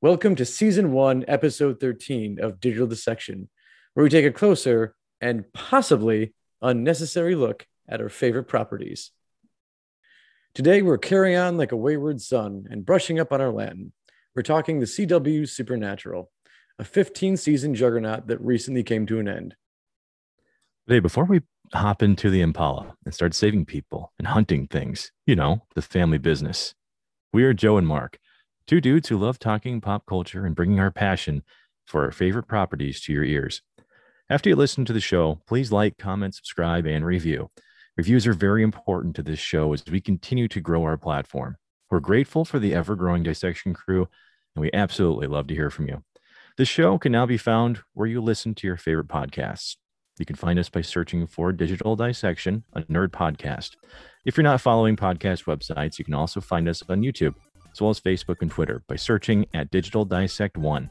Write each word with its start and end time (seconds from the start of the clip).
Welcome 0.00 0.36
to 0.36 0.44
season 0.44 0.92
one, 0.92 1.24
episode 1.26 1.80
13 1.80 2.38
of 2.40 2.60
Digital 2.60 2.86
Dissection, 2.86 3.48
where 3.94 4.04
we 4.04 4.10
take 4.10 4.24
a 4.24 4.30
closer 4.30 4.94
and 5.20 5.52
possibly 5.52 6.34
unnecessary 6.62 7.34
look 7.34 7.66
at 7.88 8.00
our 8.00 8.08
favorite 8.08 8.44
properties. 8.44 9.10
Today, 10.54 10.82
we're 10.82 10.98
carrying 10.98 11.36
on 11.36 11.56
like 11.56 11.72
a 11.72 11.76
wayward 11.76 12.20
son 12.20 12.68
and 12.70 12.86
brushing 12.86 13.18
up 13.18 13.32
on 13.32 13.40
our 13.40 13.50
Latin. 13.50 13.92
We're 14.36 14.42
talking 14.42 14.78
the 14.78 14.86
CW 14.86 15.48
Supernatural, 15.48 16.30
a 16.78 16.84
15 16.84 17.36
season 17.36 17.74
juggernaut 17.74 18.28
that 18.28 18.40
recently 18.40 18.84
came 18.84 19.04
to 19.06 19.18
an 19.18 19.26
end. 19.26 19.56
Today, 20.86 21.00
before 21.00 21.24
we 21.24 21.40
hop 21.74 22.04
into 22.04 22.30
the 22.30 22.40
Impala 22.40 22.94
and 23.04 23.12
start 23.12 23.34
saving 23.34 23.64
people 23.64 24.12
and 24.16 24.28
hunting 24.28 24.68
things, 24.68 25.10
you 25.26 25.34
know, 25.34 25.66
the 25.74 25.82
family 25.82 26.18
business, 26.18 26.76
we 27.32 27.42
are 27.42 27.52
Joe 27.52 27.78
and 27.78 27.88
Mark 27.88 28.20
Two 28.68 28.82
dudes 28.82 29.08
who 29.08 29.16
love 29.16 29.38
talking 29.38 29.80
pop 29.80 30.04
culture 30.04 30.44
and 30.44 30.54
bringing 30.54 30.78
our 30.78 30.90
passion 30.90 31.42
for 31.86 32.04
our 32.04 32.12
favorite 32.12 32.46
properties 32.46 33.00
to 33.00 33.14
your 33.14 33.24
ears. 33.24 33.62
After 34.28 34.50
you 34.50 34.56
listen 34.56 34.84
to 34.84 34.92
the 34.92 35.00
show, 35.00 35.40
please 35.48 35.72
like, 35.72 35.96
comment, 35.96 36.34
subscribe, 36.34 36.84
and 36.86 37.02
review. 37.02 37.50
Reviews 37.96 38.26
are 38.26 38.34
very 38.34 38.62
important 38.62 39.16
to 39.16 39.22
this 39.22 39.38
show 39.38 39.72
as 39.72 39.82
we 39.86 40.02
continue 40.02 40.48
to 40.48 40.60
grow 40.60 40.82
our 40.82 40.98
platform. 40.98 41.56
We're 41.90 42.00
grateful 42.00 42.44
for 42.44 42.58
the 42.58 42.74
ever 42.74 42.94
growing 42.94 43.22
dissection 43.22 43.72
crew, 43.72 44.06
and 44.54 44.60
we 44.60 44.70
absolutely 44.74 45.28
love 45.28 45.46
to 45.46 45.54
hear 45.54 45.70
from 45.70 45.88
you. 45.88 46.04
This 46.58 46.68
show 46.68 46.98
can 46.98 47.12
now 47.12 47.24
be 47.24 47.38
found 47.38 47.80
where 47.94 48.06
you 48.06 48.20
listen 48.20 48.54
to 48.56 48.66
your 48.66 48.76
favorite 48.76 49.08
podcasts. 49.08 49.76
You 50.18 50.26
can 50.26 50.36
find 50.36 50.58
us 50.58 50.68
by 50.68 50.82
searching 50.82 51.26
for 51.26 51.52
Digital 51.52 51.96
Dissection, 51.96 52.64
a 52.74 52.82
nerd 52.82 53.12
podcast. 53.12 53.76
If 54.26 54.36
you're 54.36 54.44
not 54.44 54.60
following 54.60 54.96
podcast 54.96 55.44
websites, 55.44 55.98
you 55.98 56.04
can 56.04 56.12
also 56.12 56.42
find 56.42 56.68
us 56.68 56.82
on 56.86 57.00
YouTube 57.00 57.34
as 57.78 57.80
well 57.80 57.90
as 57.90 58.00
Facebook 58.00 58.42
and 58.42 58.50
Twitter 58.50 58.82
by 58.88 58.96
searching 58.96 59.46
at 59.54 59.70
Digital 59.70 60.04
Dissect 60.04 60.58
One. 60.58 60.90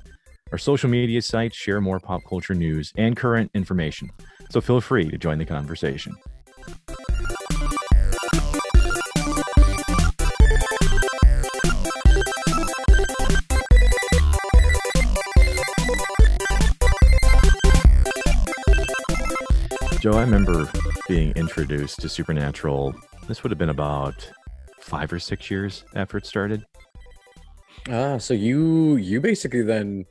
Our 0.54 0.58
social 0.58 0.90
media 0.90 1.22
sites 1.22 1.58
share 1.58 1.82
more 1.82 2.00
pop 2.00 2.22
culture 2.26 2.54
news 2.54 2.94
and 2.96 3.18
current 3.18 3.52
information, 3.54 4.10
so 4.50 4.62
feel 4.62 4.80
free 4.80 5.12
to 5.12 5.18
join 5.18 5.38
the 5.38 5.44
conversation. 5.44 6.16
Joe, 20.00 20.14
I 20.14 20.22
remember 20.22 20.72
being 21.10 21.34
introduced 21.34 22.00
to 22.00 22.08
Supernatural. 22.08 22.96
This 23.28 23.44
would 23.44 23.52
have 23.52 23.60
been 23.60 23.72
about 23.72 24.32
five 24.80 25.12
or 25.12 25.20
six 25.20 25.52
years 25.52 25.84
after 25.96 26.18
it 26.18 26.26
started. 26.26 26.66
Ah, 27.90 28.18
so 28.18 28.34
you 28.34 28.98
you 28.98 29.22
basically 29.22 29.62
then 29.62 30.06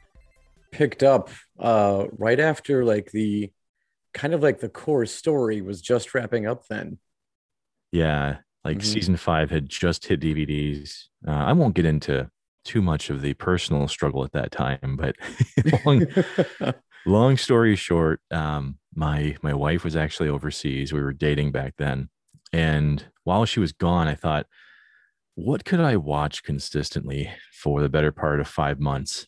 picked 0.72 1.02
up 1.02 1.30
uh 1.58 2.04
right 2.12 2.40
after 2.40 2.84
like 2.84 3.10
the 3.12 3.50
kind 4.16 4.32
of 4.32 4.42
like 4.42 4.60
the 4.60 4.68
core 4.68 5.06
story 5.06 5.60
was 5.60 5.80
just 5.80 6.14
wrapping 6.14 6.46
up 6.46 6.66
then. 6.68 6.98
Yeah, 7.92 8.38
like 8.64 8.78
mm-hmm. 8.78 8.86
season 8.86 9.16
five 9.16 9.50
had 9.50 9.68
just 9.68 10.06
hit 10.06 10.20
DVDs. 10.20 11.04
Uh, 11.26 11.32
I 11.32 11.52
won't 11.52 11.74
get 11.74 11.84
into 11.84 12.30
too 12.64 12.82
much 12.82 13.10
of 13.10 13.22
the 13.22 13.34
personal 13.34 13.86
struggle 13.88 14.24
at 14.24 14.32
that 14.32 14.50
time, 14.50 14.98
but 14.98 15.16
long, 15.84 16.06
long 17.06 17.36
story 17.36 17.76
short, 17.76 18.20
um, 18.30 18.78
my 18.94 19.36
my 19.42 19.54
wife 19.54 19.84
was 19.84 19.96
actually 19.96 20.28
overseas. 20.30 20.92
We 20.92 21.00
were 21.00 21.12
dating 21.12 21.52
back 21.52 21.74
then, 21.76 22.08
and 22.52 23.04
while 23.24 23.44
she 23.44 23.60
was 23.60 23.72
gone, 23.72 24.08
I 24.08 24.14
thought, 24.14 24.46
what 25.36 25.64
could 25.66 25.80
I 25.80 25.96
watch 25.96 26.42
consistently 26.42 27.30
for 27.52 27.82
the 27.82 27.90
better 27.90 28.10
part 28.10 28.40
of 28.40 28.48
five 28.48 28.80
months 28.80 29.26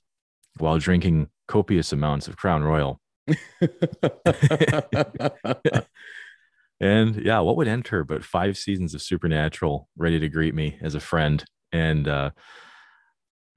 while 0.57 0.79
drinking 0.79 1.29
copious 1.47 1.93
amounts 1.93 2.27
of 2.27 2.37
Crown 2.39 2.65
Royal? 2.65 2.99
and 6.81 7.17
yeah, 7.17 7.41
what 7.41 7.57
would 7.57 7.69
enter 7.69 8.05
but 8.05 8.25
five 8.25 8.57
seasons 8.57 8.95
of 8.95 9.03
Supernatural 9.03 9.87
ready 9.99 10.19
to 10.19 10.31
greet 10.31 10.55
me 10.55 10.79
as 10.81 10.95
a 10.95 11.01
friend? 11.01 11.45
And 11.73 12.09
uh, 12.09 12.31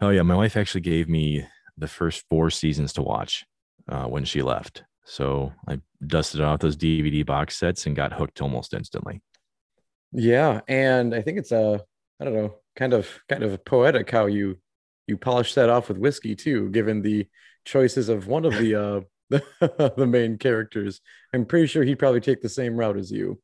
oh, 0.01 0.09
yeah, 0.09 0.23
my 0.23 0.35
wife 0.35 0.57
actually 0.57 0.81
gave 0.81 1.07
me 1.07 1.45
the 1.77 1.87
first 1.87 2.25
four 2.29 2.49
seasons 2.49 2.91
to 2.93 3.01
watch 3.01 3.45
uh, 3.87 4.07
when 4.07 4.25
she 4.25 4.41
left. 4.41 4.83
So 5.05 5.53
I 5.69 5.79
dusted 6.05 6.41
off 6.41 6.59
those 6.59 6.75
DVD 6.75 7.25
box 7.25 7.57
sets 7.57 7.85
and 7.85 7.95
got 7.95 8.11
hooked 8.11 8.41
almost 8.41 8.73
instantly. 8.73 9.21
Yeah, 10.11 10.59
and 10.67 11.15
I 11.15 11.21
think 11.21 11.37
it's 11.37 11.53
a 11.53 11.81
I 12.21 12.23
don't 12.23 12.33
know, 12.33 12.55
kind 12.75 12.93
of 12.93 13.09
kind 13.27 13.43
of 13.43 13.65
poetic 13.65 14.11
how 14.11 14.27
you 14.27 14.59
you 15.07 15.17
polish 15.17 15.55
that 15.55 15.69
off 15.69 15.89
with 15.89 15.97
whiskey 15.97 16.35
too, 16.35 16.69
given 16.69 17.01
the 17.01 17.27
choices 17.65 18.09
of 18.09 18.27
one 18.27 18.45
of 18.45 18.57
the 18.57 18.75
uh 18.81 19.01
the 19.97 20.07
main 20.07 20.37
characters. 20.37 21.01
I'm 21.33 21.45
pretty 21.45 21.67
sure 21.67 21.83
he'd 21.83 21.99
probably 21.99 22.21
take 22.21 22.41
the 22.41 22.49
same 22.49 22.75
route 22.75 22.97
as 22.97 23.11
you. 23.11 23.41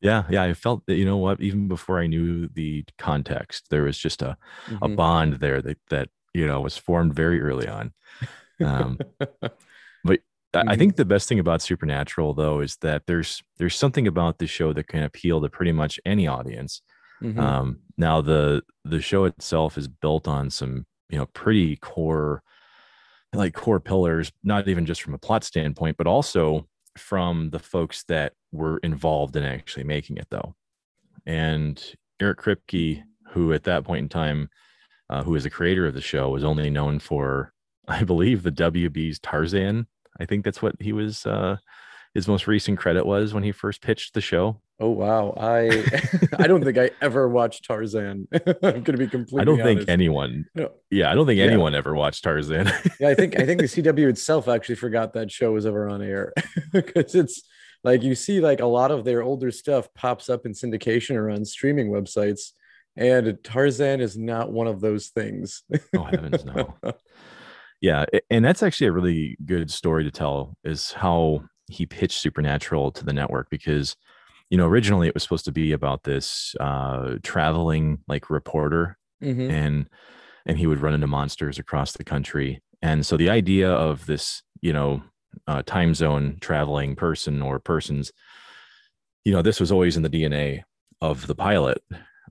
Yeah, 0.00 0.24
yeah. 0.30 0.42
I 0.42 0.54
felt 0.54 0.86
that 0.86 0.94
you 0.94 1.04
know 1.04 1.16
what, 1.16 1.40
even 1.40 1.68
before 1.68 1.98
I 1.98 2.06
knew 2.06 2.48
the 2.48 2.84
context, 2.98 3.66
there 3.70 3.82
was 3.82 3.98
just 3.98 4.22
a 4.22 4.36
mm-hmm. 4.66 4.84
a 4.84 4.88
bond 4.88 5.34
there 5.34 5.60
that 5.62 5.78
that 5.90 6.08
you 6.32 6.46
know 6.46 6.60
was 6.60 6.76
formed 6.76 7.14
very 7.14 7.40
early 7.40 7.66
on. 7.66 7.92
Um, 8.60 8.98
but 9.18 10.20
mm-hmm. 10.54 10.68
I 10.68 10.76
think 10.76 10.96
the 10.96 11.04
best 11.04 11.28
thing 11.28 11.38
about 11.38 11.62
Supernatural 11.62 12.34
though 12.34 12.60
is 12.60 12.76
that 12.82 13.02
there's 13.06 13.42
there's 13.58 13.76
something 13.76 14.06
about 14.06 14.38
the 14.38 14.46
show 14.46 14.72
that 14.72 14.88
can 14.88 15.02
appeal 15.02 15.40
to 15.40 15.48
pretty 15.48 15.72
much 15.72 15.98
any 16.04 16.26
audience. 16.26 16.82
Mm-hmm. 17.22 17.40
Um, 17.40 17.80
now 17.96 18.20
the 18.20 18.62
the 18.84 19.00
show 19.00 19.24
itself 19.24 19.76
is 19.76 19.88
built 19.88 20.26
on 20.26 20.50
some 20.50 20.86
you 21.08 21.18
know 21.18 21.26
pretty 21.26 21.76
core 21.76 22.42
like 23.32 23.54
core 23.54 23.80
pillars, 23.80 24.32
not 24.42 24.66
even 24.68 24.86
just 24.86 25.02
from 25.02 25.14
a 25.14 25.18
plot 25.18 25.44
standpoint, 25.44 25.96
but 25.96 26.06
also 26.06 26.66
from 26.96 27.50
the 27.50 27.58
folks 27.58 28.04
that 28.08 28.32
were 28.52 28.78
involved 28.78 29.36
in 29.36 29.44
actually 29.44 29.84
making 29.84 30.16
it 30.16 30.26
though. 30.30 30.54
And 31.26 31.82
Eric 32.20 32.40
Kripke, 32.40 33.02
who 33.28 33.52
at 33.52 33.64
that 33.64 33.84
point 33.84 34.02
in 34.02 34.08
time, 34.08 34.48
uh, 35.08 35.22
who 35.22 35.34
is 35.34 35.44
the 35.44 35.50
creator 35.50 35.86
of 35.86 35.94
the 35.94 36.00
show, 36.00 36.30
was 36.30 36.44
only 36.44 36.70
known 36.70 36.98
for, 36.98 37.52
I 37.88 38.04
believe, 38.04 38.42
the 38.42 38.52
WB's 38.52 39.18
Tarzan. 39.18 39.86
I 40.18 40.26
think 40.26 40.44
that's 40.44 40.62
what 40.62 40.74
he 40.80 40.92
was. 40.92 41.24
Uh, 41.24 41.56
his 42.14 42.26
most 42.26 42.46
recent 42.46 42.78
credit 42.78 43.06
was 43.06 43.32
when 43.32 43.44
he 43.44 43.52
first 43.52 43.80
pitched 43.80 44.14
the 44.14 44.20
show. 44.20 44.60
Oh 44.82 44.88
wow, 44.88 45.34
I 45.36 45.84
I 46.38 46.46
don't 46.46 46.64
think 46.64 46.78
I 46.78 46.90
ever 47.02 47.28
watched 47.28 47.66
Tarzan. 47.66 48.26
I'm 48.62 48.82
gonna 48.82 48.96
be 48.96 49.08
completely. 49.08 49.42
I 49.42 49.44
don't 49.44 49.60
honest. 49.60 49.78
think 49.80 49.88
anyone. 49.90 50.46
No. 50.54 50.70
Yeah, 50.90 51.10
I 51.10 51.14
don't 51.14 51.26
think 51.26 51.38
yeah. 51.38 51.44
anyone 51.44 51.74
ever 51.74 51.94
watched 51.94 52.24
Tarzan. 52.24 52.66
yeah, 53.00 53.08
I 53.10 53.14
think 53.14 53.38
I 53.38 53.44
think 53.44 53.60
the 53.60 53.66
CW 53.66 54.08
itself 54.08 54.48
actually 54.48 54.76
forgot 54.76 55.12
that 55.12 55.30
show 55.30 55.52
was 55.52 55.66
ever 55.66 55.90
on 55.90 56.00
air 56.00 56.32
because 56.72 57.14
it's 57.14 57.42
like 57.84 58.02
you 58.02 58.14
see 58.14 58.40
like 58.40 58.60
a 58.60 58.66
lot 58.66 58.90
of 58.90 59.04
their 59.04 59.22
older 59.22 59.50
stuff 59.50 59.86
pops 59.94 60.30
up 60.30 60.46
in 60.46 60.52
syndication 60.52 61.16
or 61.16 61.28
on 61.28 61.44
streaming 61.44 61.90
websites, 61.90 62.52
and 62.96 63.38
Tarzan 63.44 64.00
is 64.00 64.16
not 64.16 64.50
one 64.50 64.66
of 64.66 64.80
those 64.80 65.08
things. 65.08 65.62
oh 65.94 66.04
heavens, 66.04 66.42
no. 66.46 66.74
Yeah, 67.82 68.06
and 68.30 68.42
that's 68.42 68.62
actually 68.62 68.86
a 68.86 68.92
really 68.92 69.36
good 69.44 69.70
story 69.70 70.04
to 70.04 70.10
tell. 70.10 70.56
Is 70.64 70.92
how 70.92 71.44
he 71.68 71.84
pitched 71.84 72.20
Supernatural 72.20 72.92
to 72.92 73.04
the 73.04 73.12
network 73.12 73.48
because 73.50 73.94
you 74.50 74.58
know, 74.58 74.66
originally 74.66 75.08
it 75.08 75.14
was 75.14 75.22
supposed 75.22 75.44
to 75.46 75.52
be 75.52 75.72
about 75.72 76.02
this 76.02 76.54
uh, 76.60 77.16
traveling 77.22 78.00
like 78.08 78.28
reporter, 78.28 78.98
mm-hmm. 79.22 79.50
and 79.50 79.88
and 80.46 80.58
he 80.58 80.66
would 80.66 80.80
run 80.80 80.94
into 80.94 81.06
monsters 81.06 81.58
across 81.58 81.92
the 81.92 82.04
country. 82.04 82.60
And 82.82 83.04
so 83.06 83.16
the 83.16 83.30
idea 83.30 83.70
of 83.70 84.06
this, 84.06 84.42
you 84.60 84.72
know, 84.72 85.02
uh, 85.46 85.62
time 85.62 85.94
zone 85.94 86.38
traveling 86.40 86.96
person 86.96 87.42
or 87.42 87.58
persons, 87.60 88.12
you 89.24 89.32
know, 89.32 89.42
this 89.42 89.60
was 89.60 89.70
always 89.70 89.96
in 89.96 90.02
the 90.02 90.10
DNA 90.10 90.62
of 91.00 91.26
the 91.26 91.34
pilot. 91.34 91.82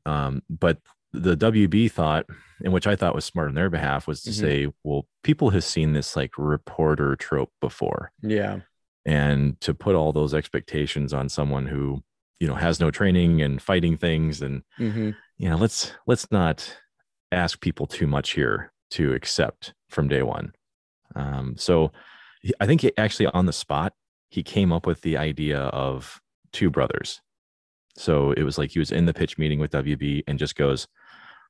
Um, 0.06 0.41
but 0.50 0.80
the 1.13 1.38
WB 1.38 1.91
thought, 1.91 2.25
and 2.63 2.74
which 2.74 2.88
I 2.88 2.96
thought 2.96 3.16
was 3.16 3.25
smart 3.25 3.50
on 3.50 3.56
their 3.56 3.69
behalf, 3.69 4.07
was 4.07 4.22
to 4.24 4.31
mm-hmm. 4.31 4.42
say, 4.42 4.68
well, 4.83 5.07
people 5.24 5.51
have 5.51 5.63
seen 5.63 5.94
this 5.94 6.15
like 6.15 6.31
reporter 6.38 7.15
trope 7.15 7.51
before. 7.62 8.12
Yeah. 8.22 8.60
And 9.06 9.60
to 9.62 9.74
put 9.74 9.95
all 9.95 10.12
those 10.12 10.33
expectations 10.33 11.13
on 11.13 11.30
someone 11.30 11.65
who 11.68 12.04
you 12.39 12.47
know 12.47 12.56
has 12.56 12.80
no 12.80 12.89
training 12.89 13.41
and 13.41 13.62
fighting 13.62 13.97
things 13.97 14.41
and 14.41 14.63
mm-hmm. 14.80 15.12
you 15.38 15.50
know 15.50 15.57
let's 15.57 15.94
let's 16.07 16.31
not 16.31 16.77
ask 17.31 17.59
people 17.62 17.86
too 17.86 18.07
much 18.07 18.31
here 18.31 18.71
to 18.89 19.13
accept 19.13 19.74
from 19.89 20.07
day 20.07 20.24
one 20.24 20.53
um, 21.15 21.56
so 21.57 21.91
i 22.59 22.65
think 22.65 22.81
he, 22.81 22.91
actually 22.97 23.27
on 23.27 23.45
the 23.45 23.53
spot 23.53 23.94
he 24.30 24.44
came 24.44 24.71
up 24.71 24.86
with 24.86 25.01
the 25.01 25.18
idea 25.18 25.59
of 25.59 26.19
two 26.51 26.69
brothers 26.69 27.21
so 27.95 28.31
it 28.31 28.44
was 28.44 28.57
like 28.57 28.71
he 28.71 28.80
was 28.80 28.91
in 28.91 29.06
the 29.06 29.13
pitch 29.13 29.38
meeting 29.38 29.59
with 29.59 29.71
wb 29.71 30.24
and 30.27 30.39
just 30.39 30.56
goes 30.56 30.88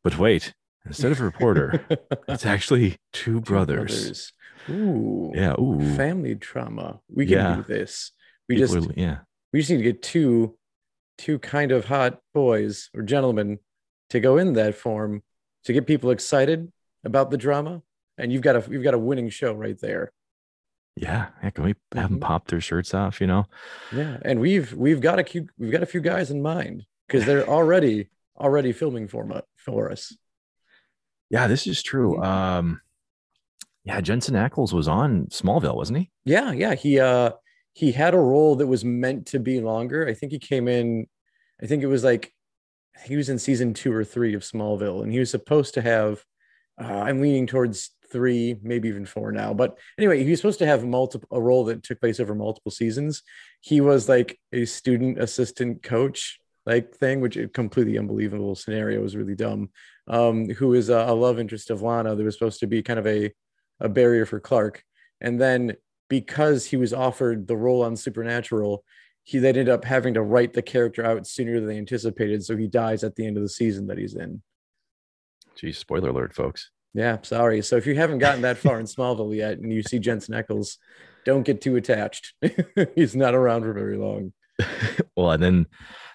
but 0.04 0.18
wait 0.18 0.54
instead 0.86 1.12
of 1.12 1.22
a 1.22 1.24
reporter 1.24 1.86
it's 2.28 2.46
actually 2.46 2.92
two, 3.14 3.36
two 3.36 3.42
brothers. 3.42 3.78
brothers. 3.78 4.34
ooh 4.70 5.32
yeah 5.36 5.54
ooh 5.60 5.96
family 5.96 6.36
trauma 6.36 7.00
we 7.14 7.26
can 7.26 7.38
yeah. 7.38 7.56
do 7.56 7.64
this 7.64 8.12
we 8.48 8.56
People 8.56 8.76
just 8.76 8.90
are, 8.90 8.94
yeah 9.00 9.18
we 9.54 9.60
just 9.60 9.72
need 9.72 9.78
to 9.78 9.84
get 9.84 10.02
two 10.02 10.58
two 11.20 11.38
kind 11.38 11.72
of 11.72 11.86
hot 11.86 12.20
boys 12.34 12.90
or 12.96 13.02
gentlemen 13.04 13.60
to 14.10 14.20
go 14.20 14.38
in 14.38 14.54
that 14.54 14.74
form 14.74 15.22
to 15.66 15.74
get 15.74 15.86
people 15.86 16.10
excited 16.12 16.72
about 17.04 17.30
the 17.30 17.38
drama 17.38 17.82
and 18.18 18.32
you've 18.32 18.42
got 18.42 18.56
a 18.56 18.64
you've 18.72 18.84
got 18.84 18.94
a 18.94 18.98
winning 19.00 19.30
show 19.30 19.54
right 19.54 19.80
there. 19.80 20.12
Yeah, 20.96 21.28
yeah. 21.44 21.50
Can 21.52 21.64
we 21.66 21.76
have 21.94 22.10
them 22.10 22.20
Mhm. 22.20 22.22
pop 22.22 22.48
their 22.48 22.62
shirts 22.62 22.94
off? 22.94 23.22
You 23.22 23.28
know, 23.28 23.46
Yeah, 23.92 24.18
and 24.24 24.40
we've 24.40 24.74
we've 24.74 25.02
got 25.02 25.20
a 25.20 25.24
few 25.24 25.48
we've 25.58 25.72
got 25.72 25.84
a 25.84 25.86
few 25.86 26.02
guys 26.02 26.32
in 26.32 26.42
mind 26.42 26.86
because 27.08 27.26
they're 27.26 27.48
already 27.58 28.10
already 28.40 28.72
filming 28.72 29.08
for 29.08 29.44
for 29.58 29.92
us. 29.92 30.16
yeah, 31.30 31.48
this 31.48 31.68
is 31.68 31.84
true. 31.84 32.16
Mhm. 32.18 32.26
Um, 32.26 32.82
yeah, 33.84 34.02
Jensen 34.02 34.36
Ackles 34.36 34.74
was 34.74 34.88
on 34.88 35.28
Smallville, 35.28 35.76
wasn't 35.76 36.00
he? 36.00 36.12
Yeah, 36.26 36.52
yeah. 36.54 36.76
He 36.76 37.00
uh 37.00 37.32
he 37.74 37.92
had 37.92 38.14
a 38.14 38.20
role 38.20 38.56
that 38.58 38.68
was 38.68 38.84
meant 38.84 39.28
to 39.28 39.40
be 39.40 39.62
longer. 39.62 40.08
I 40.08 40.14
think 40.14 40.32
he 40.32 40.40
came 40.40 40.68
in, 40.68 41.08
I 41.62 41.66
think 41.66 41.84
it 41.84 41.88
was 41.88 42.04
like 42.04 42.34
he 43.06 43.16
was 43.16 43.30
in 43.30 43.40
season 43.40 43.74
two 43.74 43.94
or 43.94 44.04
three 44.04 44.34
of 44.34 44.42
Smallville, 44.42 45.04
and 45.04 45.12
he 45.12 45.20
was 45.20 45.32
supposed 45.32 45.74
to 45.76 45.82
have 45.82 46.24
uh, 46.82 46.86
I'm 46.86 47.22
leaning 47.22 47.46
towards 47.46 47.92
three, 48.12 48.56
maybe 48.62 48.88
even 48.88 49.06
four 49.06 49.32
now. 49.32 49.54
But 49.54 49.78
anyway, 49.98 50.24
he 50.24 50.30
was 50.30 50.40
supposed 50.40 50.60
to 50.60 50.66
have 50.66 50.86
multiple 50.86 51.28
a 51.32 51.42
role 51.42 51.66
that 51.66 51.84
took 51.84 52.00
place 52.00 52.20
over 52.20 52.34
multiple 52.34 52.72
seasons. 52.72 53.22
He 53.62 53.82
was 53.82 54.10
like 54.10 54.40
a 54.54 54.66
student 54.66 55.20
assistant 55.20 55.84
coach 55.84 56.40
like 56.66 56.96
thing, 56.96 57.22
which 57.22 57.38
a 57.38 57.48
completely 57.48 57.98
unbelievable 57.98 58.56
scenario 58.56 59.02
was 59.02 59.16
really 59.16 59.36
dumb. 59.36 59.70
Um, 60.08 60.50
who 60.50 60.74
is 60.74 60.90
a, 60.90 60.98
a 60.98 61.14
love 61.14 61.40
interest 61.40 61.70
of 61.70 61.82
Lana 61.82 62.16
that 62.16 62.24
was 62.24 62.34
supposed 62.34 62.62
to 62.62 62.68
be 62.68 62.82
kind 62.82 63.00
of 63.00 63.08
a 63.08 63.32
a 63.80 63.90
barrier 63.90 64.26
for 64.26 64.40
Clark, 64.40 64.84
and 65.22 65.40
then 65.40 65.76
because 66.10 66.66
he 66.66 66.76
was 66.78 66.94
offered 66.94 67.48
the 67.48 67.56
role 67.58 67.84
on 67.84 67.96
Supernatural, 67.96 68.84
he 69.24 69.38
they 69.40 69.50
ended 69.50 69.70
up 69.70 69.86
having 69.86 70.14
to 70.16 70.22
write 70.22 70.54
the 70.54 70.62
character 70.62 71.06
out 71.06 71.26
sooner 71.28 71.60
than 71.60 71.68
they 71.70 71.78
anticipated. 71.78 72.44
So 72.44 72.58
he 72.58 72.68
dies 72.68 73.04
at 73.04 73.16
the 73.16 73.26
end 73.26 73.38
of 73.38 73.44
the 73.44 73.50
season 73.50 73.88
that 73.88 73.98
he's 73.98 74.16
in. 74.16 74.42
Geez, 75.56 75.78
spoiler 75.78 76.10
alert, 76.10 76.34
folks. 76.34 76.72
Yeah, 76.94 77.18
sorry. 77.22 77.62
So 77.62 77.76
if 77.76 77.86
you 77.86 77.96
haven't 77.96 78.20
gotten 78.20 78.42
that 78.42 78.58
far 78.58 78.80
in 78.80 78.86
Smallville 78.88 79.36
yet 79.36 79.60
and 79.60 79.72
you 79.72 79.84
see 79.84 80.00
Jensen 80.00 80.34
Ackles, 80.34 80.78
don't 81.26 81.44
get 81.44 81.62
too 81.62 81.76
attached. 81.76 82.34
he's 82.96 83.16
not 83.16 83.36
around 83.36 83.62
for 83.64 83.74
very 83.74 83.98
long. 83.98 84.34
well, 85.16 85.32
and 85.32 85.42
then 85.44 85.66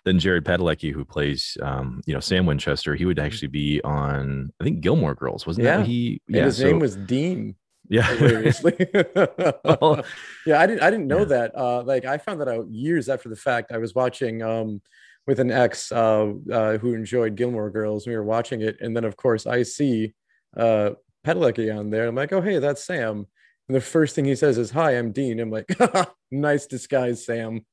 then 0.05 0.19
Jared 0.19 0.44
Padalecki, 0.44 0.93
who 0.93 1.05
plays 1.05 1.56
um, 1.62 2.02
you 2.06 2.12
know, 2.12 2.20
Sam 2.20 2.44
Winchester, 2.46 2.94
he 2.94 3.05
would 3.06 3.19
actually 3.19 3.49
be 3.49 3.81
on 3.85 4.50
I 4.61 4.64
think 4.64 4.81
Gilmore 4.81 5.14
Girls, 5.14 5.46
wasn't 5.46 5.64
that 5.64 5.70
Yeah. 5.73 5.79
what 5.79 5.87
he 5.87 6.20
And 6.26 6.37
yeah, 6.37 6.44
his 6.46 6.56
so- 6.56 6.64
name 6.64 6.79
was 6.81 6.96
Dean. 6.96 7.55
Yeah. 7.88 8.02
Hilariously. 8.14 8.75
Oh. 9.64 10.02
yeah, 10.46 10.60
I 10.60 10.66
didn't 10.66 10.82
I 10.82 10.90
didn't 10.90 11.06
know 11.06 11.20
Yeah. 11.20 11.25
that. 11.36 11.56
Uh 11.56 11.82
like 11.82 12.04
I 12.04 12.19
found 12.19 12.40
that 12.40 12.48
out 12.48 12.69
years 12.70 13.08
after 13.08 13.28
the 13.28 13.36
fact. 13.36 13.72
I 13.72 13.78
was 13.78 13.94
watching 13.94 14.42
um 14.42 14.81
with 15.26 15.40
an 15.40 15.50
ex 15.50 15.90
uh, 15.92 16.32
uh 16.52 16.78
who 16.78 16.94
enjoyed 16.94 17.34
Gilmore 17.36 17.70
Girls. 17.70 18.06
We 18.06 18.14
were 18.14 18.25
watching 18.25 18.60
it, 18.62 18.76
and 18.81 18.94
then 18.96 19.04
of 19.04 19.16
course 19.16 19.46
I 19.46 19.62
see 19.62 20.14
uh 20.56 20.90
Padalecki 21.26 21.75
on 21.76 21.90
there. 21.90 22.06
I'm 22.06 22.14
like, 22.14 22.32
oh 22.32 22.40
hey, 22.42 22.58
that's 22.58 22.84
Sam. 22.84 23.26
And 23.69 23.75
the 23.75 23.81
first 23.81 24.14
thing 24.14 24.26
he 24.26 24.34
says 24.36 24.58
is, 24.58 24.70
"Hi, 24.72 24.90
I'm 24.98 25.10
Dean." 25.12 25.40
I'm 25.40 25.50
like, 25.50 25.66
"Nice 26.31 26.66
disguise, 26.66 27.25
Sam. 27.25 27.64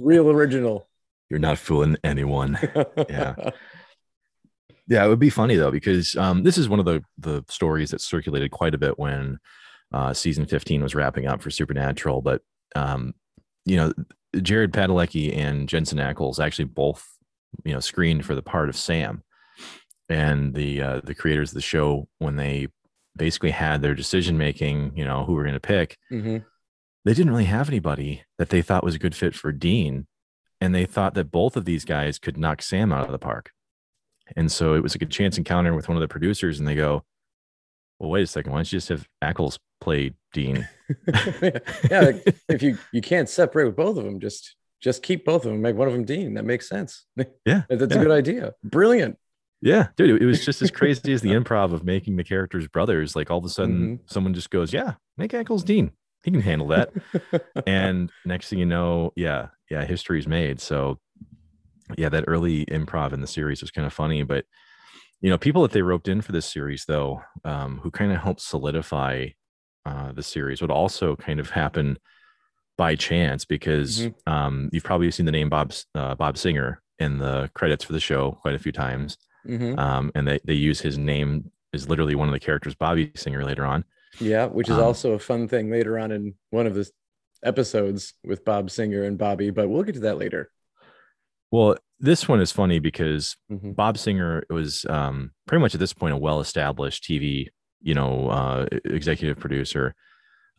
Real 0.00 0.28
original." 0.28 0.88
You're 1.30 1.38
not 1.38 1.58
fooling 1.58 1.96
anyone. 2.02 2.58
Yeah. 3.08 3.50
Yeah, 4.88 5.04
it 5.04 5.08
would 5.08 5.18
be 5.18 5.30
funny 5.30 5.56
though 5.56 5.70
because 5.70 6.14
um, 6.16 6.42
this 6.44 6.56
is 6.58 6.68
one 6.68 6.78
of 6.78 6.84
the 6.86 7.02
the 7.18 7.44
stories 7.48 7.90
that 7.90 8.00
circulated 8.00 8.50
quite 8.50 8.74
a 8.74 8.78
bit 8.78 8.98
when 8.98 9.38
uh, 9.92 10.12
season 10.12 10.46
15 10.46 10.82
was 10.82 10.94
wrapping 10.94 11.26
up 11.26 11.42
for 11.42 11.50
Supernatural. 11.50 12.22
But 12.22 12.42
um, 12.74 13.14
you 13.64 13.76
know, 13.76 13.92
Jared 14.42 14.72
Padalecki 14.72 15.36
and 15.36 15.68
Jensen 15.68 15.98
Ackles 15.98 16.38
actually 16.38 16.66
both 16.66 17.04
you 17.64 17.72
know 17.72 17.80
screened 17.80 18.24
for 18.24 18.34
the 18.34 18.42
part 18.42 18.68
of 18.68 18.76
Sam, 18.76 19.22
and 20.08 20.54
the 20.54 20.80
uh, 20.82 21.00
the 21.02 21.14
creators 21.14 21.50
of 21.50 21.54
the 21.54 21.60
show 21.62 22.08
when 22.18 22.36
they 22.36 22.68
basically 23.16 23.50
had 23.50 23.80
their 23.82 23.94
decision 23.94 24.36
making, 24.36 24.92
you 24.94 25.04
know, 25.04 25.24
who 25.24 25.32
we're 25.32 25.42
going 25.44 25.54
to 25.54 25.60
pick, 25.60 25.96
Mhm. 26.12 26.44
they 27.06 27.14
didn't 27.14 27.30
really 27.30 27.46
have 27.46 27.66
anybody 27.68 28.22
that 28.36 28.50
they 28.50 28.60
thought 28.60 28.84
was 28.84 28.94
a 28.94 28.98
good 28.98 29.14
fit 29.14 29.34
for 29.34 29.52
Dean. 29.52 30.06
And 30.60 30.74
they 30.74 30.84
thought 30.84 31.14
that 31.14 31.30
both 31.30 31.56
of 31.56 31.64
these 31.64 31.84
guys 31.86 32.18
could 32.18 32.36
knock 32.36 32.60
Sam 32.60 32.92
out 32.92 33.06
of 33.06 33.12
the 33.12 33.18
park. 33.18 33.52
And 34.34 34.50
so 34.50 34.74
it 34.74 34.82
was 34.82 34.94
like 34.94 35.02
a 35.02 35.06
chance 35.06 35.38
encounter 35.38 35.74
with 35.74 35.88
one 35.88 35.96
of 35.96 36.00
the 36.00 36.08
producers, 36.08 36.58
and 36.58 36.66
they 36.66 36.74
go, 36.74 37.04
Well, 37.98 38.10
wait 38.10 38.22
a 38.22 38.26
second, 38.26 38.52
why 38.52 38.58
don't 38.58 38.72
you 38.72 38.78
just 38.78 38.88
have 38.88 39.06
Ackles 39.22 39.58
play 39.80 40.12
Dean? 40.32 40.68
yeah, 41.90 42.00
like, 42.00 42.36
if 42.48 42.62
you 42.62 42.78
you 42.92 43.00
can't 43.00 43.28
separate 43.28 43.66
with 43.66 43.76
both 43.76 43.96
of 43.96 44.04
them, 44.04 44.20
just 44.20 44.56
just 44.80 45.02
keep 45.02 45.24
both 45.24 45.44
of 45.44 45.52
them. 45.52 45.62
Make 45.62 45.76
one 45.76 45.88
of 45.88 45.94
them 45.94 46.04
Dean. 46.04 46.34
That 46.34 46.44
makes 46.44 46.68
sense. 46.68 47.04
Yeah. 47.44 47.62
That's 47.68 47.94
yeah. 47.94 48.00
a 48.00 48.02
good 48.02 48.10
idea. 48.10 48.54
Brilliant. 48.64 49.18
Yeah, 49.62 49.88
dude, 49.96 50.10
it- 50.10 50.22
it 50.22 50.26
was 50.26 50.44
just 50.44 50.62
as 50.62 50.70
crazy 50.70 51.12
as 51.12 51.22
the 51.22 51.30
improv 51.38 51.72
of 51.72 51.84
making 51.84 52.16
the 52.16 52.24
characters 52.24 52.68
brothers. 52.68 53.16
Like 53.16 53.30
all 53.30 53.38
of 53.38 53.44
a 53.44 53.48
sudden, 53.48 53.80
mm-hmm. 53.80 54.02
someone 54.06 54.34
just 54.34 54.50
goes, 54.50 54.72
"Yeah, 54.72 54.94
make 55.16 55.32
Ackles 55.32 55.64
Dean. 55.64 55.92
He 56.24 56.30
can 56.30 56.40
handle 56.40 56.68
that." 56.68 56.92
and 57.66 58.10
next 58.24 58.48
thing 58.48 58.58
you 58.58 58.66
know, 58.66 59.12
yeah, 59.16 59.48
yeah, 59.70 59.84
history's 59.84 60.26
made. 60.28 60.60
So, 60.60 60.98
yeah, 61.96 62.08
that 62.08 62.24
early 62.26 62.66
improv 62.66 63.12
in 63.12 63.20
the 63.20 63.26
series 63.26 63.60
was 63.60 63.70
kind 63.70 63.86
of 63.86 63.92
funny. 63.92 64.22
But 64.22 64.44
you 65.20 65.30
know, 65.30 65.38
people 65.38 65.62
that 65.62 65.72
they 65.72 65.82
roped 65.82 66.08
in 66.08 66.20
for 66.22 66.32
this 66.32 66.46
series, 66.46 66.84
though, 66.86 67.22
um, 67.44 67.78
who 67.82 67.90
kind 67.90 68.12
of 68.12 68.20
helped 68.20 68.40
solidify 68.42 69.28
uh, 69.86 70.12
the 70.12 70.22
series, 70.22 70.60
would 70.60 70.70
also 70.70 71.16
kind 71.16 71.40
of 71.40 71.50
happen 71.50 71.98
by 72.78 72.94
chance 72.94 73.44
because 73.44 74.00
Mhm. 74.00 74.14
um, 74.26 74.70
you've 74.72 74.84
probably 74.84 75.10
seen 75.10 75.26
the 75.26 75.32
name 75.32 75.48
Bob 75.48 75.72
uh, 75.94 76.14
Bob 76.14 76.36
Singer 76.36 76.82
in 76.98 77.18
the 77.18 77.50
credits 77.54 77.84
for 77.84 77.92
the 77.92 78.00
show 78.00 78.32
quite 78.42 78.54
a 78.54 78.58
few 78.58 78.72
times 78.72 79.18
Mhm. 79.46 79.78
um, 79.78 80.10
and 80.14 80.26
they, 80.28 80.38
they 80.44 80.54
use 80.54 80.80
his 80.80 80.98
name 80.98 81.50
is 81.72 81.88
literally 81.88 82.14
one 82.14 82.28
of 82.28 82.32
the 82.32 82.40
characters 82.40 82.74
Bobby 82.74 83.12
Singer 83.16 83.44
later 83.44 83.64
on. 83.66 83.84
Yeah, 84.18 84.46
which 84.46 84.68
is 84.68 84.78
Um, 84.78 84.84
also 84.84 85.12
a 85.12 85.18
fun 85.18 85.48
thing 85.48 85.70
later 85.70 85.98
on 85.98 86.10
in 86.10 86.34
one 86.50 86.66
of 86.66 86.74
the 86.74 86.90
episodes 87.42 88.14
with 88.24 88.44
Bob 88.44 88.70
Singer 88.70 89.02
and 89.04 89.18
Bobby, 89.18 89.50
but 89.50 89.68
we'll 89.68 89.82
get 89.82 89.94
to 89.94 90.00
that 90.00 90.18
later. 90.18 90.50
Well, 91.50 91.76
this 92.00 92.28
one 92.28 92.40
is 92.40 92.52
funny 92.52 92.78
because 92.78 93.36
Mhm. 93.50 93.74
Bob 93.74 93.98
Singer 93.98 94.44
was 94.50 94.84
um, 94.86 95.32
pretty 95.46 95.60
much 95.62 95.74
at 95.74 95.80
this 95.80 95.92
point 95.92 96.12
a 96.14 96.16
well-established 96.18 97.04
TV, 97.04 97.48
you 97.80 97.94
know, 97.94 98.28
uh, 98.28 98.66
executive 98.84 99.38
producer. 99.38 99.94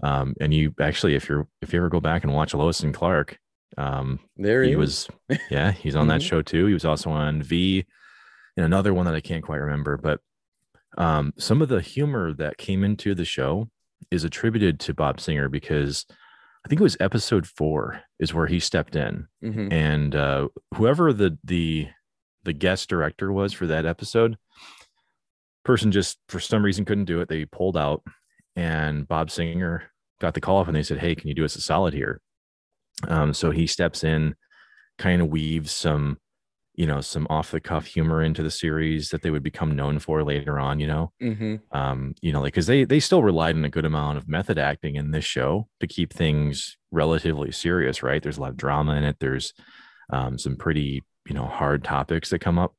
Um, 0.04 0.36
and 0.40 0.54
you 0.54 0.74
actually, 0.80 1.16
if 1.16 1.28
you're 1.28 1.48
if 1.62 1.74
you 1.74 1.80
ever 1.80 1.90
go 1.90 2.00
back 2.00 2.24
and 2.24 2.34
watch 2.34 2.54
Lois 2.54 2.82
and 2.82 2.94
Clark, 2.94 3.38
um, 3.78 4.20
There 4.38 4.64
he 4.64 4.76
was, 4.76 5.08
yeah, 5.52 5.72
he's 5.72 5.96
on 5.96 6.08
that 6.08 6.22
Mhm. 6.22 6.28
show 6.30 6.42
too. 6.42 6.68
He 6.68 6.74
was 6.74 6.86
also 6.86 7.10
on 7.10 7.42
V, 7.42 7.86
and 8.56 8.66
another 8.66 8.94
one 8.94 9.06
that 9.06 9.16
I 9.16 9.22
can't 9.22 9.44
quite 9.44 9.58
remember. 9.58 9.98
But 9.98 10.22
um, 10.98 11.34
some 11.38 11.62
of 11.62 11.70
the 11.70 11.82
humor 11.82 12.34
that 12.34 12.58
came 12.58 12.84
into 12.84 13.14
the 13.14 13.26
show 13.26 13.70
is 14.12 14.24
attributed 14.24 14.80
to 14.82 14.94
Bob 14.94 15.20
Singer 15.20 15.50
because 15.50 16.06
I 16.68 16.70
think 16.70 16.82
it 16.82 16.84
was 16.84 16.98
episode 17.00 17.48
four 17.48 18.02
is 18.20 18.34
where 18.34 18.48
he 18.48 18.60
stepped 18.60 18.98
in, 18.98 19.30
Mhm. 19.42 19.72
and 19.72 20.14
uh, 20.14 20.50
whoever 20.76 21.14
the 21.14 21.38
the 21.46 21.88
the 22.44 22.52
guest 22.52 22.90
director 22.90 23.32
was 23.32 23.54
for 23.54 23.68
that 23.68 23.86
episode, 23.86 24.38
person 25.64 25.94
just 25.94 26.20
for 26.28 26.42
some 26.42 26.66
reason 26.66 26.84
couldn't 26.84 27.06
do 27.06 27.22
it. 27.22 27.30
They 27.30 27.46
pulled 27.46 27.78
out, 27.78 28.04
and 28.58 29.08
Bob 29.08 29.32
Singer 29.32 29.84
got 30.20 30.34
the 30.34 30.42
call 30.42 30.60
up, 30.60 30.68
and 30.68 30.76
they 30.76 30.84
said, 30.84 30.98
"Hey, 31.00 31.16
can 31.16 31.30
you 31.30 31.34
do 31.36 31.46
us 31.46 31.56
a 31.56 31.62
solid 31.62 31.94
here?" 31.94 32.20
Um, 33.08 33.34
so 33.34 33.52
he 33.52 33.66
steps 33.66 34.04
in, 34.04 34.36
kind 34.98 35.22
of 35.22 35.30
weaves 35.30 35.72
some, 35.72 36.20
you 36.78 36.86
know, 36.86 37.02
some 37.02 37.28
off 37.30 37.52
the 37.52 37.60
cuff 37.60 37.86
humor 37.88 38.22
into 38.24 38.42
the 38.44 38.52
series 38.52 39.10
that 39.10 39.24
they 39.24 39.32
would 39.32 39.44
become 39.44 39.76
known 39.76 40.00
for 40.00 40.24
later 40.24 40.60
on. 40.60 40.80
You 40.80 40.88
know, 40.88 41.12
Mhm. 41.22 41.60
um, 41.72 42.14
you 42.22 42.32
know, 42.32 42.40
like 42.40 42.54
because 42.54 42.68
they 42.68 42.86
they 42.86 43.00
still 43.02 43.24
relied 43.24 43.56
on 43.56 43.66
a 43.66 43.70
good 43.70 43.84
amount 43.86 44.18
of 44.18 44.30
method 44.30 44.58
acting 44.58 44.96
in 44.96 45.12
this 45.12 45.26
show 45.26 45.68
to 45.82 45.88
keep 45.88 46.14
things 46.14 46.78
relatively 46.92 47.52
serious, 47.52 48.02
right? 48.04 48.22
There's 48.24 48.38
a 48.38 48.42
lot 48.42 48.52
of 48.52 48.58
drama 48.58 48.96
in 48.96 49.04
it. 49.04 49.18
There's 49.20 49.54
um, 50.14 50.38
some 50.38 50.56
pretty 50.56 51.04
you 51.28 51.34
know 51.34 51.46
hard 51.46 51.84
topics 51.84 52.30
that 52.30 52.40
come 52.40 52.58
up. 52.60 52.74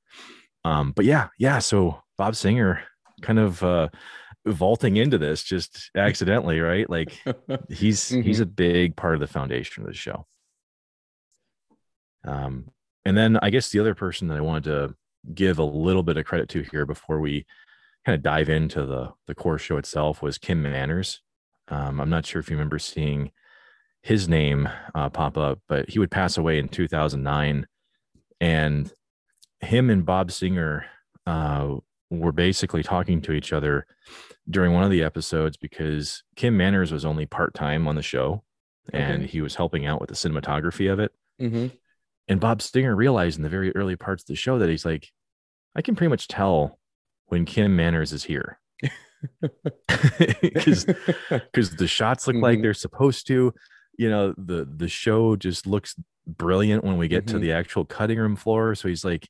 Um, 0.64 0.92
but 0.92 1.04
yeah, 1.04 1.28
yeah. 1.38 1.58
So 1.58 2.00
Bob 2.16 2.36
Singer 2.36 2.82
kind 3.20 3.38
of 3.40 3.62
uh, 3.64 3.88
vaulting 4.46 4.96
into 4.96 5.18
this 5.18 5.42
just 5.42 5.90
accidentally, 5.96 6.60
right? 6.60 6.88
Like 6.88 7.20
he's 7.68 8.08
he's 8.08 8.38
a 8.40 8.46
big 8.46 8.94
part 8.96 9.14
of 9.14 9.20
the 9.20 9.26
foundation 9.26 9.82
of 9.82 9.88
the 9.88 9.94
show. 9.94 10.26
Um, 12.24 12.66
and 13.04 13.16
then 13.16 13.38
I 13.42 13.50
guess 13.50 13.70
the 13.70 13.80
other 13.80 13.94
person 13.94 14.28
that 14.28 14.38
I 14.38 14.42
wanted 14.42 14.64
to 14.64 14.94
give 15.34 15.58
a 15.58 15.64
little 15.64 16.02
bit 16.02 16.16
of 16.16 16.24
credit 16.24 16.48
to 16.50 16.62
here 16.70 16.86
before 16.86 17.20
we 17.20 17.44
kind 18.04 18.14
of 18.14 18.22
dive 18.22 18.48
into 18.48 18.86
the 18.86 19.12
the 19.26 19.34
core 19.34 19.58
show 19.58 19.76
itself 19.76 20.22
was 20.22 20.38
Kim 20.38 20.62
Manners. 20.62 21.20
Um, 21.68 22.00
I'm 22.00 22.10
not 22.10 22.24
sure 22.26 22.40
if 22.40 22.48
you 22.50 22.56
remember 22.56 22.78
seeing 22.78 23.30
his 24.02 24.28
name 24.28 24.68
uh, 24.94 25.10
pop 25.10 25.36
up, 25.36 25.58
but 25.68 25.88
he 25.90 25.98
would 25.98 26.10
pass 26.10 26.38
away 26.38 26.58
in 26.58 26.68
2009, 26.68 27.66
and 28.40 28.92
him 29.60 29.90
and 29.90 30.06
Bob 30.06 30.30
Singer 30.30 30.86
uh, 31.26 31.74
were 32.10 32.32
basically 32.32 32.82
talking 32.82 33.20
to 33.22 33.32
each 33.32 33.52
other 33.52 33.86
during 34.48 34.72
one 34.72 34.84
of 34.84 34.90
the 34.90 35.02
episodes 35.02 35.56
because 35.58 36.22
Kim 36.36 36.56
Manners 36.56 36.90
was 36.92 37.04
only 37.04 37.26
part 37.26 37.52
time 37.54 37.86
on 37.86 37.96
the 37.96 38.02
show, 38.02 38.44
and 38.94 39.22
Okay. 39.24 39.26
he 39.26 39.40
was 39.42 39.56
helping 39.56 39.84
out 39.84 40.00
with 40.00 40.08
the 40.08 40.14
cinematography 40.14 40.90
of 40.90 41.00
it. 41.00 41.12
Mhm. 41.40 41.72
And 42.28 42.40
Bob 42.40 42.60
Singer 42.62 42.94
realized 42.94 43.38
in 43.38 43.42
the 43.42 43.48
very 43.48 43.74
early 43.74 43.96
parts 43.96 44.22
of 44.22 44.26
the 44.28 44.36
show 44.36 44.58
that 44.58 44.68
he's 44.68 44.84
like, 44.84 45.08
I 45.74 45.82
can 45.82 45.96
pretty 45.96 46.10
much 46.10 46.28
tell 46.28 46.78
when 47.26 47.44
Kim 47.44 47.74
Manners 47.76 48.12
is 48.12 48.24
here. 48.24 48.58
because 49.88 50.84
the 51.76 51.86
shots 51.88 52.26
look 52.26 52.36
like 52.36 52.58
Mhm. 52.58 52.62
they're 52.62 52.74
supposed 52.74 53.26
to 53.28 53.52
you 53.96 54.08
know 54.08 54.32
the 54.38 54.64
the 54.76 54.86
show 54.88 55.34
just 55.34 55.66
looks 55.66 55.96
brilliant 56.26 56.84
when 56.84 56.98
we 56.98 57.08
get 57.08 57.26
to 57.28 57.34
Mhm. 57.34 57.40
the 57.40 57.52
actual 57.52 57.84
cutting 57.84 58.18
room 58.18 58.36
floor 58.36 58.74
so 58.76 58.86
he's 58.86 59.04
like 59.04 59.28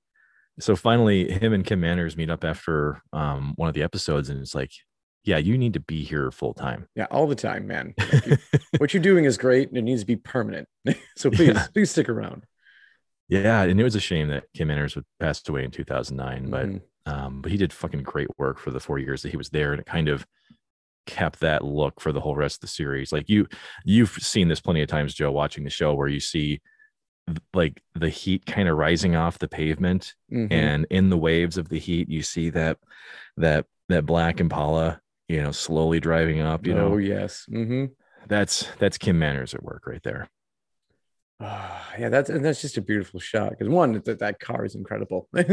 so 0.61 0.77
finally 0.77 1.31
him 1.31 1.53
and 1.55 1.65
kim 1.65 1.81
manners 1.81 2.17
meet 2.19 2.29
up 2.29 2.45
after 2.45 3.01
um 3.15 3.55
one 3.57 3.69
of 3.69 3.75
the 3.75 3.83
episodes 3.83 4.29
and 4.29 4.41
it's 4.41 4.55
like 4.55 4.73
yeah 5.25 5.39
you 5.39 5.57
need 5.57 5.73
to 5.73 5.81
be 5.81 6.05
here 6.05 6.31
full 6.31 6.53
time 6.53 6.87
yeah, 6.95 7.07
all 7.11 7.27
the 7.27 7.35
time, 7.35 7.67
man. 7.67 7.95
Like, 7.99 8.27
you- 8.27 8.37
what 8.79 8.93
you're 8.93 9.03
doing 9.03 9.25
is 9.25 9.39
great 9.39 9.69
and 9.71 9.79
it 9.79 9.83
needs 9.83 10.03
to 10.03 10.07
be 10.07 10.17
permanent. 10.17 10.69
so 11.17 11.31
please, 11.31 11.49
Yeah. 11.55 11.67
please 11.73 11.91
stick 11.91 12.09
around. 12.11 12.45
Yeah 13.29 13.63
and 13.63 13.81
it 13.81 13.85
was 13.85 13.95
a 13.95 14.01
shame 14.01 14.29
that 14.29 14.45
kim 14.55 14.69
manners 14.69 14.95
would 14.97 15.05
passed 15.21 15.49
away 15.49 15.65
in 15.65 15.71
2009 15.71 16.51
but 16.51 16.67
Mhm. 16.67 16.81
um 17.07 17.43
but 17.43 17.51
he 17.51 17.59
did 17.59 17.73
fucking 17.73 18.03
great 18.03 18.29
work 18.39 18.59
for 18.59 18.71
the 18.71 18.81
four 18.81 18.99
years 18.99 19.23
that 19.23 19.31
he 19.31 19.37
was 19.37 19.51
there 19.51 19.73
and 19.73 19.81
it 19.81 19.87
kind 19.87 20.09
of 20.09 20.27
kept 21.07 21.41
that 21.41 21.65
look 21.65 22.01
for 22.01 22.13
the 22.13 22.21
whole 22.21 22.37
rest 22.37 22.57
of 22.57 22.61
the 22.63 22.67
series 22.67 23.13
like 23.13 23.29
you 23.29 23.47
you've 23.85 24.11
seen 24.11 24.49
this 24.49 24.61
plenty 24.61 24.83
of 24.83 24.89
times 24.89 25.15
joe 25.15 25.33
watching 25.33 25.65
the 25.65 25.71
show 25.71 25.95
where 25.95 26.09
you 26.09 26.21
see 26.21 26.61
like 27.55 27.83
the 27.95 28.09
heat 28.09 28.47
kind 28.47 28.69
of 28.69 28.77
rising 28.77 29.15
off 29.17 29.39
the 29.39 29.49
pavement 29.49 30.15
Mhm. 30.33 30.49
and 30.51 30.87
in 30.91 31.11
the 31.11 31.17
waves 31.19 31.57
of 31.59 31.69
the 31.69 31.79
heat 31.79 32.09
you 32.09 32.23
see 32.23 32.51
that 32.51 32.79
that 33.37 33.67
that 33.89 34.05
black 34.07 34.41
impala 34.41 35.01
you 35.29 35.43
know 35.43 35.51
slowly 35.53 36.01
driving 36.01 36.41
up 36.41 36.67
you 36.67 36.73
oh 36.75 36.77
know 36.91 36.97
yes. 36.99 37.45
hmm 37.49 37.87
that's 38.27 38.67
that's 38.79 38.99
kim 38.99 39.19
manners 39.19 39.55
at 39.55 39.63
work 39.63 39.87
right 39.87 40.03
there 40.03 40.29
yeah, 41.41 42.09
that's 42.09 42.31
and 42.31 42.45
that's 42.45 42.61
just 42.61 42.77
a 42.77 42.81
beautiful 42.83 43.21
shot 43.21 43.51
because 43.51 43.69
one, 43.69 43.93
that 44.05 44.19
that 44.19 44.41
car 44.41 44.65
is 44.65 44.75
incredible. 44.75 45.29
I 45.37 45.45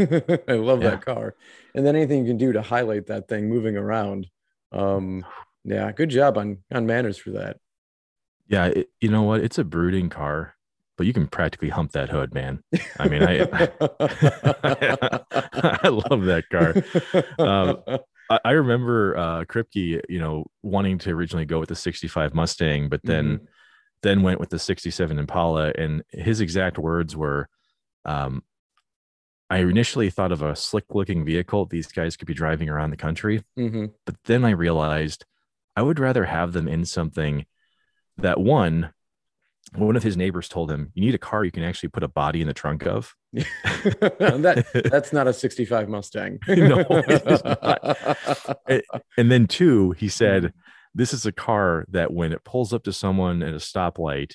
love 0.54 0.82
Yeah. 0.82 0.90
that 0.90 1.04
car, 1.04 1.34
and 1.74 1.86
then 1.86 1.94
anything 1.96 2.20
you 2.26 2.30
can 2.30 2.38
do 2.38 2.52
to 2.52 2.62
highlight 2.62 3.06
that 3.06 3.28
thing 3.28 3.48
moving 3.48 3.76
around. 3.76 4.26
Um, 4.72 5.24
yeah, 5.64 5.90
good 5.92 6.08
job 6.10 6.38
on 6.38 6.58
on 6.72 6.86
manners 6.86 7.18
for 7.18 7.30
that. 7.32 7.58
yeah 8.48 8.66
it, 8.66 8.88
you 9.00 9.08
know 9.08 9.22
what 9.22 9.40
it's 9.40 9.58
a 9.58 9.64
brooding 9.64 10.08
car 10.08 10.54
but 10.96 11.04
you 11.06 11.12
can 11.12 11.26
practically 11.26 11.68
hump 11.68 11.90
that 11.92 12.08
hood 12.08 12.32
man 12.32 12.62
I 12.98 13.08
mean, 13.08 13.22
I- 13.22 13.40
i 15.82 15.88
love 15.88 16.22
that 16.24 16.44
car 16.50 16.74
Um, 17.38 17.82
I, 18.30 18.40
I 18.44 18.50
remember 18.52 19.16
uh 19.16 19.44
Kripke, 19.44 20.00
you 20.08 20.18
know, 20.18 20.46
wanting 20.62 20.98
to 20.98 21.10
originally 21.10 21.44
go 21.44 21.58
with 21.60 21.68
the 21.68 21.74
65 21.76 22.34
Mustang, 22.34 22.88
but 22.88 23.00
then 23.04 23.40
then 24.06 24.22
went 24.22 24.40
with 24.40 24.50
the 24.50 24.58
67 24.58 25.18
Impala. 25.18 25.72
And 25.76 26.02
his 26.10 26.40
exact 26.40 26.78
words 26.78 27.16
were, 27.16 27.48
um, 28.04 28.42
I 29.50 29.58
initially 29.58 30.10
thought 30.10 30.32
of 30.32 30.42
a 30.42 30.56
slick 30.56 30.84
looking 30.90 31.24
vehicle 31.24 31.66
these 31.66 31.86
guys 31.88 32.16
could 32.16 32.26
be 32.28 32.34
driving 32.34 32.68
around 32.68 32.90
the 32.90 32.96
country, 32.96 33.42
Mhm. 33.58 33.92
but 34.04 34.16
then 34.24 34.44
I 34.44 34.50
realized 34.50 35.24
I 35.76 35.82
would 35.82 35.98
rather 35.98 36.24
have 36.24 36.52
them 36.52 36.66
in 36.68 36.84
something 36.84 37.44
that 38.18 38.40
one, 38.40 38.90
one 39.74 39.94
of 39.96 40.02
his 40.02 40.16
neighbors 40.16 40.48
told 40.48 40.70
him, 40.70 40.90
you 40.94 41.04
need 41.04 41.14
a 41.14 41.18
car 41.18 41.44
you 41.44 41.50
can 41.50 41.62
actually 41.64 41.90
put 41.90 42.02
a 42.02 42.08
body 42.08 42.40
in 42.40 42.46
the 42.46 42.54
trunk 42.54 42.86
of. 42.86 43.14
that 43.32 44.64
that's 44.90 45.12
not 45.12 45.26
a 45.28 45.32
65 45.32 45.88
Mustang. 45.88 46.38
No, 46.48 46.84
it 46.90 47.22
is 47.26 47.44
not. 47.44 48.82
And 49.18 49.30
then 49.30 49.46
two, 49.46 49.92
he 49.92 50.08
said, 50.08 50.52
This 50.96 51.12
is 51.12 51.26
a 51.26 51.32
car 51.32 51.84
that 51.90 52.12
when 52.12 52.32
it 52.32 52.42
pulls 52.42 52.72
up 52.72 52.84
to 52.84 52.92
someone 52.92 53.42
at 53.42 53.52
a 53.52 53.58
stoplight, 53.58 54.32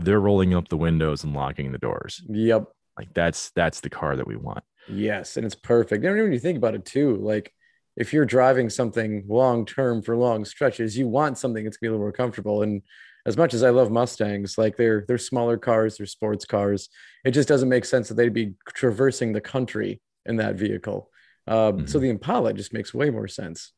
they're 0.00 0.20
rolling 0.20 0.54
up 0.54 0.68
the 0.68 0.76
windows 0.76 1.22
and 1.24 1.34
locking 1.34 1.70
the 1.70 1.78
doors. 1.78 2.20
Yep. 2.28 2.64
Like 2.98 3.14
that's 3.14 3.50
that's 3.52 3.80
the 3.80 3.90
car 3.90 4.16
that 4.16 4.26
we 4.26 4.34
want. 4.36 4.64
Yes, 4.88 5.36
and 5.36 5.46
it's 5.46 5.54
perfect. 5.54 6.04
And 6.04 6.16
when 6.18 6.32
you 6.32 6.40
think 6.40 6.58
about 6.58 6.74
it 6.74 6.84
too, 6.84 7.16
like 7.16 7.52
if 7.96 8.12
you're 8.12 8.24
driving 8.24 8.68
something 8.70 9.24
long 9.28 9.64
term 9.64 10.02
for 10.02 10.16
long 10.16 10.44
stretches, 10.44 10.98
you 10.98 11.06
want 11.06 11.38
something 11.38 11.62
that's 11.64 11.76
gonna 11.76 11.90
be 11.90 11.92
a 11.92 11.92
little 11.92 12.04
more 12.04 12.12
comfortable. 12.12 12.62
And 12.62 12.82
as 13.26 13.36
much 13.36 13.54
as 13.54 13.62
I 13.62 13.70
love 13.70 13.90
Mustangs, 13.92 14.58
like 14.58 14.76
they're 14.76 15.04
they're 15.06 15.18
smaller 15.18 15.58
cars, 15.58 15.96
they're 15.96 16.06
sports 16.06 16.44
cars. 16.44 16.88
It 17.24 17.30
just 17.30 17.48
doesn't 17.48 17.68
make 17.68 17.84
sense 17.84 18.08
that 18.08 18.14
they'd 18.14 18.32
be 18.32 18.54
traversing 18.66 19.32
the 19.32 19.40
country 19.40 20.00
in 20.26 20.36
that 20.36 20.56
vehicle. 20.56 21.10
Um, 21.46 21.86
So 21.86 21.98
Mhm. 21.98 22.02
the 22.02 22.08
Impala 22.10 22.52
just 22.54 22.72
makes 22.72 22.92
way 22.92 23.10
more 23.10 23.28
sense. 23.28 23.72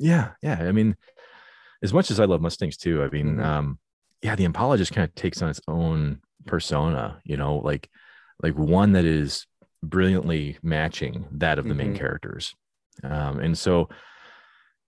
Yeah, 0.00 0.32
yeah. 0.42 0.58
I 0.60 0.72
mean, 0.72 0.96
as 1.82 1.92
much 1.92 2.10
as 2.10 2.18
I 2.18 2.24
love 2.24 2.40
Mustangs 2.40 2.76
too, 2.76 3.02
I 3.02 3.08
mean, 3.10 3.36
Mhm. 3.36 3.44
um, 3.44 3.78
yeah, 4.22 4.34
the 4.34 4.44
Impala 4.44 4.76
just 4.78 4.92
kind 4.92 5.06
of 5.06 5.14
takes 5.14 5.40
on 5.42 5.48
its 5.50 5.60
own 5.68 6.20
persona, 6.46 7.20
you 7.24 7.36
know, 7.36 7.56
like 7.58 7.88
like 8.42 8.56
one 8.56 8.92
that 8.92 9.04
is 9.04 9.46
brilliantly 9.82 10.58
matching 10.62 11.26
that 11.32 11.58
of 11.58 11.68
the 11.68 11.74
main 11.74 11.92
Mhm. 11.92 11.98
characters. 11.98 12.54
Um, 13.04 13.38
and 13.38 13.56
so 13.56 13.88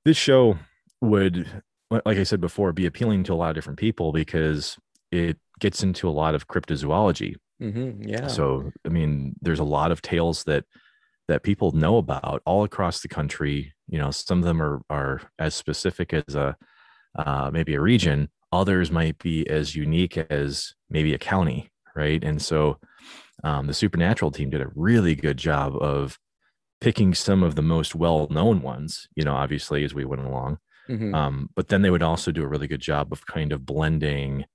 this 0.04 0.16
show 0.16 0.58
would, 1.02 1.62
like 1.90 2.18
I 2.18 2.22
said 2.24 2.40
before, 2.40 2.72
be 2.72 2.86
appealing 2.86 3.24
to 3.24 3.34
a 3.34 3.36
lot 3.36 3.50
of 3.50 3.54
different 3.54 3.78
people 3.78 4.12
because 4.12 4.76
it 5.10 5.38
gets 5.60 5.82
into 5.82 6.08
a 6.08 6.10
lot 6.10 6.34
of 6.34 6.48
cryptozoology. 6.48 7.36
Mhm, 7.60 8.08
Yeah. 8.08 8.26
So, 8.26 8.72
I 8.86 8.88
mean, 8.88 9.34
there's 9.42 9.58
a 9.60 9.64
lot 9.64 9.92
of 9.92 10.00
tales 10.02 10.44
that 10.44 10.64
that 11.28 11.42
people 11.44 11.70
know 11.72 11.98
about 11.98 12.42
all 12.44 12.64
across 12.64 13.00
the 13.00 13.08
country. 13.08 13.72
You 13.92 14.00
know, 14.00 14.10
some 14.12 14.40
of 14.40 14.44
them 14.46 14.62
are 14.62 14.82
are 14.90 15.22
as 15.38 15.54
specific 15.54 16.14
as 16.14 16.34
a 16.36 16.56
uh, 17.16 17.50
maybe 17.52 17.74
a 17.74 17.80
region. 17.82 18.30
Others 18.52 18.90
might 18.92 19.18
be 19.18 19.48
as 19.48 19.76
unique 19.76 20.18
as 20.18 20.74
maybe 20.90 21.14
a 21.14 21.18
county, 21.18 21.70
right? 21.96 22.24
And 22.24 22.42
so, 22.42 22.80
um, 23.44 23.66
the 23.66 23.74
Supernatural 23.74 24.30
team 24.30 24.50
did 24.50 24.62
a 24.62 24.70
really 24.74 25.14
good 25.14 25.36
job 25.38 25.76
of 25.82 26.18
picking 26.80 27.14
some 27.14 27.42
of 27.42 27.54
the 27.54 27.62
most 27.62 27.94
well-known 27.94 28.62
ones. 28.62 29.08
You 29.16 29.24
know, 29.24 29.34
obviously 29.34 29.84
as 29.84 29.94
we 29.94 30.04
went 30.04 30.22
along, 30.24 30.58
Mhm. 30.88 31.14
um, 31.14 31.50
but 31.56 31.68
then 31.68 31.82
they 31.82 31.90
would 31.90 32.02
also 32.02 32.32
do 32.32 32.44
a 32.44 32.48
really 32.48 32.68
good 32.68 32.80
job 32.80 33.12
of 33.12 33.26
kind 33.26 33.52
of 33.52 33.66
blending 33.66 34.46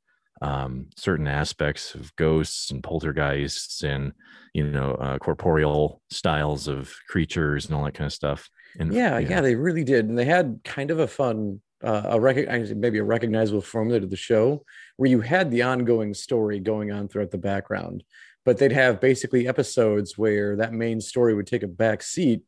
um, 0.41 0.89
certain 0.97 1.27
aspects 1.27 1.95
of 1.95 2.15
ghosts 2.15 2.71
and 2.71 2.83
poltergeists 2.83 3.83
and 3.83 4.13
you 4.53 4.63
know 4.69 4.93
uh, 4.95 5.17
corporeal 5.19 6.01
styles 6.11 6.67
of 6.67 6.93
creatures 7.09 7.65
and 7.65 7.75
all 7.75 7.83
that 7.85 7.93
kind 7.95 8.07
of 8.07 8.13
stuff. 8.13 8.49
And 8.79 8.93
yeah, 8.93 9.19
yeah, 9.19 9.41
they 9.41 9.55
really 9.55 9.83
did, 9.83 10.07
and 10.07 10.17
they 10.17 10.25
had 10.25 10.59
kind 10.63 10.91
of 10.91 10.99
a 10.99 11.07
fun, 11.07 11.61
uh, 11.83 12.03
a 12.05 12.19
recognize 12.19 12.73
maybe 12.73 12.99
a 12.99 13.03
recognizable 13.03 13.61
formula 13.61 13.99
to 13.99 14.07
the 14.07 14.15
show, 14.15 14.63
where 14.97 15.09
you 15.09 15.21
had 15.21 15.51
the 15.51 15.63
ongoing 15.63 16.13
story 16.13 16.59
going 16.59 16.91
on 16.91 17.07
throughout 17.07 17.31
the 17.31 17.37
background, 17.37 18.03
but 18.45 18.57
they'd 18.57 18.71
have 18.71 18.99
basically 19.01 19.47
episodes 19.47 20.17
where 20.17 20.55
that 20.57 20.73
main 20.73 21.01
story 21.01 21.33
would 21.35 21.47
take 21.47 21.63
a 21.63 21.67
back 21.67 22.01
seat, 22.03 22.43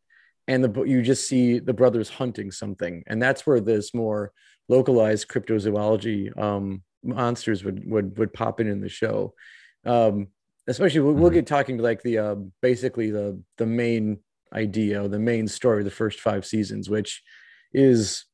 and 0.47 0.63
the 0.63 0.83
you 0.83 1.01
just 1.01 1.27
see 1.27 1.59
the 1.59 1.73
brothers 1.73 2.09
hunting 2.09 2.51
something, 2.51 3.03
and 3.07 3.21
that's 3.21 3.45
where 3.45 3.59
this 3.59 3.93
more 3.93 4.31
localized 4.67 5.27
cryptozoology 5.27 6.35
um, 6.39 6.83
monsters 7.03 7.63
would 7.63 7.89
would 7.89 8.17
would 8.17 8.33
pop 8.33 8.59
in 8.59 8.67
in 8.67 8.81
the 8.81 8.89
show. 8.89 9.33
Um, 9.85 10.27
especially 10.67 10.99
we'll, 10.99 11.13
we'll 11.13 11.31
Mhm. 11.31 11.35
get 11.35 11.47
talking 11.47 11.77
to 11.77 11.83
like 11.83 12.03
the 12.03 12.17
uh, 12.19 12.35
basically 12.61 13.09
the 13.11 13.41
the 13.57 13.65
main 13.65 14.19
idea, 14.53 15.07
the 15.07 15.19
main 15.19 15.47
story 15.47 15.79
of 15.79 15.85
the 15.85 15.91
first 15.91 16.19
five 16.19 16.45
seasons, 16.45 16.89
which 16.89 17.21
is 17.73 18.25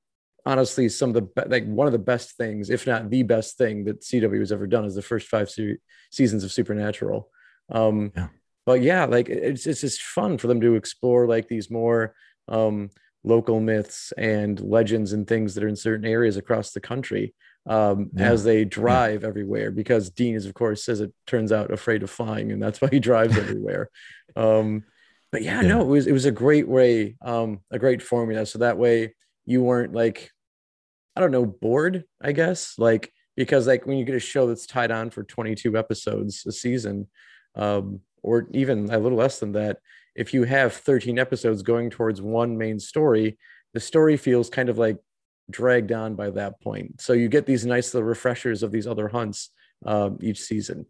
honestly 0.46 0.88
some 0.90 1.10
of 1.10 1.16
the 1.16 1.22
be- 1.24 1.50
like 1.50 1.66
one 1.66 1.88
of 1.88 1.94
the 1.94 2.00
best 2.00 2.38
things, 2.38 2.70
if 2.70 2.86
not 2.88 3.10
the 3.10 3.24
best 3.24 3.58
thing 3.58 3.86
that 3.86 4.02
CW 4.02 4.40
has 4.40 4.52
ever 4.52 4.68
done, 4.68 4.86
is 4.86 4.96
the 4.96 5.02
first 5.02 5.28
five 5.28 5.50
se- 5.50 5.78
seasons 6.12 6.44
of 6.44 6.52
Supernatural. 6.52 7.30
Um, 7.70 8.12
Yeah. 8.16 8.28
But 8.66 8.82
yeah, 8.82 9.06
like 9.06 9.30
it's 9.30 9.68
it's 9.68 9.82
just 9.82 10.02
fun 10.02 10.38
for 10.40 10.48
them 10.48 10.60
to 10.62 10.74
explore 10.76 11.28
like 11.28 11.48
these 11.48 11.70
more 11.70 12.16
um, 12.48 12.90
local 13.24 13.60
myths 13.60 14.12
and 14.18 14.60
legends 14.60 15.14
and 15.14 15.28
things 15.28 15.54
that 15.54 15.64
are 15.64 15.68
in 15.68 15.76
certain 15.76 16.06
areas 16.06 16.36
across 16.38 16.72
the 16.72 16.80
country 16.80 17.36
um, 17.68 18.10
Yeah. 18.16 18.32
as 18.32 18.44
they 18.44 18.66
drive 18.66 19.24
everywhere. 19.24 19.70
Because 19.72 20.10
Dean 20.10 20.34
is, 20.36 20.46
of 20.48 20.54
course, 20.56 20.90
as 20.90 21.00
it 21.02 21.14
turns 21.28 21.52
out, 21.52 21.72
afraid 21.72 22.02
of 22.02 22.10
flying, 22.10 22.52
and 22.52 22.62
that's 22.62 22.82
why 22.82 22.90
he 22.92 23.00
drives 23.00 23.38
everywhere. 23.38 23.90
Um, 24.36 24.84
but 25.32 25.42
yeah, 25.44 25.62
Yeah. 25.62 25.68
no, 25.70 25.82
it 25.82 25.88
was 25.88 26.08
it 26.08 26.12
was 26.14 26.26
a 26.26 26.32
great 26.32 26.68
way, 26.68 27.16
um, 27.22 27.60
a 27.72 27.80
great 27.80 28.02
formula. 28.02 28.46
So 28.46 28.60
that 28.60 28.78
way 28.78 29.16
you 29.46 29.62
weren't 29.64 29.94
like, 29.94 30.32
I 31.16 31.22
don't 31.22 31.32
know, 31.32 31.46
bored, 31.46 32.04
I 32.22 32.32
guess, 32.32 32.76
like 32.78 33.12
because 33.36 33.68
like 33.68 33.86
when 33.86 33.98
you 33.98 34.06
get 34.06 34.16
a 34.16 34.20
show 34.20 34.48
that's 34.48 34.66
tied 34.66 34.92
on 34.92 35.10
for 35.10 35.24
22 35.24 35.78
episodes 35.78 36.46
a 36.46 36.52
season, 36.52 37.08
um, 37.56 38.00
or 38.24 38.48
even 38.54 38.90
a 38.92 38.98
little 38.98 39.18
less 39.18 39.40
than 39.40 39.52
that, 39.54 39.80
if 40.16 40.34
you 40.34 40.44
have 40.46 40.74
13 40.74 41.20
episodes 41.20 41.62
going 41.62 41.90
towards 41.90 42.22
one 42.22 42.58
main 42.58 42.80
story, 42.80 43.38
the 43.74 43.80
story 43.80 44.16
feels 44.18 44.50
kind 44.50 44.70
of 44.70 44.78
like 44.78 44.98
dragged 45.52 45.92
on 45.92 46.16
by 46.16 46.30
that 46.32 46.60
point. 46.62 47.02
So 47.02 47.14
you 47.14 47.28
get 47.28 47.46
these 47.46 47.66
nice 47.66 47.94
little 47.94 48.08
refreshers 48.08 48.64
of 48.64 48.72
these 48.72 48.88
other 48.88 49.10
hunts 49.10 49.50
um, 49.86 50.18
each 50.22 50.40
season. 50.42 50.86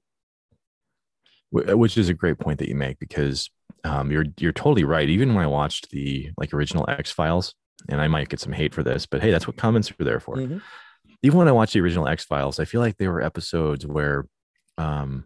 Wh- 1.56 1.78
which 1.78 1.98
is 1.98 2.10
a 2.10 2.14
great 2.14 2.40
point 2.40 2.60
that 2.60 2.70
you 2.70 2.76
make 2.76 3.00
because 3.00 3.50
um, 3.84 4.12
you're 4.12 4.26
you're 4.40 4.52
totally 4.52 4.84
right. 4.84 5.10
Even 5.10 5.34
when 5.34 5.44
I 5.44 5.48
watched 5.48 5.92
the 5.92 6.32
like 6.38 6.54
original 6.54 6.86
X 6.88 7.12
Files, 7.12 7.54
and 7.90 8.02
I 8.02 8.08
might 8.08 8.30
get 8.30 8.40
some 8.40 8.54
hate 8.54 8.74
for 8.74 8.84
this, 8.84 9.06
but 9.06 9.22
hey, 9.22 9.32
that's 9.32 9.48
what 9.48 9.58
comments 9.58 9.92
are 9.92 10.04
there 10.04 10.20
for. 10.20 10.36
Mhm. 10.38 10.62
Even 11.24 11.38
when 11.40 11.48
I 11.48 11.52
watched 11.54 11.74
the 11.74 11.82
original 11.82 12.08
X 12.08 12.24
Files, 12.26 12.60
I 12.60 12.66
feel 12.66 12.82
like 12.82 12.98
there 12.98 13.12
were 13.12 13.22
episodes 13.22 13.86
where 13.86 14.28
um, 14.78 15.26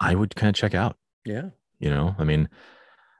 I 0.00 0.14
would 0.14 0.34
kind 0.36 0.48
of 0.50 0.54
check 0.54 0.74
out. 0.74 0.96
Yeah. 1.24 1.50
You 1.78 1.90
know, 1.90 2.14
I 2.18 2.24
mean, 2.24 2.48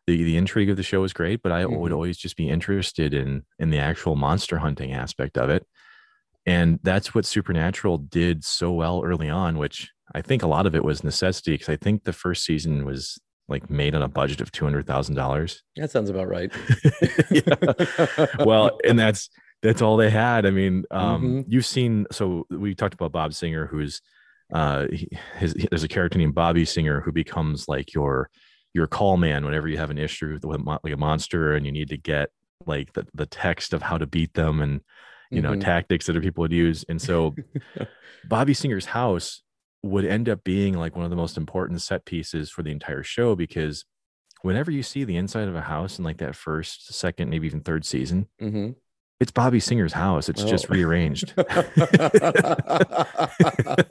the 0.07 0.23
the 0.23 0.37
intrigue 0.37 0.71
of 0.71 0.77
the 0.77 0.83
show 0.83 1.05
is 1.05 1.13
great, 1.13 1.43
but 1.43 1.53
I 1.53 1.65
would 1.67 1.91
Mhm. 1.93 1.95
always 1.95 2.17
just 2.19 2.37
be 2.37 2.49
interested 2.49 3.15
in 3.15 3.45
in 3.59 3.71
the 3.71 3.79
actual 3.79 4.17
monster 4.17 4.59
hunting 4.59 4.93
aspect 4.93 5.39
of 5.39 5.49
it. 5.51 5.67
And 6.45 6.79
that's 6.83 7.15
what 7.15 7.25
Supernatural 7.25 7.99
did 7.99 8.45
so 8.45 8.73
well 8.73 9.03
early 9.05 9.29
on, 9.29 9.59
which 9.59 9.91
I 10.17 10.23
think 10.23 10.43
a 10.43 10.47
lot 10.47 10.67
of 10.67 10.75
it 10.75 10.83
was 10.83 11.05
necessity 11.05 11.53
because 11.53 11.69
I 11.69 11.77
think 11.77 12.05
the 12.05 12.13
first 12.13 12.45
season 12.45 12.85
was 12.87 13.19
like 13.49 13.69
made 13.71 13.95
on 13.95 14.03
a 14.03 14.09
budget 14.09 14.41
of 14.41 14.51
two 14.51 14.65
hundred 14.65 14.87
thousand 14.87 15.15
dollars. 15.15 15.63
That 15.77 15.91
sounds 15.91 16.09
about 16.11 16.27
right. 16.29 16.51
well, 18.45 18.79
and 18.85 18.99
that's 18.99 19.29
that's 19.63 19.83
all 19.83 19.97
they 19.97 20.11
had. 20.11 20.47
I 20.47 20.51
mean, 20.51 20.85
um, 20.91 21.23
Mhm. 21.23 21.45
you've 21.49 21.67
seen. 21.67 22.07
So 22.11 22.47
we 22.51 22.75
talked 22.75 22.95
about 22.95 23.13
Bob 23.13 23.35
Singer, 23.35 23.67
who's 23.67 24.01
uh, 24.53 24.87
he, 24.93 25.09
his, 25.39 25.55
there's 25.71 25.83
a 25.85 25.89
character 25.89 26.19
named 26.19 26.35
Bobby 26.35 26.65
Singer 26.65 27.01
who 27.01 27.13
becomes 27.13 27.69
like 27.69 27.93
your 27.95 28.31
your 28.75 28.87
call 28.87 29.17
man 29.17 29.45
whenever 29.45 29.69
you 29.69 29.77
have 29.79 29.91
an 29.91 29.99
issue 29.99 30.33
with 30.43 30.45
like 30.45 30.93
a 30.93 30.97
monster 30.97 31.55
and 31.55 31.65
you 31.67 31.73
need 31.73 31.89
to 31.89 31.97
get 31.97 32.31
like 32.67 32.93
the, 32.93 33.07
the 33.15 33.27
text 33.27 33.73
of 33.73 33.81
how 33.83 33.97
to 33.97 34.07
beat 34.07 34.35
them 34.35 34.61
and 34.61 34.81
you 35.31 35.41
know 35.43 35.53
Mhm. 35.53 35.61
tactics 35.63 36.07
that 36.07 36.13
other 36.13 36.21
people 36.21 36.43
would 36.43 36.53
use. 36.53 36.85
And 36.89 37.01
so 37.01 37.35
Bobby 38.29 38.55
Singer's 38.55 38.87
house 38.87 39.43
would 39.87 40.05
end 40.05 40.29
up 40.29 40.45
being 40.45 40.75
like 40.75 40.95
one 40.97 41.05
of 41.05 41.11
the 41.11 41.17
most 41.17 41.37
important 41.37 41.83
set 41.83 42.05
pieces 42.05 42.51
for 42.51 42.63
the 42.63 42.71
entire 42.71 43.03
show 43.03 43.35
because 43.37 43.85
whenever 44.43 44.71
you 44.71 44.83
see 44.83 45.05
the 45.05 45.17
inside 45.17 45.49
of 45.49 45.55
a 45.57 45.63
house 45.63 45.99
in 45.99 46.05
like 46.05 46.19
that 46.19 46.37
first, 46.37 46.93
second, 46.95 47.31
maybe 47.31 47.47
even 47.47 47.61
third 47.61 47.85
season, 47.85 48.29
Mhm. 48.41 48.77
it's 49.21 49.33
Bobby 49.33 49.61
Singer's 49.61 49.93
house. 49.95 50.29
It's 50.29 50.45
just 50.45 50.67
Oh. 50.71 50.75
rearranged. 50.75 51.33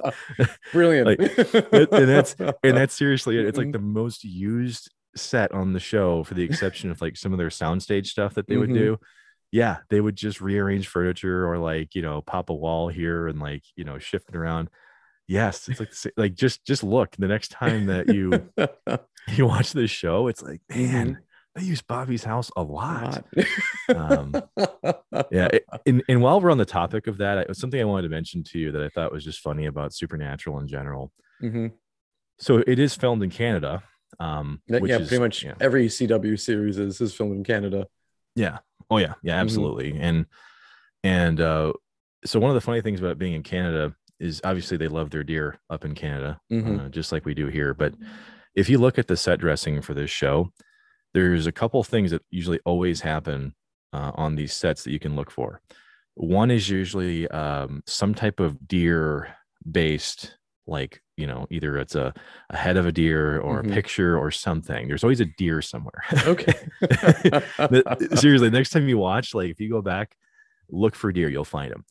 Brilliant. 0.74 1.20
and 1.20 2.10
that's 2.10 2.36
and 2.64 2.78
that's 2.78 2.94
seriously 2.94 3.38
it. 3.40 3.46
It's 3.46 3.58
like 3.58 3.68
Mhm. 3.68 3.74
the 3.74 3.80
most 3.80 4.24
used 4.24 4.92
set 5.16 5.52
on 5.52 5.74
the 5.74 5.80
show, 5.80 6.24
for 6.24 6.34
the 6.34 6.44
exception 6.44 6.92
of 6.92 7.02
like 7.02 7.18
some 7.18 7.32
of 7.32 7.38
their 7.38 7.50
soundstage 7.50 8.08
stuff 8.08 8.34
that 8.36 8.48
they 8.48 8.58
would 8.58 8.70
Mhm. 8.70 8.74
do. 8.78 9.00
Yeah, 9.52 9.78
they 9.90 10.02
would 10.02 10.16
just 10.16 10.42
rearrange 10.42 10.88
furniture 10.88 11.50
or 11.50 11.58
like 11.58 11.96
you 11.96 12.02
know 12.02 12.22
pop 12.22 12.50
a 12.50 12.54
wall 12.54 12.90
here 12.90 13.28
and 13.28 13.40
like 13.40 13.64
you 13.76 13.84
know 13.84 13.98
shift 13.98 14.30
it 14.30 14.36
around. 14.36 14.70
Yes, 15.28 15.68
it's 15.70 15.80
like 15.80 16.14
like 16.18 16.34
just 16.36 16.64
just 16.66 16.84
look 16.84 17.16
the 17.18 17.28
next 17.28 17.50
time 17.52 17.88
that 17.88 18.14
you 18.14 18.50
you 19.36 19.46
watch 19.48 19.74
this 19.74 19.90
show, 19.92 20.28
it's 20.28 20.42
like 20.44 20.62
man, 20.70 21.20
they 21.56 21.64
use 21.64 21.82
Bobby's 21.82 22.24
house 22.24 22.52
a 22.56 22.62
lot. 22.64 23.26
Um, 23.90 24.34
Yeah, 25.32 25.48
it- 25.54 25.66
and 25.86 26.04
and 26.08 26.22
while 26.22 26.40
we're 26.42 26.52
on 26.52 26.58
the 26.58 26.66
topic 26.66 27.08
of 27.08 27.18
that, 27.18 27.38
I, 27.50 27.54
something 27.54 27.80
I 27.80 27.86
wanted 27.86 28.04
to 28.04 28.10
mention 28.10 28.44
to 28.46 28.60
you 28.60 28.72
that 28.72 28.82
I 28.84 28.90
thought 28.90 29.12
was 29.12 29.24
just 29.24 29.40
funny 29.40 29.66
about 29.66 29.94
Supernatural 29.94 30.60
in 30.60 30.68
general. 30.68 31.12
Mhm. 31.42 31.72
So 32.38 32.58
it 32.68 32.78
is 32.80 32.94
filmed 32.96 33.24
in 33.24 33.30
Canada. 33.30 33.82
Um, 34.20 34.62
Yeah, 34.68 34.78
is- 35.00 35.08
pretty 35.08 35.22
much 35.24 35.44
yeah. 35.44 35.56
every 35.60 35.88
CW 35.88 36.40
series 36.40 36.78
is, 36.78 37.02
is 37.02 37.14
filmed 37.16 37.34
in 37.38 37.44
Canada. 37.44 37.88
Yeah. 38.36 38.60
Oh 38.90 38.98
yeah. 38.98 39.14
Yeah, 39.24 39.38
Mhm. 39.38 39.42
absolutely. 39.42 39.98
And 40.00 40.26
and 41.04 41.40
uh 41.42 41.74
so 42.26 42.40
one 42.40 42.50
of 42.52 42.56
the 42.56 42.62
funny 42.62 42.82
things 42.82 43.00
about 43.00 43.18
being 43.18 43.34
in 43.34 43.44
Canada 43.44 43.96
is 44.20 44.42
obviously 44.44 44.78
they 44.78 44.88
love 44.88 45.10
their 45.10 45.24
deer 45.24 45.60
up 45.70 45.84
in 45.86 45.94
Canada, 45.96 46.40
Mhm. 46.52 46.86
uh, 46.86 46.90
just 46.90 47.12
like 47.12 47.26
we 47.26 47.34
do 47.34 47.48
here. 47.48 47.74
But 47.74 47.94
if 48.56 48.70
you 48.70 48.78
look 48.78 48.98
at 48.98 49.08
the 49.08 49.18
set 49.18 49.40
dressing 49.40 49.82
for 49.82 49.94
this 49.94 50.10
show, 50.10 50.52
there's 51.14 51.48
a 51.48 51.52
couple 51.52 51.84
things 51.84 52.12
that 52.12 52.24
usually 52.32 52.60
always 52.66 53.02
happen 53.02 53.56
uh, 53.94 54.12
on 54.16 54.36
these 54.36 54.54
sets 54.54 54.84
that 54.84 54.92
you 54.92 55.00
can 55.00 55.16
look 55.16 55.32
for. 55.32 55.62
One 56.16 56.52
is 56.52 56.70
usually 56.70 57.28
um, 57.30 57.82
some 57.86 58.14
type 58.14 58.40
of 58.40 58.68
deer 58.68 59.36
based, 59.70 60.38
like, 60.68 61.02
you 61.18 61.28
know, 61.28 61.48
either 61.50 61.78
it's 61.78 61.96
a, 61.96 62.14
a 62.50 62.58
head 62.58 62.76
of 62.78 62.86
a 62.86 62.92
deer 62.92 63.40
or 63.40 63.62
Mhm. 63.64 63.72
a 63.72 63.74
picture 63.74 64.18
or 64.18 64.32
something. 64.32 64.88
There's 64.88 65.04
always 65.04 65.22
a 65.22 65.26
deer 65.38 65.62
somewhere. 65.62 66.04
Okay. 66.26 66.54
Seriously, 68.16 68.50
next 68.50 68.72
time 68.72 68.88
you 68.88 68.98
watch, 68.98 69.34
like 69.34 69.50
if 69.50 69.60
you 69.60 69.70
go 69.70 69.82
back, 69.82 70.16
look 70.70 70.96
for 70.96 71.12
deer, 71.12 71.30
you'll 71.30 71.46
find 71.46 71.72
them. 71.72 71.86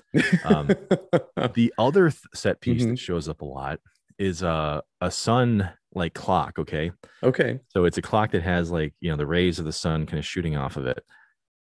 Um, 0.44 0.66
the 1.54 1.72
other 1.78 2.10
th- 2.10 2.20
set 2.34 2.60
piece 2.60 2.82
Mhm. 2.84 2.90
that 2.90 2.98
shows 2.98 3.28
up 3.28 3.40
a 3.42 3.44
lot 3.44 3.80
is 4.18 4.42
uh, 4.42 4.80
a 5.00 5.10
sun 5.10 5.70
like 5.94 6.14
clock. 6.14 6.58
Okay. 6.58 6.90
okay. 7.22 7.60
So 7.68 7.84
it's 7.84 7.98
a 7.98 8.02
clock 8.02 8.32
that 8.32 8.42
has 8.42 8.70
like, 8.70 8.94
you 9.00 9.10
know, 9.10 9.16
the 9.16 9.26
rays 9.26 9.58
of 9.58 9.64
the 9.64 9.72
sun 9.72 10.06
kind 10.06 10.18
of 10.18 10.24
shooting 10.26 10.56
off 10.56 10.76
of 10.76 10.86
it. 10.86 11.04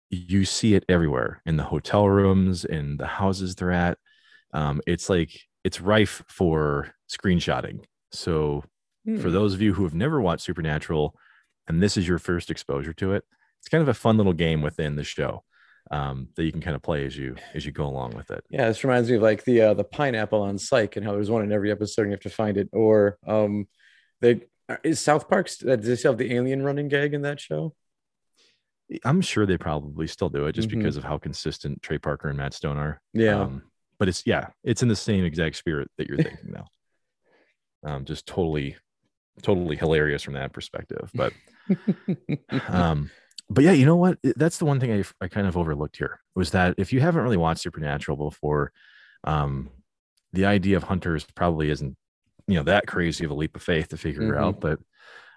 You 0.10 0.46
see 0.46 0.76
it 0.76 0.86
everywhere 0.88 1.42
in 1.46 1.58
the 1.58 1.64
hotel 1.64 2.08
rooms, 2.08 2.66
in 2.66 2.98
the 2.98 3.08
houses 3.08 3.56
they're 3.56 3.72
at. 3.72 3.98
Um, 4.54 4.82
it's 4.86 5.10
like 5.10 5.32
it's 5.64 5.82
rife 5.82 6.24
for 6.28 6.94
screenshotting. 7.10 7.84
So 8.12 8.64
for 9.06 9.12
Hmm. 9.12 9.32
those 9.32 9.54
of 9.54 9.62
you 9.62 9.74
who 9.74 9.84
have 9.84 9.94
never 9.96 10.22
watched 10.22 10.44
Supernatural 10.44 11.16
and 11.68 11.82
this 11.82 11.98
is 11.98 12.08
your 12.08 12.20
first 12.20 12.50
exposure 12.52 12.94
to 12.94 13.14
it, 13.14 13.24
it's 13.60 13.68
kind 13.70 13.82
of 13.82 13.88
a 13.88 13.94
fun 13.94 14.18
little 14.18 14.34
game 14.34 14.62
within 14.62 14.96
the 14.96 15.04
show 15.04 15.44
um, 15.94 16.28
that 16.36 16.44
you 16.44 16.52
can 16.52 16.62
kind 16.62 16.76
of 16.76 16.82
play 16.82 17.06
as 17.06 17.16
you 17.16 17.36
as 17.54 17.66
you 17.66 17.72
go 17.72 17.86
along 17.86 18.16
with 18.16 18.32
it. 18.32 18.44
Yeah, 18.50 18.68
this 18.68 18.84
reminds 18.84 19.10
me 19.10 19.18
of 19.18 19.22
like 19.22 19.44
the 19.44 19.62
uh, 19.62 19.74
the 19.74 19.84
pineapple 19.84 20.42
on 20.42 20.58
Psych 20.58 20.96
and 20.96 21.06
how 21.06 21.12
there's 21.14 21.30
one 21.30 21.44
in 21.44 21.52
every 21.52 21.72
episode 21.72 22.04
and 22.04 22.12
you 22.12 22.16
have 22.16 22.22
to 22.22 22.30
find 22.30 22.58
it. 22.58 22.70
Or 22.74 23.18
um, 23.28 23.68
they 24.22 24.42
is 24.84 25.00
South 25.00 25.30
Park. 25.30 25.50
uh, 25.68 25.76
Does 25.76 25.86
they 25.88 25.96
still 25.96 26.14
have 26.14 26.18
the 26.18 26.34
alien 26.34 26.64
running 26.64 26.88
gag 26.88 27.14
in 27.14 27.22
that 27.24 27.40
show? 27.40 27.76
I'm 29.06 29.22
sure 29.22 29.46
they 29.46 29.58
probably 29.58 30.08
still 30.08 30.30
do 30.30 30.46
it 30.48 30.54
just 30.54 30.70
Mhm. 30.70 30.78
because 30.80 30.98
of 30.98 31.04
how 31.04 31.18
consistent 31.18 31.82
Trey 31.82 31.98
Parker 31.98 32.30
and 32.30 32.38
Matt 32.38 32.54
Stone 32.54 32.78
are. 32.78 33.02
Yeah. 33.14 33.40
Um, 33.42 33.64
but 34.00 34.08
it's 34.08 34.24
yeah, 34.26 34.48
it's 34.64 34.82
in 34.84 34.88
the 34.90 34.96
same 34.96 35.24
exact 35.26 35.56
spirit 35.56 35.90
that 35.98 36.08
you're 36.08 36.18
thinking 36.24 36.52
now. 36.52 36.66
Um, 37.86 38.06
just 38.06 38.26
totally, 38.26 38.76
totally 39.42 39.76
hilarious 39.76 40.22
from 40.24 40.34
that 40.36 40.54
perspective. 40.54 41.12
But 41.14 41.34
um, 42.70 43.10
but 43.50 43.64
yeah, 43.64 43.72
you 43.72 43.86
know 43.86 43.96
what? 43.96 44.18
That's 44.24 44.58
the 44.58 44.66
one 44.66 44.80
thing 44.80 44.92
I, 44.92 45.04
I 45.26 45.28
kind 45.28 45.48
of 45.48 45.58
overlooked 45.58 45.98
here 45.98 46.20
was 46.36 46.52
that 46.52 46.76
if 46.78 46.94
you 46.94 47.02
haven't 47.02 47.24
really 47.24 47.38
watched 47.38 47.62
Supernatural 47.62 48.18
before, 48.18 48.72
um, 49.24 49.70
the 50.32 50.46
idea 50.46 50.78
of 50.78 50.84
hunters 50.84 51.26
probably 51.36 51.70
isn't 51.70 51.96
you 52.48 52.56
know 52.56 52.64
that 52.64 52.88
crazy 52.88 53.24
of 53.24 53.32
a 53.32 53.36
leap 53.36 53.56
of 53.56 53.64
faith 53.64 53.90
to 53.90 53.98
figure 53.98 54.34
Mhm. 54.34 54.38
out. 54.38 54.60
But 54.60 54.80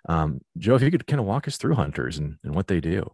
um, 0.09 0.41
Joe, 0.59 0.75
if 0.77 0.83
you 0.83 0.91
could 0.91 1.07
kind 1.07 1.21
of 1.21 1.27
walk 1.27 1.47
us 1.49 1.57
through 1.57 1.75
hunters 1.75 2.19
and, 2.19 2.37
and 2.45 2.55
what 2.55 2.67
they 2.69 2.81
do. 2.81 3.13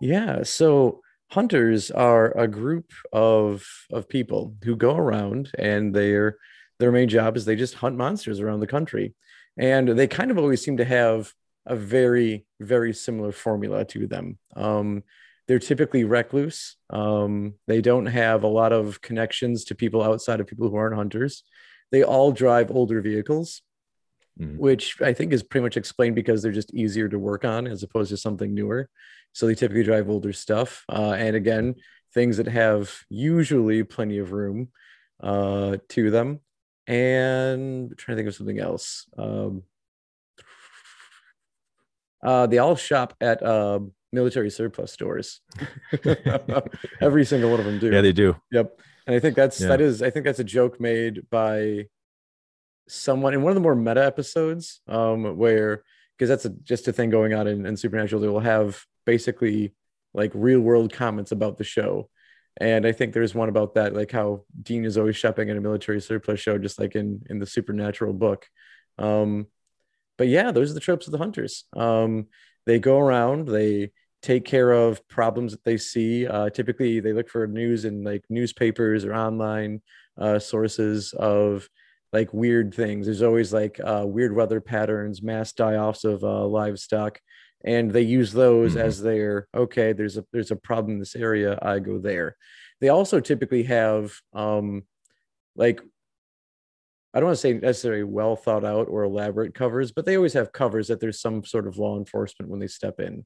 Yeah, 0.00 0.42
so 0.44 1.00
hunters 1.30 1.90
are 1.90 2.36
a 2.38 2.48
group 2.48 2.90
of 3.12 3.66
of 3.92 4.08
people 4.08 4.54
who 4.64 4.76
go 4.76 4.96
around 4.96 5.50
and 5.58 5.94
their 5.94 6.36
their 6.78 6.92
main 6.92 7.08
job 7.08 7.36
is 7.36 7.44
they 7.44 7.56
just 7.56 7.74
hunt 7.74 7.96
monsters 7.96 8.40
around 8.40 8.60
the 8.60 8.66
country. 8.66 9.14
And 9.58 9.88
they 9.88 10.06
kind 10.06 10.30
of 10.30 10.38
always 10.38 10.62
seem 10.62 10.76
to 10.76 10.84
have 10.84 11.32
a 11.68 11.76
very 11.76 12.46
very 12.60 12.92
similar 12.92 13.32
formula 13.32 13.84
to 13.84 14.06
them. 14.06 14.38
Um 14.56 15.02
they're 15.46 15.58
typically 15.58 16.04
recluse. 16.04 16.76
Um, 16.90 17.54
they 17.66 17.80
don't 17.80 18.04
have 18.04 18.42
a 18.42 18.46
lot 18.60 18.70
of 18.70 19.00
connections 19.00 19.64
to 19.64 19.74
people 19.74 20.02
outside 20.02 20.40
of 20.40 20.46
people 20.46 20.68
who 20.68 20.76
aren't 20.76 20.94
hunters. 20.96 21.42
They 21.90 22.02
all 22.02 22.32
drive 22.32 22.70
older 22.70 23.00
vehicles, 23.00 23.62
Mhm. 24.38 24.58
which 24.58 25.00
I 25.00 25.14
think 25.14 25.32
is 25.32 25.42
pretty 25.42 25.62
much 25.62 25.78
explained 25.78 26.16
because 26.16 26.42
they're 26.42 26.52
just 26.52 26.74
easier 26.74 27.08
to 27.08 27.18
work 27.18 27.46
on 27.46 27.66
as 27.66 27.82
opposed 27.82 28.10
to 28.10 28.18
something 28.18 28.52
newer. 28.52 28.90
So 29.32 29.46
they 29.46 29.54
typically 29.54 29.84
drive 29.84 30.10
older 30.10 30.34
stuff. 30.34 30.84
Uh, 30.86 31.14
and 31.16 31.34
again, 31.34 31.76
things 32.12 32.36
that 32.36 32.48
have 32.48 33.04
usually 33.08 33.84
plenty 33.84 34.18
of 34.18 34.32
room 34.32 34.68
uh, 35.20 35.78
to 35.88 36.10
them. 36.10 36.40
And 36.86 37.90
I'm 37.90 37.96
trying 37.96 38.16
to 38.16 38.20
think 38.20 38.28
of 38.28 38.34
something 38.34 38.58
else. 38.58 39.06
Um, 39.16 39.62
uh, 42.22 42.46
they 42.46 42.58
all 42.58 42.76
shop 42.76 43.14
at 43.20 43.42
uh, 43.42 43.80
military 44.12 44.50
surplus 44.50 44.92
stores. 44.92 45.40
Every 47.00 47.24
single 47.24 47.50
one 47.50 47.60
of 47.60 47.66
them 47.66 47.78
do. 47.78 47.90
Yeah, 47.90 48.00
they 48.00 48.12
do. 48.12 48.36
Yep. 48.52 48.80
And 49.06 49.16
I 49.16 49.20
think 49.20 49.36
that's 49.36 49.60
Yeah. 49.60 49.68
that 49.68 49.80
is 49.80 50.02
I 50.02 50.10
think 50.10 50.24
that's 50.24 50.38
a 50.38 50.44
joke 50.44 50.80
made 50.80 51.28
by 51.30 51.86
someone 52.88 53.34
in 53.34 53.42
one 53.42 53.50
of 53.50 53.54
the 53.54 53.60
more 53.60 53.74
meta 53.74 54.04
episodes, 54.04 54.80
um, 54.88 55.36
where 55.36 55.82
because 56.16 56.28
that's 56.28 56.44
a, 56.46 56.50
just 56.50 56.88
a 56.88 56.92
thing 56.92 57.10
going 57.10 57.32
on 57.32 57.46
in, 57.46 57.64
in 57.64 57.76
Supernatural. 57.76 58.20
They 58.20 58.28
will 58.28 58.40
have 58.40 58.82
basically 59.06 59.74
like 60.14 60.32
real 60.34 60.60
world 60.60 60.92
comments 60.92 61.30
about 61.32 61.58
the 61.58 61.64
show. 61.64 62.08
And 62.60 62.84
I 62.86 62.90
think 62.92 63.12
there's 63.12 63.36
one 63.36 63.48
about 63.48 63.74
that, 63.74 63.94
like 63.94 64.10
how 64.10 64.42
Dean 64.60 64.84
is 64.84 64.98
always 64.98 65.16
shopping 65.16 65.48
at 65.48 65.56
a 65.56 65.60
military 65.60 66.00
surplus 66.00 66.40
show, 66.40 66.58
just 66.58 66.80
like 66.80 66.96
in 66.96 67.22
in 67.30 67.38
the 67.38 67.46
Supernatural 67.46 68.12
book. 68.14 68.48
Um, 68.98 69.46
but 70.18 70.28
yeah, 70.28 70.50
those 70.52 70.70
are 70.70 70.74
the 70.74 70.80
tropes 70.80 71.06
of 71.06 71.12
the 71.12 71.18
hunters. 71.18 71.64
Um, 71.76 72.26
they 72.66 72.78
go 72.78 72.98
around, 72.98 73.48
they 73.48 73.92
take 74.20 74.44
care 74.44 74.72
of 74.72 75.06
problems 75.08 75.52
that 75.52 75.64
they 75.64 75.78
see. 75.78 76.26
Uh, 76.26 76.50
typically, 76.50 77.00
they 77.00 77.12
look 77.12 77.28
for 77.30 77.46
news 77.46 77.84
in 77.84 78.02
like 78.04 78.24
newspapers 78.28 79.04
or 79.04 79.14
online 79.14 79.80
uh, 80.18 80.38
sources 80.38 81.12
of 81.14 81.68
like 82.12 82.32
weird 82.34 82.74
things. 82.74 83.06
There's 83.06 83.22
always 83.22 83.52
like 83.52 83.78
uh, 83.82 84.04
weird 84.06 84.34
weather 84.34 84.60
patterns, 84.60 85.22
mass 85.22 85.52
die-offs 85.52 86.04
of 86.04 86.24
uh, 86.24 86.46
livestock, 86.46 87.20
and 87.64 87.90
they 87.90 88.02
use 88.02 88.32
those 88.32 88.74
Mhm. 88.74 88.80
as 88.80 89.00
their 89.02 89.46
okay. 89.54 89.92
There's 89.92 90.16
a 90.16 90.24
there's 90.32 90.50
a 90.50 90.56
problem 90.56 90.94
in 90.94 90.98
this 90.98 91.16
area. 91.16 91.58
I 91.62 91.78
go 91.78 91.98
there. 91.98 92.36
They 92.80 92.88
also 92.88 93.20
typically 93.20 93.64
have 93.64 94.12
um, 94.32 94.82
like 95.56 95.80
I 97.14 97.20
don't 97.20 97.26
want 97.28 97.36
to 97.36 97.40
say 97.40 97.54
necessarily 97.54 98.04
well 98.04 98.36
thought 98.36 98.64
out 98.64 98.88
or 98.88 99.04
elaborate 99.04 99.54
covers, 99.54 99.92
but 99.92 100.04
they 100.04 100.16
always 100.16 100.34
have 100.34 100.52
covers 100.52 100.88
that 100.88 101.00
there's 101.00 101.20
some 101.20 101.44
sort 101.44 101.66
of 101.66 101.78
law 101.78 101.96
enforcement 101.98 102.50
when 102.50 102.60
they 102.60 102.66
step 102.66 103.00
in. 103.00 103.24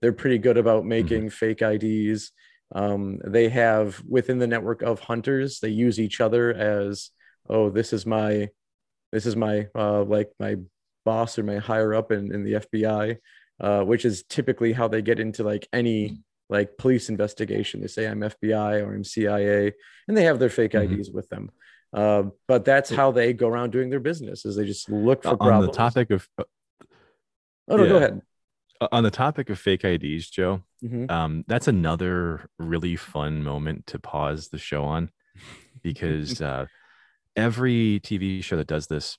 They're 0.00 0.12
pretty 0.12 0.38
good 0.38 0.56
about 0.58 0.80
Mm-hmm. 0.80 0.88
making 0.88 1.30
fake 1.30 1.62
IDs. 1.62 2.30
Um, 2.74 3.18
they 3.24 3.48
have 3.50 4.02
within 4.08 4.38
the 4.38 4.46
network 4.46 4.82
of 4.82 5.00
hunters, 5.00 5.60
they 5.60 5.68
use 5.68 5.98
each 6.00 6.20
other 6.20 6.52
as, 6.52 7.10
oh, 7.48 7.70
this 7.70 7.92
is 7.92 8.06
my, 8.06 8.48
this 9.12 9.26
is 9.26 9.36
my, 9.36 9.68
uh, 9.74 10.02
like 10.04 10.30
my 10.40 10.56
boss 11.04 11.38
or 11.38 11.42
my 11.42 11.58
higher 11.58 11.94
up 11.94 12.10
in, 12.12 12.32
in 12.32 12.42
the 12.44 12.54
FBI, 12.54 13.16
uh, 13.60 13.82
which 13.82 14.04
is 14.04 14.24
typically 14.28 14.72
how 14.72 14.88
they 14.88 15.02
get 15.02 15.20
into 15.20 15.42
like 15.44 15.68
any 15.72 16.18
like 16.48 16.76
police 16.78 17.08
investigation. 17.08 17.80
They 17.80 17.86
say 17.86 18.06
I'm 18.06 18.20
FBI 18.20 18.84
or 18.84 18.94
I'm 18.94 19.04
CIA, 19.04 19.72
and 20.08 20.16
they 20.16 20.24
have 20.24 20.38
their 20.38 20.50
fake 20.50 20.72
Mhm. 20.72 20.98
IDs 20.98 21.10
with 21.10 21.28
them. 21.28 21.50
Uh, 21.94 22.24
but 22.48 22.64
that's 22.64 22.90
how 22.90 23.12
they 23.12 23.32
go 23.32 23.46
around 23.48 23.70
doing 23.70 23.88
their 23.88 24.00
business 24.00 24.44
is 24.44 24.56
they 24.56 24.66
just 24.66 24.90
look 24.90 25.22
for 25.22 25.36
problems. 25.36 25.40
on 25.40 25.48
problems. 25.48 25.70
the 25.72 25.76
topic 25.76 26.10
of 26.10 26.28
oh 27.68 27.76
no, 27.76 27.88
go 27.88 27.96
ahead. 27.96 28.20
on 28.92 29.04
the 29.04 29.10
topic 29.10 29.48
of 29.48 29.58
fake 29.58 29.84
IDs, 29.84 30.28
Joe, 30.28 30.62
Mhm. 30.82 31.10
um, 31.10 31.44
that's 31.46 31.68
another 31.68 32.48
really 32.58 32.96
fun 32.96 33.42
moment 33.44 33.86
to 33.88 33.98
pause 34.00 34.48
the 34.48 34.58
show 34.58 34.82
on 34.84 35.10
because 35.82 36.42
uh, 36.42 36.66
every 37.36 38.00
TV 38.02 38.42
show 38.42 38.56
that 38.56 38.66
does 38.66 38.88
this 38.88 39.16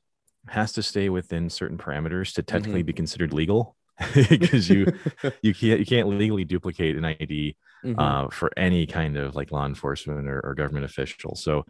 has 0.50 0.74
to 0.74 0.84
stay 0.84 1.10
within 1.10 1.50
certain 1.50 1.78
parameters 1.78 2.34
to 2.36 2.44
technically 2.44 2.84
be 2.84 2.94
considered 2.94 3.34
legal 3.34 3.76
because 4.30 4.70
you 4.70 4.86
you 5.42 5.54
can't 5.56 5.80
you 5.80 5.86
can't 5.86 6.08
legally 6.10 6.44
duplicate 6.44 6.98
an 6.98 7.06
ID 7.06 7.56
Mhm. 7.86 7.96
uh, 8.00 8.30
for 8.30 8.52
any 8.58 8.86
kind 8.88 9.16
of 9.16 9.36
like 9.36 9.52
law 9.52 9.66
enforcement 9.66 10.28
or, 10.28 10.40
or 10.42 10.56
government 10.56 10.86
official. 10.86 11.36
So 11.36 11.64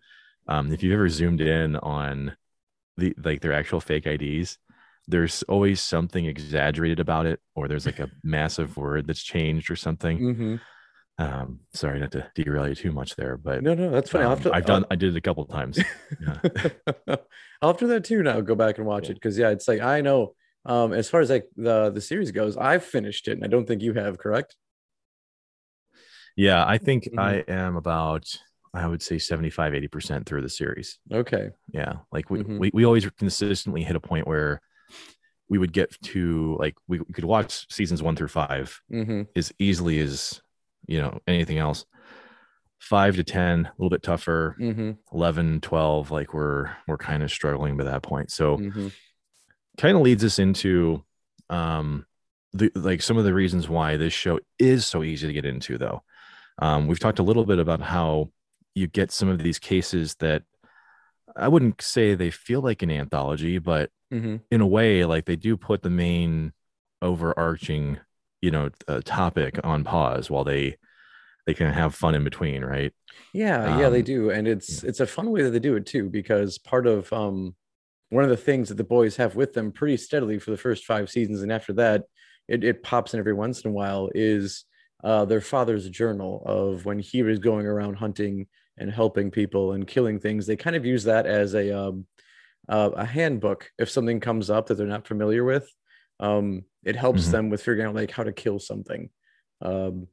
um, 0.48 0.72
if 0.74 0.84
you've 0.84 0.94
ever 0.94 1.10
zoomed 1.10 1.42
in 1.42 1.76
on 1.78 2.36
the 2.98 3.16
like 3.24 3.42
their 3.42 3.54
actual 3.54 3.82
fake 3.82 4.08
IDs, 4.08 4.58
there's 5.08 5.44
always 5.44 5.82
something 5.82 6.26
exaggerated 6.26 7.00
about 7.00 7.26
it, 7.26 7.40
or 7.56 7.68
there's 7.68 7.86
like 7.86 8.00
a 8.00 8.10
massive 8.24 8.78
word 8.78 9.08
that's 9.08 9.24
changed 9.24 9.72
or 9.72 9.76
something. 9.76 10.18
Mhm. 10.18 10.60
Um, 11.18 11.62
sorry 11.74 12.00
not 12.00 12.12
to 12.12 12.30
derail 12.36 12.68
you 12.68 12.76
too 12.76 12.92
much 12.92 13.16
there, 13.16 13.38
but 13.38 13.64
No, 13.64 13.74
no, 13.74 13.90
that's. 13.90 14.14
I'll 14.14 14.32
um, 14.34 14.42
to, 14.42 14.54
I've 14.54 14.66
done 14.66 14.86
I 14.92 14.96
did 14.96 15.14
it 15.16 15.18
a 15.18 15.22
couple 15.22 15.44
of 15.44 15.50
times. 15.50 15.80
Yeah. 16.20 16.40
I'll 17.62 17.70
have 17.72 17.78
to 17.78 17.88
that 17.88 18.04
too 18.04 18.22
now. 18.24 18.42
Go 18.42 18.56
back 18.56 18.78
and 18.78 18.88
watch 18.88 19.06
Yeah. 19.06 19.12
it 19.12 19.16
because 19.16 19.38
yeah, 19.38 19.50
it's 19.50 19.68
like 19.68 19.82
I 19.82 20.02
know. 20.02 20.36
Um, 20.66 20.94
as 20.94 21.10
far 21.10 21.22
as 21.22 21.30
like 21.30 21.46
the 21.56 21.92
the 21.92 22.02
series 22.02 22.32
goes, 22.32 22.58
I've 22.58 22.84
finished 22.84 23.28
it, 23.28 23.34
and 23.34 23.44
I 23.44 23.48
don't 23.48 23.68
think 23.68 23.82
you 23.82 23.94
have. 23.94 24.18
Correct? 24.18 24.56
Yeah, 26.36 26.66
I 26.66 26.78
think 26.78 27.08
Mhm. 27.12 27.18
I 27.18 27.36
am 27.48 27.76
about 27.76 28.38
I 28.76 28.88
would 28.88 29.02
say 29.02 29.18
75 29.18 29.74
80% 29.74 30.26
through 30.26 30.42
the 30.42 30.50
series. 30.50 31.00
Okay. 31.12 31.52
Yeah. 31.72 31.94
Like 32.12 32.30
we, 32.30 32.40
Mhm. 32.40 32.60
we 32.60 32.72
we 32.74 32.86
always 32.86 33.10
consistently 33.12 33.84
hit 33.84 33.96
a 33.96 34.00
point 34.02 34.28
where 34.28 34.62
we 35.50 35.58
would 35.58 35.74
get 35.74 35.96
to 36.02 36.58
like 36.60 36.76
we 36.88 37.00
could 37.14 37.26
watch 37.26 37.72
seasons 37.72 38.02
1 38.04 38.16
through 38.16 38.30
5 38.30 38.82
hmm 38.90 39.24
as 39.36 39.52
easily 39.60 40.00
as 40.00 40.42
you 40.88 41.00
know 41.02 41.20
anything 41.28 41.58
else. 41.58 41.86
5 42.80 43.16
to 43.16 43.24
10 43.24 43.66
a 43.66 43.72
little 43.78 43.90
bit 43.90 44.04
tougher. 44.04 44.56
hmm 44.58 44.92
11 45.14 45.62
12 45.62 46.12
like 46.12 46.34
we're 46.34 46.72
we're 46.88 46.98
kind 46.98 47.24
of 47.24 47.32
struggling 47.32 47.78
by 47.78 47.84
that 47.86 48.04
point. 48.04 48.32
So 48.32 48.58
hmm 48.58 48.88
kind 49.78 49.96
of 49.96 50.04
leads 50.04 50.24
us 50.24 50.40
into 50.40 51.04
um 51.50 52.06
the 52.54 52.72
like 52.76 53.02
some 53.02 53.18
of 53.18 53.26
the 53.26 53.34
reasons 53.34 53.68
why 53.68 53.98
this 53.98 54.14
show 54.14 54.40
is 54.58 54.86
so 54.86 55.04
easy 55.04 55.28
to 55.28 55.34
get 55.34 55.46
into 55.46 55.78
though 55.78 56.02
um 56.60 56.88
we've 56.88 57.00
talked 57.00 57.20
a 57.20 57.24
little 57.24 57.46
bit 57.46 57.60
about 57.60 57.82
how 57.82 58.30
you 58.76 58.88
get 58.88 59.12
some 59.12 59.30
of 59.30 59.40
these 59.40 59.60
cases 59.60 60.16
that 60.16 60.44
i 61.36 61.48
wouldn't 61.48 61.82
say 61.82 62.16
they 62.16 62.32
feel 62.32 62.62
like 62.62 62.82
an 62.82 62.92
anthology 62.92 63.58
but 63.58 63.92
hmm 64.12 64.38
in 64.52 64.62
a 64.62 64.68
way 64.68 65.06
like 65.06 65.26
they 65.26 65.36
do 65.38 65.58
put 65.58 65.84
the 65.84 65.90
main 65.90 66.54
overarching 67.02 68.00
you 68.42 68.52
know 68.52 68.70
uh, 68.88 69.02
topic 69.06 69.60
on 69.64 69.84
pause 69.84 70.30
while 70.30 70.44
they 70.46 70.78
they 71.48 71.54
can 71.54 71.72
have 71.74 71.96
fun 71.96 72.16
in 72.16 72.24
between 72.24 72.64
right? 72.66 72.94
Yeah, 73.34 73.68
yeah, 73.68 73.90
they 73.90 74.02
Um, 74.02 74.02
do, 74.02 74.30
and 74.32 74.48
it's 74.48 74.84
it's 74.84 75.00
a 75.00 75.08
fun 75.08 75.32
way 75.32 75.44
that 75.44 75.52
they 75.52 75.60
do 75.60 75.76
it 75.76 75.86
too 75.86 76.10
because 76.10 76.58
part 76.58 76.88
of 76.88 77.12
um 77.14 77.56
one 78.10 78.24
of 78.24 78.30
the 78.30 78.38
things 78.38 78.70
that 78.70 78.76
the 78.76 78.84
boys 78.84 79.16
have 79.18 79.36
with 79.36 79.54
them 79.54 79.72
pretty 79.72 79.98
steadily 79.98 80.40
for 80.40 80.52
the 80.52 80.58
first 80.58 80.86
five 80.86 81.10
seasons, 81.10 81.42
and 81.42 81.52
after 81.52 81.74
that, 81.74 82.06
it 82.48 82.64
it 82.64 82.84
pops 82.84 83.14
in 83.14 83.20
every 83.20 83.34
once 83.34 83.62
in 83.64 83.72
a 83.72 83.74
while 83.74 84.10
is 84.16 84.66
uh 85.04 85.26
their 85.26 85.42
father's 85.42 85.90
journal 85.90 86.44
of 86.46 86.86
when 86.86 87.00
he 87.00 87.24
was 87.24 87.40
going 87.40 87.66
around 87.68 87.96
hunting 87.96 88.48
and 88.78 88.92
helping 88.92 89.32
people 89.32 89.74
and 89.74 89.88
killing 89.88 90.20
things. 90.20 90.46
They 90.48 90.56
kind 90.58 90.76
of 90.76 90.86
use 90.86 91.06
that 91.06 91.26
as 91.26 91.54
a 91.56 91.78
um 91.78 92.06
uh, 92.70 92.92
a 92.96 93.06
handbook 93.06 93.72
if 93.78 93.90
something 93.90 94.20
comes 94.20 94.50
up 94.50 94.68
that 94.68 94.76
they're 94.76 94.88
not 94.88 95.08
familiar 95.08 95.44
with. 95.44 95.70
Um, 96.20 96.64
it 96.84 96.96
helps 96.96 97.30
Mhm. 97.30 97.30
them 97.30 97.50
with 97.50 97.62
figuring 97.62 97.88
out 97.88 97.96
like 97.96 98.12
how 98.12 98.24
to 98.24 98.34
kill 98.34 98.60
something. 98.60 99.10
Um, 99.62 100.08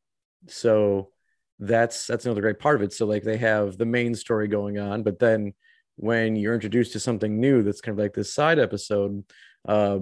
so 0.49 1.11
that's 1.59 2.07
that's 2.07 2.25
another 2.27 2.41
great 2.41 2.59
part 2.59 2.77
of 2.77 2.83
it. 2.83 2.93
So 2.93 3.07
like 3.07 3.23
they 3.23 3.37
have 3.39 3.79
the 3.79 3.87
main 3.87 4.15
story 4.15 4.49
going 4.49 4.79
on, 4.79 5.03
but 5.03 5.19
then 5.19 5.55
when 5.97 6.37
you're 6.37 6.55
introduced 6.55 6.93
to 6.93 7.01
something 7.01 7.39
new 7.41 7.63
that's 7.63 7.81
kind 7.81 7.99
of 7.99 8.03
like 8.03 8.15
this 8.15 8.35
side 8.35 8.59
episode, 8.59 9.25
uh, 9.69 9.99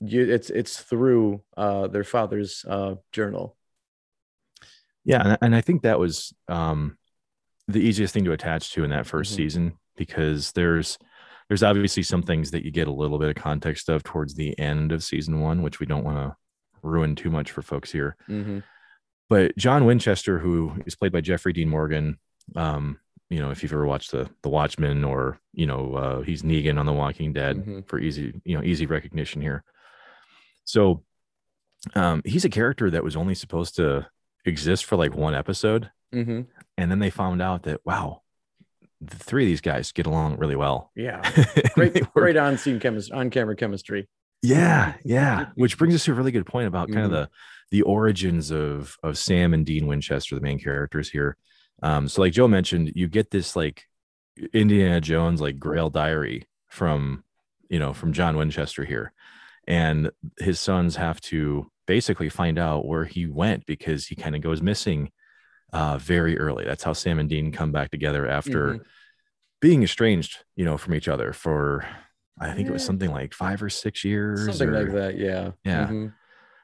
you, 0.00 0.30
it's 0.32 0.50
it's 0.50 0.78
through 0.80 1.42
uh, 1.56 1.88
their 1.88 2.04
father's 2.04 2.64
uh, 2.68 2.94
journal. 3.12 3.56
Yeah, 5.04 5.22
and, 5.26 5.38
and 5.42 5.56
I 5.56 5.60
think 5.60 5.82
that 5.82 5.98
was 5.98 6.34
um, 6.48 6.96
the 7.72 7.80
easiest 7.80 8.12
thing 8.14 8.24
to 8.24 8.32
attach 8.32 8.72
to 8.72 8.84
in 8.84 8.90
that 8.90 9.06
1st 9.06 9.32
Mhm. 9.32 9.36
season 9.36 9.78
because 9.96 10.52
there's 10.52 10.98
there's 11.48 11.62
obviously 11.64 12.04
some 12.04 12.22
things 12.22 12.52
that 12.52 12.64
you 12.64 12.70
get 12.70 12.86
a 12.86 12.92
little 12.92 13.18
bit 13.18 13.28
of 13.28 13.34
context 13.34 13.88
of 13.88 14.04
towards 14.04 14.34
the 14.36 14.56
end 14.56 14.92
of 14.92 15.02
season 15.02 15.40
one, 15.40 15.62
which 15.62 15.80
we 15.80 15.86
don't 15.86 16.04
want 16.04 16.16
to 16.16 16.36
ruin 16.82 17.16
too 17.16 17.28
much 17.28 17.50
for 17.50 17.60
folks 17.60 17.90
here. 17.90 18.16
Mhm. 18.28 18.62
But 19.28 19.56
John 19.56 19.84
Winchester, 19.84 20.38
who 20.38 20.74
is 20.86 20.94
played 20.94 21.10
by 21.10 21.20
Jeffrey 21.20 21.52
Dean 21.52 21.68
Morgan, 21.68 22.18
um, 22.54 23.00
you 23.30 23.40
know, 23.40 23.50
if 23.50 23.62
you've 23.64 23.72
ever 23.72 23.84
watched 23.84 24.12
the 24.12 24.30
The 24.42 24.48
Watchmen 24.48 25.02
or 25.04 25.40
you 25.52 25.66
know 25.66 25.94
uh, 25.96 26.20
he's 26.22 26.42
Negan 26.42 26.78
on 26.78 26.86
The 26.86 26.92
Walking 26.92 27.32
Dead 27.32 27.56
Mhm. 27.56 27.88
for 27.88 27.98
easy 27.98 28.40
you 28.44 28.56
know 28.56 28.62
easy 28.62 28.86
recognition 28.86 29.42
here. 29.42 29.64
So 30.64 31.02
um, 31.96 32.22
he's 32.24 32.44
a 32.44 32.48
character 32.50 32.90
that 32.90 33.02
was 33.02 33.16
only 33.16 33.34
supposed 33.34 33.74
to 33.76 34.06
exist 34.44 34.84
for 34.84 34.94
like 34.96 35.14
one 35.14 35.34
episode 35.34 35.90
Mhm. 36.14 36.46
and 36.76 36.90
then 36.90 36.98
they 36.98 37.10
found 37.10 37.40
out 37.42 37.62
that 37.64 37.80
wow 37.84 38.22
the 39.00 39.16
three 39.16 39.44
of 39.44 39.48
these 39.48 39.60
guys 39.60 39.92
get 39.92 40.06
along 40.06 40.36
really 40.38 40.56
well 40.56 40.90
Yeah, 40.94 41.22
great 41.74 41.94
were- 42.14 42.22
great 42.22 42.36
on 42.36 42.58
scene 42.58 42.78
chemistry, 42.80 43.16
on 43.16 43.30
camera 43.30 43.56
chemistry. 43.56 44.08
yeah 44.42 44.94
yeah 45.04 45.46
which 45.54 45.78
brings 45.78 45.94
us 45.94 46.04
to 46.04 46.12
a 46.12 46.14
really 46.14 46.32
good 46.32 46.46
point 46.46 46.66
about 46.68 46.90
kind 46.90 47.04
of 47.06 47.10
Mhm. 47.10 47.14
the 47.14 47.28
the 47.70 47.82
origins 47.82 48.50
of 48.50 48.96
of 49.02 49.16
sam 49.16 49.54
and 49.54 49.64
dean 49.64 49.86
winchester 49.86 50.34
the 50.34 50.40
main 50.40 50.58
characters 50.58 51.08
here 51.10 51.36
um 51.82 52.08
so 52.08 52.20
like 52.22 52.32
joe 52.32 52.48
mentioned 52.48 52.92
you 52.96 53.06
get 53.06 53.30
this 53.30 53.54
like 53.54 53.84
indiana 54.52 55.00
jones 55.00 55.40
like 55.40 55.58
grail 55.58 55.88
diary 55.90 56.46
from 56.68 57.22
you 57.68 57.78
know 57.78 57.92
from 57.92 58.12
john 58.12 58.36
winchester 58.36 58.84
here 58.84 59.12
and 59.68 60.10
his 60.38 60.58
sons 60.58 60.96
have 60.96 61.20
to 61.20 61.70
basically 61.86 62.28
find 62.28 62.58
out 62.58 62.86
where 62.86 63.04
he 63.04 63.26
went 63.26 63.64
because 63.66 64.06
he 64.06 64.14
kind 64.16 64.34
of 64.34 64.42
goes 64.42 64.60
missing 64.62 65.10
uh 65.72 65.96
very 65.98 66.38
early 66.38 66.64
that's 66.64 66.82
how 66.82 66.92
sam 66.92 67.18
and 67.18 67.28
dean 67.28 67.52
come 67.52 67.70
back 67.72 67.90
together 67.90 68.26
after 68.26 68.74
Mhm. 68.74 68.80
being 69.60 69.82
estranged, 69.82 70.38
you 70.56 70.64
know, 70.64 70.76
from 70.78 70.94
each 70.94 71.06
other 71.08 71.32
for 71.32 71.84
I 72.40 72.52
think 72.52 72.68
it 72.68 72.72
was 72.72 72.84
something 72.84 73.10
like 73.10 73.34
five 73.34 73.62
or 73.62 73.68
six 73.68 74.02
years. 74.04 74.46
something 74.46 74.72
like 74.72 74.92
that. 74.92 75.18
Yeah, 75.18 75.50
Yeah. 75.64 75.88
Mhm. 75.88 76.14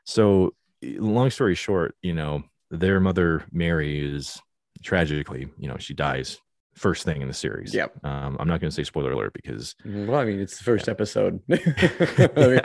So, 0.04 0.54
long 0.82 1.28
story 1.30 1.54
short, 1.54 1.94
you 2.00 2.14
know, 2.14 2.44
their 2.70 2.98
mother 3.00 3.44
Mary 3.52 4.00
is 4.16 4.40
tragically, 4.82 5.48
you 5.58 5.68
know, 5.68 5.76
she 5.78 5.92
dies 5.92 6.38
first 6.74 7.04
thing 7.04 7.20
in 7.20 7.28
the 7.28 7.34
series. 7.34 7.74
Yep. 7.74 8.04
Um, 8.04 8.36
I'm 8.40 8.48
not 8.48 8.60
going 8.60 8.70
to 8.70 8.74
say 8.74 8.84
spoiler 8.84 9.12
alert 9.12 9.32
because. 9.34 9.74
Well, 9.84 10.14
I 10.18 10.24
mean, 10.24 10.40
it's 10.40 10.56
the 10.58 10.64
first 10.64 10.88
episode. 10.88 11.40
I 11.50 12.46
mean, 12.46 12.60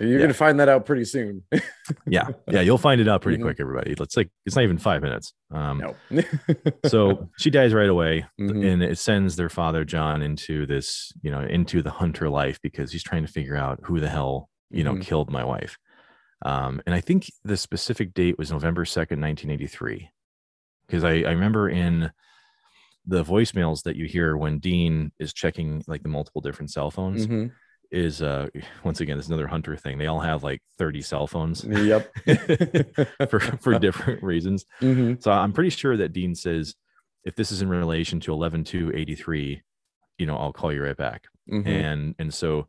you're 0.00 0.12
Yeah. 0.18 0.18
gonna 0.24 0.34
find 0.34 0.60
that 0.60 0.68
out 0.68 0.86
pretty 0.86 1.04
soon. 1.04 1.42
yeah, 2.06 2.28
yeah, 2.48 2.60
you'll 2.60 2.78
find 2.78 3.00
it 3.00 3.08
out 3.08 3.22
pretty 3.22 3.38
Mhm. 3.38 3.42
quick, 3.42 3.56
everybody. 3.60 3.94
Let's 3.98 4.16
like 4.16 4.30
it's 4.46 4.54
not 4.56 4.62
even 4.64 4.78
five 4.78 5.02
minutes. 5.02 5.32
Um, 5.50 5.78
no. 6.10 6.22
so 6.86 7.28
she 7.38 7.50
dies 7.50 7.72
right 7.74 7.88
away 7.88 8.26
Mhm. 8.40 8.64
and 8.72 8.82
it 8.82 8.98
sends 8.98 9.36
their 9.36 9.48
father 9.48 9.84
john 9.84 10.20
into 10.22 10.66
this 10.66 11.12
you 11.22 11.30
know 11.30 11.40
into 11.40 11.82
the 11.82 11.90
hunter 11.90 12.28
life 12.28 12.58
because 12.62 12.92
he's 12.92 13.02
trying 13.02 13.24
to 13.26 13.32
figure 13.32 13.56
out 13.56 13.80
who 13.84 13.98
the 14.00 14.08
hell 14.08 14.48
you 14.70 14.84
know 14.84 14.92
Mhm. 14.94 15.02
killed 15.02 15.30
my 15.30 15.42
wife 15.44 15.78
um, 16.44 16.80
and 16.86 16.94
i 16.94 17.00
think 17.00 17.30
the 17.44 17.56
specific 17.56 18.12
date 18.14 18.36
was 18.38 18.52
november 18.52 18.84
2nd 18.84 19.18
1983 19.20 20.10
because 20.86 21.02
I, 21.04 21.10
I 21.22 21.30
remember 21.30 21.68
in 21.68 22.10
the 23.06 23.24
voicemails 23.24 23.82
that 23.84 23.96
you 23.96 24.04
hear 24.06 24.36
when 24.36 24.58
dean 24.58 25.12
is 25.18 25.32
checking 25.32 25.82
like 25.86 26.02
the 26.02 26.08
multiple 26.10 26.42
different 26.42 26.70
cell 26.70 26.90
phones 26.90 27.26
Mhm. 27.26 27.52
Is 27.90 28.20
uh 28.22 28.46
once 28.84 29.00
again 29.00 29.18
it's 29.18 29.28
another 29.28 29.46
hunter 29.46 29.76
thing 29.76 29.96
they 29.98 30.06
all 30.06 30.20
have 30.20 30.42
like 30.44 30.60
30 30.78 31.00
cell 31.02 31.26
phones 31.26 31.64
Yep. 31.64 32.12
for 33.30 33.40
for 33.40 33.78
different 33.78 34.22
reasons 34.22 34.64
Mhm. 34.80 35.22
so 35.22 35.30
I'm 35.30 35.52
pretty 35.52 35.70
sure 35.70 35.96
that 35.96 36.12
Dean 36.12 36.34
says, 36.34 36.74
if 37.24 37.34
this 37.34 37.50
is 37.52 37.62
in 37.62 37.68
relation 37.68 38.20
to 38.20 38.32
11 38.32 38.64
to 38.64 38.92
83, 38.94 39.62
you 40.18 40.26
know, 40.26 40.36
I'll 40.36 40.52
call 40.52 40.72
you 40.72 40.82
right 40.82 40.96
back. 40.96 41.24
Mhm. 41.50 41.66
and 41.66 42.14
and 42.18 42.32
so 42.34 42.66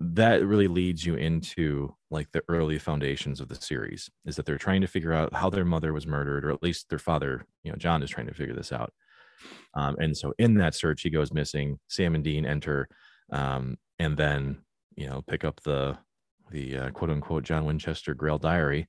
that 0.00 0.44
really 0.46 0.68
leads 0.68 1.04
you 1.04 1.14
into 1.16 1.94
like 2.10 2.30
the 2.32 2.42
early 2.48 2.78
foundations 2.78 3.40
of 3.40 3.48
the 3.48 3.56
series 3.56 4.08
is 4.24 4.36
that 4.36 4.46
they're 4.46 4.56
trying 4.58 4.80
to 4.82 4.86
figure 4.86 5.12
out 5.12 5.34
how 5.34 5.50
their 5.50 5.64
mother 5.64 5.92
was 5.92 6.06
murdered 6.06 6.44
or 6.44 6.50
at 6.52 6.62
least 6.62 6.88
their 6.88 7.00
father 7.00 7.44
you 7.64 7.70
know 7.72 7.76
john 7.76 8.00
is 8.02 8.08
trying 8.10 8.26
to 8.28 8.34
figure 8.34 8.54
this 8.54 8.70
out 8.72 8.92
um, 9.74 9.96
and 9.98 10.16
so 10.16 10.32
in 10.38 10.54
that 10.54 10.74
search 10.76 11.02
he 11.02 11.10
goes 11.10 11.32
missing 11.32 11.78
sam 11.88 12.14
and 12.14 12.22
dean 12.22 12.46
enter 12.46 12.88
um, 13.32 13.76
and 13.98 14.16
then 14.16 14.58
you 14.96 15.06
know 15.06 15.22
pick 15.22 15.44
up 15.44 15.60
the 15.62 15.98
the 16.50 16.76
uh, 16.76 16.90
quote 16.90 17.10
unquote 17.10 17.44
john 17.44 17.64
winchester 17.64 18.14
grail 18.14 18.38
diary. 18.38 18.88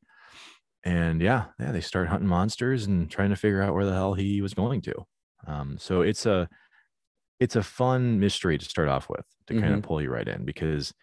And 0.84 1.22
yeah 1.22 1.46
yeah 1.60 1.72
they 1.72 1.82
start 1.82 2.08
hunting 2.08 2.30
monsters 2.30 2.86
and 2.86 3.10
trying 3.10 3.30
to 3.30 3.36
figure 3.36 3.62
out 3.62 3.74
where 3.74 3.86
the 3.86 3.94
hell 3.94 4.14
he 4.14 4.42
was 4.42 4.54
going 4.54 4.82
to. 4.82 4.94
Um, 5.48 5.78
so 5.78 6.02
it's 6.02 6.26
a 6.26 6.48
it's 7.40 7.56
a 7.56 7.64
fun 7.64 8.20
mystery 8.20 8.58
to 8.58 8.66
start 8.66 8.90
off 8.90 9.10
with 9.10 9.26
to 9.48 9.60
kind 9.60 9.74
of 9.74 9.82
pull 9.82 10.02
you 10.02 10.10
right 10.10 10.28
in 10.28 10.44
because 10.46 10.94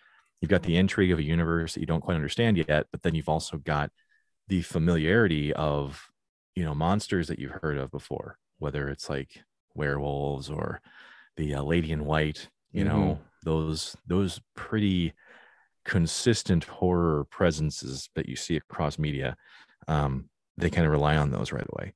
you've 0.40 0.50
got 0.50 0.62
the 0.62 0.76
intrigue 0.76 1.12
of 1.12 1.18
a 1.18 1.24
universe 1.24 1.74
that 1.74 1.80
you 1.80 1.86
don't 1.86 2.02
quite 2.02 2.14
understand 2.14 2.58
yet, 2.58 2.86
but 2.92 3.02
then 3.02 3.14
you've 3.14 3.28
also 3.28 3.56
got 3.56 3.90
the 4.48 4.62
familiarity 4.62 5.52
of 5.54 6.10
you 6.54 6.64
know 6.64 6.74
monsters 6.74 7.28
that 7.28 7.38
you've 7.38 7.58
heard 7.62 7.78
of 7.78 7.90
before, 7.90 8.38
whether 8.58 8.88
it's 8.88 9.08
like 9.08 9.42
werewolves 9.74 10.50
or 10.50 10.80
the 11.36 11.54
uh, 11.54 11.62
lady 11.62 11.92
in 11.92 12.04
white. 12.04 12.48
You 12.72 12.84
know 12.84 13.18
those 13.46 13.96
those 14.06 14.42
pretty 14.56 15.14
consistent 15.84 16.64
horror 16.64 17.24
presences 17.26 18.10
that 18.16 18.28
you 18.28 18.36
see 18.36 18.56
across 18.56 18.98
media. 18.98 19.36
Um, 19.88 20.30
they 20.58 20.70
kind 20.70 20.86
of 20.86 20.92
rely 20.92 21.16
on 21.16 21.30
those 21.30 21.52
right 21.52 21.66
away. 21.76 21.94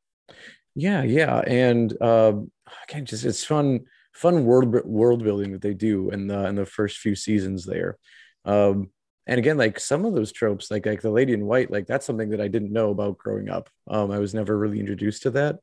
Yeah, 0.74 1.02
yeah, 1.02 1.38
and 1.40 2.00
um, 2.00 2.50
again, 2.88 3.04
just 3.04 3.24
it's 3.24 3.44
fun, 3.44 3.80
fun 4.14 4.44
world 4.44 4.72
world 4.84 5.24
building 5.24 5.52
that 5.52 5.62
they 5.62 5.74
do 5.74 6.10
in 6.10 6.28
the 6.28 6.46
in 6.46 6.54
the 6.54 6.66
first 6.66 6.98
few 6.98 7.14
seasons 7.16 7.66
there. 7.66 7.98
Um, 8.44 8.90
and 9.26 9.38
again, 9.38 9.58
like 9.58 9.80
some 9.80 10.04
of 10.04 10.14
those 10.14 10.32
tropes, 10.32 10.70
like 10.70 10.86
like 10.86 11.02
the 11.02 11.10
Lady 11.10 11.32
in 11.32 11.46
White, 11.46 11.70
like 11.70 11.86
that's 11.86 12.06
something 12.06 12.30
that 12.30 12.40
I 12.40 12.48
didn't 12.48 12.72
know 12.72 12.90
about 12.90 13.18
growing 13.18 13.48
up. 13.48 13.68
Um, 13.88 14.10
I 14.12 14.18
was 14.18 14.34
never 14.34 14.56
really 14.56 14.80
introduced 14.80 15.22
to 15.24 15.30
that. 15.32 15.58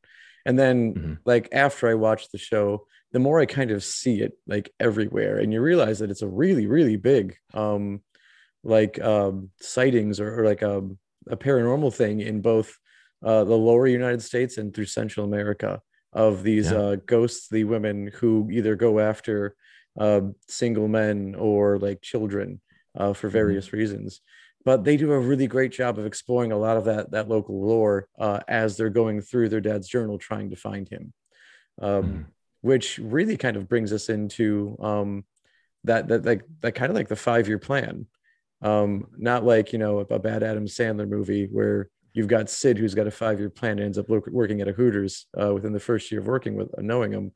And 0.45 0.60
then, 0.60 0.95
Mhm. 0.95 1.19
like 1.26 1.50
after 1.54 1.88
I 1.89 1.93
watched 1.95 2.32
the 2.32 2.38
show, 2.38 2.88
the 3.12 3.20
more 3.20 3.39
I 3.39 3.46
kind 3.46 3.72
of 3.72 3.84
see 3.84 4.22
it 4.22 4.34
like 4.48 4.74
everywhere, 4.80 5.39
and 5.39 5.54
you 5.54 5.62
realize 5.62 6.00
that 6.00 6.12
it's 6.12 6.22
a 6.22 6.28
really, 6.28 6.67
really 6.67 6.98
big, 6.98 7.38
um, 7.54 8.02
like 8.63 9.00
um, 9.02 9.52
sightings 9.62 10.20
or, 10.20 10.41
or 10.41 10.46
like 10.46 10.63
um, 10.63 10.98
a 11.30 11.38
paranormal 11.38 11.93
thing 11.93 12.20
in 12.22 12.41
both 12.41 12.78
uh, 13.24 13.43
the 13.43 13.56
lower 13.58 13.88
United 13.88 14.22
States 14.22 14.58
and 14.58 14.74
through 14.74 14.86
Central 14.86 15.26
America 15.26 15.82
of 16.13 16.43
these 16.43 16.72
Yeah. 16.72 16.80
uh, 16.80 16.96
ghostly 17.06 17.63
women 17.63 18.08
who 18.15 18.50
either 18.52 18.76
go 18.76 19.00
after 19.00 19.56
uh, 20.00 20.22
single 20.48 20.88
men 20.88 21.36
or 21.36 21.80
like 21.80 22.02
children 22.02 22.62
uh, 22.96 23.13
for 23.13 23.30
various 23.30 23.74
reasons. 23.74 24.22
But 24.65 24.84
they 24.84 24.98
do 24.98 25.12
a 25.13 25.20
really 25.20 25.48
great 25.48 25.72
job 25.72 25.98
of 25.98 26.06
exploring 26.06 26.52
a 26.52 26.58
lot 26.58 26.78
of 26.78 26.86
that 26.86 27.12
that 27.12 27.30
local 27.30 27.65
lore 27.65 28.10
uh, 28.20 28.41
as 28.48 28.76
they're 28.76 28.89
going 28.89 29.22
through 29.22 29.50
their 29.50 29.62
dad's 29.62 29.88
journal 29.88 30.17
trying 30.17 30.50
to 30.50 30.56
find 30.58 30.89
him, 30.89 31.13
um, 31.82 32.04
Mhm. 32.04 32.32
Which 32.62 32.98
really 32.98 33.38
kind 33.38 33.58
of 33.58 33.67
brings 33.70 33.93
us 33.93 34.10
into 34.10 34.78
um, 34.80 35.24
that 35.88 36.08
that 36.08 36.26
like 36.26 36.43
that 36.62 36.76
kind 36.76 36.89
of 36.89 36.96
like 36.96 37.08
the 37.08 37.15
five 37.15 37.48
year 37.48 37.60
plan. 37.60 38.06
Um 38.62 39.08
not 39.17 39.43
like 39.43 39.74
you 39.74 39.80
know 39.80 40.00
a, 40.00 40.20
bad 40.20 40.43
adam 40.43 40.65
sandler 40.65 41.08
movie 41.08 41.48
where 41.52 41.89
you've 42.13 42.28
got 42.28 42.50
sid 42.50 42.78
who's 42.78 42.96
got 42.96 43.08
a 43.08 43.12
five 43.12 43.39
year 43.39 43.50
plan 43.50 43.74
and 43.74 43.82
ends 43.82 43.98
up 43.98 44.10
working 44.10 44.62
at 44.62 44.67
a 44.67 44.74
hooters 44.74 45.28
uh, 45.39 45.54
within 45.54 45.74
the 45.74 45.80
first 45.80 46.12
year 46.12 46.22
of 46.22 46.28
working 46.28 46.56
with 46.56 46.67
uh, 46.78 46.82
knowing 46.82 47.12
him. 47.12 47.32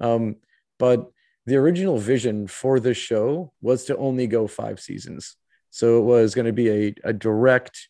Um 0.00 0.36
but 0.78 1.06
the 1.46 1.56
original 1.56 1.96
vision 1.96 2.46
for 2.46 2.80
this 2.80 2.98
show 2.98 3.52
was 3.62 3.84
to 3.84 3.96
only 3.96 4.26
go 4.26 4.46
five 4.46 4.80
seasons. 4.80 5.36
So 5.70 5.98
it 5.98 6.02
was 6.02 6.34
going 6.34 6.46
to 6.46 6.52
be 6.52 6.68
a, 6.70 6.94
a 7.04 7.12
direct 7.12 7.88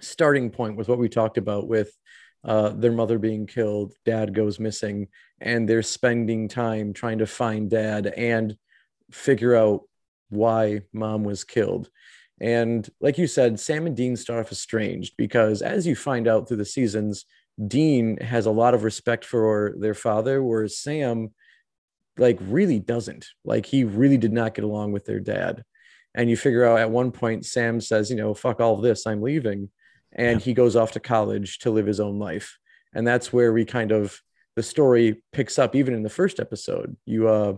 starting 0.00 0.50
point 0.50 0.76
with 0.76 0.88
what 0.88 0.98
we 0.98 1.08
talked 1.08 1.38
about 1.38 1.68
with 1.68 1.92
uh, 2.44 2.70
their 2.70 2.92
mother 2.92 3.18
being 3.18 3.46
killed 3.46 3.92
dad 4.04 4.34
goes 4.34 4.58
missing 4.58 5.06
and 5.40 5.68
they're 5.68 5.82
spending 5.82 6.48
time 6.48 6.92
trying 6.92 7.18
to 7.18 7.26
find 7.26 7.70
dad 7.70 8.06
and 8.06 8.56
figure 9.10 9.54
out 9.54 9.82
why 10.30 10.82
mom 10.92 11.24
was 11.24 11.44
killed. 11.44 11.88
And 12.40 12.88
like 13.00 13.18
you 13.18 13.26
said, 13.26 13.58
Sam 13.58 13.86
and 13.86 13.96
Dean 13.96 14.16
start 14.16 14.40
off 14.44 14.52
estranged 14.52 15.14
because 15.16 15.62
as 15.62 15.86
you 15.86 15.96
find 15.96 16.28
out 16.28 16.46
through 16.46 16.58
the 16.58 16.64
seasons, 16.64 17.24
Dean 17.66 18.18
has 18.18 18.46
a 18.46 18.50
lot 18.52 18.74
of 18.74 18.84
respect 18.84 19.24
for 19.24 19.74
their 19.78 19.94
father, 19.94 20.42
whereas 20.42 20.78
Sam 20.78 21.30
like 22.16 22.38
really 22.40 22.78
doesn't. 22.78 23.26
Like 23.44 23.66
he 23.66 23.84
really 23.84 24.18
did 24.18 24.32
not 24.32 24.54
get 24.54 24.64
along 24.64 24.92
with 24.92 25.04
their 25.04 25.20
dad. 25.20 25.64
And 26.14 26.30
you 26.30 26.36
figure 26.36 26.64
out 26.64 26.78
at 26.80 26.90
one 26.90 27.10
point, 27.10 27.46
Sam 27.46 27.80
says, 27.80 28.10
you 28.10 28.16
know, 28.16 28.34
fuck 28.34 28.60
all 28.60 28.76
this, 28.76 29.06
I'm 29.06 29.22
leaving. 29.22 29.70
And 30.12 30.40
Yeah. 30.40 30.44
he 30.44 30.54
goes 30.54 30.76
off 30.76 30.92
to 30.92 31.00
college 31.00 31.58
to 31.60 31.70
live 31.70 31.86
his 31.86 32.00
own 32.00 32.18
life. 32.18 32.58
And 32.94 33.06
that's 33.06 33.32
where 33.32 33.52
we 33.52 33.64
kind 33.64 33.92
of 33.92 34.20
the 34.58 34.62
story 34.64 35.22
picks 35.32 35.56
up 35.56 35.76
even 35.76 35.94
in 35.94 36.02
the 36.02 36.10
first 36.10 36.40
episode. 36.40 36.96
You 37.06 37.28
uh 37.28 37.54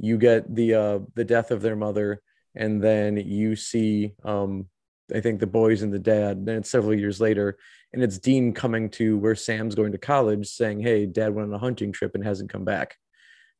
you 0.00 0.16
get 0.16 0.54
the 0.54 0.74
uh 0.74 0.98
the 1.14 1.24
death 1.24 1.50
of 1.50 1.60
their 1.60 1.76
mother 1.76 2.22
and 2.54 2.82
then 2.82 3.18
you 3.18 3.56
see 3.56 4.14
um 4.24 4.66
i 5.14 5.20
think 5.20 5.38
the 5.38 5.46
boys 5.46 5.82
and 5.82 5.92
the 5.92 5.98
dad 5.98 6.46
then 6.46 6.56
it's 6.56 6.70
several 6.70 6.94
years 6.94 7.20
later 7.20 7.58
and 7.92 8.02
it's 8.02 8.18
dean 8.18 8.54
coming 8.54 8.88
to 8.88 9.18
where 9.18 9.34
sam's 9.34 9.74
going 9.74 9.92
to 9.92 9.98
college 9.98 10.46
saying 10.46 10.80
hey 10.80 11.04
dad 11.04 11.34
went 11.34 11.48
on 11.48 11.54
a 11.54 11.58
hunting 11.58 11.92
trip 11.92 12.14
and 12.14 12.24
hasn't 12.24 12.50
come 12.50 12.64
back. 12.64 12.96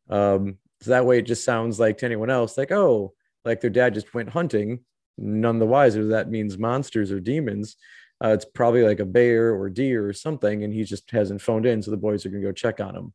Um 0.08 0.56
so 0.80 0.90
that 0.92 1.04
way 1.04 1.18
it 1.18 1.26
just 1.26 1.44
sounds 1.44 1.78
like 1.78 1.98
to 1.98 2.06
anyone 2.06 2.30
else 2.30 2.56
like 2.56 2.72
oh 2.72 3.12
like 3.44 3.60
their 3.60 3.76
dad 3.78 3.92
just 3.92 4.14
went 4.14 4.30
hunting. 4.30 4.80
None 5.18 5.58
the 5.58 5.66
wiser. 5.66 6.06
That 6.06 6.30
means 6.30 6.56
monsters 6.56 7.12
or 7.12 7.20
demons 7.20 7.76
uh, 8.22 8.28
it's 8.28 8.44
probably 8.44 8.82
like 8.82 9.00
a 9.00 9.04
bear 9.04 9.54
or 9.54 9.70
deer 9.70 10.06
or 10.06 10.12
something 10.12 10.64
and 10.64 10.72
he 10.72 10.84
just 10.84 11.10
hasn't 11.10 11.40
phoned 11.40 11.66
in 11.66 11.82
so 11.82 11.90
the 11.90 11.96
boys 11.96 12.24
are 12.24 12.30
going 12.30 12.42
to 12.42 12.48
go 12.48 12.52
check 12.52 12.80
on 12.80 12.96
him. 12.96 13.12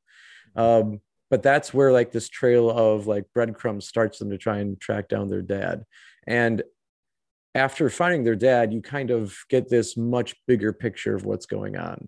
Um 0.56 1.02
but 1.32 1.42
that's 1.42 1.74
where 1.74 1.92
like 1.92 2.12
this 2.12 2.30
trail 2.30 2.70
of 2.70 3.08
like 3.08 3.26
breadcrumbs 3.34 3.88
starts 3.88 4.20
them 4.20 4.30
to 4.30 4.38
try 4.38 4.60
and 4.60 4.80
track 4.80 5.10
down 5.10 5.28
their 5.28 5.42
dad. 5.42 5.84
And 6.28 6.64
after 7.54 7.90
finding 7.90 8.24
their 8.24 8.36
dad 8.36 8.74
you 8.74 8.82
kind 8.82 9.12
of 9.12 9.36
get 9.50 9.70
this 9.70 9.98
much 9.98 10.36
bigger 10.48 10.72
picture 10.74 11.16
of 11.16 11.26
what's 11.26 11.46
going 11.46 11.78
on. 11.78 12.08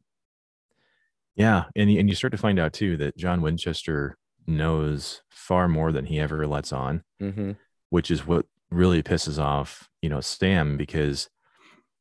Yeah, 1.37 1.65
and 1.75 1.89
and 1.89 2.09
you 2.09 2.15
start 2.15 2.31
to 2.31 2.37
find 2.37 2.59
out 2.59 2.73
too 2.73 2.97
that 2.97 3.15
John 3.15 3.41
Winchester 3.41 4.17
knows 4.47 5.21
far 5.29 5.67
more 5.67 5.91
than 5.91 6.05
he 6.05 6.19
ever 6.19 6.47
lets 6.47 6.73
on, 6.73 7.03
mm-hmm. 7.21 7.51
which 7.91 8.09
is 8.09 8.25
what 8.25 8.47
really 8.71 9.03
pisses 9.03 9.39
off 9.39 9.87
you 10.01 10.09
know 10.09 10.19
Sam 10.19 10.77
because 10.77 11.29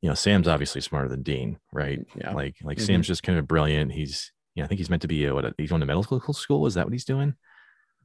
you 0.06 0.10
know 0.10 0.14
Sam's 0.14 0.46
obviously 0.46 0.80
smarter 0.80 1.08
than 1.08 1.24
Dean, 1.24 1.58
right? 1.72 1.98
Yeah. 2.16 2.30
Like 2.32 2.54
like 2.62 2.78
Mhm. 2.78 2.86
Sam's 2.86 3.06
just 3.08 3.24
kind 3.24 3.40
of 3.40 3.48
brilliant. 3.48 3.90
He's 3.90 4.30
yeah, 4.54 4.62
I 4.62 4.68
think 4.68 4.78
he's 4.78 4.88
meant 4.88 5.02
to 5.02 5.08
be 5.08 5.24
a, 5.24 5.34
what 5.34 5.44
a, 5.44 5.52
he's 5.58 5.70
going 5.70 5.80
to 5.80 5.86
medical 5.86 6.32
school. 6.32 6.64
Is 6.66 6.74
that 6.74 6.86
what 6.86 6.92
he's 6.92 7.04
doing? 7.04 7.34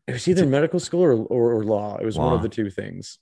it 0.07 0.13
was 0.13 0.27
either 0.27 0.47
medical 0.47 0.79
school 0.79 1.03
or, 1.03 1.11
or, 1.13 1.53
or 1.53 1.63
law 1.63 1.95
it 1.97 2.03
was 2.05 2.17
one 2.17 2.33
of 2.33 2.41
the 2.41 2.49
two 2.49 2.71
things 2.71 3.19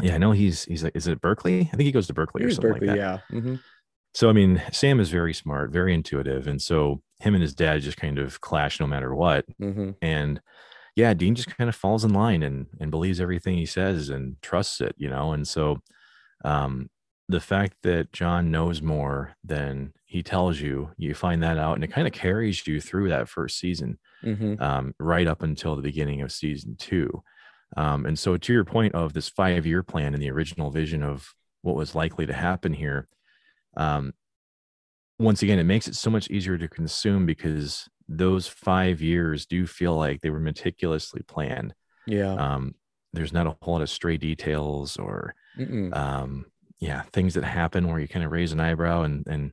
Yeah, 0.00 0.16
I 0.16 0.18
know 0.18 0.32
he's 0.32 0.64
he's 0.64 0.82
like 0.82 0.96
is 0.96 1.06
it 1.06 1.20
Berkeley? 1.20 1.60
I 1.72 1.76
think 1.76 1.82
he 1.86 1.92
goes 1.92 2.08
to 2.08 2.14
Berkeley 2.14 2.42
or 2.42 2.50
something 2.50 2.72
berkeley 2.72 2.88
like 2.88 2.96
that. 2.98 3.22
yeah 3.32 3.38
Mhm. 3.40 3.60
So 4.12 4.28
I 4.28 4.32
mean, 4.32 4.60
Sam 4.72 4.98
is 4.98 5.08
very 5.10 5.32
smart, 5.34 5.70
very 5.70 5.94
intuitive, 5.94 6.46
and 6.48 6.60
so 6.60 7.02
him 7.20 7.34
and 7.34 7.42
his 7.42 7.54
dad 7.54 7.82
just 7.82 7.96
kind 7.98 8.18
of 8.18 8.40
clash 8.40 8.80
no 8.80 8.86
matter 8.88 9.14
what. 9.14 9.44
Mhm. 9.62 9.94
and 10.02 10.40
yeah 10.96 11.12
dean 11.14 11.34
just 11.34 11.54
kind 11.56 11.68
of 11.68 11.76
falls 11.76 12.04
in 12.04 12.12
line 12.12 12.42
and 12.42 12.66
and 12.80 12.90
believes 12.90 13.20
everything 13.20 13.56
he 13.56 13.66
says 13.66 14.08
and 14.08 14.40
trusts 14.42 14.80
it 14.80 14.94
you 14.98 15.08
know 15.10 15.32
and 15.32 15.46
so 15.46 15.78
um 16.44 16.88
the 17.28 17.40
fact 17.40 17.74
that 17.82 18.12
john 18.12 18.50
knows 18.50 18.80
more 18.80 19.34
than 19.42 19.92
he 20.04 20.22
tells 20.22 20.60
you 20.60 20.90
you 20.96 21.12
find 21.14 21.42
that 21.42 21.58
out 21.58 21.74
and 21.74 21.82
it 21.84 21.88
kind 21.92 22.06
of 22.06 22.12
carries 22.12 22.66
you 22.66 22.80
through 22.80 23.08
that 23.08 23.28
first 23.28 23.58
season 23.58 23.98
Mhm. 24.24 24.60
um, 24.60 24.94
right 24.98 25.26
up 25.26 25.42
until 25.42 25.76
the 25.76 25.82
beginning 25.82 26.22
of 26.22 26.32
season 26.32 26.74
two. 26.76 27.22
Um, 27.76 28.06
and 28.06 28.18
so 28.18 28.36
to 28.36 28.52
your 28.52 28.64
point 28.64 28.94
of 28.94 29.12
this 29.12 29.28
five 29.28 29.66
year 29.66 29.82
plan 29.82 30.14
and 30.14 30.22
the 30.22 30.30
original 30.30 30.70
vision 30.70 31.02
of 31.02 31.34
what 31.62 31.76
was 31.76 31.94
likely 31.94 32.26
to 32.26 32.32
happen 32.32 32.72
here 32.72 33.08
um, 33.76 34.14
once 35.18 35.42
again 35.42 35.58
it 35.58 35.64
makes 35.64 35.88
it 35.88 35.94
so 35.94 36.10
much 36.10 36.30
easier 36.30 36.56
to 36.58 36.68
consume 36.68 37.26
because 37.26 37.88
those 38.08 38.46
five 38.46 39.00
years 39.02 39.46
do 39.46 39.66
feel 39.66 39.96
like 39.96 40.20
they 40.20 40.30
were 40.30 40.40
meticulously 40.40 41.22
planned. 41.26 41.74
Yeah. 42.06 42.32
Um, 42.34 42.74
there's 43.12 43.32
not 43.32 43.46
a 43.48 43.56
whole 43.62 43.74
lot 43.74 43.82
of 43.82 43.90
stray 43.90 44.16
details 44.16 44.96
or 44.96 45.34
um, 45.92 46.46
yeah 46.80 47.02
things 47.12 47.34
that 47.34 47.44
happen 47.44 47.88
where 47.88 47.98
you 47.98 48.08
kind 48.08 48.24
of 48.24 48.32
raise 48.32 48.52
an 48.52 48.60
eyebrow 48.60 49.02
and 49.02 49.26
and 49.26 49.52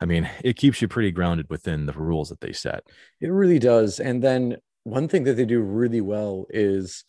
i 0.00 0.04
mean 0.04 0.28
it 0.44 0.56
keeps 0.56 0.82
you 0.82 0.88
pretty 0.88 1.10
grounded 1.10 1.46
within 1.48 1.86
the 1.86 1.92
rules 1.92 2.28
that 2.28 2.40
they 2.40 2.52
set 2.52 2.82
It 3.20 3.28
really 3.28 3.58
does. 3.58 4.00
And 4.00 4.22
then 4.22 4.58
one 4.84 5.08
thing 5.08 5.24
that 5.24 5.34
they 5.34 5.44
do 5.44 5.60
really 5.60 6.00
well 6.00 6.46
is 6.50 7.04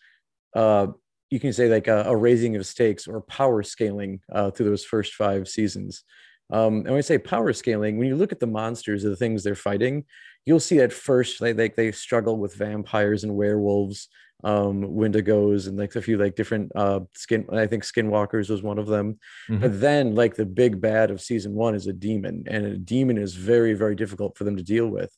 uh, 0.55 0.87
you 1.29 1.39
can 1.39 1.53
say 1.53 1.69
like 1.69 1.87
a, 1.87 2.03
a 2.07 2.15
raising 2.15 2.55
of 2.55 2.65
stakes 2.65 3.07
or 3.07 3.21
power 3.21 3.63
scaling 3.63 4.21
uh, 4.31 4.51
through 4.51 4.67
those 4.67 4.83
first 4.83 5.13
five 5.13 5.47
seasons. 5.47 6.03
Um, 6.51 6.77
and 6.77 6.85
when 6.85 6.97
I 6.97 7.01
say 7.01 7.19
power 7.19 7.53
scaling, 7.53 7.97
when 7.97 8.07
you 8.07 8.15
look 8.15 8.31
at 8.31 8.39
the 8.39 8.47
monsters 8.47 9.05
or 9.05 9.09
the 9.09 9.15
things 9.15 9.43
they're 9.43 9.55
fighting, 9.55 10.05
you'll 10.45 10.59
see 10.59 10.79
at 10.79 10.91
first 10.91 11.39
they, 11.39 11.53
they, 11.53 11.69
they 11.69 11.91
struggle 11.91 12.37
with 12.37 12.55
vampires 12.55 13.23
and 13.23 13.35
werewolves 13.35 14.09
um 14.43 14.83
wendigos 14.83 15.67
and 15.67 15.77
like 15.77 15.95
a 15.95 16.01
few 16.01 16.17
like 16.17 16.35
different 16.35 16.71
uh 16.73 17.01
skin 17.13 17.45
i 17.51 17.67
think 17.67 17.83
skinwalkers 17.83 18.49
was 18.49 18.63
one 18.63 18.79
of 18.79 18.87
them. 18.87 19.19
Mhm. 19.49 19.59
but 19.61 19.81
then 19.81 20.15
like 20.15 20.35
the 20.35 20.45
big 20.45 20.79
bad 20.79 21.11
of 21.11 21.19
season 21.21 21.53
one 21.53 21.75
is 21.75 21.87
a 21.87 21.93
demon 21.93 22.43
and 22.47 22.65
a 22.65 22.77
demon 22.77 23.17
is 23.17 23.35
very 23.35 23.73
very 23.73 23.95
difficult 23.95 24.37
for 24.37 24.45
them 24.45 24.55
to 24.55 24.63
deal 24.63 24.87
with. 24.87 25.11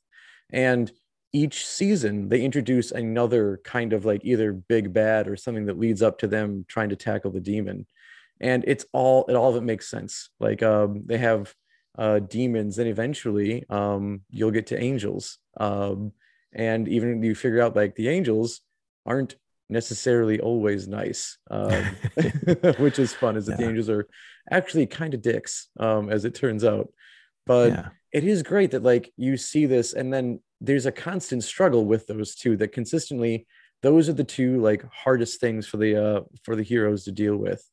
And 0.51 0.91
each 1.33 1.65
season 1.65 2.29
they 2.29 2.41
introduce 2.41 2.91
another 2.91 3.61
kind 3.63 3.93
of 3.93 4.05
like 4.05 4.21
either 4.25 4.51
big 4.53 4.91
bad 4.91 5.27
or 5.27 5.35
something 5.37 5.65
that 5.67 5.79
leads 5.79 6.01
up 6.01 6.17
to 6.19 6.27
them 6.27 6.65
trying 6.67 6.89
to 6.89 6.95
tackle 6.95 7.31
the 7.31 7.39
demon. 7.39 7.85
And 8.39 8.63
it's 8.67 8.85
all 8.91 9.25
it 9.29 9.35
all 9.35 9.51
of 9.51 9.55
it 9.55 9.63
makes 9.63 9.87
sense. 9.87 10.29
Like 10.39 10.63
um 10.63 11.03
they 11.05 11.19
have 11.19 11.53
uh 11.97 12.19
demons 12.19 12.79
and 12.79 12.87
eventually 12.89 13.65
um 13.69 14.21
you'll 14.31 14.51
get 14.51 14.67
to 14.67 14.81
angels. 14.81 15.37
Um 15.57 16.11
and 16.53 16.87
even 16.87 17.21
you 17.23 17.35
figure 17.35 17.61
out 17.61 17.75
like 17.75 17.95
the 17.95 18.09
angels 18.09 18.61
aren't 19.05 19.35
necessarily 19.69 20.39
always 20.39 20.87
nice 20.87 21.37
um 21.49 21.71
which 22.79 22.99
is 22.99 23.13
fun 23.13 23.37
is 23.37 23.45
that 23.45 23.57
the 23.57 23.63
Yeah. 23.63 23.69
angels 23.69 23.89
are 23.89 24.07
actually 24.49 24.85
kind 24.85 25.13
of 25.13 25.21
dicks 25.21 25.69
um 25.79 26.09
as 26.09 26.25
it 26.25 26.35
turns 26.35 26.63
out 26.65 26.89
but 27.45 27.71
yeah. 27.71 27.87
it 28.11 28.23
is 28.25 28.43
great 28.43 28.71
that 28.71 28.83
like 28.83 29.11
you 29.17 29.37
see 29.37 29.65
this 29.65 29.93
and 29.93 30.13
then 30.13 30.41
there's 30.59 30.85
a 30.85 30.91
constant 30.91 31.43
struggle 31.43 31.85
with 31.85 32.05
those 32.07 32.35
two 32.35 32.57
that 32.57 32.73
consistently 32.73 33.47
those 33.81 34.09
are 34.09 34.13
the 34.13 34.23
two 34.23 34.59
like 34.61 34.83
hardest 34.91 35.39
things 35.39 35.65
for 35.67 35.77
the 35.77 35.95
uh 35.95 36.21
for 36.43 36.55
the 36.55 36.63
heroes 36.63 37.05
to 37.05 37.11
deal 37.11 37.37
with 37.37 37.63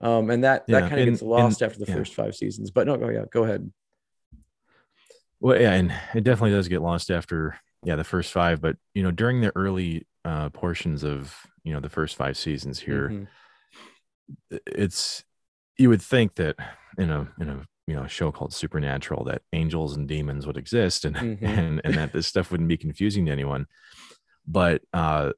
um 0.00 0.30
and 0.30 0.44
that 0.44 0.66
that 0.68 0.88
kind 0.88 1.00
of 1.02 1.08
gets 1.08 1.20
lost 1.22 1.60
and- 1.62 1.70
after 1.70 1.84
the 1.84 1.90
yeah. 1.90 1.96
first 1.98 2.14
five 2.14 2.34
seasons 2.36 2.70
but 2.70 2.86
no 2.86 2.96
go 2.96 3.08
yeah 3.08 3.24
go 3.32 3.42
ahead 3.44 3.70
Well, 5.40 5.60
yeah, 5.60 5.72
and 5.72 5.92
it 6.14 6.22
definitely 6.24 6.52
does 6.52 6.68
get 6.68 6.82
lost 6.82 7.10
after 7.10 7.58
yeah 7.82 7.96
the 7.96 8.04
first 8.04 8.30
five, 8.32 8.60
but 8.60 8.76
you 8.94 9.02
know 9.02 9.10
during 9.10 9.40
the 9.40 9.52
early 9.56 10.06
uh, 10.24 10.48
portions 10.50 11.02
of 11.04 11.34
you 11.64 11.72
know 11.72 11.80
the 11.80 11.88
first 11.88 12.16
five 12.16 12.36
seasons 12.36 12.80
here, 12.80 13.08
Mhm. 13.10 13.26
it's 14.66 15.24
you 15.78 15.88
would 15.88 16.02
think 16.02 16.34
that 16.36 16.56
in 16.98 17.10
a 17.10 17.28
in 17.40 17.48
a 17.48 17.66
you 17.86 17.94
know 17.94 18.06
show 18.06 18.30
called 18.30 18.52
Supernatural 18.52 19.24
that 19.24 19.42
angels 19.52 19.96
and 19.96 20.06
demons 20.08 20.46
would 20.46 20.56
exist 20.56 21.04
and 21.04 21.16
Mhm. 21.16 21.38
and 21.42 21.80
and 21.84 21.94
that 21.94 22.12
this 22.12 22.26
stuff 22.26 22.50
wouldn't 22.50 22.68
be 22.68 22.76
confusing 22.76 23.26
to 23.26 23.32
anyone, 23.32 23.66
but 24.46 24.82
uh, 24.92 25.32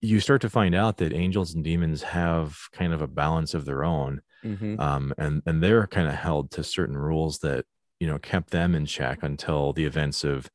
you 0.00 0.20
start 0.20 0.42
to 0.42 0.50
find 0.50 0.74
out 0.74 0.98
that 0.98 1.12
angels 1.14 1.54
and 1.54 1.64
demons 1.64 2.02
have 2.02 2.58
kind 2.72 2.92
of 2.92 3.00
a 3.00 3.06
balance 3.06 3.54
of 3.54 3.64
their 3.64 3.84
own 3.84 4.20
Mhm. 4.44 4.78
um, 4.78 5.14
and 5.18 5.42
and 5.46 5.62
they're 5.62 5.86
kind 5.86 6.08
of 6.08 6.14
held 6.14 6.50
to 6.52 6.62
certain 6.62 6.96
rules 6.98 7.38
that 7.38 7.64
you 8.00 8.06
know 8.06 8.18
kept 8.18 8.50
them 8.50 8.74
in 8.74 8.84
check 8.86 9.22
until 9.22 9.72
the 9.72 9.84
events 9.86 10.24
of 10.24 10.50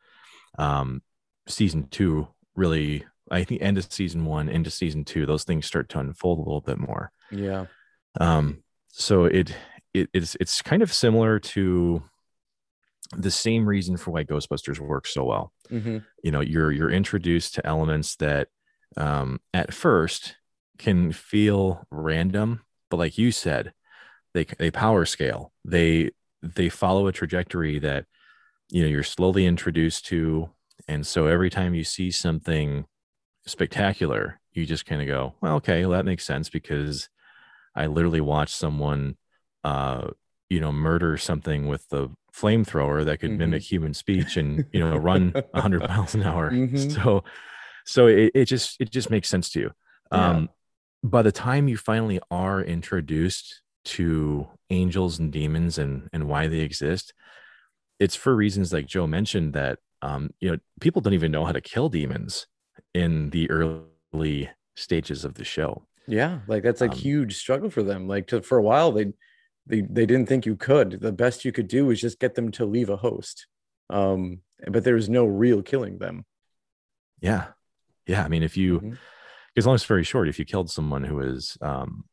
um, 0.58 1.02
season 1.48 1.88
two 1.90 2.28
really 2.56 3.06
i 3.32 3.44
think 3.44 3.62
end 3.62 3.78
of 3.78 3.92
season 3.92 4.26
one 4.26 4.50
into 4.50 4.70
season 4.72 5.04
two 5.06 5.26
those 5.26 5.44
things 5.44 5.66
start 5.66 5.90
to 5.90 6.00
unfold 6.00 6.38
a 6.40 6.42
little 6.42 6.62
bit 6.62 6.78
more. 6.78 7.12
Yeah. 7.32 7.66
Um, 8.20 8.64
so 8.92 9.26
it, 9.26 9.56
it 9.94 10.10
it's 10.14 10.36
it's 10.40 10.62
kind 10.62 10.82
of 10.82 10.92
similar 10.94 11.40
to 11.40 12.04
the 13.16 13.32
same 13.32 13.66
reason 13.68 13.98
for 13.98 14.12
why 14.12 14.24
ghostbusters 14.24 14.80
works 14.80 15.14
so 15.14 15.24
well. 15.24 15.54
Mhm. 15.72 16.04
you 16.24 16.32
know 16.32 16.42
you're 16.42 16.72
you're 16.72 16.90
introduced 16.92 17.56
to 17.56 17.66
elements 17.66 18.16
that 18.18 18.48
um 18.98 19.40
at 19.54 19.74
first 19.74 20.36
can 20.80 21.12
feel 21.12 21.86
random 21.92 22.62
but 22.90 22.98
like 22.98 23.18
you 23.20 23.32
said 23.32 23.74
they 24.34 24.46
they 24.58 24.72
power 24.72 25.06
scale. 25.06 25.52
They 25.66 26.12
they 26.42 26.70
follow 26.70 27.08
a 27.08 27.12
trajectory 27.12 27.80
that 27.80 28.06
you 28.70 28.82
know 28.84 28.88
you're 28.88 29.04
slowly 29.04 29.46
introduced 29.46 30.06
to. 30.08 30.50
And 30.88 31.06
so 31.06 31.26
every 31.28 31.50
time 31.50 31.74
you 31.74 31.84
see 31.84 32.12
something 32.12 32.86
spectacular 33.46 34.40
you 34.54 34.66
just 34.66 34.86
kind 34.86 35.02
of 35.02 35.08
go 35.08 35.34
well 35.42 35.56
okay 35.56 35.82
well, 35.86 35.92
that 35.98 36.06
makes 36.06 36.26
sense 36.26 36.50
because 36.50 37.10
i 37.76 37.86
literally 37.88 38.22
watched 38.22 38.56
someone 38.56 39.16
uh 39.64 40.08
you 40.50 40.60
know 40.60 40.72
murder 40.72 41.18
something 41.18 41.68
with 41.68 41.88
the 41.90 42.10
flamethrower 42.36 43.04
that 43.06 43.20
could 43.20 43.32
Mhm. 43.32 43.38
mimic 43.38 43.64
human 43.64 43.94
speech 43.94 44.38
and 44.38 44.66
you 44.74 44.80
know 44.80 44.98
run 44.98 45.32
100 45.52 45.88
miles 45.88 46.14
an 46.16 46.24
hour 46.24 46.52
Mhm. 46.52 46.92
so 46.92 47.24
so 47.86 48.08
it, 48.08 48.32
it 48.36 48.46
just 48.46 48.80
it 48.80 48.90
just 48.92 49.10
makes 49.10 49.30
sense 49.30 49.50
to 49.50 49.60
you 49.60 49.72
Yeah. 50.12 50.30
um 50.32 50.50
by 51.04 51.22
the 51.22 51.32
time 51.32 51.68
you 51.68 51.78
finally 51.78 52.20
are 52.30 52.62
introduced 52.62 53.62
to 53.86 54.48
angels 54.70 55.18
and 55.20 55.32
demons 55.32 55.78
and 55.78 56.10
and 56.14 56.28
why 56.28 56.48
they 56.48 56.60
exist 56.60 57.14
it's 58.00 58.16
for 58.16 58.36
reasons 58.36 58.72
like 58.74 58.86
joe 58.86 59.08
mentioned 59.08 59.54
that 59.54 59.80
um 60.02 60.30
you 60.40 60.52
know 60.52 60.58
people 60.82 61.02
don't 61.02 61.14
even 61.14 61.32
know 61.32 61.46
how 61.46 61.52
to 61.52 61.62
kill 61.62 61.90
demons 61.90 62.48
in 62.94 63.30
the 63.30 63.50
early 63.50 64.50
stages 64.76 65.26
of 65.26 65.36
the 65.36 65.46
show. 65.46 65.86
Yeah 66.08 66.40
like 66.48 66.64
that's 66.64 66.82
a 66.82 66.90
Um, 66.90 66.96
huge 66.96 67.36
struggle 67.38 67.70
for 67.70 67.84
them. 67.84 68.08
Like 68.08 68.28
to, 68.28 68.42
for 68.42 68.58
a 68.58 68.64
while 68.64 68.92
they 68.92 69.14
they 69.68 69.82
they 69.82 70.06
didn't 70.06 70.28
think 70.28 70.46
you 70.46 70.56
could. 70.56 71.00
The 71.02 71.12
best 71.12 71.46
you 71.46 71.52
could 71.52 71.68
do 71.68 71.86
was 71.86 72.02
just 72.02 72.20
get 72.20 72.34
them 72.36 72.52
to 72.54 72.66
leave 72.66 72.90
a 72.90 72.98
host. 72.98 73.48
Um 73.90 74.42
but 74.68 74.84
there 74.84 74.96
was 74.96 75.10
no 75.10 75.26
real 75.26 75.62
killing 75.62 76.00
them. 76.00 76.26
Yeah. 77.22 77.48
Yeah 78.08 78.24
i 78.24 78.28
mean 78.28 78.44
if 78.44 78.58
you 78.58 78.98
because 79.54 79.68
long 79.68 79.78
story 79.78 80.04
short 80.04 80.28
if 80.28 80.40
you 80.40 80.46
killed 80.46 80.72
someone 80.72 81.04
who 81.04 81.20
is 81.20 81.58
um 81.62 82.06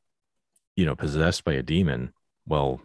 you 0.74 0.84
know 0.84 0.94
possessed 0.94 1.44
by 1.44 1.54
a 1.54 1.62
demon 1.62 2.12
well 2.46 2.80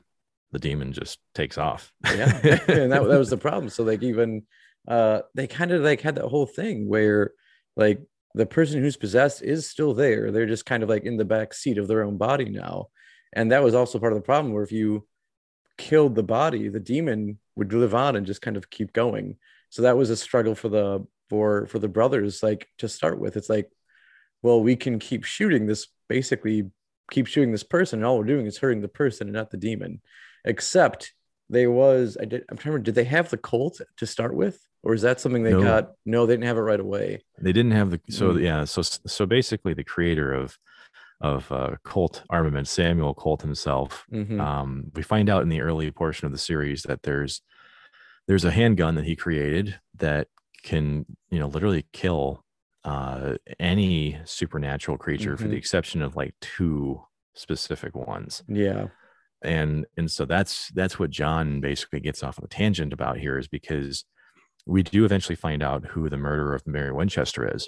the 0.54 0.60
demon 0.60 0.93
just 0.93 1.19
takes 1.34 1.58
off. 1.58 1.91
Yeah 2.06 2.39
and 2.67 2.91
that, 2.91 3.04
that 3.04 3.19
was 3.19 3.30
the 3.30 3.38
problem. 3.47 3.69
So 3.69 3.84
like 3.84 4.04
even 4.04 4.43
uh 4.88 5.21
they 5.36 5.47
kind 5.47 5.71
of 5.71 5.82
like 5.82 6.01
had 6.01 6.15
that 6.15 6.27
whole 6.27 6.45
thing 6.45 6.88
where 6.88 7.34
like 7.75 8.01
the 8.34 8.45
person 8.45 8.81
who's 8.81 8.97
possessed 8.97 9.41
is 9.41 9.69
still 9.69 9.93
there. 9.93 10.31
They're 10.31 10.45
just 10.45 10.65
kind 10.65 10.84
of 10.84 10.89
like 10.89 11.03
in 11.03 11.17
the 11.17 11.25
back 11.25 11.53
seat 11.53 11.77
of 11.77 11.88
their 11.88 12.03
own 12.03 12.17
body 12.17 12.45
now. 12.45 12.88
And 13.34 13.51
that 13.51 13.63
was 13.63 13.75
also 13.75 13.99
part 13.99 14.13
of 14.13 14.17
the 14.17 14.25
problem 14.25 14.53
where 14.53 14.63
if 14.63 14.71
you 14.71 15.07
killed 15.77 16.15
the 16.15 16.23
body 16.23 16.67
the 16.67 16.79
demon 16.79 17.39
would 17.55 17.73
live 17.73 17.95
on 17.95 18.15
and 18.15 18.27
just 18.27 18.41
kind 18.41 18.57
of 18.57 18.69
keep 18.69 18.93
going. 18.93 19.38
So 19.69 19.84
that 19.84 19.97
was 19.97 20.10
a 20.10 20.17
struggle 20.17 20.55
for 20.55 20.69
the 20.69 21.05
for 21.29 21.65
for 21.67 21.79
the 21.79 21.88
brothers 21.88 22.43
like 22.43 22.67
to 22.79 22.88
start 22.88 23.19
with. 23.19 23.38
It's 23.38 23.49
like 23.49 23.69
well 24.41 24.62
we 24.62 24.75
can 24.75 24.99
keep 24.99 25.23
shooting 25.23 25.65
this 25.65 25.88
basically 26.07 26.69
keep 27.10 27.27
shooting 27.27 27.51
this 27.51 27.63
person 27.63 27.99
and 27.99 28.05
all 28.05 28.17
we're 28.17 28.25
doing 28.25 28.45
is 28.45 28.57
hurting 28.57 28.81
the 28.81 28.88
person 28.88 29.27
and 29.27 29.36
not 29.36 29.49
the 29.49 29.57
demon. 29.57 30.01
Except 30.45 31.13
they 31.49 31.67
was 31.67 32.17
I 32.19 32.25
did 32.25 32.43
I'm 32.49 32.57
trying 32.57 32.63
to 32.63 32.69
remember, 32.69 32.86
did 32.86 32.95
they 32.95 33.05
have 33.05 33.29
the 33.29 33.38
Colt 33.38 33.81
to 33.97 34.05
start 34.05 34.36
with? 34.36 34.60
Or 34.84 34.94
is 34.96 35.02
that 35.04 35.20
something 35.20 35.44
they 35.44 35.52
No. 35.52 35.62
got? 35.63 35.91
No, 36.06 36.26
they 36.26 36.34
didn't 36.34 36.46
have 36.48 36.58
it 36.58 36.62
right 36.62 36.80
away. 36.80 37.22
they 37.39 37.52
didn't 37.54 37.72
have 37.72 37.91
the 37.91 38.00
so 38.10 38.34
Mm. 38.34 38.44
yeah 38.44 38.63
so 38.65 38.82
so 38.82 39.26
basically 39.26 39.74
the 39.74 39.84
creator 39.84 40.34
of 40.34 40.58
of 41.22 41.52
uh, 41.52 41.76
Colt 41.84 42.24
armament 42.32 42.67
Samuel 42.67 43.13
Colt 43.13 43.41
himself 43.44 44.06
Mhm. 44.12 44.39
um, 44.41 44.91
we 44.96 45.04
find 45.04 45.30
out 45.30 45.44
in 45.44 45.50
the 45.50 45.62
early 45.62 45.89
portion 45.91 46.26
of 46.26 46.32
the 46.32 46.38
series 46.39 46.84
that 46.84 47.04
there's 47.04 47.41
there's 48.28 48.46
a 48.46 48.52
handgun 48.52 48.96
that 48.96 49.06
he 49.06 49.15
created 49.15 49.80
that 49.98 50.28
can 50.63 51.06
you 51.30 51.39
know 51.39 51.48
literally 51.48 51.86
kill 51.94 52.44
uh, 52.84 53.36
any 53.60 54.17
supernatural 54.26 54.98
creature 54.98 55.38
for 55.38 55.48
the 55.48 55.56
exception 55.58 56.02
of 56.02 56.15
like 56.15 56.34
two 56.41 57.02
specific 57.36 57.96
ones 57.96 58.44
yeah. 58.48 58.88
and 59.44 59.86
and 59.98 60.10
so 60.12 60.26
that's 60.26 60.70
that's 60.70 60.98
what 61.00 61.10
john 61.12 61.62
basically 61.62 62.00
gets 62.00 62.24
off 62.24 62.39
on 62.39 62.46
a 62.46 62.48
tangent 62.48 62.91
about 62.94 63.17
here 63.17 63.38
is 63.38 63.48
because 63.48 64.06
we 64.65 64.84
do 64.84 65.06
eventually 65.06 65.36
find 65.36 65.63
out 65.63 65.86
who 65.86 66.10
the 66.10 66.17
murderer 66.17 66.54
of 66.56 66.65
mary 66.67 66.91
winchester 66.91 67.50
is 67.56 67.67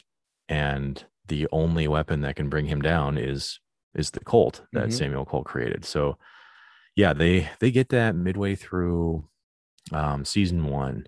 and 0.50 1.06
the 1.28 1.48
only 1.52 1.88
weapon 1.88 2.22
that 2.22 2.36
can 2.36 2.50
bring 2.50 2.66
him 2.66 2.82
down 2.82 3.18
is 3.18 3.60
is 3.96 4.12
the 4.12 4.20
colt 4.20 4.62
that 4.74 4.90
Mhm. 4.90 4.94
samuel 4.94 5.26
colt 5.26 5.46
created 5.46 5.86
so 5.86 6.18
yeah 6.96 7.14
they 7.14 7.50
they 7.60 7.72
get 7.72 7.90
that 7.90 8.16
midway 8.16 8.56
through 8.56 9.28
um 9.92 10.24
season 10.26 10.66
one 10.66 11.06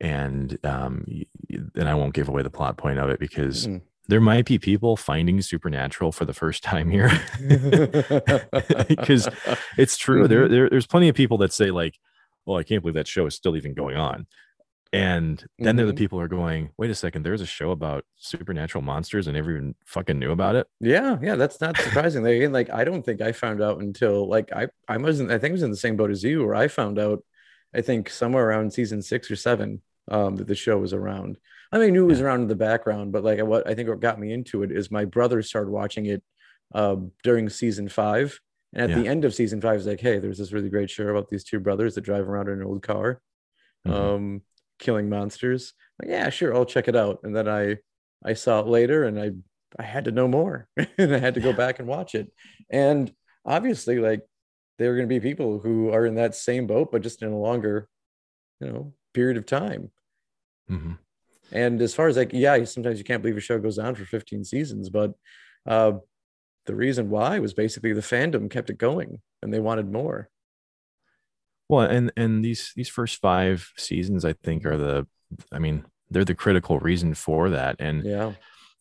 and 0.00 0.58
um 0.64 1.04
and 1.74 1.88
i 1.88 1.94
won't 1.94 2.14
give 2.14 2.28
away 2.28 2.42
the 2.42 2.50
plot 2.50 2.76
point 2.76 2.98
of 2.98 3.08
it 3.10 3.18
because 3.20 3.66
Mm. 3.66 3.80
there 4.08 4.20
might 4.20 4.46
be 4.46 4.58
people 4.58 4.96
finding 4.96 5.40
supernatural 5.42 6.10
for 6.12 6.24
the 6.24 6.32
first 6.32 6.62
time 6.72 6.90
here 6.90 7.10
because 8.88 9.28
it's 9.76 9.96
true. 9.96 10.26
There, 10.28 10.46
Mhm. 10.46 10.50
there, 10.50 10.70
there's 10.70 10.86
plenty 10.86 11.08
of 11.08 11.14
people 11.14 11.38
that 11.38 11.52
say 11.52 11.70
like, 11.70 11.98
"Well, 12.46 12.58
I 12.58 12.62
can't 12.64 12.82
believe 12.82 12.94
that 12.94 13.06
show 13.08 13.26
is 13.26 13.34
still 13.34 13.56
even 13.56 13.74
going 13.74 13.96
on," 13.96 14.26
and 14.92 15.44
then 15.58 15.76
there 15.76 15.84
are 15.86 15.88
the 15.88 15.94
people 15.94 16.18
who 16.18 16.24
are 16.24 16.28
going, 16.28 16.70
"Wait 16.76 16.90
a 16.90 16.94
second, 16.94 17.22
there's 17.24 17.40
a 17.40 17.46
show 17.46 17.70
about 17.70 18.04
supernatural 18.16 18.82
monsters 18.82 19.26
and 19.28 19.36
everyone 19.36 19.74
fucking 19.86 20.18
knew 20.18 20.32
about 20.32 20.56
it." 20.56 20.66
yeah, 20.80 21.16
yeah, 21.22 21.36
that's 21.36 21.60
not 21.60 21.76
surprising. 21.80 22.22
Like, 22.24 22.36
again, 22.36 22.52
like 22.52 22.70
I 22.70 22.84
don't 22.84 23.04
think 23.04 23.20
I 23.20 23.32
found 23.32 23.62
out 23.62 23.80
until 23.80 24.28
like 24.28 24.52
I 24.52 24.68
I 24.88 24.96
wasn't 24.96 25.30
I 25.30 25.38
think 25.38 25.52
I 25.52 25.52
was 25.52 25.62
in 25.62 25.70
the 25.70 25.76
same 25.76 25.96
boat 25.96 26.10
as 26.10 26.24
you 26.24 26.44
where 26.44 26.54
I 26.56 26.68
found 26.68 26.98
out 26.98 27.22
I 27.74 27.82
think 27.82 28.10
somewhere 28.10 28.48
around 28.48 28.72
season 28.72 29.00
six 29.02 29.30
or 29.30 29.36
seven 29.36 29.80
um 30.10 30.36
that 30.36 30.48
the 30.48 30.54
show 30.56 30.76
was 30.78 30.92
around. 30.92 31.38
I 31.72 31.78
mean 31.78 31.86
I 31.88 31.90
knew 31.90 32.04
it 32.04 32.08
was 32.08 32.18
Yeah. 32.18 32.26
around 32.26 32.42
in 32.42 32.48
the 32.48 32.56
background, 32.56 33.12
but 33.12 33.22
like 33.22 33.40
what 33.44 33.68
I 33.68 33.74
think 33.74 33.88
what 33.88 34.00
got 34.00 34.18
me 34.18 34.32
into 34.32 34.64
it 34.64 34.72
is 34.72 34.90
my 34.90 35.04
brother 35.04 35.40
started 35.42 35.70
watching 35.70 36.06
it 36.06 36.22
um 36.74 37.12
during 37.22 37.48
season 37.48 37.88
five. 37.88 38.40
And 38.72 38.90
at 38.92 38.96
the 39.02 39.08
end 39.08 39.24
of 39.24 39.34
season 39.34 39.60
five, 39.60 39.78
it's 39.78 39.86
like, 39.86 40.00
hey, 40.00 40.20
there's 40.20 40.38
this 40.38 40.52
really 40.52 40.68
great 40.68 40.90
show 40.90 41.08
about 41.08 41.28
these 41.28 41.42
two 41.42 41.58
brothers 41.58 41.96
that 41.96 42.02
drive 42.02 42.28
around 42.28 42.48
in 42.48 42.60
an 42.60 42.64
old 42.66 42.82
car. 42.82 43.20
Mhm. 43.86 43.92
um 43.92 44.42
killing 44.80 45.08
monsters 45.08 45.74
like 46.00 46.10
yeah 46.10 46.28
sure 46.28 46.54
i'll 46.54 46.64
check 46.64 46.88
it 46.88 46.96
out 46.96 47.20
and 47.22 47.36
then 47.36 47.48
i 47.48 47.76
i 48.24 48.32
saw 48.32 48.58
it 48.60 48.66
later 48.66 49.04
and 49.04 49.20
i 49.20 49.30
I 49.78 49.82
had 49.82 50.04
to 50.06 50.10
know 50.10 50.28
more 50.28 50.68
and 50.98 51.14
I 51.14 51.18
had 51.18 51.34
to 51.34 51.40
go 51.40 51.52
back 51.52 51.78
and 51.78 51.88
watch 51.88 52.14
it. 52.14 52.32
And 52.70 53.12
obviously, 53.44 53.98
like 53.98 54.22
there 54.78 54.92
are 54.92 54.96
going 54.96 55.08
to 55.08 55.14
be 55.14 55.20
people 55.20 55.60
who 55.60 55.90
are 55.92 56.06
in 56.06 56.16
that 56.16 56.34
same 56.34 56.66
boat, 56.66 56.90
but 56.90 57.02
just 57.02 57.22
in 57.22 57.30
a 57.30 57.38
longer, 57.38 57.88
you 58.60 58.68
know, 58.68 58.94
period 59.14 59.36
of 59.36 59.46
time. 59.46 59.90
Mm-hmm. 60.70 60.92
And 61.52 61.82
as 61.82 61.94
far 61.94 62.08
as 62.08 62.16
like, 62.16 62.30
yeah, 62.32 62.62
sometimes 62.64 62.98
you 62.98 63.04
can't 63.04 63.22
believe 63.22 63.36
a 63.36 63.40
show 63.40 63.58
goes 63.58 63.78
on 63.78 63.94
for 63.94 64.04
15 64.04 64.44
seasons, 64.44 64.88
but 64.88 65.12
uh, 65.66 65.92
the 66.66 66.74
reason 66.74 67.10
why 67.10 67.38
was 67.40 67.54
basically 67.54 67.92
the 67.92 68.00
fandom 68.00 68.50
kept 68.50 68.70
it 68.70 68.78
going 68.78 69.20
and 69.42 69.52
they 69.52 69.60
wanted 69.60 69.90
more. 69.90 70.28
Well, 71.70 71.86
and 71.86 72.12
and 72.16 72.44
these 72.44 72.72
these 72.74 72.88
first 72.88 73.20
five 73.20 73.70
seasons, 73.76 74.24
I 74.24 74.32
think, 74.32 74.66
are 74.66 74.76
the, 74.76 75.06
I 75.52 75.60
mean, 75.60 75.84
they're 76.10 76.24
the 76.24 76.34
critical 76.34 76.80
reason 76.80 77.14
for 77.14 77.50
that. 77.50 77.76
And 77.78 78.04
yeah, 78.04 78.32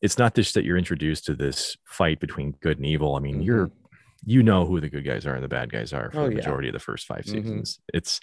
it's 0.01 0.17
not 0.17 0.33
just 0.33 0.55
that 0.55 0.65
you're 0.65 0.77
introduced 0.77 1.25
to 1.25 1.35
this 1.35 1.77
fight 1.85 2.19
between 2.19 2.55
good 2.61 2.77
and 2.77 2.85
evil. 2.85 3.15
I 3.15 3.19
mean, 3.19 3.35
mm-hmm. 3.35 3.43
you're 3.43 3.71
you 4.25 4.41
know 4.41 4.65
who 4.65 4.81
the 4.81 4.89
good 4.89 5.05
guys 5.05 5.27
are 5.27 5.35
and 5.35 5.43
the 5.43 5.47
bad 5.47 5.71
guys 5.71 5.93
are 5.93 6.09
for 6.11 6.21
oh, 6.21 6.29
the 6.29 6.35
majority 6.35 6.65
yeah. 6.67 6.71
of 6.71 6.73
the 6.73 6.79
first 6.79 7.05
5 7.05 7.19
mm-hmm. 7.19 7.31
seasons. 7.31 7.73
Mm-hmm. 7.75 7.97
It's 7.97 8.19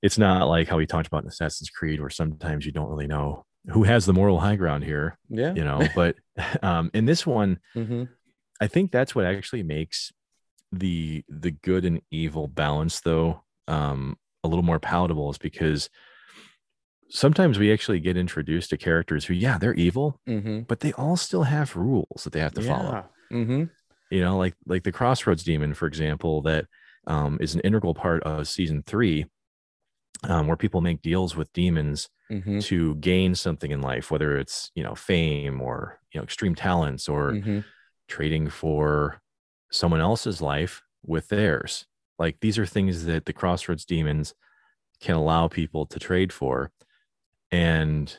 it's 0.00 0.18
not 0.18 0.48
like 0.48 0.68
how 0.68 0.78
we 0.78 0.86
talked 0.86 1.06
about 1.06 1.22
in 1.24 1.28
Assassin's 1.28 1.70
Creed, 1.70 2.00
where 2.00 2.08
sometimes 2.08 2.64
you 2.64 2.72
don't 2.72 2.88
really 2.88 3.06
know 3.06 3.44
who 3.70 3.82
has 3.82 4.06
the 4.06 4.12
moral 4.14 4.40
high 4.40 4.56
ground 4.56 4.84
here. 4.84 5.18
Yeah, 5.28 5.52
you 5.54 5.64
know. 5.64 5.86
But 5.94 6.16
um, 6.62 6.90
in 6.94 7.04
this 7.04 7.26
one, 7.26 7.58
mm-hmm. 7.76 8.04
I 8.60 8.66
think 8.66 8.92
that's 8.92 9.14
what 9.14 9.26
actually 9.26 9.62
makes 9.62 10.10
the 10.72 11.22
the 11.28 11.50
good 11.50 11.84
and 11.84 12.00
evil 12.10 12.46
balance, 12.46 13.00
though, 13.00 13.42
um, 13.68 14.16
a 14.42 14.48
little 14.48 14.64
more 14.64 14.80
palatable, 14.80 15.30
is 15.30 15.38
because 15.38 15.88
sometimes 17.10 17.58
we 17.58 17.72
actually 17.72 18.00
get 18.00 18.16
introduced 18.16 18.70
to 18.70 18.76
characters 18.76 19.24
who, 19.24 19.34
yeah, 19.34 19.58
they're 19.58 19.74
evil, 19.74 20.20
mm-hmm. 20.28 20.60
but 20.60 20.80
they 20.80 20.92
all 20.92 21.16
still 21.16 21.44
have 21.44 21.76
rules 21.76 22.24
that 22.24 22.32
they 22.32 22.40
have 22.40 22.54
to 22.54 22.62
yeah. 22.62 22.76
follow. 22.76 23.04
Mm-hmm. 23.32 23.64
You 24.10 24.20
know, 24.20 24.38
like 24.38 24.54
like 24.66 24.84
the 24.84 24.92
Crossroads 24.92 25.44
Demon, 25.44 25.74
for 25.74 25.86
example, 25.86 26.42
that 26.42 26.66
um, 27.06 27.38
is 27.40 27.54
an 27.54 27.60
integral 27.60 27.94
part 27.94 28.22
of 28.22 28.48
season 28.48 28.82
three, 28.86 29.26
um, 30.24 30.46
where 30.46 30.56
people 30.56 30.80
make 30.80 31.02
deals 31.02 31.36
with 31.36 31.52
demons 31.52 32.08
mm-hmm. 32.30 32.60
to 32.60 32.94
gain 32.96 33.34
something 33.34 33.70
in 33.70 33.82
life, 33.82 34.10
whether 34.10 34.38
it's 34.38 34.70
you 34.74 34.82
know 34.82 34.94
fame 34.94 35.60
or 35.60 36.00
you 36.12 36.18
know 36.18 36.24
extreme 36.24 36.54
talents 36.54 37.08
or 37.08 37.32
mm-hmm. 37.32 37.60
trading 38.08 38.48
for 38.48 39.20
someone 39.70 40.00
else's 40.00 40.40
life 40.40 40.82
with 41.04 41.28
theirs. 41.28 41.86
Like 42.18 42.40
these 42.40 42.58
are 42.58 42.66
things 42.66 43.04
that 43.04 43.26
the 43.26 43.32
Crossroads 43.32 43.84
Demons 43.84 44.34
can 45.00 45.14
allow 45.14 45.48
people 45.48 45.86
to 45.86 45.98
trade 45.98 46.32
for 46.32 46.72
and 47.50 48.18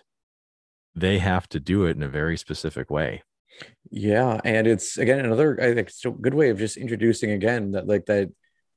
they 0.96 1.20
have 1.20 1.48
to 1.50 1.60
do 1.60 1.86
it 1.86 1.96
in 1.96 2.04
a 2.04 2.10
very 2.10 2.38
specific 2.38 2.90
way. 2.90 3.24
Yeah 3.92 4.40
and 4.44 4.68
it's 4.68 4.98
again 4.98 5.26
another 5.26 5.60
i 5.60 5.74
think 5.74 5.90
it's 5.90 6.06
a 6.06 6.12
good 6.12 6.34
way 6.34 6.50
of 6.50 6.60
just 6.60 6.78
introducing 6.78 7.32
again 7.32 7.72
that 7.72 7.88
like 7.88 8.06
that 8.06 8.30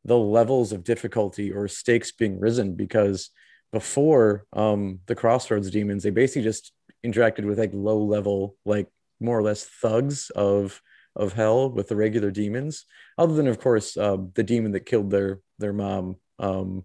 the 0.04 0.16
levels 0.16 0.72
of 0.72 0.82
difficulty 0.82 1.52
or 1.52 1.68
stakes 1.68 2.10
being 2.10 2.40
risen 2.40 2.74
because 2.74 3.30
before 3.70 4.44
um 4.54 4.98
the 5.06 5.14
crossroads 5.14 5.70
demons 5.70 6.02
they 6.02 6.10
basically 6.10 6.42
just 6.42 6.72
interacted 7.04 7.44
with 7.44 7.58
like 7.58 7.70
low 7.72 8.02
level 8.02 8.56
like 8.64 8.88
more 9.20 9.38
or 9.38 9.42
less 9.42 9.64
thugs 9.64 10.30
of 10.30 10.80
of 11.14 11.32
hell 11.32 11.70
with 11.70 11.88
the 11.88 11.96
regular 11.96 12.30
demons 12.30 12.86
other 13.18 13.34
than 13.34 13.46
of 13.46 13.60
course 13.60 13.96
uh, 13.96 14.16
the 14.34 14.42
demon 14.42 14.72
that 14.72 14.86
killed 14.86 15.10
their 15.10 15.40
their 15.58 15.72
mom 15.72 16.16
um 16.38 16.84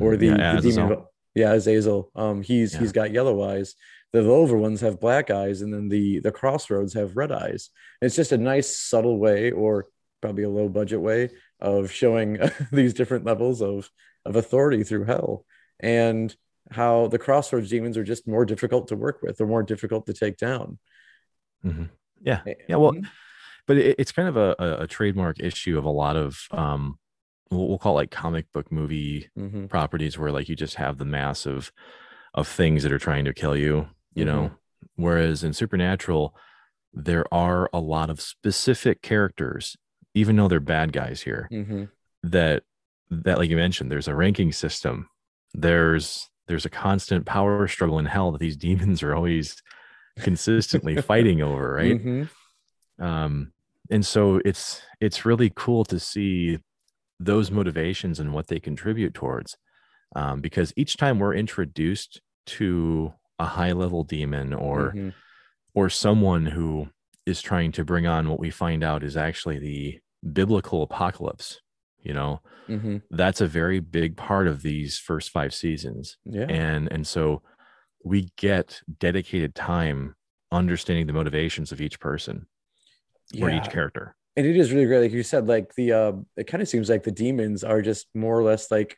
or 0.00 0.12
mm-hmm. 0.12 0.20
the, 0.20 0.26
yeah, 0.26 0.60
the 0.60 0.70
demon 0.70 1.04
yeah, 1.36 1.52
Azazel. 1.52 2.10
Um, 2.16 2.40
he's 2.42 2.72
yeah. 2.72 2.80
he's 2.80 2.92
got 2.92 3.12
yellow 3.12 3.42
eyes. 3.42 3.74
The 4.12 4.22
Lover 4.22 4.56
ones 4.56 4.80
have 4.80 4.98
black 4.98 5.30
eyes, 5.30 5.60
and 5.60 5.72
then 5.72 5.88
the 5.88 6.20
the 6.20 6.32
Crossroads 6.32 6.94
have 6.94 7.16
red 7.16 7.30
eyes. 7.30 7.68
And 8.00 8.06
it's 8.06 8.16
just 8.16 8.32
a 8.32 8.38
nice 8.38 8.74
subtle 8.74 9.18
way, 9.18 9.50
or 9.50 9.86
probably 10.22 10.44
a 10.44 10.48
low 10.48 10.70
budget 10.70 11.00
way, 11.00 11.28
of 11.60 11.92
showing 11.92 12.38
these 12.72 12.94
different 12.94 13.26
levels 13.26 13.60
of 13.60 13.90
of 14.24 14.34
authority 14.34 14.82
through 14.82 15.04
hell, 15.04 15.44
and 15.78 16.34
how 16.70 17.08
the 17.08 17.18
Crossroads 17.18 17.68
demons 17.68 17.98
are 17.98 18.04
just 18.04 18.26
more 18.26 18.46
difficult 18.46 18.88
to 18.88 18.96
work 18.96 19.20
with, 19.22 19.38
or 19.38 19.46
more 19.46 19.62
difficult 19.62 20.06
to 20.06 20.14
take 20.14 20.38
down. 20.38 20.78
Mm-hmm. 21.62 21.84
Yeah, 22.22 22.40
yeah. 22.68 22.76
Well, 22.76 22.92
mm-hmm. 22.92 23.06
but 23.66 23.78
it, 23.78 23.96
it's 23.98 24.12
kind 24.12 24.28
of 24.28 24.36
a, 24.36 24.54
a, 24.80 24.86
trademark 24.86 25.40
issue 25.40 25.78
of 25.78 25.84
a 25.84 25.90
lot 25.90 26.16
of 26.16 26.46
um, 26.50 26.98
we'll, 27.50 27.68
we'll 27.68 27.78
call 27.78 27.94
it 27.94 28.02
like 28.02 28.10
comic 28.10 28.52
book 28.52 28.70
movie 28.70 29.28
mm-hmm. 29.38 29.66
properties 29.66 30.18
where 30.18 30.30
like 30.30 30.48
you 30.48 30.56
just 30.56 30.76
have 30.76 30.98
the 30.98 31.04
mass 31.04 31.46
of 31.46 31.72
of 32.34 32.46
things 32.46 32.82
that 32.82 32.92
are 32.92 32.98
trying 32.98 33.24
to 33.24 33.32
kill 33.32 33.56
you 33.56 33.88
you 34.14 34.24
mm-hmm. 34.24 34.34
know 34.36 34.50
whereas 34.96 35.44
in 35.44 35.52
supernatural 35.52 36.34
there 36.92 37.24
are 37.32 37.68
a 37.72 37.80
lot 37.80 38.10
of 38.10 38.20
specific 38.20 39.02
characters 39.02 39.76
even 40.14 40.36
though 40.36 40.48
they're 40.48 40.60
bad 40.60 40.92
guys 40.92 41.22
here 41.22 41.48
mm-hmm. 41.52 41.84
that 42.22 42.62
that 43.10 43.38
like 43.38 43.50
you 43.50 43.56
mentioned 43.56 43.90
there's 43.90 44.08
a 44.08 44.14
ranking 44.14 44.52
system 44.52 45.08
there's 45.54 46.28
there's 46.48 46.64
a 46.66 46.70
constant 46.70 47.26
power 47.26 47.66
struggle 47.66 47.98
in 47.98 48.06
hell 48.06 48.32
that 48.32 48.40
these 48.40 48.56
demons 48.68 49.02
are 49.02 49.14
always 49.14 49.62
consistently 50.20 50.96
fighting 50.96 51.42
over 51.42 51.74
right 51.74 52.00
mm-hmm. 52.00 53.04
um 53.04 53.52
and 53.90 54.04
so 54.04 54.40
it's 54.44 54.82
it's 55.00 55.24
really 55.24 55.52
cool 55.54 55.84
to 55.84 55.98
see 55.98 56.58
those 57.18 57.50
motivations 57.50 58.20
and 58.20 58.32
what 58.32 58.48
they 58.48 58.60
contribute 58.60 59.14
towards. 59.14 59.56
Um, 60.14 60.40
because 60.40 60.72
each 60.76 60.96
time 60.96 61.18
we're 61.18 61.34
introduced 61.34 62.20
to 62.46 63.12
a 63.38 63.44
high 63.44 63.72
level 63.72 64.04
demon 64.04 64.54
or 64.54 64.90
mm-hmm. 64.90 65.08
or 65.74 65.90
someone 65.90 66.46
who 66.46 66.88
is 67.26 67.42
trying 67.42 67.72
to 67.72 67.84
bring 67.84 68.06
on 68.06 68.28
what 68.28 68.38
we 68.38 68.50
find 68.50 68.84
out 68.84 69.02
is 69.02 69.16
actually 69.16 69.58
the 69.58 69.98
biblical 70.32 70.82
apocalypse 70.82 71.60
you 72.02 72.14
know 72.14 72.40
mm-hmm. 72.66 72.96
that's 73.10 73.40
a 73.40 73.46
very 73.46 73.78
big 73.78 74.16
part 74.16 74.46
of 74.48 74.62
these 74.62 74.96
first 74.96 75.30
five 75.30 75.52
seasons 75.52 76.16
yeah 76.24 76.46
and 76.48 76.90
and 76.90 77.06
so 77.06 77.42
we 78.06 78.30
get 78.36 78.82
dedicated 79.00 79.52
time 79.52 80.14
understanding 80.52 81.08
the 81.08 81.12
motivations 81.12 81.72
of 81.72 81.80
each 81.80 81.98
person 81.98 82.46
yeah. 83.32 83.44
or 83.44 83.50
each 83.50 83.68
character. 83.68 84.14
And 84.36 84.46
it 84.46 84.56
is 84.56 84.72
really 84.72 84.86
great 84.86 85.00
like 85.00 85.12
you 85.12 85.24
said 85.24 85.48
like 85.48 85.74
the 85.74 85.92
uh 85.92 86.12
it 86.36 86.46
kind 86.46 86.62
of 86.62 86.68
seems 86.68 86.88
like 86.88 87.02
the 87.02 87.10
demons 87.10 87.64
are 87.64 87.82
just 87.82 88.06
more 88.14 88.38
or 88.38 88.44
less 88.44 88.70
like 88.70 88.96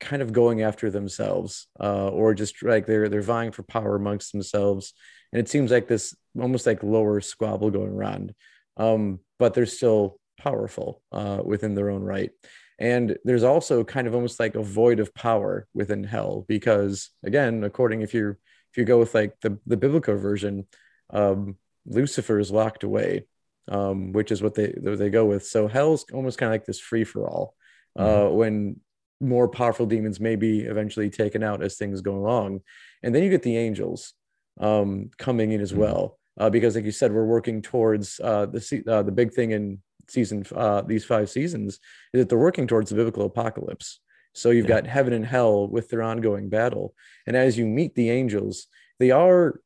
kind 0.00 0.22
of 0.22 0.32
going 0.32 0.62
after 0.62 0.90
themselves 0.90 1.66
uh 1.80 2.08
or 2.08 2.34
just 2.34 2.62
like 2.62 2.86
they're 2.86 3.08
they're 3.10 3.20
vying 3.20 3.52
for 3.52 3.62
power 3.62 3.94
amongst 3.94 4.32
themselves. 4.32 4.94
And 5.32 5.40
it 5.40 5.50
seems 5.50 5.70
like 5.70 5.86
this 5.86 6.16
almost 6.40 6.66
like 6.66 6.82
lower 6.82 7.20
squabble 7.20 7.70
going 7.70 7.92
around 7.92 8.34
um 8.78 9.20
but 9.38 9.52
they're 9.52 9.66
still 9.66 10.18
powerful 10.38 11.02
uh 11.12 11.42
within 11.44 11.74
their 11.74 11.90
own 11.90 12.02
right 12.02 12.30
and 12.78 13.16
there's 13.24 13.44
also 13.44 13.84
kind 13.84 14.06
of 14.06 14.14
almost 14.14 14.40
like 14.40 14.54
a 14.54 14.62
void 14.62 15.00
of 15.00 15.14
power 15.14 15.66
within 15.74 16.04
hell 16.04 16.44
because 16.48 17.10
again 17.24 17.62
according 17.64 18.02
if 18.02 18.14
you 18.14 18.36
if 18.72 18.76
you 18.76 18.84
go 18.84 18.98
with 18.98 19.14
like 19.14 19.38
the 19.40 19.58
the 19.66 19.76
biblical 19.76 20.16
version 20.16 20.66
um 21.10 21.56
lucifer 21.86 22.38
is 22.38 22.50
locked 22.50 22.82
away 22.82 23.24
um, 23.68 24.12
which 24.12 24.30
is 24.30 24.42
what 24.42 24.54
they 24.54 24.74
they 24.76 25.10
go 25.10 25.24
with. 25.24 25.46
So 25.46 25.68
hell's 25.68 26.04
almost 26.12 26.38
kind 26.38 26.48
of 26.48 26.54
like 26.54 26.66
this 26.66 26.80
free 26.80 27.04
for 27.04 27.26
all, 27.26 27.54
uh, 27.98 28.04
mm-hmm. 28.04 28.34
when 28.36 28.80
more 29.20 29.48
powerful 29.48 29.86
demons 29.86 30.20
may 30.20 30.36
be 30.36 30.60
eventually 30.60 31.08
taken 31.08 31.42
out 31.42 31.62
as 31.62 31.76
things 31.76 32.00
go 32.00 32.16
along, 32.16 32.60
and 33.02 33.14
then 33.14 33.22
you 33.22 33.30
get 33.30 33.42
the 33.42 33.56
angels 33.56 34.12
um, 34.60 35.10
coming 35.18 35.52
in 35.52 35.60
as 35.60 35.72
mm-hmm. 35.72 35.80
well, 35.80 36.18
uh, 36.38 36.50
because 36.50 36.74
like 36.74 36.84
you 36.84 36.92
said, 36.92 37.12
we're 37.12 37.24
working 37.24 37.62
towards 37.62 38.20
uh, 38.20 38.46
the 38.46 38.82
uh, 38.86 39.02
the 39.02 39.12
big 39.12 39.32
thing 39.32 39.52
in 39.52 39.82
season 40.10 40.44
uh, 40.54 40.82
these 40.82 41.04
five 41.04 41.30
seasons 41.30 41.78
is 42.12 42.20
that 42.20 42.28
they're 42.28 42.38
working 42.38 42.66
towards 42.66 42.90
the 42.90 42.96
biblical 42.96 43.26
apocalypse. 43.26 44.00
So 44.32 44.50
you've 44.50 44.68
yeah. 44.68 44.80
got 44.80 44.86
heaven 44.86 45.12
and 45.12 45.24
hell 45.24 45.68
with 45.68 45.88
their 45.90 46.02
ongoing 46.02 46.48
battle, 46.48 46.94
and 47.26 47.36
as 47.36 47.56
you 47.56 47.66
meet 47.66 47.94
the 47.94 48.10
angels, 48.10 48.66
they 48.98 49.10
are 49.10 49.60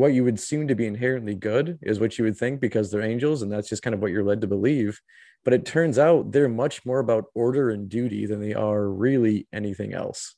what 0.00 0.14
you 0.14 0.24
would 0.24 0.40
seem 0.40 0.66
to 0.66 0.74
be 0.74 0.86
inherently 0.86 1.34
good 1.34 1.78
is 1.82 2.00
what 2.00 2.18
you 2.18 2.24
would 2.24 2.36
think 2.36 2.60
because 2.60 2.90
they're 2.90 3.02
angels 3.02 3.42
and 3.42 3.52
that's 3.52 3.68
just 3.68 3.82
kind 3.82 3.92
of 3.92 4.00
what 4.00 4.10
you're 4.10 4.24
led 4.24 4.40
to 4.40 4.46
believe 4.46 5.00
but 5.44 5.54
it 5.54 5.64
turns 5.64 5.98
out 5.98 6.32
they're 6.32 6.48
much 6.48 6.84
more 6.84 7.00
about 7.00 7.26
order 7.34 7.70
and 7.70 7.88
duty 7.88 8.26
than 8.26 8.40
they 8.40 8.54
are 8.54 8.88
really 8.88 9.46
anything 9.52 9.92
else 9.92 10.36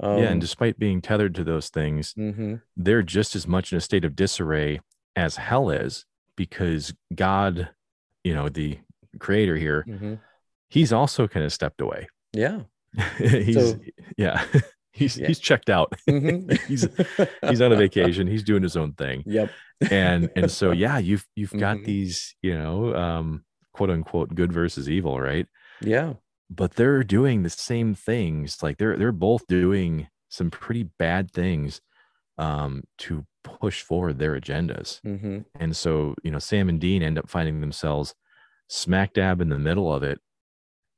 um, 0.00 0.18
yeah 0.18 0.24
and 0.24 0.34
um, 0.34 0.38
despite 0.38 0.78
being 0.78 1.00
tethered 1.00 1.34
to 1.34 1.44
those 1.44 1.70
things 1.70 2.14
mm-hmm. 2.14 2.56
they're 2.76 3.02
just 3.02 3.34
as 3.34 3.46
much 3.46 3.72
in 3.72 3.78
a 3.78 3.80
state 3.80 4.04
of 4.04 4.14
disarray 4.14 4.80
as 5.16 5.36
hell 5.36 5.70
is 5.70 6.04
because 6.36 6.92
god 7.14 7.70
you 8.24 8.34
know 8.34 8.48
the 8.48 8.78
creator 9.18 9.56
here 9.56 9.84
mm-hmm. 9.88 10.14
he's 10.68 10.92
also 10.92 11.26
kind 11.26 11.44
of 11.44 11.52
stepped 11.52 11.80
away 11.80 12.08
yeah 12.32 12.60
he's 13.18 13.54
so, 13.54 13.80
yeah 14.16 14.44
he's 14.92 15.16
yeah. 15.16 15.26
he's 15.26 15.38
checked 15.38 15.70
out. 15.70 15.92
Mm-hmm. 16.10 16.66
he's 16.66 16.88
he's 17.48 17.60
on 17.60 17.72
a 17.72 17.76
vacation. 17.76 18.26
He's 18.26 18.42
doing 18.42 18.62
his 18.62 18.76
own 18.76 18.92
thing. 18.92 19.22
Yep. 19.26 19.50
and 19.90 20.30
and 20.34 20.50
so 20.50 20.72
yeah, 20.72 20.98
you've 20.98 21.26
you've 21.36 21.52
got 21.52 21.76
mm-hmm. 21.76 21.86
these 21.86 22.34
you 22.42 22.58
know 22.58 22.94
um, 22.94 23.44
quote 23.72 23.90
unquote 23.90 24.34
good 24.34 24.52
versus 24.52 24.88
evil, 24.88 25.20
right? 25.20 25.46
Yeah. 25.80 26.14
But 26.50 26.74
they're 26.74 27.04
doing 27.04 27.42
the 27.42 27.50
same 27.50 27.94
things. 27.94 28.62
Like 28.62 28.78
they're 28.78 28.96
they're 28.96 29.12
both 29.12 29.46
doing 29.46 30.08
some 30.28 30.50
pretty 30.50 30.84
bad 30.98 31.30
things 31.30 31.80
um, 32.40 32.82
to 32.96 33.24
push 33.44 33.82
forward 33.82 34.18
their 34.18 34.40
agendas. 34.40 35.00
Mm-hmm. 35.02 35.40
And 35.60 35.76
so, 35.76 36.14
you 36.24 36.30
know, 36.30 36.38
Sam 36.38 36.68
and 36.68 36.80
Dean 36.80 37.02
end 37.02 37.18
up 37.18 37.28
finding 37.28 37.60
themselves 37.60 38.14
smack 38.68 39.12
dab 39.12 39.40
in 39.40 39.50
the 39.50 39.58
middle 39.58 39.92
of 39.92 40.02
it 40.02 40.18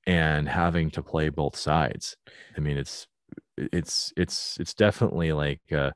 and 0.07 0.49
having 0.49 0.91
to 0.93 1.03
play 1.03 1.29
both 1.29 1.57
sides. 1.57 2.17
I 2.57 2.61
mean, 2.61 2.79
it's 2.79 3.09
it's 3.57 4.13
it's 4.17 4.57
it's 4.61 4.75
definitely 4.75 5.33
like 5.33 5.61
a, 5.73 5.93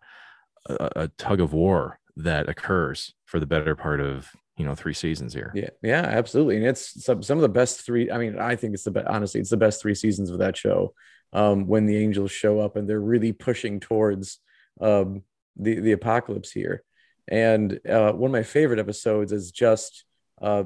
a, 0.68 0.90
a 0.96 1.08
tug 1.16 1.40
of 1.40 1.52
war 1.52 2.00
that 2.16 2.48
occurs 2.48 3.14
for 3.24 3.38
the 3.38 3.46
better 3.46 3.76
part 3.76 4.00
of 4.00 4.30
you 4.56 4.64
know 4.64 4.74
three 4.74 4.94
seasons 4.94 5.32
here. 5.32 5.52
Yeah, 5.54 5.70
yeah, 5.82 6.02
absolutely. 6.02 6.56
And 6.56 6.66
it's 6.66 7.04
some 7.04 7.22
some 7.22 7.38
of 7.38 7.42
the 7.42 7.48
best 7.48 7.86
three. 7.86 8.10
I 8.10 8.18
mean, 8.18 8.38
I 8.38 8.56
think 8.56 8.74
it's 8.74 8.84
the 8.84 8.90
best. 8.90 9.06
Honestly, 9.06 9.40
it's 9.40 9.50
the 9.50 9.56
best 9.56 9.80
three 9.80 9.94
seasons 9.94 10.30
of 10.30 10.38
that 10.38 10.56
show. 10.56 10.92
Um, 11.32 11.66
when 11.66 11.86
the 11.86 11.96
angels 11.96 12.30
show 12.30 12.60
up 12.60 12.76
and 12.76 12.88
they're 12.88 13.00
really 13.00 13.32
pushing 13.32 13.80
towards 13.80 14.38
um, 14.80 15.22
the 15.56 15.80
the 15.80 15.92
apocalypse 15.92 16.50
here. 16.50 16.82
And 17.28 17.80
uh, 17.88 18.12
one 18.12 18.30
of 18.30 18.32
my 18.32 18.44
favorite 18.44 18.78
episodes 18.78 19.32
is 19.32 19.50
just 19.50 20.04
uh, 20.40 20.64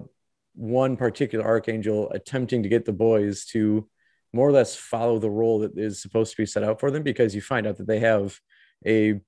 one 0.54 0.96
particular 0.96 1.44
archangel 1.44 2.10
attempting 2.10 2.62
to 2.62 2.68
get 2.68 2.84
the 2.84 2.92
boys 2.92 3.46
to 3.46 3.88
more 4.32 4.48
or 4.48 4.52
less 4.52 4.76
follow 4.76 5.18
the 5.18 5.30
role 5.30 5.60
that 5.60 5.76
is 5.76 6.02
supposed 6.02 6.32
to 6.32 6.36
be 6.36 6.46
set 6.46 6.62
out 6.62 6.78
for 6.78 6.90
them 6.90 7.02
because 7.02 7.34
you 7.34 7.40
find 7.40 7.66
out 7.66 7.76
that 7.78 7.86
they 7.86 8.00
have 8.00 8.38
a 8.86 9.20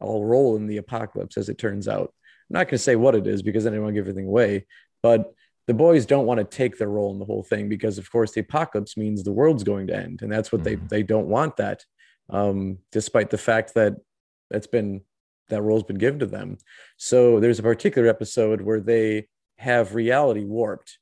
a 0.00 0.06
role 0.06 0.56
in 0.56 0.66
the 0.66 0.78
apocalypse 0.78 1.36
as 1.36 1.48
it 1.48 1.58
turns 1.58 1.86
out 1.86 2.12
I'm 2.52 2.58
not 2.58 2.66
going 2.66 2.72
to 2.72 2.78
say 2.78 2.96
what 2.96 3.14
it 3.14 3.26
is 3.26 3.42
because 3.42 3.64
then 3.64 3.72
I 3.72 3.76
don't 3.76 3.84
want 3.84 3.94
to 3.94 4.00
give 4.00 4.08
everything 4.08 4.28
away. 4.28 4.66
But 5.02 5.32
the 5.66 5.74
boys 5.74 6.04
don't 6.04 6.26
want 6.26 6.38
to 6.38 6.44
take 6.44 6.76
their 6.76 6.88
role 6.88 7.12
in 7.12 7.18
the 7.18 7.24
whole 7.24 7.42
thing 7.42 7.68
because, 7.68 7.96
of 7.96 8.10
course, 8.12 8.32
the 8.32 8.40
apocalypse 8.40 8.96
means 8.96 9.22
the 9.22 9.32
world's 9.32 9.64
going 9.64 9.86
to 9.86 9.96
end, 9.96 10.20
and 10.20 10.30
that's 10.30 10.52
what 10.52 10.62
mm-hmm. 10.62 10.86
they 10.86 10.98
they 10.98 11.02
don't 11.02 11.28
want 11.28 11.56
that. 11.56 11.84
Um, 12.28 12.78
despite 12.90 13.30
the 13.30 13.38
fact 13.38 13.74
that 13.74 13.94
that's 14.52 14.66
been 14.66 15.02
that 15.48 15.62
role's 15.62 15.82
been 15.82 15.98
given 15.98 16.20
to 16.20 16.26
them. 16.26 16.56
So 16.96 17.40
there's 17.40 17.58
a 17.58 17.64
particular 17.64 18.08
episode 18.08 18.60
where 18.60 18.80
they 18.80 19.26
have 19.58 19.94
reality 19.94 20.44
warped, 20.44 20.98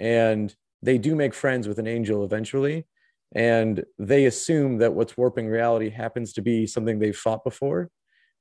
and 0.00 0.54
they 0.82 0.98
do 0.98 1.14
make 1.14 1.34
friends 1.34 1.68
with 1.68 1.78
an 1.78 1.86
angel 1.86 2.24
eventually, 2.24 2.86
and 3.34 3.84
they 3.98 4.24
assume 4.24 4.78
that 4.78 4.94
what's 4.94 5.16
warping 5.16 5.48
reality 5.48 5.90
happens 5.90 6.32
to 6.34 6.42
be 6.42 6.66
something 6.66 6.98
they've 6.98 7.16
fought 7.16 7.44
before. 7.44 7.90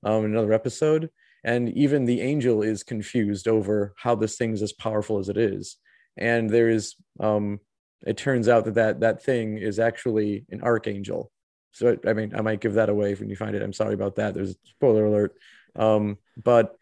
Um, 0.06 0.26
in 0.26 0.32
another 0.32 0.52
episode, 0.52 1.10
and 1.46 1.70
even 1.70 2.04
the 2.04 2.20
angel 2.20 2.62
is 2.62 2.84
confused 2.84 3.48
over 3.48 3.94
how 3.98 4.16
this 4.16 4.36
thing 4.36 4.52
is 4.52 4.62
as 4.62 4.74
powerful 4.74 5.18
as 5.18 5.30
it 5.30 5.38
is 5.38 5.78
and 6.18 6.50
there 6.50 6.70
is 6.70 6.96
um 7.20 7.60
it 8.06 8.18
turns 8.18 8.50
out 8.50 8.66
that 8.66 8.76
that, 8.76 9.00
that 9.00 9.24
thing 9.24 9.58
is 9.58 9.80
actually 9.80 10.46
an 10.50 10.62
archangel 10.62 11.32
so 11.74 11.98
i 12.08 12.14
mean 12.14 12.34
i 12.36 12.42
might 12.42 12.62
give 12.62 12.76
that 12.76 12.90
away 12.90 13.14
when 13.16 13.30
you 13.30 13.36
find 13.36 13.56
it. 13.56 13.62
I'm 13.62 13.74
sorry 13.74 13.94
about 13.94 14.16
that. 14.16 14.34
There's 14.34 14.52
a 14.52 14.56
spoiler 14.66 15.06
alert. 15.06 15.36
Um 15.76 16.18
but 16.42 16.76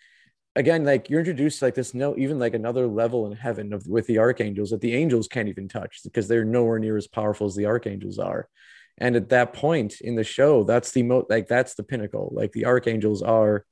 again 0.56 0.84
like 0.84 1.10
you're 1.10 1.20
introduced 1.20 1.60
to 1.60 1.66
like 1.66 1.76
this 1.76 1.94
no 1.94 2.16
even 2.18 2.38
like 2.38 2.54
another 2.54 2.86
level 2.86 3.26
in 3.26 3.32
heaven 3.32 3.74
of 3.74 3.88
with 3.88 4.06
the 4.08 4.20
archangels 4.20 4.72
that 4.72 4.82
the 4.82 4.96
angels 4.96 5.28
can't 5.28 5.50
even 5.50 5.68
touch 5.68 6.02
because 6.04 6.28
they're 6.28 6.46
nowhere 6.46 6.80
near 6.80 6.98
as 6.98 7.08
powerful 7.08 7.48
as 7.48 7.56
the 7.56 7.66
archangels 7.66 8.20
are. 8.20 8.50
And 8.98 9.16
at 9.16 9.30
that 9.30 9.54
point 9.54 10.02
in 10.02 10.16
the 10.16 10.24
show 10.24 10.64
that's 10.64 10.92
the 10.92 11.04
most 11.04 11.30
like 11.30 11.48
that's 11.48 11.74
the 11.74 11.84
pinnacle. 11.84 12.32
Like 12.34 12.52
the 12.52 12.66
archangels 12.66 13.22
are 13.22 13.66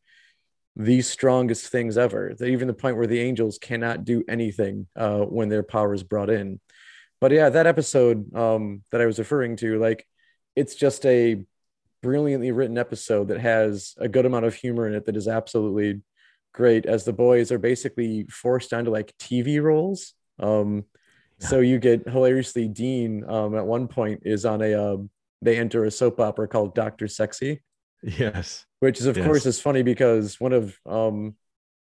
the 0.79 1.01
strongest 1.01 1.67
things 1.67 1.97
ever. 1.97 2.33
Even 2.41 2.67
the 2.67 2.73
point 2.73 2.95
where 2.95 3.05
the 3.05 3.19
angels 3.19 3.57
cannot 3.61 4.05
do 4.05 4.23
anything 4.29 4.87
uh, 4.95 5.19
when 5.19 5.49
their 5.49 5.61
power 5.61 5.93
is 5.93 6.03
brought 6.03 6.29
in. 6.29 6.59
But 7.19 7.33
yeah, 7.33 7.49
that 7.49 7.67
episode 7.67 8.33
um, 8.33 8.83
that 8.91 9.01
I 9.01 9.05
was 9.05 9.19
referring 9.19 9.57
to, 9.57 9.77
like, 9.77 10.07
it's 10.59 10.75
just 10.75 11.05
a 11.05 11.43
brilliantly 12.01 12.51
written 12.51 12.77
episode 12.77 13.27
that 13.29 13.39
has 13.39 13.93
a 13.97 14.07
good 14.07 14.25
amount 14.25 14.45
of 14.45 14.53
humor 14.53 14.87
in 14.87 14.93
it 14.93 15.05
that 15.05 15.17
is 15.17 15.27
absolutely 15.27 16.01
great. 16.53 16.85
As 16.85 17.05
the 17.05 17.13
boys 17.13 17.51
are 17.51 17.59
basically 17.59 18.25
forced 18.29 18.69
down 18.69 18.85
to 18.85 18.91
like 18.91 19.13
TV 19.19 19.61
roles. 19.61 20.13
Um, 20.39 20.85
yeah. 21.39 21.47
So 21.47 21.59
you 21.59 21.79
get 21.79 22.07
hilariously 22.07 22.67
Dean 22.67 23.23
um, 23.27 23.55
at 23.55 23.65
one 23.65 23.87
point 23.87 24.21
is 24.25 24.45
on 24.45 24.61
a 24.61 24.73
uh, 24.73 24.97
they 25.41 25.57
enter 25.57 25.85
a 25.85 25.91
soap 25.91 26.19
opera 26.19 26.47
called 26.47 26.75
Doctor 26.75 27.07
Sexy 27.07 27.61
Yes. 28.01 28.65
Which 28.79 28.99
is 28.99 29.05
of 29.05 29.17
yes. 29.17 29.25
course 29.25 29.45
is 29.45 29.59
funny 29.59 29.83
because 29.83 30.39
one 30.39 30.53
of 30.53 30.77
um 30.85 31.35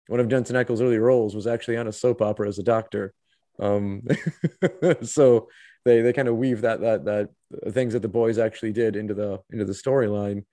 one 0.07 0.19
of 0.19 0.29
Jensen 0.29 0.55
Ackles' 0.55 0.81
early 0.81 0.97
roles 0.97 1.35
was 1.35 1.47
actually 1.47 1.77
on 1.77 1.87
a 1.87 1.91
soap 1.91 2.21
opera 2.21 2.47
as 2.47 2.59
a 2.59 2.63
doctor. 2.63 3.13
Um 3.59 4.03
so 5.03 5.49
they 5.87 6.01
they 6.01 6.13
kind 6.13 6.27
of 6.27 6.35
weave 6.35 6.61
that 6.61 6.81
that 6.81 7.05
that 7.05 7.29
things 7.73 7.93
that 7.93 8.01
the 8.01 8.07
boys 8.07 8.37
actually 8.37 8.73
did 8.73 8.95
into 8.95 9.13
the 9.13 9.39
into 9.51 9.65
the 9.65 9.73
storyline. 9.73 10.43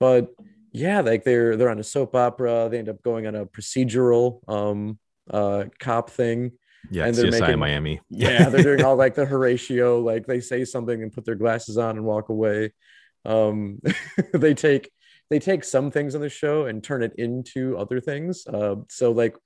But 0.00 0.30
yeah, 0.72 1.00
like 1.00 1.24
they're 1.24 1.56
they're 1.56 1.70
on 1.70 1.78
a 1.78 1.84
soap 1.84 2.14
opera, 2.14 2.68
they 2.70 2.78
end 2.78 2.88
up 2.88 3.02
going 3.02 3.26
on 3.26 3.34
a 3.34 3.46
procedural 3.46 4.40
um 4.48 4.98
uh 5.30 5.64
cop 5.78 6.10
thing. 6.10 6.52
Yeah, 6.90 7.04
and 7.04 7.14
they're 7.14 7.26
CSI 7.26 7.40
making, 7.40 7.58
Miami. 7.58 8.00
yeah, 8.10 8.48
they're 8.50 8.62
doing 8.62 8.82
all 8.82 8.96
like 8.96 9.14
the 9.14 9.26
Horatio, 9.26 10.00
like 10.00 10.26
they 10.26 10.40
say 10.40 10.64
something 10.64 11.02
and 11.02 11.12
put 11.12 11.24
their 11.24 11.34
glasses 11.34 11.76
on 11.76 11.96
and 11.96 12.04
walk 12.04 12.30
away. 12.30 12.72
Um, 13.24 13.80
they 14.32 14.54
take 14.54 14.90
they 15.28 15.38
take 15.38 15.62
some 15.62 15.90
things 15.90 16.14
on 16.14 16.22
the 16.22 16.30
show 16.30 16.66
and 16.66 16.82
turn 16.82 17.02
it 17.02 17.14
into 17.16 17.76
other 17.76 18.00
things. 18.00 18.46
Uh, 18.46 18.76
so 18.88 19.12
like 19.12 19.36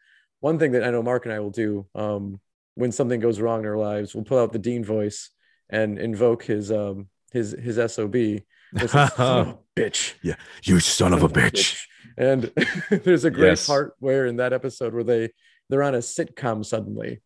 one 0.40 0.58
thing 0.58 0.72
that 0.72 0.84
I 0.84 0.90
know 0.90 1.02
Mark 1.02 1.26
and 1.26 1.34
I 1.34 1.40
will 1.40 1.50
do 1.50 1.86
um, 1.94 2.40
when 2.74 2.92
something 2.92 3.20
goes 3.20 3.40
wrong 3.40 3.60
in 3.60 3.66
our 3.66 3.76
lives, 3.76 4.14
we'll 4.14 4.24
pull 4.24 4.38
out 4.38 4.52
the 4.52 4.58
Dean 4.58 4.84
voice 4.84 5.30
and 5.70 5.98
invoke 5.98 6.44
his 6.44 6.70
um, 6.70 7.08
his 7.32 7.52
his 7.52 7.76
sob. 7.76 8.12
bitch. 9.76 10.14
Yeah, 10.22 10.36
you 10.62 10.80
son, 10.80 11.10
son 11.10 11.12
of 11.12 11.22
a 11.22 11.28
bitch. 11.28 11.52
bitch. 11.52 11.80
And 12.16 12.52
there's 13.04 13.24
a 13.24 13.30
great 13.30 13.50
yes. 13.50 13.66
part 13.66 13.94
where 13.98 14.26
in 14.26 14.36
that 14.36 14.52
episode 14.52 14.94
where 14.94 15.04
they 15.04 15.30
they're 15.68 15.82
on 15.82 15.94
a 15.94 15.98
sitcom 15.98 16.64
suddenly, 16.64 17.22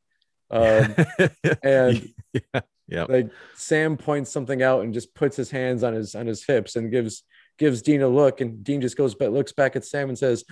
um, 0.50 0.94
and 1.62 2.08
yeah. 2.32 2.60
yeah, 2.86 3.04
like 3.08 3.30
Sam 3.56 3.96
points 3.96 4.30
something 4.30 4.62
out 4.62 4.82
and 4.82 4.94
just 4.94 5.14
puts 5.14 5.36
his 5.36 5.50
hands 5.50 5.82
on 5.82 5.94
his 5.94 6.14
on 6.14 6.26
his 6.26 6.44
hips 6.44 6.76
and 6.76 6.90
gives 6.90 7.24
gives 7.58 7.82
Dean 7.82 8.02
a 8.02 8.08
look, 8.08 8.40
and 8.40 8.62
Dean 8.62 8.80
just 8.80 8.96
goes 8.96 9.14
but 9.14 9.32
looks 9.32 9.52
back 9.52 9.76
at 9.76 9.84
Sam 9.84 10.08
and 10.08 10.18
says, 10.18 10.44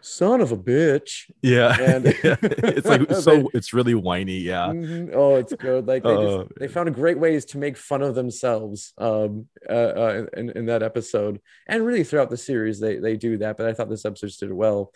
"Son 0.00 0.40
of 0.40 0.52
a 0.52 0.56
bitch." 0.56 1.30
Yeah, 1.42 1.78
and 1.80 2.06
it's 2.22 2.86
like 2.86 3.10
so. 3.14 3.50
it's 3.54 3.72
really 3.72 3.94
whiny. 3.94 4.38
Yeah. 4.38 4.68
Mm-hmm. 4.68 5.14
Oh, 5.14 5.36
it's 5.36 5.52
good. 5.54 5.86
Like 5.86 6.02
they, 6.02 6.14
uh, 6.14 6.38
just, 6.44 6.48
they 6.58 6.68
found 6.68 6.94
great 6.94 7.18
ways 7.18 7.44
to 7.46 7.58
make 7.58 7.76
fun 7.76 8.02
of 8.02 8.14
themselves 8.14 8.92
um, 8.98 9.46
uh, 9.68 9.72
uh, 9.72 10.26
in, 10.36 10.50
in 10.50 10.66
that 10.66 10.82
episode, 10.82 11.40
and 11.66 11.84
really 11.84 12.04
throughout 12.04 12.30
the 12.30 12.36
series 12.36 12.80
they 12.80 12.96
they 12.96 13.16
do 13.16 13.38
that. 13.38 13.56
But 13.56 13.66
I 13.66 13.72
thought 13.72 13.88
this 13.88 14.04
episode 14.04 14.30
did 14.38 14.50
it 14.50 14.54
well. 14.54 14.92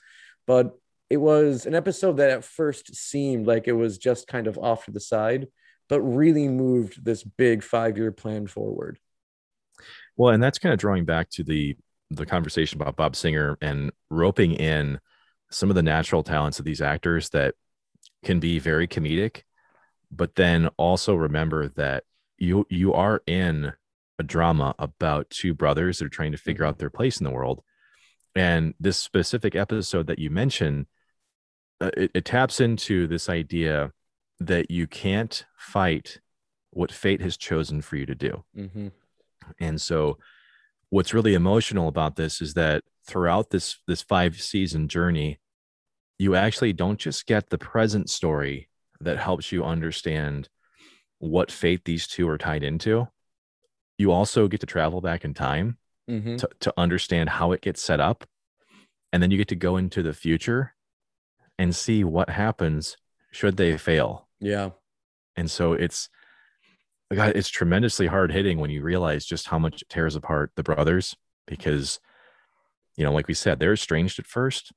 But 0.47 0.77
it 1.11 1.19
was 1.19 1.67
an 1.67 1.75
episode 1.75 2.17
that 2.17 2.31
at 2.31 2.45
first 2.45 2.95
seemed 2.95 3.47
like 3.47 3.69
it 3.69 3.73
was 3.73 3.99
just 3.99 4.27
kind 4.27 4.47
of 4.47 4.59
off 4.59 4.87
to 4.87 4.91
the 4.91 5.01
side, 5.01 5.49
but 5.89 6.01
really 6.01 6.49
moved 6.49 7.05
this 7.05 7.23
big 7.23 7.63
five 7.63 7.99
year 7.99 8.13
plan 8.13 8.47
forward. 8.47 8.99
Well, 10.17 10.33
and 10.33 10.43
that's 10.43 10.59
kind 10.59 10.73
of 10.73 10.79
drawing 10.79 11.05
back 11.05 11.29
to 11.31 11.45
the 11.45 11.77
the 12.11 12.27
conversation 12.27 12.81
about 12.81 12.97
Bob 12.97 13.17
Singer 13.17 13.59
and 13.61 13.91
roping 14.11 14.53
in 14.53 15.01
some 15.51 15.71
of 15.71 15.77
the 15.77 15.83
natural 15.83 16.23
talents 16.23 16.59
of 16.59 16.65
these 16.65 16.81
actors 16.81 17.31
that 17.31 17.55
can 18.25 18.41
be 18.41 18.59
very 18.59 18.89
comedic, 18.89 19.43
but 20.11 20.35
then 20.35 20.69
also 20.77 21.15
remember 21.15 21.69
that 21.69 22.05
you 22.39 22.67
you 22.71 22.93
are 22.93 23.23
in 23.27 23.73
a 24.19 24.23
drama 24.23 24.75
about 24.79 25.31
two 25.31 25.55
brothers 25.55 25.99
that 25.99 26.07
are 26.07 26.11
trying 26.11 26.33
to 26.33 26.39
figure 26.39 26.65
out 26.65 26.75
mm-hmm. 26.75 26.81
their 26.81 26.91
place 26.91 27.19
in 27.19 27.25
the 27.25 27.31
world. 27.31 27.63
And 28.35 28.75
this 28.81 28.97
specific 28.97 29.55
episode 29.55 30.09
that 30.09 30.19
you 30.19 30.31
mentioned, 30.31 30.87
uh, 31.81 31.91
it, 31.97 32.11
it 32.15 32.25
taps 32.25 32.61
into 32.61 33.07
this 33.07 33.29
idea 33.29 33.93
that 34.41 34.71
you 34.71 34.87
can't 34.87 35.45
fight 35.57 36.21
what 36.71 36.91
fate 36.91 37.21
has 37.21 37.37
chosen 37.37 37.81
for 37.81 37.97
you 37.97 38.07
to 38.07 38.15
do. 38.15 38.45
Mm-hmm. 38.57 38.89
And 39.61 39.81
so 39.81 40.19
what's 40.95 41.13
really 41.13 41.35
emotional 41.35 41.89
about 41.89 42.15
this 42.15 42.41
is 42.41 42.55
that 42.55 42.85
throughout 43.05 43.51
this 43.51 43.79
this 43.89 44.01
five 44.01 44.41
season 44.41 44.87
journey, 44.87 45.41
you 46.21 46.37
actually 46.37 46.73
don't 46.73 47.01
just 47.01 47.27
get 47.27 47.51
the 47.51 47.59
present 47.59 48.09
story 48.09 48.69
that 49.01 49.19
helps 49.19 49.51
you 49.51 49.65
understand 49.65 50.49
what 51.19 51.51
fate 51.51 51.85
these 51.85 52.07
two 52.07 52.29
are 52.29 52.39
tied 52.39 52.63
into. 52.63 53.09
You 53.99 54.13
also 54.13 54.47
get 54.47 54.61
to 54.61 54.67
travel 54.67 55.01
back 55.01 55.25
in 55.25 55.35
time 55.35 55.79
mm-hmm. 56.09 56.37
to, 56.37 56.49
to 56.61 56.73
understand 56.77 57.29
how 57.29 57.51
it 57.51 57.61
gets 57.61 57.83
set 57.83 57.99
up. 57.99 58.25
And 59.13 59.21
then 59.21 59.33
you 59.33 59.37
get 59.37 59.49
to 59.49 59.57
go 59.57 59.77
into 59.77 60.01
the 60.01 60.13
future 60.13 60.75
and 61.59 61.75
see 61.75 62.05
what 62.05 62.31
happens 62.31 62.97
should 63.33 63.57
they 63.57 63.77
fail. 63.77 64.29
Yeah. 64.39 64.71
And 65.35 65.51
so 65.51 65.73
it's 65.73 66.09
God, 67.15 67.37
it's 67.37 67.49
tremendously 67.49 68.07
hard 68.07 68.33
hitting 68.33 68.59
when 68.59 68.71
you 68.71 68.83
realize 68.83 69.25
just 69.25 69.49
how 69.49 69.59
much 69.59 69.83
it 69.83 69.89
tears 69.89 70.17
apart 70.17 70.53
the 70.57 70.63
brothers 70.63 71.17
because, 71.47 72.01
you 72.97 73.05
know, 73.05 73.13
like 73.13 73.29
we 73.29 73.35
said, 73.35 73.59
they're 73.59 73.73
estranged 73.73 74.19
at 74.19 74.27
first. 74.27 74.73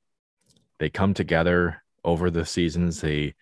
They 0.80 0.90
come 0.90 1.14
together 1.14 1.84
over 2.04 2.30
the 2.30 2.46
seasons. 2.46 3.02
They 3.02 3.36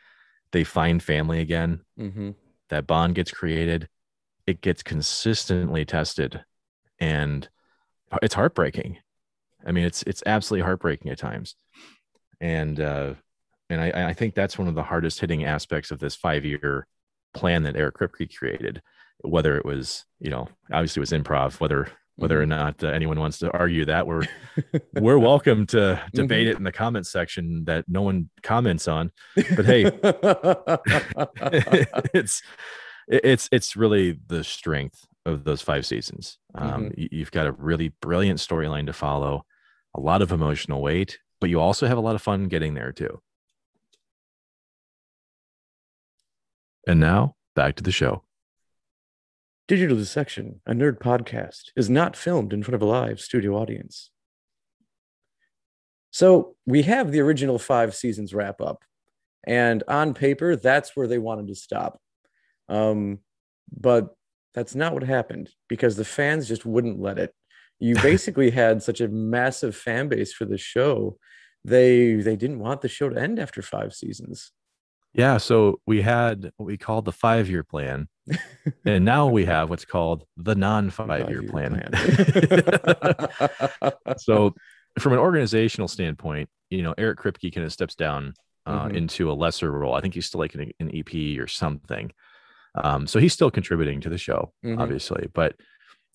they 0.51 0.63
find 0.63 1.01
family 1.01 1.39
again. 1.39 1.81
Mm-hmm. 1.99 2.31
That 2.69 2.87
bond 2.87 3.15
gets 3.15 3.31
created. 3.31 3.89
It 4.47 4.61
gets 4.61 4.83
consistently 4.83 5.85
tested, 5.85 6.43
and 6.99 7.47
it's 8.21 8.35
heartbreaking. 8.35 8.97
I 9.65 9.71
mean, 9.71 9.85
it's 9.85 10.03
it's 10.03 10.23
absolutely 10.25 10.63
heartbreaking 10.63 11.11
at 11.11 11.17
times, 11.17 11.55
and 12.39 12.79
uh, 12.79 13.13
and 13.69 13.81
I, 13.81 14.09
I 14.09 14.13
think 14.13 14.35
that's 14.35 14.57
one 14.57 14.67
of 14.67 14.75
the 14.75 14.83
hardest 14.83 15.19
hitting 15.19 15.43
aspects 15.43 15.91
of 15.91 15.99
this 15.99 16.15
five 16.15 16.45
year 16.45 16.87
plan 17.36 17.63
that 17.63 17.75
Eric 17.75 17.95
Kripke 17.97 18.36
created. 18.36 18.81
Whether 19.21 19.57
it 19.57 19.65
was, 19.65 20.05
you 20.19 20.29
know, 20.29 20.47
obviously 20.71 20.99
it 20.99 21.07
was 21.09 21.11
improv. 21.11 21.59
Whether 21.59 21.88
whether 22.17 22.41
or 22.41 22.45
Mhm. 22.45 22.49
not 22.49 22.83
uh, 22.83 22.88
anyone 22.88 23.19
wants 23.19 23.39
to 23.39 23.51
argue 23.51 23.86
that, 23.86 24.07
we're 24.07 24.23
we're 24.99 25.19
welcome 25.19 25.65
to 25.67 26.01
debate 26.13 26.47
it 26.47 26.57
in 26.57 26.63
the 26.63 26.71
comments 26.71 27.11
section 27.11 27.65
that 27.65 27.86
no 27.89 28.01
one 28.01 28.29
comments 28.41 28.88
on. 28.88 29.11
But 29.36 29.65
hey, 29.65 29.83
it's 32.13 32.41
it's 33.07 33.49
it's 33.51 33.75
really 33.75 34.19
the 34.27 34.43
strength 34.43 35.05
of 35.25 35.43
those 35.43 35.61
five 35.61 35.86
seasons. 35.86 36.38
Um, 36.55 36.91
y- 36.97 37.09
You've 37.11 37.31
got 37.31 37.47
a 37.47 37.51
really 37.51 37.89
brilliant 38.01 38.39
storyline 38.39 38.86
to 38.88 38.93
follow, 38.93 39.45
a 39.95 39.99
lot 39.99 40.21
of 40.21 40.31
emotional 40.31 40.81
weight, 40.81 41.19
but 41.41 41.49
you 41.49 41.59
also 41.59 41.88
have 41.88 41.97
a 41.97 42.01
lot 42.01 42.15
of 42.15 42.21
fun 42.21 42.47
getting 42.47 42.73
there 42.75 42.91
too. 42.91 43.19
And 46.88 46.99
now 46.99 47.36
back 47.55 47.75
to 47.75 47.83
the 47.83 47.91
show. 47.91 48.23
Digital 49.67 49.97
Dissection, 49.97 50.61
a 50.67 50.73
nerd 50.73 50.99
podcast, 50.99 51.71
is 51.75 51.89
not 51.89 52.15
filmed 52.15 52.53
in 52.53 52.61
front 52.61 52.75
of 52.75 52.81
a 52.83 52.86
live 52.86 53.19
studio 53.19 53.55
audience. 53.55 54.11
So 56.11 56.55
we 56.67 56.83
have 56.83 57.11
the 57.11 57.19
original 57.19 57.57
five 57.57 57.95
seasons 57.95 58.33
wrap 58.33 58.61
up, 58.61 58.83
and 59.45 59.83
on 59.88 60.13
paper, 60.13 60.55
that's 60.55 60.95
where 60.95 61.07
they 61.07 61.17
wanted 61.17 61.47
to 61.47 61.55
stop. 61.55 61.99
Um, 62.69 63.19
but 63.75 64.15
that's 64.53 64.75
not 64.75 64.93
what 64.93 65.03
happened 65.03 65.49
because 65.67 65.95
the 65.95 66.05
fans 66.05 66.47
just 66.47 66.65
wouldn't 66.65 67.01
let 67.01 67.17
it. 67.17 67.33
You 67.79 67.95
basically 68.01 68.51
had 68.51 68.83
such 68.83 69.01
a 69.01 69.07
massive 69.07 69.75
fan 69.75 70.09
base 70.09 70.31
for 70.31 70.45
the 70.45 70.57
show. 70.57 71.17
They 71.63 72.15
they 72.15 72.36
didn't 72.36 72.59
want 72.59 72.81
the 72.81 72.88
show 72.88 73.09
to 73.09 73.19
end 73.19 73.39
after 73.39 73.63
five 73.63 73.93
seasons. 73.93 74.51
Yeah, 75.16 75.38
so 75.38 75.80
we 75.88 76.01
had 76.01 76.51
what 76.57 76.66
we 76.66 76.78
called 76.78 77.05
the 77.05 77.11
five 77.11 77.49
year 77.49 77.63
plan, 77.63 78.07
and 78.86 79.05
now 79.05 79.28
we 79.28 79.45
have 79.45 79.70
what's 79.70 79.86
called 79.86 80.26
the 80.36 80.55
non 80.55 80.89
five 80.89 81.30
year 81.30 81.41
Five-year 81.43 81.51
plan. 81.51 81.91
so 84.18 84.53
from 84.99 85.13
an 85.13 85.20
organizational 85.20 85.88
standpoint 85.88 86.49
you 86.70 86.82
know 86.82 86.93
eric 86.97 87.20
kripke 87.20 87.53
kind 87.53 87.66
of 87.66 87.72
steps 87.74 87.95
down 87.95 88.34
uh, 88.66 88.88
Mhm. 88.88 88.95
into 88.95 89.32
a 89.32 89.34
lesser 89.34 89.72
role 89.72 89.93
i 89.93 90.01
think 90.01 90.13
he's 90.16 90.26
still 90.26 90.39
like 90.39 90.55
an, 90.55 90.72
an 90.80 90.89
ep 90.95 91.13
or 91.39 91.47
something 91.47 92.11
um, 92.76 93.05
so 93.07 93.20
he's 93.20 93.34
still 93.34 93.51
contributing 93.51 94.01
to 94.01 94.09
the 94.09 94.18
show 94.18 94.51
Mhm. 94.66 94.80
obviously 94.80 95.28
but 95.34 95.55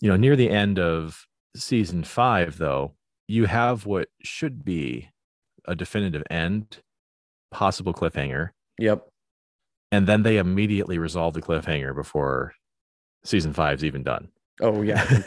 you 0.00 0.08
know 0.08 0.16
near 0.16 0.34
the 0.34 0.50
end 0.50 0.78
of 0.78 1.26
season 1.54 2.02
five 2.04 2.58
though 2.58 2.94
you 3.28 3.44
have 3.46 3.86
what 3.86 4.08
should 4.22 4.64
be 4.64 5.08
a 5.66 5.74
definitive 5.74 6.22
end 6.30 6.78
possible 7.50 7.92
cliffhanger 7.94 8.50
yep. 8.80 9.06
and 9.92 10.06
then 10.06 10.22
they 10.22 10.38
immediately 10.38 10.98
resolve 10.98 11.34
the 11.34 11.42
cliffhanger 11.42 11.94
before 11.94 12.52
season 13.24 13.52
five's 13.52 13.84
even 13.84 14.02
done 14.02 14.28
Oh 14.62 14.82
yeah. 14.82 15.02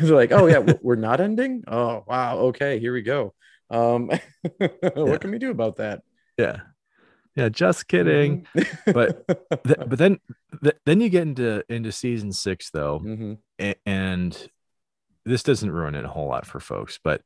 They're 0.00 0.14
like, 0.14 0.30
oh 0.32 0.46
yeah, 0.46 0.58
we're 0.82 0.96
not 0.96 1.18
ending. 1.20 1.64
Oh 1.66 2.04
wow, 2.06 2.36
okay, 2.50 2.78
here 2.78 2.92
we 2.92 3.00
go. 3.00 3.32
Um, 3.70 4.10
what 4.94 5.22
can 5.22 5.30
we 5.30 5.38
do 5.38 5.50
about 5.50 5.76
that? 5.76 6.02
yeah 6.36 6.60
yeah 7.36 7.48
just 7.48 7.88
kidding 7.88 8.46
Mhm. 8.54 8.92
But 8.92 9.26
Th- 9.64 9.88
but 9.88 9.98
then 9.98 10.18
th- 10.62 10.76
then 10.84 11.00
you 11.00 11.08
get 11.08 11.22
into 11.22 11.64
into 11.68 11.92
season 11.92 12.30
six 12.32 12.70
though 12.70 13.00
Mhm. 13.00 13.38
a- 13.60 13.74
and 13.86 14.36
this 15.24 15.42
doesn't 15.42 15.70
ruin 15.70 15.94
it 15.94 16.04
a 16.04 16.08
whole 16.08 16.28
lot 16.28 16.44
for 16.44 16.60
folks 16.60 16.98
but 17.02 17.22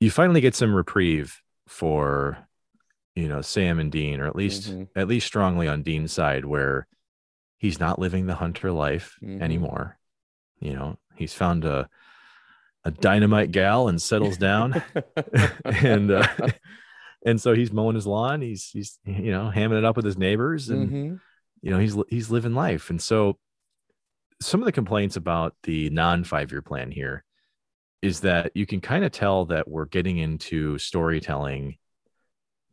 you 0.00 0.10
finally 0.10 0.40
get 0.40 0.54
some 0.54 0.74
reprieve 0.74 1.40
for 1.68 2.38
you 3.16 3.26
know 3.28 3.40
sam 3.40 3.78
and 3.80 3.90
dean 3.90 4.20
or 4.20 4.26
at 4.26 4.36
least 4.36 4.70
Mhm. 4.70 4.88
at 4.94 5.08
least 5.08 5.26
strongly 5.26 5.66
on 5.66 5.82
dean's 5.82 6.12
side 6.12 6.44
where 6.44 6.86
he's 7.58 7.80
not 7.80 7.98
living 7.98 8.26
the 8.26 8.34
hunter 8.36 8.70
life 8.70 9.16
Mhm. 9.22 9.40
anymore 9.40 9.98
you 10.60 10.72
know 10.74 10.98
he's 11.16 11.32
found 11.34 11.64
a 11.64 11.88
a 12.84 12.90
dynamite 12.92 13.50
gal 13.50 13.88
and 13.88 14.00
settles 14.00 14.36
down 14.38 14.80
and 15.64 16.10
uh, 16.12 16.26
and 17.26 17.40
so 17.40 17.52
he's 17.54 17.72
mowing 17.72 17.96
his 17.96 18.06
lawn 18.06 18.40
he's 18.42 18.68
he's 18.70 18.98
you 19.04 19.32
know 19.32 19.50
hamming 19.52 19.78
it 19.78 19.84
up 19.84 19.96
with 19.96 20.04
his 20.04 20.18
neighbors 20.18 20.68
and 20.68 20.90
Mhm. 20.90 21.20
you 21.62 21.70
know 21.70 21.78
he's 21.78 21.96
he's 22.08 22.30
living 22.30 22.54
life 22.54 22.90
and 22.90 23.00
so 23.02 23.38
some 24.42 24.60
of 24.60 24.66
the 24.66 24.72
complaints 24.72 25.16
about 25.16 25.56
the 25.62 25.88
non 25.90 26.22
five 26.22 26.52
year 26.52 26.60
plan 26.62 26.90
here 26.90 27.24
is 28.02 28.20
that 28.20 28.52
you 28.54 28.66
can 28.66 28.80
kind 28.82 29.02
of 29.04 29.10
tell 29.10 29.46
that 29.46 29.66
we're 29.66 29.86
getting 29.86 30.18
into 30.18 30.76
storytelling 30.78 31.78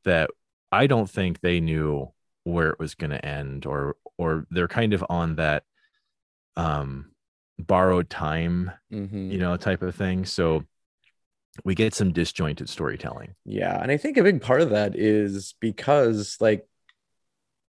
that 0.03 0.29
i 0.71 0.87
don't 0.87 1.09
think 1.09 1.39
they 1.41 1.59
knew 1.59 2.11
where 2.43 2.69
it 2.69 2.79
was 2.79 2.95
going 2.95 3.11
to 3.11 3.25
end 3.25 3.65
or 3.65 3.95
or 4.17 4.45
they're 4.51 4.67
kind 4.67 4.93
of 4.93 5.03
on 5.09 5.35
that 5.35 5.63
um 6.57 7.11
borrowed 7.59 8.09
time 8.09 8.71
Mhm. 8.91 9.31
you 9.31 9.37
know 9.37 9.55
type 9.57 9.81
of 9.81 9.95
thing 9.95 10.25
so 10.25 10.63
we 11.63 11.75
get 11.75 11.93
some 11.93 12.11
disjointed 12.11 12.67
storytelling 12.67 13.35
Yeah, 13.45 13.79
and 13.79 13.91
I 13.91 13.97
think 13.97 14.17
a 14.17 14.23
big 14.23 14.41
part 14.41 14.61
of 14.61 14.71
that 14.71 14.95
is 14.95 15.53
because 15.59 16.37
like 16.39 16.67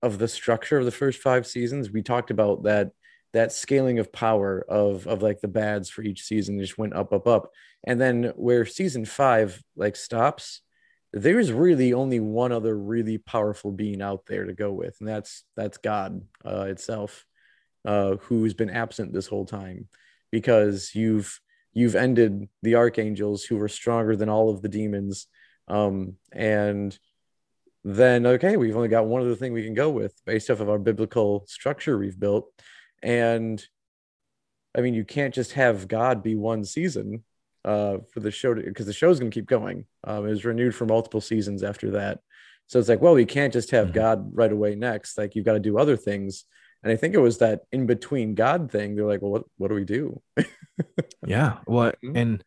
of 0.01 0.17
the 0.19 0.27
structure 0.27 0.77
of 0.77 0.85
the 0.85 0.91
first 0.91 1.21
five 1.21 1.45
seasons, 1.47 1.91
we 1.91 2.01
talked 2.01 2.31
about 2.31 2.63
that 2.63 2.91
that 3.33 3.51
scaling 3.51 3.99
of 3.99 4.11
power 4.11 4.65
of 4.67 5.05
of 5.07 5.21
like 5.21 5.41
the 5.41 5.47
bads 5.47 5.89
for 5.89 6.01
each 6.01 6.23
season 6.23 6.59
just 6.59 6.77
went 6.77 6.95
up, 6.95 7.13
up, 7.13 7.27
up. 7.27 7.51
And 7.83 7.99
then 8.01 8.33
where 8.35 8.65
season 8.65 9.05
five 9.05 9.61
like 9.75 9.95
stops, 9.95 10.61
there's 11.17 11.51
really 11.51 11.93
only 11.93 12.19
one 12.19 12.51
other 12.51 12.77
really 12.77 13.17
powerful 13.17 13.71
being 13.71 14.01
out 14.01 14.25
there 14.25 14.45
to 14.45 14.53
go 14.53 14.71
with, 14.71 14.97
and 14.99 15.07
that's 15.07 15.43
that's 15.55 15.77
God 15.77 16.21
uh, 16.45 16.65
itself, 16.69 17.25
uh, 17.85 18.15
who's 18.17 18.53
been 18.53 18.69
absent 18.69 19.13
this 19.13 19.27
whole 19.27 19.45
time, 19.45 19.87
because 20.31 20.91
you've 20.93 21.39
you've 21.77 21.95
ended 21.95 22.49
the 22.63 22.73
archangels 22.73 23.43
who 23.43 23.55
were 23.55 23.67
stronger 23.67 24.15
than 24.15 24.29
all 24.29 24.49
of 24.49 24.63
the 24.63 24.69
demons 24.69 25.27
um 25.67 26.15
and 26.31 26.97
then 27.83 28.25
okay 28.25 28.57
we've 28.57 28.75
only 28.75 28.87
got 28.87 29.05
one 29.05 29.21
other 29.21 29.35
thing 29.35 29.53
we 29.53 29.63
can 29.63 29.75
go 29.75 29.89
with 29.89 30.13
based 30.25 30.49
off 30.49 30.59
of 30.59 30.69
our 30.69 30.79
biblical 30.79 31.45
structure 31.47 31.97
we've 31.97 32.19
built 32.19 32.51
and 33.03 33.63
i 34.75 34.81
mean 34.81 34.95
you 34.95 35.05
can't 35.05 35.35
just 35.35 35.53
have 35.53 35.87
god 35.87 36.23
be 36.23 36.35
one 36.35 36.65
season 36.65 37.23
uh 37.67 37.97
for 38.11 38.19
the 38.21 38.31
show 38.31 38.53
because 38.55 38.85
the 38.85 38.93
show's 39.01 39.19
going 39.19 39.31
to 39.31 39.35
keep 39.39 39.47
going. 39.47 39.85
Um 40.05 40.25
it 40.25 40.29
was 40.29 40.45
renewed 40.45 40.73
for 40.75 40.85
multiple 40.85 41.21
seasons 41.21 41.61
after 41.63 41.91
that. 41.91 42.19
So 42.67 42.79
it's 42.79 42.89
like 42.89 43.01
well 43.01 43.13
we 43.13 43.25
can't 43.25 43.53
just 43.53 43.71
have 43.71 43.87
Mhm. 43.89 43.93
god 43.93 44.17
right 44.41 44.51
away 44.57 44.75
next. 44.75 45.17
Like 45.17 45.35
you've 45.35 45.45
got 45.45 45.53
to 45.53 45.59
do 45.69 45.77
other 45.77 45.97
things. 45.97 46.45
And 46.83 46.91
i 46.93 46.95
think 46.95 47.13
it 47.15 47.19
was 47.29 47.37
that 47.39 47.61
in 47.71 47.85
between 47.87 48.35
god 48.35 48.71
thing 48.71 48.95
they're 48.95 49.11
like 49.13 49.21
well 49.21 49.31
what, 49.35 49.43
what 49.57 49.67
do 49.69 49.75
we 49.75 49.83
do? 49.97 50.21
Yeah 51.25 51.57
well 51.67 51.91
Mhm. 52.03 52.15
and 52.21 52.43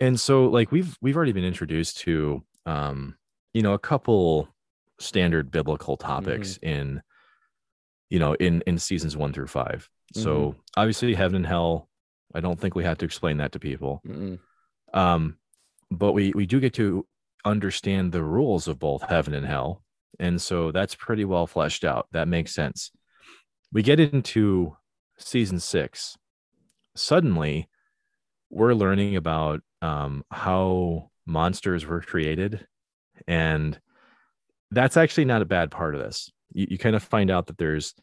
and 0.00 0.18
so 0.20 0.46
like 0.46 0.70
we've 0.72 0.96
we've 1.02 1.16
already 1.16 1.32
been 1.32 1.44
introduced 1.54 1.98
to 2.06 2.42
um 2.66 3.16
you 3.52 3.62
know 3.62 3.74
a 3.74 3.78
couple 3.78 4.48
standard 5.00 5.50
biblical 5.50 5.96
topics 5.96 6.58
in 6.62 7.02
you 8.10 8.18
know 8.18 8.32
in 8.34 8.62
in 8.66 8.78
seasons 8.78 9.16
one 9.16 9.32
through 9.32 9.48
five. 9.48 9.88
So 10.14 10.54
obviously 10.76 11.14
heaven 11.14 11.36
and 11.36 11.46
hell 11.46 11.88
i 12.36 12.40
don't 12.40 12.58
think 12.60 12.74
we 12.76 12.84
have 12.84 12.98
to 12.98 13.04
explain 13.04 13.36
that 13.38 13.52
to 13.52 13.58
people. 13.58 14.00
Mm-mm. 14.06 14.38
Um 14.94 15.36
but 15.90 16.12
we 16.12 16.32
we 16.34 16.46
do 16.46 16.58
get 16.60 16.72
to 16.74 17.06
understand 17.44 18.12
the 18.12 18.22
rules 18.22 18.66
of 18.66 18.78
both 18.78 19.02
heaven 19.02 19.34
and 19.34 19.46
hell. 19.46 19.82
And 20.18 20.40
so 20.40 20.72
that's 20.72 20.94
pretty 20.94 21.24
well 21.24 21.46
fleshed 21.46 21.84
out. 21.84 22.06
That 22.12 22.26
makes 22.28 22.54
sense. 22.54 22.90
We 23.72 23.82
get 23.82 24.00
into 24.00 24.76
season 25.18 25.60
six. 25.60 26.16
Suddenly 26.96 27.68
we're 28.50 28.72
learning 28.74 29.16
about 29.16 29.60
um, 29.82 30.24
how 30.30 31.10
monsters 31.26 31.84
were 31.84 32.00
created. 32.00 32.66
And 33.26 33.78
that's 34.70 34.96
actually 34.96 35.24
not 35.26 35.42
a 35.42 35.46
bad 35.46 35.70
part 35.70 35.94
of 35.94 36.00
this. 36.00 36.30
You, 36.52 36.68
you 36.70 36.78
kind 36.78 36.96
of 36.96 37.02
find 37.02 37.30
out 37.30 37.46
that 37.48 37.58
there's 37.58 37.94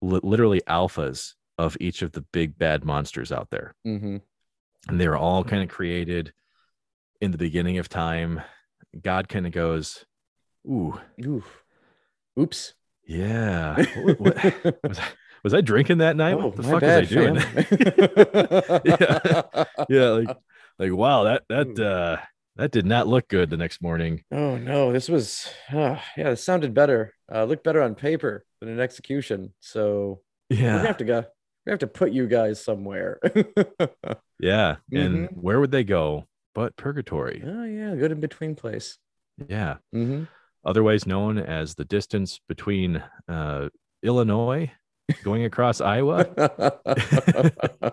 li- 0.00 0.20
literally 0.22 0.62
alphas 0.68 1.34
of 1.58 1.76
each 1.80 2.02
of 2.02 2.12
the 2.12 2.22
big 2.32 2.56
bad 2.56 2.84
monsters 2.84 3.30
out 3.32 3.50
there. 3.50 3.74
Mhm. 3.86 4.22
And 4.88 5.00
they 5.00 5.08
were 5.08 5.16
all 5.16 5.44
kind 5.44 5.62
of 5.62 5.68
created 5.68 6.32
in 7.20 7.30
the 7.32 7.38
beginning 7.38 7.78
of 7.78 7.88
time. 7.88 8.40
God 9.02 9.28
kind 9.28 9.46
of 9.46 9.52
goes, 9.52 10.04
"Ooh, 10.66 10.98
Oof. 11.24 11.44
Oops. 12.38 12.74
yeah, 13.06 13.76
what, 14.02 14.20
what- 14.20 14.82
was, 14.88 14.98
I, 14.98 15.04
was 15.44 15.54
I 15.54 15.60
drinking 15.60 15.98
that 15.98 16.16
night? 16.16 16.34
Oh, 16.34 16.46
what 16.48 16.56
the 16.56 16.62
fuck 16.62 16.80
bad, 16.80 17.02
was 17.08 17.12
I 17.12 17.14
doing?" 17.14 17.36
fam. 17.40 18.80
yeah, 19.88 20.08
like, 20.10 20.36
like 20.78 20.92
wow, 20.92 21.24
that 21.24 21.42
that 21.48 21.78
uh, 21.78 22.16
that 22.56 22.70
did 22.72 22.86
not 22.86 23.06
look 23.06 23.28
good 23.28 23.50
the 23.50 23.56
next 23.56 23.82
morning. 23.82 24.24
Oh 24.32 24.56
no, 24.56 24.92
this 24.92 25.08
was 25.08 25.48
uh, 25.72 25.98
yeah, 26.16 26.30
this 26.30 26.42
sounded 26.44 26.74
better. 26.74 27.14
Uh, 27.32 27.44
looked 27.44 27.64
better 27.64 27.82
on 27.82 27.94
paper 27.94 28.44
than 28.60 28.70
in 28.70 28.80
execution. 28.80 29.52
So 29.60 30.22
yeah, 30.48 30.76
Yeah, 30.76 30.86
have 30.86 30.96
to 30.98 31.04
go. 31.04 31.24
We 31.70 31.74
have 31.74 31.78
to 31.78 31.86
put 31.86 32.10
you 32.10 32.26
guys 32.26 32.60
somewhere. 32.60 33.20
yeah, 34.40 34.78
and 34.92 35.28
Mhm. 35.28 35.36
where 35.36 35.60
would 35.60 35.70
they 35.70 35.84
go? 35.84 36.26
but 36.52 36.74
purgatory. 36.76 37.40
Oh 37.46 37.62
yeah, 37.62 37.94
good 37.94 38.10
in 38.10 38.18
between 38.18 38.56
place. 38.56 38.98
Yeah. 39.46 39.76
hmm 39.92 40.24
Otherwise 40.64 41.06
known 41.06 41.38
as 41.38 41.76
the 41.76 41.84
distance 41.84 42.40
between 42.48 43.00
uh, 43.28 43.68
Illinois 44.02 44.72
going 45.22 45.44
across 45.44 45.80
Iowa, 45.94 46.24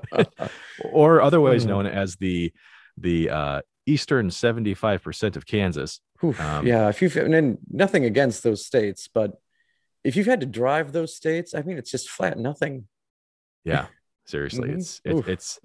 or 0.79 1.21
otherwise 1.21 1.65
Mhm. 1.65 1.67
known 1.69 1.85
as 1.85 2.15
the 2.15 2.51
the 2.97 3.29
uh, 3.29 3.61
eastern 3.85 4.29
75% 4.31 5.35
of 5.35 5.45
Kansas. 5.45 6.01
Oof, 6.23 6.39
Um, 6.41 6.65
yeah, 6.65 6.89
if 6.89 6.99
you've 7.03 7.15
and 7.15 7.31
then 7.31 7.59
nothing 7.69 8.05
against 8.05 8.41
those 8.41 8.65
states, 8.65 9.07
but 9.07 9.33
if 10.03 10.15
you've 10.15 10.25
had 10.25 10.39
to 10.39 10.47
drive 10.47 10.93
those 10.93 11.15
states, 11.15 11.53
I 11.53 11.61
mean, 11.61 11.77
it's 11.77 11.91
just 11.91 12.09
flat 12.09 12.39
nothing. 12.39 12.87
Yeah, 13.67 13.85
seriously, 14.25 14.69
Mhm. 14.69 14.77
it's 14.77 15.01
it's 15.05 15.27
it's 15.27 15.59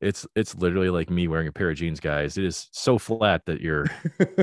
it's 0.00 0.26
it's 0.34 0.54
literally 0.56 0.90
like 0.90 1.08
me 1.10 1.28
wearing 1.28 1.48
a 1.48 1.52
pair 1.52 1.70
of 1.70 1.76
jeans, 1.76 2.00
guys. 2.00 2.36
It 2.36 2.44
is 2.44 2.68
so 2.72 2.98
flat 2.98 3.42
that 3.46 3.60
you're 3.60 3.86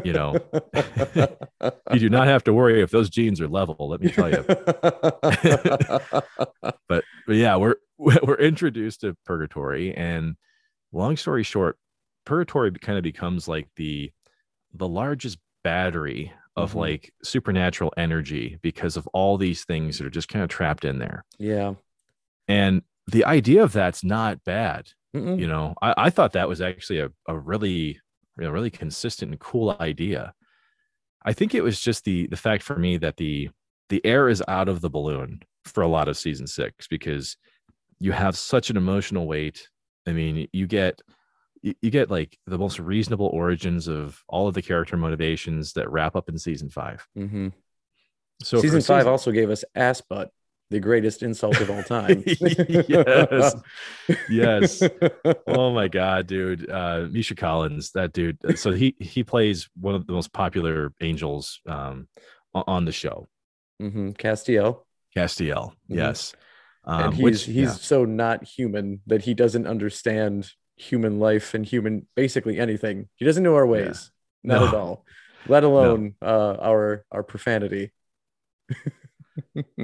You 0.03 0.13
know, 0.13 0.35
you 1.93 1.99
do 1.99 2.09
not 2.09 2.27
have 2.27 2.43
to 2.45 2.53
worry 2.53 2.81
if 2.81 2.89
those 2.91 3.09
jeans 3.09 3.39
are 3.41 3.47
level. 3.47 3.75
Let 3.89 4.01
me 4.01 4.09
tell 4.11 4.29
you. 4.29 4.43
But 6.87 7.03
but 7.27 7.35
yeah, 7.35 7.55
we're 7.57 7.75
we're 7.97 8.35
introduced 8.35 9.01
to 9.01 9.15
purgatory, 9.25 9.93
and 9.95 10.35
long 10.91 11.15
story 11.17 11.43
short, 11.43 11.77
purgatory 12.25 12.71
kind 12.71 12.97
of 12.97 13.03
becomes 13.03 13.47
like 13.47 13.67
the 13.75 14.11
the 14.73 14.87
largest 14.87 15.37
battery 15.63 16.33
of 16.57 16.73
Mhm. 16.73 16.75
like 16.77 17.13
supernatural 17.23 17.93
energy 17.97 18.57
because 18.61 18.97
of 18.97 19.07
all 19.13 19.37
these 19.37 19.63
things 19.63 19.97
that 19.97 20.07
are 20.07 20.09
just 20.11 20.27
kind 20.27 20.43
of 20.43 20.49
trapped 20.49 20.83
in 20.85 20.99
there. 20.99 21.23
yeah. 21.37 21.73
And 22.47 22.81
the 23.07 23.25
idea 23.25 23.63
of 23.63 23.73
that's 23.73 24.03
not 24.03 24.43
bad. 24.43 24.89
Mm-mm. 25.15 25.37
you 25.39 25.45
know 25.47 25.75
I, 25.81 25.93
I 25.97 26.09
thought 26.09 26.31
that 26.33 26.47
was 26.47 26.61
actually 26.61 26.99
a, 26.99 27.09
a 27.27 27.37
really 27.37 27.99
you 28.37 28.45
know, 28.45 28.49
really 28.49 28.69
consistent 28.69 29.31
and 29.31 29.39
cool 29.41 29.75
idea 29.81 30.33
i 31.25 31.33
think 31.33 31.53
it 31.53 31.61
was 31.61 31.81
just 31.81 32.05
the 32.05 32.27
the 32.27 32.37
fact 32.37 32.63
for 32.63 32.77
me 32.77 32.95
that 32.95 33.17
the 33.17 33.49
the 33.89 33.99
air 34.05 34.29
is 34.29 34.41
out 34.47 34.69
of 34.69 34.79
the 34.79 34.89
balloon 34.89 35.41
for 35.65 35.81
a 35.83 35.87
lot 35.89 36.07
of 36.07 36.15
season 36.17 36.47
six 36.47 36.87
because 36.87 37.35
you 37.99 38.13
have 38.13 38.37
such 38.37 38.69
an 38.69 38.77
emotional 38.77 39.27
weight 39.27 39.67
i 40.07 40.13
mean 40.13 40.47
you 40.53 40.65
get 40.65 41.01
you 41.61 41.89
get 41.91 42.09
like 42.09 42.39
the 42.47 42.57
most 42.57 42.79
reasonable 42.79 43.27
origins 43.33 43.89
of 43.89 44.23
all 44.29 44.47
of 44.47 44.53
the 44.53 44.61
character 44.61 44.95
motivations 44.95 45.73
that 45.73 45.91
wrap 45.91 46.15
up 46.15 46.29
in 46.29 46.37
season 46.37 46.69
five 46.69 47.05
Mhm. 47.17 47.51
so 48.41 48.61
season 48.61 48.79
five 48.79 49.01
season- 49.01 49.11
also 49.11 49.31
gave 49.31 49.49
us 49.49 49.65
ass 49.75 49.99
butt, 49.99 50.31
the 50.71 50.79
greatest 50.79 51.21
insult 51.21 51.59
of 51.61 51.69
all 51.69 51.83
time. 51.83 52.23
Yes. 52.87 53.55
yes 54.29 54.81
oh 55.47 55.71
my 55.73 55.87
god 55.87 56.27
dude 56.27 56.69
uh 56.69 57.07
misha 57.11 57.35
collins 57.35 57.91
that 57.91 58.13
dude 58.13 58.37
so 58.57 58.71
he 58.71 58.95
he 58.99 59.23
plays 59.23 59.69
one 59.79 59.95
of 59.95 60.07
the 60.07 60.13
most 60.13 60.33
popular 60.33 60.91
angels 61.01 61.59
um 61.67 62.07
on 62.53 62.85
the 62.85 62.91
show 62.91 63.27
Mm-hmm. 63.81 64.09
Castiel. 64.11 64.85
castiel 65.15 65.73
Mhm. 65.89 65.97
yes 66.01 66.33
um 66.85 67.01
and 67.05 67.13
he's 67.13 67.23
which 67.23 67.43
he's 67.45 67.55
yeah, 67.55 67.73
so 67.73 68.05
not 68.05 68.43
human 68.43 69.01
that 69.07 69.21
he 69.23 69.33
doesn't 69.33 69.67
understand 69.67 70.51
human 70.75 71.19
life 71.19 71.53
and 71.53 71.65
human 71.65 72.07
basically 72.15 72.59
anything. 72.59 73.07
He 73.15 73.25
doesn't 73.25 73.43
know 73.43 73.55
our 73.55 73.65
Yeah. 73.65 73.71
ways, 73.85 74.11
not 74.43 74.61
at 74.63 74.73
all. 74.73 75.05
Let 75.47 75.63
alone 75.63 76.15
uh, 76.21 76.55
our 76.61 77.05
our 77.11 77.23
profanity. 77.23 77.91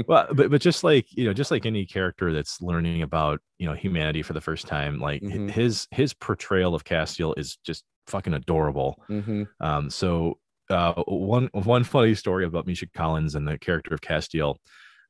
well 0.07 0.27
but 0.33 0.49
but 0.49 0.61
just 0.61 0.83
like 0.83 1.05
you 1.11 1.25
know 1.25 1.33
just 1.33 1.51
like 1.51 1.65
any 1.65 1.85
character 1.85 2.31
that's 2.33 2.61
learning 2.61 3.01
about 3.01 3.39
you 3.59 3.67
know 3.67 3.73
humanity 3.73 4.21
for 4.21 4.33
the 4.33 4.41
first 4.41 4.67
time 4.67 4.99
like 4.99 5.23
Mhm. 5.23 5.49
his 5.49 5.87
his 5.91 6.13
portrayal 6.13 6.75
of 6.75 6.83
castiel 6.83 7.33
is 7.37 7.57
just 7.57 7.83
fucking 8.07 8.33
adorable 8.33 8.97
hmm 9.09 9.43
Um, 9.61 9.89
so 9.89 10.39
uh, 10.69 10.93
one 11.07 11.49
one 11.53 11.83
funny 11.85 12.15
story 12.15 12.45
about 12.45 12.67
Misha 12.67 12.87
Collins 12.95 13.35
and 13.35 13.47
the 13.47 13.57
character 13.59 13.93
of 13.93 14.01
Castiel. 14.01 14.57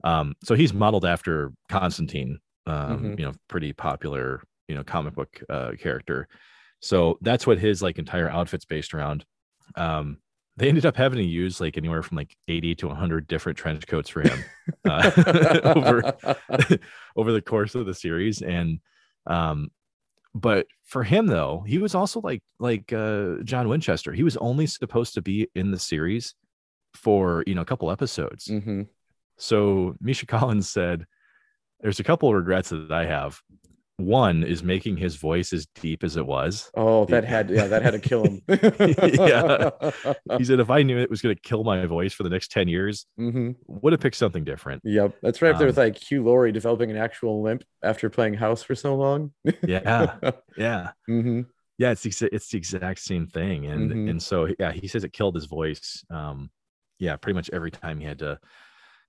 Um, 0.04 0.36
so 0.44 0.56
he's 0.56 0.74
modeled 0.74 1.06
after 1.06 1.52
Constantine, 1.70 2.40
um, 2.68 3.00
Mhm. 3.04 3.18
you 3.18 3.26
know, 3.26 3.34
pretty 3.50 3.74
popular, 3.74 4.42
you 4.68 4.76
know, 4.76 4.84
comic 4.84 5.16
book 5.16 5.42
uh, 5.50 5.74
character. 5.80 6.28
So 6.82 7.18
that's 7.22 7.48
what 7.48 7.60
his 7.60 7.82
like 7.82 8.00
entire 8.00 8.30
outfit's 8.30 8.66
based 8.66 8.94
around. 8.94 9.26
Um, 9.76 10.20
they 10.58 10.70
ended 10.70 10.86
up 10.86 10.98
having 10.98 11.20
to 11.20 11.26
use 11.26 11.62
like 11.62 11.78
anywhere 11.78 12.04
from 12.04 12.18
like 12.18 12.36
80 12.48 12.76
to 12.76 12.88
100 12.88 13.28
different 13.28 13.58
trench 13.58 13.88
coats 13.88 14.10
for 14.10 14.22
him 14.22 14.44
uh, 14.90 15.12
over 15.76 16.16
over 17.16 17.32
the 17.32 17.42
course 17.42 17.76
of 17.76 17.86
the 17.86 17.94
series. 17.94 18.42
And 18.42 18.80
um 19.26 19.70
but 20.34 20.68
for 20.84 21.04
him 21.04 21.28
though 21.28 21.64
he 21.66 21.78
was 21.78 21.96
also 21.96 22.20
like 22.22 22.44
like 22.60 22.92
uh 22.92 23.36
john 23.44 23.70
winchester. 23.70 24.12
He 24.12 24.24
was 24.24 24.38
only 24.38 24.68
supposed 24.68 25.14
to 25.14 25.22
be 25.22 25.48
in 25.56 25.72
the 25.72 25.80
series 25.80 26.36
for 26.94 27.44
you 27.48 27.56
know 27.56 27.62
a 27.62 27.66
couple 27.66 27.92
episodes. 27.92 28.48
Hmm 28.48 28.84
so 29.38 29.96
misha 30.02 30.26
collins 30.26 30.68
said 30.68 31.06
there's 31.80 32.00
a 32.00 32.04
couple 32.04 32.28
of 32.30 32.36
regrets 32.36 32.70
that 32.70 32.92
i 32.92 33.06
have 33.06 33.40
one 33.98 34.44
is 34.44 34.64
making 34.64 34.98
his 34.98 35.16
voice 35.16 35.52
as 35.54 35.66
deep 35.82 36.04
as 36.04 36.18
it 36.18 36.26
was 36.26 36.70
Oh, 36.76 37.06
that 37.06 37.26
had 37.26 37.50
yeah, 37.50 37.68
that 37.68 37.82
had 37.82 37.92
to 37.92 38.00
kill 38.00 38.28
him. 38.28 38.42
Yeah. 39.28 39.70
he 40.38 40.44
said 40.46 40.60
if 40.60 40.70
i 40.70 40.84
knew 40.84 40.98
it 40.98 41.10
was 41.10 41.22
going 41.22 41.36
to 41.36 41.42
kill 41.42 41.64
my 41.64 41.86
voice 41.86 42.14
for 42.14 42.24
the 42.24 42.30
next 42.30 42.52
10 42.52 42.68
years 42.68 43.06
hmm 43.18 43.52
would 43.68 43.94
have 43.94 44.00
picked 44.00 44.16
something 44.16 44.44
different 44.44 44.82
Yep, 44.84 45.16
that's 45.22 45.42
right 45.42 45.52
up 45.52 45.58
there 45.58 45.68
with 45.68 45.78
Um, 45.78 45.84
like 45.86 45.98
Hugh 45.98 46.24
Laurie 46.24 46.52
developing 46.52 46.92
an 46.92 46.98
actual 46.98 47.42
limp 47.42 47.64
after 47.84 48.10
playing 48.10 48.36
House 48.36 48.64
for 48.64 48.76
so 48.76 48.96
long. 48.96 49.32
yeah 49.66 50.16
yeah 50.58 50.92
hmm 51.08 51.42
yeah 51.78 51.92
it's 51.92 52.04
the, 52.04 52.30
it's 52.34 52.50
the 52.50 52.58
exact 52.58 53.00
same 53.00 53.28
thing 53.28 53.66
and 53.68 53.92
Mhm. 53.92 54.10
and 54.12 54.24
so 54.24 54.48
yeah 54.60 54.72
he 54.72 54.88
says 54.88 55.04
it 55.04 55.14
killed 55.14 55.36
his 55.36 55.46
voice 55.46 56.04
um 56.10 56.50
yeah 57.00 57.16
pretty 57.16 57.36
much 57.36 57.50
every 57.54 57.72
time 57.72 58.00
he 58.00 58.06
had 58.06 58.20
to 58.20 58.40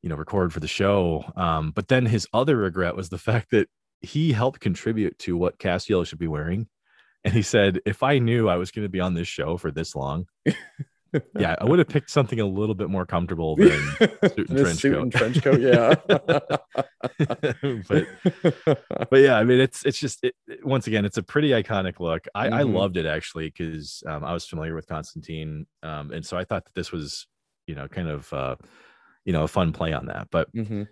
you 0.02 0.08
know 0.08 0.16
record 0.16 0.52
for 0.52 0.60
the 0.60 0.68
show 0.68 1.24
um 1.36 1.72
but 1.72 1.88
then 1.88 2.06
his 2.06 2.26
other 2.32 2.56
regret 2.56 2.96
was 2.96 3.08
the 3.08 3.18
fact 3.18 3.50
that 3.52 3.68
he 4.00 4.32
helped 4.32 4.60
contribute 4.60 5.18
to 5.18 5.36
what 5.36 5.58
castiel 5.58 6.04
should 6.06 6.18
be 6.18 6.28
wearing 6.28 6.66
and 7.24 7.34
he 7.34 7.42
said 7.42 7.80
if 7.84 8.02
i 8.02 8.18
knew 8.18 8.48
i 8.48 8.56
was 8.56 8.70
going 8.70 8.84
to 8.84 8.88
be 8.90 9.00
on 9.00 9.14
this 9.14 9.28
show 9.28 9.56
for 9.56 9.70
this 9.70 9.94
long 9.96 10.26
yeah 11.38 11.56
i 11.60 11.64
would 11.64 11.78
have 11.78 11.88
picked 11.88 12.10
something 12.10 12.40
a 12.40 12.46
little 12.46 12.74
bit 12.74 12.88
more 12.90 13.06
comfortable 13.06 13.56
than 13.56 13.70
suit 14.28 14.48
and 14.48 14.58
trench 14.58 14.80
suit 14.80 14.92
coat. 14.92 15.02
and 15.02 15.12
trench 15.12 15.42
coat, 15.42 15.60
yeah. 15.60 15.94
but 17.88 18.06
but 19.10 19.20
yeah, 19.20 19.36
I 19.36 19.44
mean, 19.44 19.60
it's 19.60 19.84
it's 19.84 19.98
just 19.98 20.22
it, 20.24 20.34
once 20.62 20.86
again, 20.86 21.04
it's 21.04 21.16
a 21.16 21.22
pretty 21.22 21.50
iconic 21.50 22.00
look. 22.00 22.26
I, 22.34 22.48
I 22.48 22.62
Mhm. 22.62 22.74
loved 22.74 22.96
it 22.96 23.06
actually 23.06 23.46
because 23.48 24.02
um, 24.06 24.24
I 24.24 24.32
was 24.32 24.46
familiar 24.46 24.74
with 24.74 24.86
Constantine, 24.86 25.66
um, 25.82 26.12
and 26.12 26.24
so 26.24 26.36
I 26.36 26.44
thought 26.44 26.64
that 26.64 26.74
this 26.74 26.92
was, 26.92 27.26
you 27.66 27.74
know, 27.74 27.88
kind 27.88 28.08
of, 28.08 28.32
uh, 28.32 28.56
you 29.24 29.32
know, 29.32 29.44
a 29.44 29.48
fun 29.48 29.72
play 29.72 29.92
on 29.92 30.06
that. 30.06 30.28
But 30.30 30.48
hmm 30.52 30.84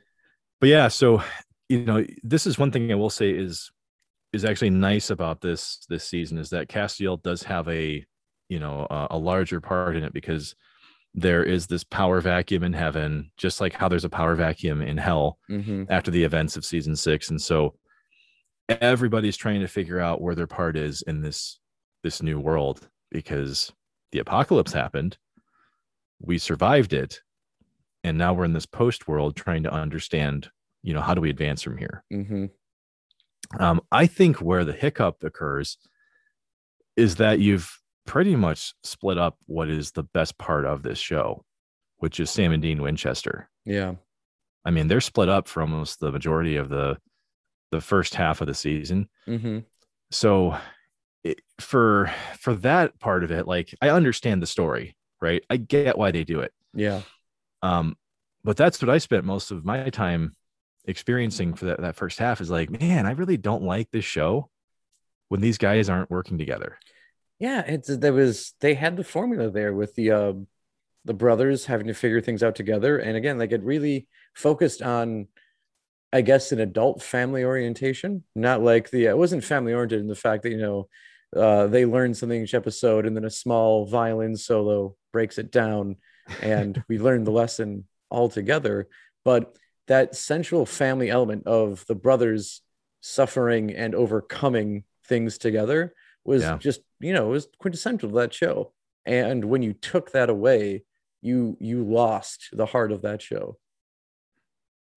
but 0.60 0.68
yeah, 0.68 0.88
so 0.88 1.22
you 1.68 1.84
know, 1.84 2.04
this 2.22 2.46
is 2.46 2.58
one 2.58 2.70
thing 2.70 2.90
I 2.90 2.96
will 2.96 3.10
say 3.10 3.30
is 3.30 3.70
is 4.32 4.44
actually 4.44 4.70
nice 4.70 5.10
about 5.10 5.40
this 5.40 5.84
this 5.88 6.04
season 6.04 6.38
is 6.38 6.50
that 6.50 6.68
Castiel 6.68 7.22
does 7.22 7.42
have 7.44 7.68
a 7.68 8.04
you 8.48 8.58
know 8.58 8.86
a, 8.90 9.08
a 9.12 9.18
larger 9.18 9.60
part 9.60 9.96
in 9.96 10.04
it 10.04 10.12
because 10.12 10.54
there 11.14 11.42
is 11.42 11.66
this 11.66 11.82
power 11.84 12.20
vacuum 12.20 12.62
in 12.62 12.74
heaven, 12.74 13.30
just 13.38 13.60
like 13.60 13.72
how 13.72 13.88
there's 13.88 14.04
a 14.04 14.10
power 14.10 14.34
vacuum 14.34 14.82
in 14.82 14.98
hell 14.98 15.38
hmm 15.48 15.84
after 15.88 16.10
the 16.10 16.24
events 16.24 16.56
of 16.56 16.64
season 16.64 16.94
six. 16.94 17.30
And 17.30 17.40
so 17.40 17.74
everybody's 18.68 19.36
trying 19.36 19.60
to 19.60 19.68
figure 19.68 20.00
out 20.00 20.20
where 20.20 20.34
their 20.34 20.46
part 20.46 20.76
is 20.76 21.02
in 21.02 21.20
this 21.20 21.58
this 22.02 22.22
new 22.22 22.38
world 22.38 22.88
because 23.10 23.72
the 24.12 24.18
apocalypse 24.18 24.72
happened 24.72 25.16
we 26.20 26.38
survived 26.38 26.92
it 26.92 27.20
and 28.04 28.16
now 28.16 28.32
we're 28.32 28.44
in 28.44 28.52
this 28.52 28.66
post 28.66 29.08
world 29.08 29.36
trying 29.36 29.62
to 29.62 29.72
understand 29.72 30.50
you 30.86 30.94
know 30.94 31.00
how 31.00 31.14
do 31.14 31.20
we 31.20 31.30
advance 31.30 31.62
from 31.62 31.76
here 31.76 32.04
hmm 32.10 32.46
um, 33.60 33.80
i 33.92 34.06
think 34.06 34.40
where 34.40 34.64
the 34.64 34.72
hiccup 34.72 35.22
occurs 35.22 35.78
is 36.96 37.16
that 37.16 37.38
you've 37.38 37.78
pretty 38.06 38.36
much 38.36 38.72
split 38.82 39.18
up 39.18 39.36
what 39.46 39.68
is 39.68 39.92
the 39.92 40.02
best 40.02 40.38
part 40.38 40.64
of 40.64 40.82
this 40.82 40.98
show 40.98 41.44
which 41.98 42.20
is 42.20 42.30
sam 42.30 42.52
and 42.52 42.62
dean 42.62 42.80
winchester 42.82 43.48
Yeah. 43.64 43.94
I 44.64 44.72
mean, 44.72 44.88
they're 44.88 45.00
split 45.00 45.28
up 45.28 45.46
for 45.46 45.60
almost 45.60 46.00
the 46.00 46.10
majority 46.10 46.56
of 46.56 46.68
the 46.68 46.98
the 47.70 47.80
first 47.80 48.16
half 48.16 48.40
of 48.40 48.48
the 48.48 48.54
season. 48.54 49.08
hmm 49.24 49.60
So 50.10 50.56
it, 51.22 51.40
for 51.60 52.10
for 52.40 52.54
that 52.56 52.98
part 52.98 53.22
of 53.22 53.30
it, 53.30 53.46
like 53.46 53.72
I 53.80 53.90
understand 53.90 54.42
the 54.42 54.46
story, 54.46 54.96
right? 55.20 55.44
I 55.48 55.56
get 55.56 55.96
why 55.96 56.10
they 56.10 56.24
do 56.24 56.40
it. 56.40 56.52
Yeah. 56.74 57.02
Um, 57.62 57.96
but 58.42 58.56
that's 58.56 58.82
what 58.82 58.90
I 58.90 58.98
spent 58.98 59.24
most 59.24 59.52
of 59.52 59.64
my 59.64 59.88
time 59.90 60.34
experiencing 60.86 61.54
for 61.54 61.66
that, 61.66 61.80
that 61.80 61.96
first 61.96 62.18
half 62.18 62.40
is 62.40 62.50
like, 62.50 62.70
man, 62.70 63.06
I 63.06 63.12
really 63.12 63.36
don't 63.36 63.62
like 63.62 63.90
this 63.90 64.04
show 64.04 64.50
when 65.28 65.40
these 65.40 65.58
guys 65.58 65.88
aren't 65.88 66.10
working 66.10 66.38
together. 66.38 66.78
Yeah. 67.38 67.62
It's 67.66 67.88
there 67.88 68.12
was 68.12 68.54
they 68.60 68.74
had 68.74 68.96
the 68.96 69.04
formula 69.04 69.50
there 69.50 69.74
with 69.74 69.94
the 69.94 70.10
uh 70.10 70.32
the 71.04 71.14
brothers 71.14 71.66
having 71.66 71.86
to 71.86 71.94
figure 71.94 72.20
things 72.20 72.42
out 72.42 72.54
together. 72.56 72.98
And 72.98 73.16
again, 73.16 73.38
like 73.38 73.52
it 73.52 73.62
really 73.62 74.06
focused 74.34 74.82
on 74.82 75.28
I 76.12 76.20
guess 76.22 76.52
an 76.52 76.60
adult 76.60 77.02
family 77.02 77.44
orientation, 77.44 78.24
not 78.34 78.62
like 78.62 78.90
the 78.90 79.06
it 79.06 79.18
wasn't 79.18 79.44
family 79.44 79.74
oriented 79.74 80.00
in 80.00 80.06
the 80.06 80.14
fact 80.14 80.44
that, 80.44 80.50
you 80.50 80.58
know, 80.58 80.88
uh, 81.36 81.66
they 81.66 81.84
learn 81.84 82.14
something 82.14 82.42
each 82.42 82.54
episode, 82.54 83.04
and 83.04 83.16
then 83.16 83.24
a 83.24 83.30
small 83.30 83.84
violin 83.86 84.36
solo 84.36 84.96
breaks 85.12 85.38
it 85.38 85.50
down, 85.50 85.96
and 86.40 86.82
we 86.88 86.98
learn 86.98 87.24
the 87.24 87.30
lesson 87.30 87.84
all 88.08 88.28
together. 88.28 88.88
But 89.24 89.56
that 89.86 90.14
central 90.16 90.66
family 90.66 91.10
element 91.10 91.46
of 91.46 91.86
the 91.86 91.94
brothers 91.94 92.62
suffering 93.00 93.72
and 93.74 93.94
overcoming 93.94 94.84
things 95.04 95.38
together 95.38 95.94
was 96.24 96.42
Yeah. 96.42 96.58
just 96.58 96.80
you 97.00 97.12
know 97.12 97.28
it 97.28 97.30
was 97.32 97.48
quintessential 97.58 98.08
to 98.10 98.14
that 98.16 98.34
show 98.34 98.72
and 99.04 99.44
when 99.44 99.62
you 99.62 99.72
took 99.72 100.12
that 100.12 100.28
away 100.30 100.84
you 101.22 101.56
you 101.60 101.84
lost 101.84 102.48
the 102.52 102.66
heart 102.66 102.90
of 102.92 103.02
that 103.02 103.22
show 103.22 103.58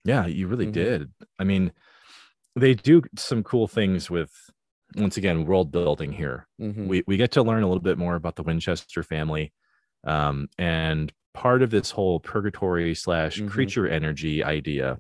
Yeah, 0.06 0.26
you 0.26 0.48
really 0.48 0.66
Mhm. 0.66 0.74
did. 0.74 1.12
I 1.38 1.44
mean, 1.44 1.72
they 2.56 2.74
do 2.76 3.04
some 3.18 3.44
cool 3.44 3.68
things 3.68 4.10
with 4.10 4.34
once 4.96 5.18
again 5.18 5.46
world 5.46 5.72
building 5.72 6.14
here. 6.14 6.48
Mhm. 6.60 6.88
We 6.88 7.04
we 7.08 7.18
get 7.18 7.32
to 7.34 7.44
learn 7.44 7.64
a 7.64 7.68
little 7.68 7.84
bit 7.84 7.98
more 7.98 8.16
about 8.16 8.36
the 8.36 8.44
Winchester 8.44 9.04
family. 9.04 9.54
Um, 10.06 10.50
and 10.58 11.14
part 11.40 11.62
of 11.62 11.70
this 11.70 11.90
whole 11.92 12.20
purgatory 12.20 12.94
slash 12.94 13.40
Mhm. 13.40 13.50
creature 13.50 13.88
energy 13.88 14.44
idea, 14.44 15.00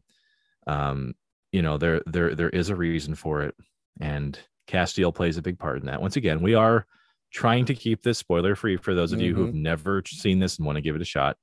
um, 0.67 1.13
you 1.51 1.61
know, 1.61 1.77
there 1.77 2.01
there 2.05 2.33
there 2.33 2.49
is 2.49 2.69
a 2.69 2.75
reason 2.75 3.13
for 3.13 3.41
it. 3.43 3.55
And 3.99 4.39
Castiel 4.65 5.13
plays 5.13 5.35
a 5.37 5.41
big 5.41 5.59
part 5.59 5.79
in 5.81 5.87
that. 5.87 6.01
Once 6.01 6.15
again, 6.15 6.41
we 6.41 6.53
are 6.55 6.87
trying 7.31 7.65
to 7.65 7.75
keep 7.75 8.01
this 8.01 8.17
spoiler 8.17 8.55
free 8.55 8.77
for 8.77 8.95
those 8.95 9.11
of 9.11 9.19
you 9.19 9.35
who've 9.35 9.53
never 9.53 10.01
seen 10.05 10.39
this 10.39 10.57
and 10.57 10.65
want 10.65 10.77
to 10.77 10.81
give 10.81 10.95
it 10.95 11.01
a 11.01 11.05
shot. 11.05 11.37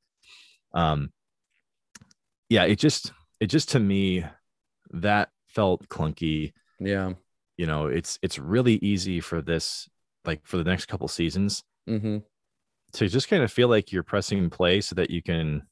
Um, 0.73 1.13
yeah, 2.49 2.65
it 2.65 2.77
just 2.79 3.13
it 3.39 3.49
just 3.49 3.69
to 3.71 3.79
me 3.81 4.25
that 4.93 5.31
felt 5.49 5.89
clunky. 5.89 6.53
yeah 6.81 7.13
You 7.59 7.67
know, 7.67 7.87
it's 7.87 8.19
it's 8.23 8.39
really 8.39 8.77
easy 8.77 9.21
for 9.21 9.43
this 9.43 9.89
like 10.25 10.41
for 10.47 10.57
the 10.57 10.65
next 10.65 10.87
couple 10.87 11.09
seasons 11.09 11.65
hmm 11.87 12.19
to 12.97 13.09
just 13.09 13.29
kind 13.29 13.43
of 13.43 13.51
feel 13.53 13.69
like 13.69 13.93
you're 13.93 14.03
pressing 14.03 14.51
play 14.51 14.81
so 14.81 14.95
that 14.97 15.11
you 15.11 15.23
can 15.23 15.63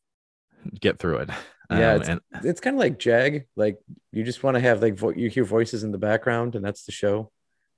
get 0.80 0.98
through 0.98 1.18
it. 1.18 1.30
Yeah, 1.70 1.94
Um, 1.94 2.00
it's- 2.02 2.08
and 2.08 2.44
it's 2.44 2.60
kind 2.60 2.76
of 2.76 2.80
like 2.80 2.98
jag 2.98 3.46
like 3.56 3.78
you 4.12 4.22
just 4.24 4.42
want 4.42 4.54
to 4.54 4.60
have 4.60 4.80
like 4.82 4.94
vo- 4.94 5.10
you 5.14 5.28
hear 5.30 5.44
voices 5.44 5.82
in 5.84 5.92
the 5.92 5.98
background 5.98 6.54
and 6.54 6.64
that's 6.64 6.84
the 6.84 6.92
show. 6.92 7.30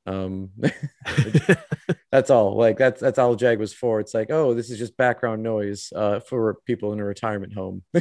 Um 0.06 0.50
that's 2.12 2.30
all 2.30 2.56
like 2.56 2.78
that's 2.78 3.00
that's 3.00 3.18
all 3.18 3.34
jag 3.36 3.58
was 3.58 3.72
for. 3.72 4.00
It's 4.00 4.14
like 4.14 4.30
oh 4.30 4.54
this 4.54 4.70
is 4.70 4.78
just 4.78 4.96
background 4.96 5.42
noise 5.42 5.92
uh 5.94 6.20
for 6.20 6.56
people 6.66 6.92
in 6.92 7.00
a 7.00 7.04
retirement 7.04 7.52
home. 7.54 7.82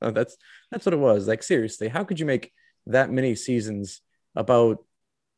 That's 0.00 0.36
that's 0.70 0.84
what 0.86 0.92
it 0.92 0.98
was. 0.98 1.28
Like 1.28 1.42
seriously 1.42 1.88
how 1.88 2.04
could 2.04 2.18
you 2.20 2.26
make 2.26 2.52
that 2.86 3.10
many 3.10 3.34
seasons 3.34 4.00
about 4.34 4.84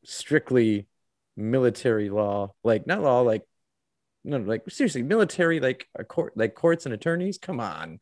strictly 0.03 0.87
military 1.35 2.09
law? 2.09 2.53
Like 2.63 2.87
not 2.87 3.01
law 3.01 3.21
like 3.21 3.43
no 4.23 4.37
like 4.37 4.63
seriously 4.69 5.03
military 5.03 5.59
like 5.59 5.87
a 5.95 6.03
court 6.03 6.33
like 6.35 6.55
courts 6.55 6.85
and 6.85 6.93
attorneys? 6.93 7.37
Come 7.37 7.59
on. 7.59 7.99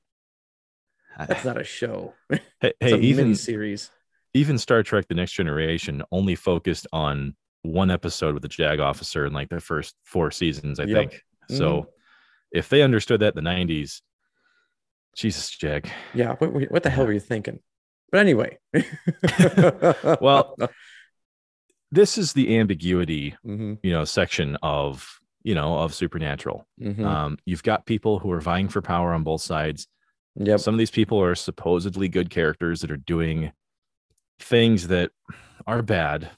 That's 1.18 1.46
not 1.46 1.60
a 1.60 1.64
show. 1.64 2.14
Hey, 2.62 2.74
it's 2.80 2.92
hey 2.92 2.94
a 2.94 3.04
even 3.04 3.36
series 3.36 3.92
even 4.34 4.58
Star 4.58 4.82
Trek: 4.84 5.08
The 5.08 5.16
Next 5.16 5.34
Generation 5.34 6.02
only 6.12 6.36
focused 6.36 6.88
on 6.94 7.36
one 7.64 7.92
episode 7.92 8.34
with 8.34 8.44
the 8.44 8.50
JAG 8.50 8.80
officer 8.80 9.26
in 9.26 9.34
like 9.34 9.50
the 9.50 9.60
first 9.60 9.96
four 10.04 10.32
seasons, 10.32 10.80
I 10.80 10.86
Yep. 10.86 11.12
think. 11.12 11.24
So 11.50 11.88
if 12.52 12.70
they 12.70 12.82
understood 12.82 13.20
that 13.22 13.36
in 13.38 13.44
the 13.44 13.50
'90s, 13.50 14.02
Jesus, 15.16 15.50
Jag. 15.50 15.90
yeah 16.14 16.36
what, 16.36 16.72
what 16.72 16.84
the 16.84 16.90
hell 16.90 17.06
were 17.06 17.14
you 17.14 17.20
thinking? 17.20 17.60
But 18.12 18.20
anyway. 18.22 18.58
Well, 20.22 20.58
This 21.92 22.18
is 22.18 22.34
the 22.34 22.58
ambiguity, 22.58 23.36
Mhm, 23.46 23.78
you 23.84 23.92
know, 23.92 24.04
section 24.06 24.58
of 24.62 25.20
you 25.46 25.54
know 25.56 25.78
of 25.78 25.94
Supernatural. 25.94 26.68
mhm. 26.82 27.06
Um, 27.06 27.38
you've 27.46 27.64
got 27.64 27.86
people 27.86 28.20
who 28.20 28.32
are 28.32 28.42
vying 28.42 28.68
for 28.68 28.82
power 28.82 29.14
on 29.14 29.24
both 29.24 29.42
sides. 29.42 29.88
yep 30.36 30.60
Some 30.60 30.74
of 30.76 30.80
these 30.80 30.92
people 31.00 31.22
are 31.22 31.36
supposedly 31.36 32.10
good 32.10 32.30
characters 32.30 32.82
that 32.82 32.92
are 32.92 32.98
doing 33.16 33.52
things 34.40 34.88
that 34.90 35.12
are 35.68 35.82
bad. 35.82 36.30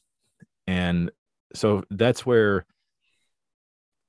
And 0.67 1.09
so 1.55 1.83
that's 1.89 2.25
where 2.25 2.65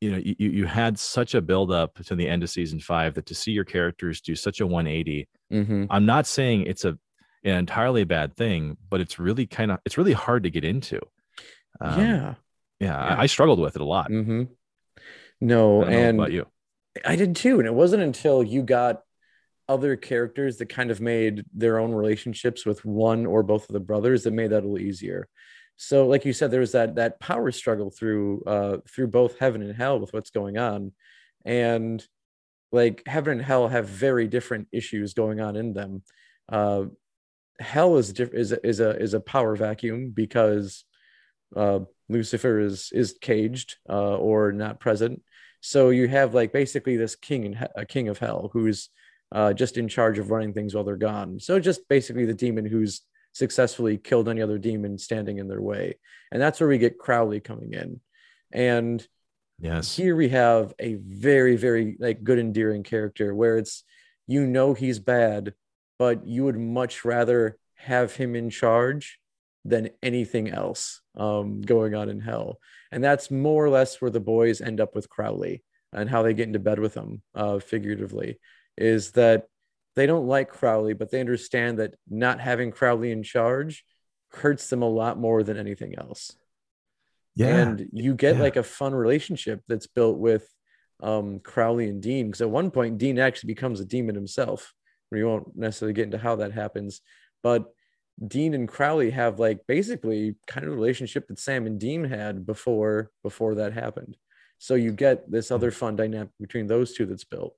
you 0.00 0.10
know 0.12 0.18
you, 0.18 0.34
you 0.38 0.66
had 0.66 0.98
such 0.98 1.34
a 1.34 1.40
build 1.40 1.70
up 1.72 1.94
to 2.04 2.14
the 2.14 2.28
end 2.28 2.42
of 2.42 2.50
season 2.50 2.80
five 2.80 3.14
that 3.14 3.26
to 3.26 3.34
see 3.34 3.52
your 3.52 3.64
characters 3.64 4.20
do 4.20 4.34
such 4.36 4.60
a 4.60 4.66
180 4.66 5.26
Mhm. 5.52 5.86
i'm 5.90 6.06
not 6.06 6.24
saying 6.26 6.62
it's 6.66 6.84
a 6.84 6.96
an 7.44 7.56
entirely 7.56 8.04
bad 8.04 8.36
thing 8.36 8.76
but 8.90 9.00
it's 9.00 9.18
really 9.18 9.46
kind 9.46 9.70
of 9.72 9.78
it's 9.84 9.98
really 9.98 10.12
hard 10.12 10.42
to 10.44 10.50
get 10.50 10.64
into 10.64 11.00
Um, 11.80 11.98
yeah 12.00 12.34
yeah, 12.80 13.04
Yeah. 13.06 13.16
I, 13.18 13.26
struggled 13.26 13.58
with 13.58 13.74
it 13.74 13.82
a 13.82 13.84
lot 13.96 14.06
hmm 14.08 14.44
no 15.40 15.84
and 15.84 16.18
about 16.18 16.32
you 16.32 16.46
I 17.04 17.16
did 17.16 17.36
too. 17.36 17.58
And 17.58 17.66
it 17.66 17.74
wasn't 17.74 18.02
until 18.02 18.42
you 18.42 18.62
got 18.62 19.02
other 19.68 19.96
characters 19.96 20.56
that 20.56 20.68
kind 20.68 20.90
of 20.90 21.00
made 21.00 21.44
their 21.52 21.78
own 21.78 21.92
relationships 21.92 22.64
with 22.64 22.84
one 22.84 23.26
or 23.26 23.42
both 23.42 23.68
of 23.68 23.72
the 23.72 23.80
brothers 23.80 24.24
that 24.24 24.32
made 24.32 24.50
that 24.50 24.64
a 24.64 24.66
little 24.66 24.78
easier. 24.78 25.28
So, 25.76 26.06
like 26.06 26.24
you 26.24 26.32
said, 26.32 26.50
there 26.50 26.60
was 26.60 26.72
that 26.72 26.96
that 26.96 27.20
power 27.20 27.52
struggle 27.52 27.90
through 27.90 28.42
uh 28.44 28.78
through 28.88 29.08
both 29.08 29.38
heaven 29.38 29.62
and 29.62 29.74
hell 29.74 30.00
with 30.00 30.12
what's 30.12 30.30
going 30.30 30.58
on. 30.58 30.92
And 31.44 32.04
like 32.72 33.02
heaven 33.06 33.38
and 33.38 33.42
hell 33.42 33.68
have 33.68 33.88
very 33.88 34.26
different 34.26 34.68
issues 34.72 35.14
going 35.14 35.40
on 35.40 35.56
in 35.56 35.74
them. 35.74 36.02
Uh 36.50 36.86
hell 37.60 37.96
is 37.96 38.12
diff- 38.12 38.34
is 38.34 38.52
a, 38.52 38.66
is 38.66 38.80
a 38.80 38.96
is 39.00 39.14
a 39.14 39.20
power 39.20 39.54
vacuum 39.54 40.10
because 40.10 40.84
uh 41.54 41.80
Lucifer 42.08 42.58
is 42.58 42.90
is 42.92 43.16
caged 43.20 43.76
uh 43.88 44.16
or 44.16 44.52
not 44.52 44.80
present 44.80 45.22
so 45.60 45.90
you 45.90 46.08
have 46.08 46.34
like 46.34 46.52
basically 46.52 46.96
this 46.96 47.16
king 47.16 47.44
and 47.46 47.68
a 47.76 47.84
king 47.84 48.08
of 48.08 48.18
hell 48.18 48.50
who's 48.52 48.90
uh, 49.32 49.52
just 49.52 49.76
in 49.76 49.88
charge 49.88 50.18
of 50.18 50.30
running 50.30 50.52
things 50.52 50.74
while 50.74 50.84
they're 50.84 50.96
gone. 50.96 51.38
So 51.38 51.60
just 51.60 51.88
basically 51.88 52.24
the 52.24 52.34
demon 52.34 52.64
who's 52.64 53.02
successfully 53.32 53.98
killed 53.98 54.28
any 54.28 54.40
other 54.40 54.58
demon 54.58 54.98
standing 54.98 55.38
in 55.38 55.48
their 55.48 55.60
way, 55.60 55.98
and 56.32 56.40
that's 56.40 56.60
where 56.60 56.68
we 56.68 56.78
get 56.78 56.98
Crowley 56.98 57.40
coming 57.40 57.72
in. 57.72 58.00
And 58.52 59.06
yes 59.60 59.96
here 59.96 60.14
we 60.14 60.28
have 60.28 60.72
a 60.78 60.94
very 60.94 61.56
very 61.56 61.96
like 61.98 62.22
good 62.22 62.38
endearing 62.38 62.84
character 62.84 63.34
where 63.34 63.58
it's 63.58 63.82
you 64.28 64.46
know 64.46 64.74
he's 64.74 64.98
bad, 64.98 65.54
but 65.98 66.26
you 66.26 66.44
would 66.44 66.58
much 66.58 67.04
rather 67.04 67.58
have 67.74 68.14
him 68.14 68.36
in 68.36 68.50
charge 68.50 69.18
than 69.64 69.90
anything 70.02 70.48
else 70.48 71.00
um, 71.16 71.60
going 71.62 71.94
on 71.94 72.08
in 72.08 72.20
hell. 72.20 72.58
And 72.90 73.02
that's 73.04 73.30
more 73.30 73.64
or 73.64 73.70
less 73.70 74.00
where 74.00 74.10
the 74.10 74.20
boys 74.20 74.60
end 74.60 74.80
up 74.80 74.94
with 74.94 75.08
Crowley 75.08 75.62
and 75.92 76.08
how 76.08 76.22
they 76.22 76.34
get 76.34 76.46
into 76.46 76.58
bed 76.58 76.78
with 76.78 76.94
him, 76.94 77.22
uh, 77.34 77.58
figuratively, 77.58 78.38
is 78.76 79.12
that 79.12 79.46
they 79.96 80.06
don't 80.06 80.26
like 80.26 80.50
Crowley, 80.50 80.94
but 80.94 81.10
they 81.10 81.20
understand 81.20 81.78
that 81.78 81.94
not 82.08 82.40
having 82.40 82.70
Crowley 82.70 83.10
in 83.10 83.22
charge 83.22 83.84
hurts 84.30 84.68
them 84.70 84.82
a 84.82 84.88
lot 84.88 85.18
more 85.18 85.42
than 85.42 85.56
anything 85.56 85.94
else. 85.98 86.36
Yeah. 87.34 87.56
And 87.56 87.88
you 87.92 88.14
get 88.14 88.36
Yeah. 88.36 88.42
like 88.42 88.56
a 88.56 88.62
fun 88.62 88.94
relationship 88.94 89.62
that's 89.68 89.86
built 89.86 90.18
with 90.18 90.48
um, 91.00 91.38
Crowley 91.40 91.88
and 91.88 92.02
Dean. 92.02 92.26
Because 92.26 92.40
at 92.40 92.50
one 92.50 92.70
point, 92.70 92.98
Dean 92.98 93.18
actually 93.18 93.54
becomes 93.54 93.80
a 93.80 93.84
demon 93.84 94.14
himself. 94.14 94.74
We 95.10 95.24
won't 95.24 95.56
necessarily 95.56 95.92
get 95.94 96.04
into 96.04 96.18
how 96.18 96.36
that 96.36 96.52
happens, 96.52 97.00
but 97.42 97.72
Dean 98.26 98.54
and 98.54 98.68
Crowley 98.68 99.10
have 99.10 99.38
like 99.38 99.60
basically 99.66 100.34
kind 100.46 100.66
of 100.66 100.72
relationship 100.74 101.28
that 101.28 101.38
Sam 101.38 101.66
and 101.66 101.78
Dean 101.78 102.04
had 102.04 102.44
before 102.46 103.10
before 103.22 103.54
that 103.56 103.72
happened. 103.72 104.16
So 104.58 104.74
you 104.74 104.90
get 104.92 105.30
this 105.30 105.50
other 105.52 105.70
fun 105.70 105.94
dynamic 105.96 106.30
between 106.40 106.66
those 106.66 106.94
two 106.94 107.06
that's 107.06 107.24
built. 107.24 107.54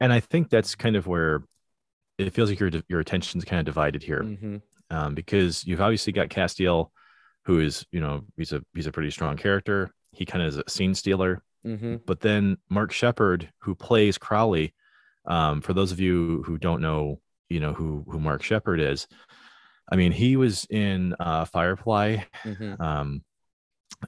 And 0.00 0.12
i 0.12 0.20
think 0.20 0.48
that's 0.48 0.74
kind 0.74 0.96
of 0.96 1.06
where 1.06 1.42
it 2.18 2.32
feels 2.32 2.48
like 2.48 2.58
your 2.58 2.70
your 2.88 3.00
attention's 3.00 3.44
kind 3.44 3.60
of 3.60 3.66
divided 3.66 4.02
here 4.02 4.22
Mhm. 4.22 4.62
um, 4.90 5.14
because 5.14 5.66
you've 5.66 5.80
obviously 5.80 6.12
got 6.12 6.28
Castiel, 6.28 6.90
who 7.44 7.60
is 7.60 7.84
you 7.92 8.00
know 8.00 8.24
he's 8.36 8.52
a 8.52 8.64
he's 8.74 8.86
a 8.86 8.92
pretty 8.92 9.10
strong 9.10 9.36
character. 9.36 9.90
He 10.12 10.24
kind 10.24 10.42
of 10.42 10.48
is 10.48 10.56
a 10.58 10.70
scene 10.70 10.94
stealer, 10.94 11.42
Mhm. 11.66 12.00
but 12.06 12.20
then 12.20 12.56
Mark 12.70 12.92
Sheppard, 12.92 13.52
who 13.58 13.74
plays 13.74 14.16
Crowley, 14.16 14.74
um, 15.26 15.60
for 15.60 15.72
those 15.74 15.92
of 15.92 16.00
you 16.00 16.42
who 16.44 16.56
don't 16.56 16.80
know, 16.80 17.20
you 17.54 17.60
know 17.60 17.72
who 17.72 18.04
who 18.08 18.18
Mark 18.18 18.42
Sheppard 18.42 18.80
is. 18.80 19.06
I 19.90 19.96
mean, 19.96 20.12
he 20.12 20.36
was 20.36 20.66
in 20.70 21.14
uh, 21.20 21.44
Firefly, 21.44 22.18
Mhm. 22.44 22.80
um, 22.80 23.22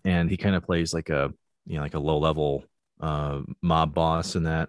and 0.04 0.28
he 0.30 0.36
kind 0.36 0.56
of 0.56 0.64
plays 0.64 0.92
like 0.92 1.10
a 1.10 1.32
you 1.66 1.76
know 1.76 1.82
like 1.82 1.94
a 1.94 1.98
low 2.00 2.18
level 2.18 2.64
uh, 3.00 3.42
mob 3.62 3.94
boss 3.94 4.34
in 4.36 4.44
that. 4.44 4.68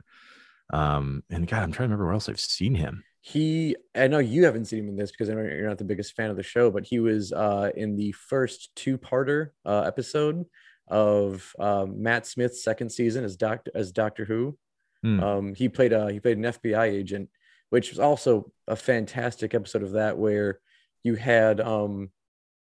Um, 0.72 1.24
and 1.30 1.48
God, 1.48 1.64
I'm 1.64 1.72
trying 1.72 1.88
to 1.88 1.92
remember 1.92 2.06
where 2.06 2.14
else 2.14 2.30
I've 2.30 2.40
seen 2.40 2.76
him. 2.76 3.04
He, 3.22 3.76
I 3.96 4.08
know 4.08 4.20
you 4.20 4.46
haven't 4.46 4.66
seen 4.66 4.80
him 4.80 4.90
in 4.90 4.96
this 4.96 5.12
because 5.12 5.30
I 5.30 5.34
know 5.34 5.42
you're 5.42 5.68
not 5.68 5.78
the 5.78 5.84
biggest 5.92 6.16
fan 6.16 6.30
of 6.30 6.38
the 6.38 6.44
show, 6.44 6.72
but 6.72 6.86
he 6.86 7.00
was 7.00 7.34
uh, 7.34 7.72
in 7.76 7.96
the 7.98 8.12
first 8.14 8.74
two-parter 8.76 9.50
uh, 9.66 9.82
episode 9.86 10.46
of 10.88 11.54
uh, 11.60 11.86
Matt 11.90 12.26
Smith's 12.26 12.64
second 12.64 12.90
season 12.90 13.24
as 13.26 13.36
Doctor 13.36 13.72
as 13.76 13.92
Doctor 13.92 14.24
Who. 14.26 14.58
Hmm. 15.04 15.20
Um, 15.24 15.56
he 15.56 15.68
played 15.70 15.94
a 15.94 16.12
he 16.12 16.20
played 16.20 16.38
an 16.38 16.44
FBI 16.46 16.86
agent, 16.86 17.30
which 17.70 17.90
was 17.92 18.00
also 18.00 18.52
a 18.68 18.76
fantastic 18.76 19.54
episode 19.54 19.84
of 19.84 19.92
that 19.92 20.18
where 20.18 20.60
you 21.04 21.16
had 21.16 21.60
um, 21.62 22.10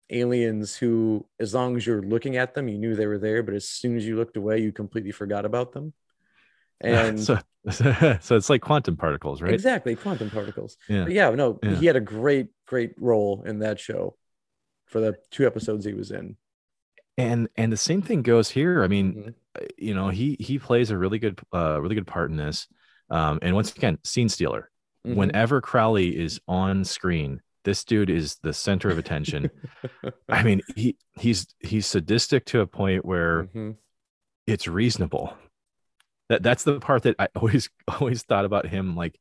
aliens 0.10 0.76
who, 0.76 1.26
as 1.40 1.54
long 1.54 1.78
as 1.78 1.86
you're 1.86 2.02
looking 2.02 2.38
at 2.38 2.54
them, 2.54 2.68
you 2.68 2.78
knew 2.78 2.96
they 2.96 3.08
were 3.08 3.20
there, 3.20 3.44
but 3.44 3.54
as 3.56 3.68
soon 3.68 3.98
as 3.98 4.06
you 4.06 4.16
looked 4.18 4.38
away, 4.38 4.60
you 4.60 4.72
completely 4.72 5.12
forgot 5.12 5.46
about 5.46 5.72
them. 5.74 5.94
And 6.84 7.20
so, 7.20 7.38
so 7.70 8.36
it's 8.36 8.50
like 8.50 8.62
quantum 8.62 8.98
particles, 8.98 9.40
right? 9.40 9.54
exactly, 9.54 9.96
quantum 9.96 10.32
particles. 10.32 10.78
Yeah. 10.90 11.04
But 11.04 11.14
yeah, 11.14 11.30
no, 11.30 11.60
Yeah. 11.62 11.76
he 11.76 11.86
had 11.86 11.96
a 11.96 12.02
great, 12.02 12.48
great 12.66 12.94
role 12.98 13.44
in 13.46 13.60
that 13.60 13.80
show 13.80 14.18
for 14.88 15.00
the 15.00 15.16
two 15.30 15.46
episodes 15.46 15.86
he 15.86 15.94
was 15.94 16.10
in. 16.10 16.38
And 17.20 17.50
and 17.56 17.72
the 17.72 17.78
same 17.78 18.02
thing 18.02 18.24
goes 18.24 18.50
here. 18.50 18.84
I 18.84 18.88
mean, 18.88 19.14
Mhm. 19.14 19.34
uh, 19.62 19.66
you 19.78 19.94
know, 19.94 20.10
he 20.10 20.38
he 20.40 20.58
plays 20.58 20.90
a 20.90 20.98
really 20.98 21.20
good 21.20 21.40
uh 21.54 21.80
really 21.80 21.94
good 21.94 22.08
part 22.08 22.32
in 22.32 22.38
this. 22.38 22.68
Um, 23.12 23.38
and 23.44 23.54
once 23.54 23.72
again, 23.76 24.00
scene 24.04 24.30
stealer. 24.30 24.71
Mhm. 25.06 25.16
Whenever 25.16 25.62
Crowley 25.62 26.16
is 26.20 26.40
on 26.48 26.84
screen, 26.86 27.42
this 27.64 27.84
dude 27.84 28.10
is 28.10 28.38
the 28.44 28.54
center 28.54 28.90
of 28.90 28.98
attention. 28.98 29.50
I 30.30 30.44
mean, 30.44 30.62
he 30.76 30.96
he's 31.20 31.48
he's 31.60 31.88
sadistic 31.88 32.46
to 32.48 32.60
a 32.62 32.68
point 32.68 33.04
where 33.06 33.46
Mhm. 33.56 33.78
it's 34.48 34.68
reasonable. 34.68 35.36
That 36.30 36.44
that's 36.44 36.64
the 36.64 36.80
part 36.80 37.04
that 37.04 37.16
I 37.20 37.28
always 37.36 37.70
always 37.88 38.24
thought 38.24 38.46
about 38.46 38.68
him. 38.68 38.96
Like, 38.96 39.20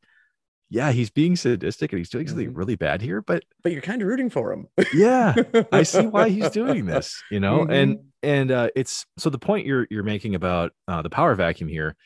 yeah, 0.69 0.93
he's 0.93 1.11
being 1.11 1.35
sadistic 1.35 1.93
and 1.93 1.99
he's 1.99 2.11
doing 2.11 2.29
something 2.29 2.53
Mhm. 2.53 2.57
really 2.57 2.77
bad 2.77 3.01
here, 3.03 3.23
but 3.23 3.45
but 3.63 3.73
you're 3.73 3.83
kind 3.83 4.03
of 4.03 4.09
rooting 4.09 4.31
for 4.31 4.53
him. 4.53 4.69
yeah, 4.95 5.35
I 5.73 5.83
see 5.83 6.07
why 6.07 6.29
he's 6.29 6.51
doing 6.51 6.85
this. 6.87 7.23
You 7.31 7.41
know, 7.41 7.63
and 7.67 7.97
Mhm. 7.97 8.05
and 8.23 8.51
uh, 8.51 8.69
it's 8.77 9.07
so 9.17 9.31
the 9.31 9.39
point 9.39 9.67
you're 9.67 9.87
you're 9.91 10.03
making 10.05 10.35
about 10.35 10.73
uh, 10.87 11.01
the 11.03 11.11
power 11.11 11.35
vacuum 11.35 11.69
here. 11.69 11.97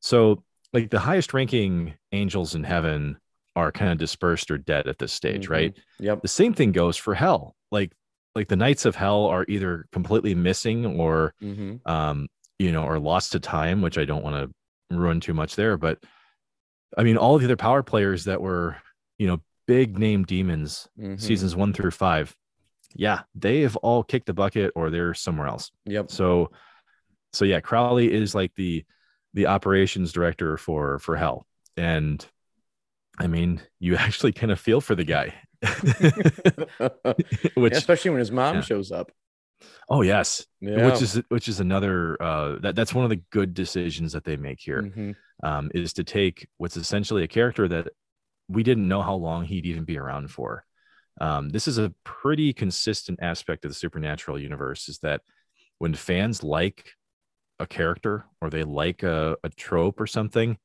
So 0.00 0.42
like 0.72 0.90
the 0.90 0.98
highest 1.00 1.34
ranking 1.34 1.94
angels 2.12 2.54
in 2.54 2.64
heaven 2.64 3.18
are 3.54 3.70
kind 3.72 3.92
of 3.92 3.98
dispersed 3.98 4.50
or 4.50 4.56
dead 4.58 4.86
at 4.88 4.98
this 4.98 5.12
stage, 5.12 5.46
Mhm. 5.48 5.50
right? 5.50 5.78
Yep. 6.00 6.22
The 6.22 6.28
same 6.28 6.54
thing 6.54 6.72
goes 6.72 6.96
for 6.96 7.14
hell. 7.14 7.54
Like 7.70 7.92
like 8.34 8.48
the 8.48 8.56
knights 8.56 8.86
of 8.86 8.96
hell 8.96 9.26
are 9.26 9.44
either 9.46 9.84
completely 9.92 10.34
missing 10.34 10.86
or 10.86 11.34
hmm 11.40 11.76
um, 11.84 12.28
you 12.58 12.70
know, 12.72 12.84
or 12.84 12.98
lost 12.98 13.32
to 13.32 13.40
time, 13.40 13.82
which 13.82 13.98
I 13.98 14.04
don't 14.04 14.22
want 14.22 14.36
to 14.90 14.96
ruin 14.96 15.20
too 15.20 15.34
much 15.34 15.56
there. 15.56 15.76
But 15.76 16.02
I 16.96 17.02
mean, 17.02 17.16
all 17.16 17.34
of 17.34 17.40
the 17.40 17.46
other 17.46 17.56
power 17.56 17.82
players 17.82 18.24
that 18.24 18.40
were, 18.40 18.76
you 19.18 19.26
know, 19.26 19.40
big 19.66 19.98
name 19.98 20.24
demons, 20.24 20.88
Mm-hmm. 20.98 21.16
seasons 21.16 21.56
one 21.56 21.72
through 21.72 21.90
five, 21.90 22.34
yeah, 22.94 23.22
they 23.34 23.62
have 23.62 23.76
all 23.76 24.02
kicked 24.02 24.26
the 24.26 24.34
bucket 24.34 24.72
or 24.76 24.90
they're 24.90 25.12
somewhere 25.14 25.46
else. 25.48 25.70
Yep. 25.86 26.10
So, 26.10 26.50
so 27.32 27.44
yeah, 27.44 27.60
Crowley 27.60 28.12
is 28.12 28.34
like 28.34 28.54
the 28.54 28.84
the 29.34 29.46
operations 29.46 30.12
director 30.12 30.56
for 30.56 30.98
for 30.98 31.16
Hell, 31.16 31.46
and 31.76 32.24
I 33.18 33.26
mean, 33.26 33.60
you 33.80 33.96
actually 34.06 34.32
kind 34.32 34.52
of 34.52 34.60
feel 34.60 34.80
for 34.80 34.94
the 34.94 35.04
guy, 35.04 35.34
which 37.54 37.72
Yeah, 37.72 37.78
especially 37.78 38.10
when 38.10 38.20
his 38.20 38.32
mom 38.32 38.56
yeah. 38.56 38.60
shows 38.62 38.90
up. 38.92 39.10
oh 39.88 40.02
yes, 40.02 40.46
Yeah. 40.60 40.86
which 40.90 41.02
is 41.02 41.22
which 41.28 41.48
is 41.48 41.60
another 41.60 42.20
uh 42.22 42.58
that 42.60 42.74
that's 42.74 42.94
one 42.94 43.04
of 43.04 43.10
the 43.10 43.22
good 43.30 43.54
decisions 43.54 44.12
that 44.12 44.24
they 44.24 44.36
make 44.36 44.60
here. 44.60 44.82
Mhm. 44.82 45.14
um, 45.44 45.70
is 45.74 45.92
to 45.94 46.04
take 46.04 46.48
what's 46.58 46.76
essentially 46.76 47.22
a 47.24 47.28
character 47.28 47.66
that 47.68 47.88
we 48.48 48.62
didn't 48.62 48.88
know 48.88 49.02
how 49.02 49.14
long 49.14 49.44
he'd 49.44 49.66
even 49.66 49.84
be 49.84 49.98
around 49.98 50.30
for. 50.30 50.64
Um, 51.20 51.48
this 51.50 51.66
is 51.68 51.78
a 51.78 51.92
pretty 52.04 52.52
consistent 52.52 53.18
aspect 53.22 53.64
of 53.64 53.70
the 53.70 53.74
supernatural 53.74 54.38
universe 54.38 54.88
is 54.88 54.98
that 55.00 55.20
when 55.78 55.94
fans 55.94 56.42
like 56.42 56.92
a 57.58 57.66
character 57.66 58.24
or 58.40 58.50
they 58.50 58.64
like 58.64 59.02
a, 59.02 59.36
a 59.44 59.48
trope 59.50 60.00
or 60.00 60.06
something, 60.06 60.58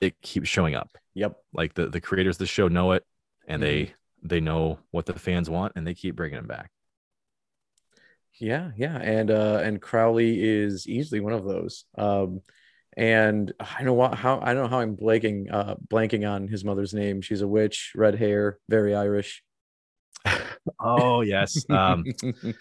it 0.00 0.20
keeps 0.22 0.48
showing 0.48 0.74
up. 0.74 0.96
Yep. 1.14 1.36
Like 1.52 1.74
the, 1.74 1.88
the 1.88 2.00
creators 2.00 2.36
of 2.36 2.40
the 2.40 2.46
show 2.46 2.68
know 2.68 2.92
it 2.92 3.04
and 3.46 3.62
they 3.62 3.94
they 4.22 4.40
know 4.40 4.78
what 4.90 5.06
the 5.06 5.18
fans 5.18 5.50
want 5.50 5.72
and 5.76 5.86
they 5.86 5.94
keep 5.94 6.16
bringing 6.16 6.36
them 6.36 6.46
back. 6.46 6.70
Yeah, 8.38 8.70
yeah, 8.76 8.96
and 8.96 9.30
uh, 9.30 9.60
and 9.62 9.80
Crowley 9.80 10.42
is 10.42 10.88
easily 10.88 11.20
one 11.20 11.34
of 11.34 11.44
those. 11.44 11.84
Um, 11.98 12.40
and 12.96 13.52
I 13.60 13.82
know 13.82 13.92
what 13.92 14.14
how 14.14 14.40
I 14.40 14.54
don't 14.54 14.64
know 14.64 14.68
how 14.68 14.80
I'm 14.80 14.96
blanking 14.96 15.52
uh 15.52 15.74
blanking 15.88 16.28
on 16.28 16.48
his 16.48 16.64
mother's 16.64 16.94
name. 16.94 17.20
She's 17.20 17.42
a 17.42 17.48
witch, 17.48 17.92
red 17.94 18.14
hair, 18.14 18.58
very 18.68 18.94
Irish. 18.94 19.42
Oh 20.78 21.22
yes. 21.22 21.68
Um, 21.68 22.04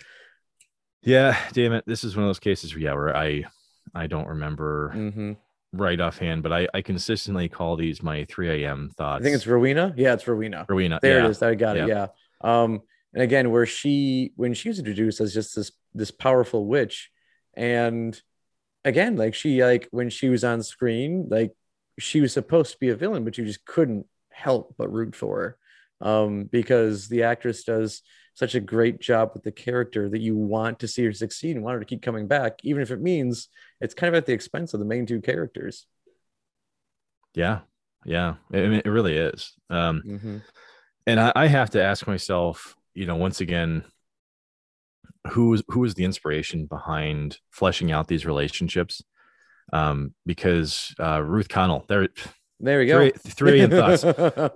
yeah, 1.04 1.38
damn 1.54 1.74
it. 1.74 1.84
This 1.86 2.04
is 2.04 2.16
one 2.16 2.24
of 2.24 2.30
those 2.30 2.40
cases 2.40 2.74
where 2.74 2.82
yeah, 2.82 2.94
where 2.94 3.16
I 3.16 3.46
I 3.94 4.08
don't 4.08 4.28
remember 4.28 4.92
hmm 4.92 5.34
right 5.74 6.00
offhand, 6.00 6.44
but 6.44 6.52
I, 6.52 6.68
I 6.74 6.82
consistently 6.82 7.48
call 7.48 7.76
these 7.76 8.04
my 8.04 8.26
3 8.26 8.64
a.m. 8.64 8.92
Thoughts. 8.98 9.22
I 9.22 9.24
think 9.24 9.36
it's 9.36 9.48
Rowena. 9.48 9.94
Yeah, 9.96 10.14
it's 10.14 10.28
Rowena. 10.28 10.66
Rowena. 10.68 11.00
There 11.02 11.20
yeah. 11.20 11.26
it 11.26 11.30
is. 11.30 11.42
I 11.42 11.56
got 11.56 11.78
it. 11.78 11.88
Yeah. 11.88 12.08
Um, 12.42 12.82
and 13.14 13.24
again, 13.24 13.52
where 13.52 13.66
she 13.66 14.34
when 14.36 14.54
she 14.54 14.70
was 14.70 14.80
introduced 14.80 15.22
as 15.22 15.34
just 15.34 15.56
this 15.56 15.72
this 15.94 16.12
powerful 16.12 16.66
witch, 16.66 17.12
and 17.54 18.20
again, 18.86 19.16
like 19.16 19.36
she 19.36 19.64
like 19.64 19.88
when 19.92 20.10
she 20.10 20.30
was 20.30 20.44
on 20.44 20.64
screen, 20.64 21.28
like 21.30 21.54
she 22.00 22.22
was 22.22 22.34
supposed 22.34 22.72
to 22.74 22.80
be 22.80 22.90
a 22.90 22.96
villain, 22.96 23.24
but 23.24 23.38
you 23.38 23.46
just 23.46 23.66
couldn't 23.66 24.06
help 24.32 24.76
but 24.78 24.92
root 24.92 25.16
for 25.16 25.42
her. 25.42 25.58
Um, 26.08 26.46
because 26.46 27.10
the 27.10 27.24
actress 27.24 27.64
does 27.64 28.02
such 28.42 28.56
a 28.56 28.60
great 28.60 29.00
job 29.00 29.30
with 29.36 29.44
the 29.44 29.52
character 29.52 30.10
that 30.10 30.20
you 30.20 30.36
want 30.36 30.80
to 30.80 30.88
see 30.88 31.06
her 31.06 31.14
succeed 31.14 31.56
and 31.56 31.64
want 31.64 31.76
her 31.76 31.80
to 31.80 31.86
keep 31.86 32.02
coming 32.02 32.26
back, 32.26 32.58
even 32.64 32.82
if 32.82 32.90
it 32.90 33.00
means 33.00 33.50
it's 33.80 33.94
kind 33.94 34.08
of 34.08 34.18
at 34.18 34.26
the 34.26 34.34
expense 34.34 34.74
of 34.74 34.80
the 34.80 34.86
main 34.86 35.06
two 35.06 35.22
characters. 35.22 35.86
Yeah. 37.36 37.60
Yeah. 38.04 38.34
I 38.52 38.58
mean, 38.58 38.82
it 38.84 38.90
really 38.90 39.16
is. 39.16 39.54
Um, 39.70 40.02
Mhm. 40.04 40.42
and 41.06 41.20
I, 41.20 41.32
I 41.36 41.46
have 41.46 41.70
to 41.72 41.84
ask 41.84 42.08
myself, 42.08 42.76
you 42.96 43.06
know, 43.06 43.16
once 43.16 43.42
again, 43.42 43.84
who 45.28 45.54
is 45.54 45.62
who 45.68 45.84
is 45.84 45.94
the 45.94 46.04
inspiration 46.04 46.66
behind 46.66 47.38
fleshing 47.52 47.92
out 47.92 48.08
these 48.08 48.26
relationships? 48.26 49.04
Um, 49.72 50.16
because 50.26 50.96
uh, 51.00 51.22
Ruth 51.22 51.48
Connell, 51.48 51.86
there, 51.88 52.08
There 52.60 52.80
we 52.80 52.88
go. 52.88 52.98
three, 52.98 53.12
three 53.12 53.60
in 53.62 53.70
thoughts. 53.70 54.04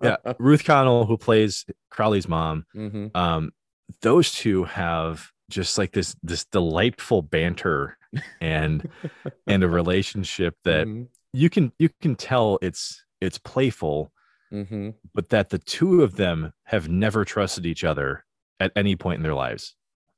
Yeah, 0.01 0.17
Ruth 0.39 0.65
Connell, 0.65 1.05
who 1.05 1.17
plays 1.17 1.65
Crowley's 1.91 2.27
mom, 2.27 2.65
hmm 2.73 3.07
um, 3.13 3.51
those 4.01 4.31
two 4.33 4.63
have 4.65 5.29
just 5.49 5.77
like 5.77 5.91
this 5.91 6.15
this 6.23 6.45
delightful 6.45 7.21
banter 7.21 7.97
and 8.41 8.83
and 9.47 9.63
a 9.63 9.69
relationship 9.69 10.55
that 10.63 10.87
Mhm. 10.87 11.07
you 11.33 11.49
can 11.49 11.71
you 11.79 11.89
can 12.01 12.15
tell 12.15 12.59
it's 12.61 13.03
it's 13.21 13.37
playful 13.37 14.11
hmm 14.51 14.89
but 15.13 15.29
that 15.29 15.49
the 15.49 15.59
two 15.59 16.01
of 16.03 16.15
them 16.15 16.51
have 16.63 16.89
never 16.89 17.23
trusted 17.25 17.65
each 17.65 17.83
other 17.83 18.25
at 18.59 18.71
any 18.75 18.95
point 18.95 19.17
in 19.17 19.23
their 19.23 19.33
lives 19.33 19.75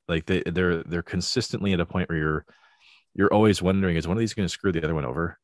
like 0.07 0.26
they 0.26 0.41
they're 0.45 0.84
they're 0.84 1.03
consistently 1.03 1.74
at 1.74 1.80
a 1.80 1.86
point 1.86 2.09
where 2.09 2.18
you're 2.18 2.45
you're 3.15 3.34
always 3.34 3.61
wondering 3.61 3.95
is 3.97 4.07
one 4.07 4.18
of 4.18 4.20
these 4.22 4.34
going 4.34 4.47
to 4.47 4.53
screw 4.53 4.72
the 4.72 4.84
other 4.84 4.95
one 4.95 5.05
over 5.05 5.38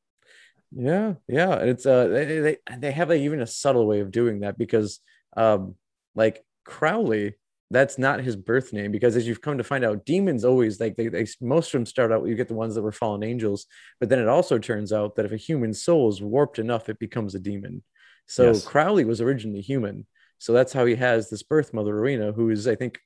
Yeah, 0.72 1.16
yeah. 1.28 1.60
and 1.60 1.70
It's 1.70 1.86
uh 1.86 2.08
they 2.08 2.40
they, 2.40 2.58
they 2.78 2.92
have 2.92 3.12
a, 3.12 3.16
even 3.16 3.42
a 3.42 3.48
subtle 3.48 3.86
way 3.86 4.00
of 4.00 4.12
doing 4.12 4.40
that 4.40 4.58
because 4.58 5.00
um 5.38 5.76
like 6.16 6.44
Crowley, 6.66 7.36
that's 7.74 7.98
not 7.98 8.22
his 8.22 8.36
birth 8.36 8.72
name 8.72 8.92
because 8.92 9.16
as 9.16 9.28
you've 9.28 9.42
come 9.42 9.58
to 9.58 9.64
find 9.64 9.84
out, 9.84 10.06
demons 10.06 10.46
always 10.46 10.80
like 10.80 10.96
they, 10.96 11.08
they 11.08 11.26
most 11.42 11.68
of 11.68 11.80
them 11.80 11.86
start 11.86 12.12
out 12.12 12.28
you 12.28 12.36
get 12.36 12.48
the 12.48 12.54
ones 12.54 12.76
that 12.76 12.82
were 12.82 12.92
fallen 12.92 13.24
angels, 13.24 13.66
but 14.00 14.10
then 14.10 14.20
it 14.20 14.28
also 14.28 14.58
turns 14.60 14.94
out 14.94 15.16
that 15.16 15.26
if 15.26 15.32
a 15.32 15.38
human 15.38 15.74
soul 15.74 16.10
is 16.10 16.22
warped 16.22 16.60
enough, 16.60 16.90
it 16.90 17.00
becomes 17.00 17.36
a 17.36 17.40
demon. 17.40 17.84
So 18.28 18.48
Yes. 18.48 18.66
Crowley 18.66 19.06
was 19.06 19.22
originally 19.22 19.62
human. 19.62 20.06
So 20.38 20.54
that's 20.54 20.74
how 20.74 20.86
he 20.86 20.96
has 20.96 21.30
this 21.30 21.44
birth 21.44 21.74
mother, 21.74 21.96
Rowena, 21.96 22.32
who 22.32 22.50
is 22.50 22.68
I 22.68 22.76
think 22.76 23.00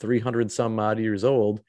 300 0.00 0.50
some 0.50 0.78
odd 0.78 0.98
years 0.98 1.24
old, 1.24 1.60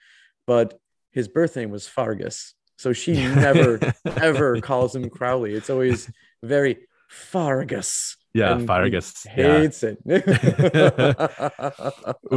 but 0.47 0.79
his 1.11 1.27
birth 1.27 1.55
name 1.55 1.69
was 1.69 1.87
Fergus. 1.87 2.53
So 2.77 2.93
she 2.93 3.13
never 3.35 3.79
ever 4.05 4.59
calls 4.61 4.95
him 4.95 5.09
Crowley. 5.09 5.53
It's 5.53 5.69
always 5.69 6.09
very 6.43 6.87
Fargus. 7.11 8.17
yeah 8.33 8.53
and 8.53 8.61
he 8.61 8.67
Farragus 8.67 9.27
yeah 9.37 9.59
Hates 9.59 9.83
it. 9.83 9.97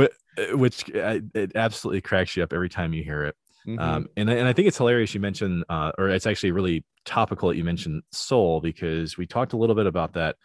Which 0.55 0.91
uh, 0.95 1.21
it 1.35 1.53
absolutely 1.55 2.01
cracks 2.01 2.37
you 2.37 2.43
up 2.43 2.53
every 2.53 2.69
time 2.69 2.93
you 2.93 3.03
hear 3.05 3.25
it 3.25 3.37
Mhm. 3.67 3.81
um 3.81 4.09
and, 4.19 4.31
I- 4.31 4.35
and 4.35 4.47
i 4.47 4.53
think 4.53 4.69
it's 4.69 4.77
hilarious 4.77 5.15
you 5.15 5.21
mentioned 5.21 5.65
uh 5.71 5.91
or 5.97 6.11
it's 6.11 6.27
actually 6.27 6.51
really 6.53 6.85
topical 7.07 7.49
that 7.49 7.57
you 7.57 7.65
mentioned 7.65 8.03
soul 8.13 8.61
because 8.61 9.17
we 9.17 9.27
talked 9.27 9.55
a 9.55 9.57
little 9.57 9.75
bit 9.75 9.87
about 9.87 10.13
that 10.15 10.37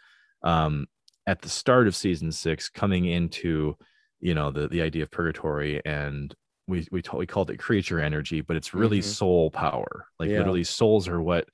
um 0.42 0.86
at 1.26 1.42
the 1.42 1.50
start 1.50 1.86
of 1.86 1.94
season 1.94 2.32
six 2.32 2.70
coming 2.70 3.04
into 3.04 3.76
you 4.20 4.32
know 4.32 4.50
the 4.50 4.68
the 4.68 4.80
idea 4.80 5.02
of 5.02 5.10
purgatory 5.10 5.82
and 5.84 6.34
we 6.66 6.86
we, 6.90 7.02
told, 7.02 7.18
we 7.18 7.26
called 7.26 7.50
it 7.50 7.58
creature 7.58 8.00
energy 8.00 8.40
but 8.40 8.56
it's 8.56 8.72
really 8.72 9.00
Mhm. 9.00 9.04
soul 9.04 9.50
power 9.50 10.06
like 10.18 10.30
Yeah. 10.30 10.38
literally 10.38 10.64
souls 10.64 11.06
are 11.06 11.20
what 11.20 11.46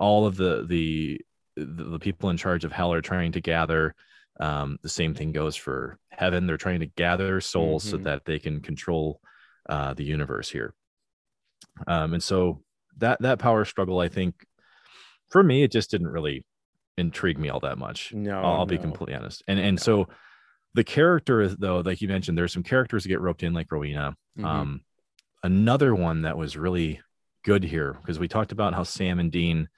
all 0.00 0.26
of 0.26 0.36
the 0.36 0.64
the 0.66 1.20
the 1.56 1.84
the 1.84 1.98
people 1.98 2.30
in 2.30 2.36
charge 2.36 2.64
of 2.64 2.72
hell 2.72 2.92
are 2.92 3.00
trying 3.02 3.32
to 3.32 3.40
gather 3.40 3.94
um, 4.38 4.78
the 4.82 4.88
same 4.88 5.14
thing 5.14 5.32
goes 5.32 5.56
for 5.56 5.98
heaven 6.10 6.46
they're 6.46 6.56
trying 6.56 6.80
to 6.80 6.86
gather 6.86 7.40
souls 7.40 7.84
so 7.84 7.96
Mhm. 7.98 8.04
that 8.04 8.24
they 8.26 8.38
can 8.38 8.60
control 8.60 9.20
uh, 9.68 9.94
the 9.94 10.04
universe 10.04 10.50
here 10.50 10.74
um, 11.86 12.14
and 12.14 12.22
so 12.22 12.62
that 12.98 13.20
that 13.22 13.38
power 13.38 13.64
struggle 13.64 13.98
i 14.00 14.08
think 14.08 14.34
for 15.30 15.42
me 15.42 15.62
it 15.62 15.72
just 15.72 15.90
didn't 15.90 16.08
really 16.08 16.44
intrigue 16.98 17.38
me 17.38 17.48
all 17.48 17.60
that 17.60 17.78
much 17.78 18.12
no, 18.14 18.38
I'll, 18.42 18.52
I'll 18.60 18.66
be 18.66 18.78
completely 18.78 19.14
honest 19.14 19.42
and 19.48 19.58
and 19.58 19.76
No. 19.78 19.82
so 19.82 20.08
the 20.74 20.84
character 20.84 21.48
though, 21.48 21.78
like 21.80 22.02
you 22.02 22.08
mentioned, 22.08 22.36
there's 22.36 22.52
some 22.52 22.62
characters 22.62 23.02
that 23.04 23.08
get 23.08 23.22
roped 23.22 23.42
in, 23.42 23.54
like 23.54 23.72
Rowena. 23.72 24.14
Mhm. 24.38 24.44
Um, 24.44 24.80
another 25.42 25.94
one 25.94 26.20
that 26.22 26.36
was 26.36 26.54
really 26.54 27.00
good 27.44 27.64
here 27.64 27.94
because 27.94 28.18
we 28.18 28.28
talked 28.28 28.52
about 28.52 28.74
how 28.74 28.82
Sam 28.82 29.18
and 29.18 29.32
Dean 29.32 29.70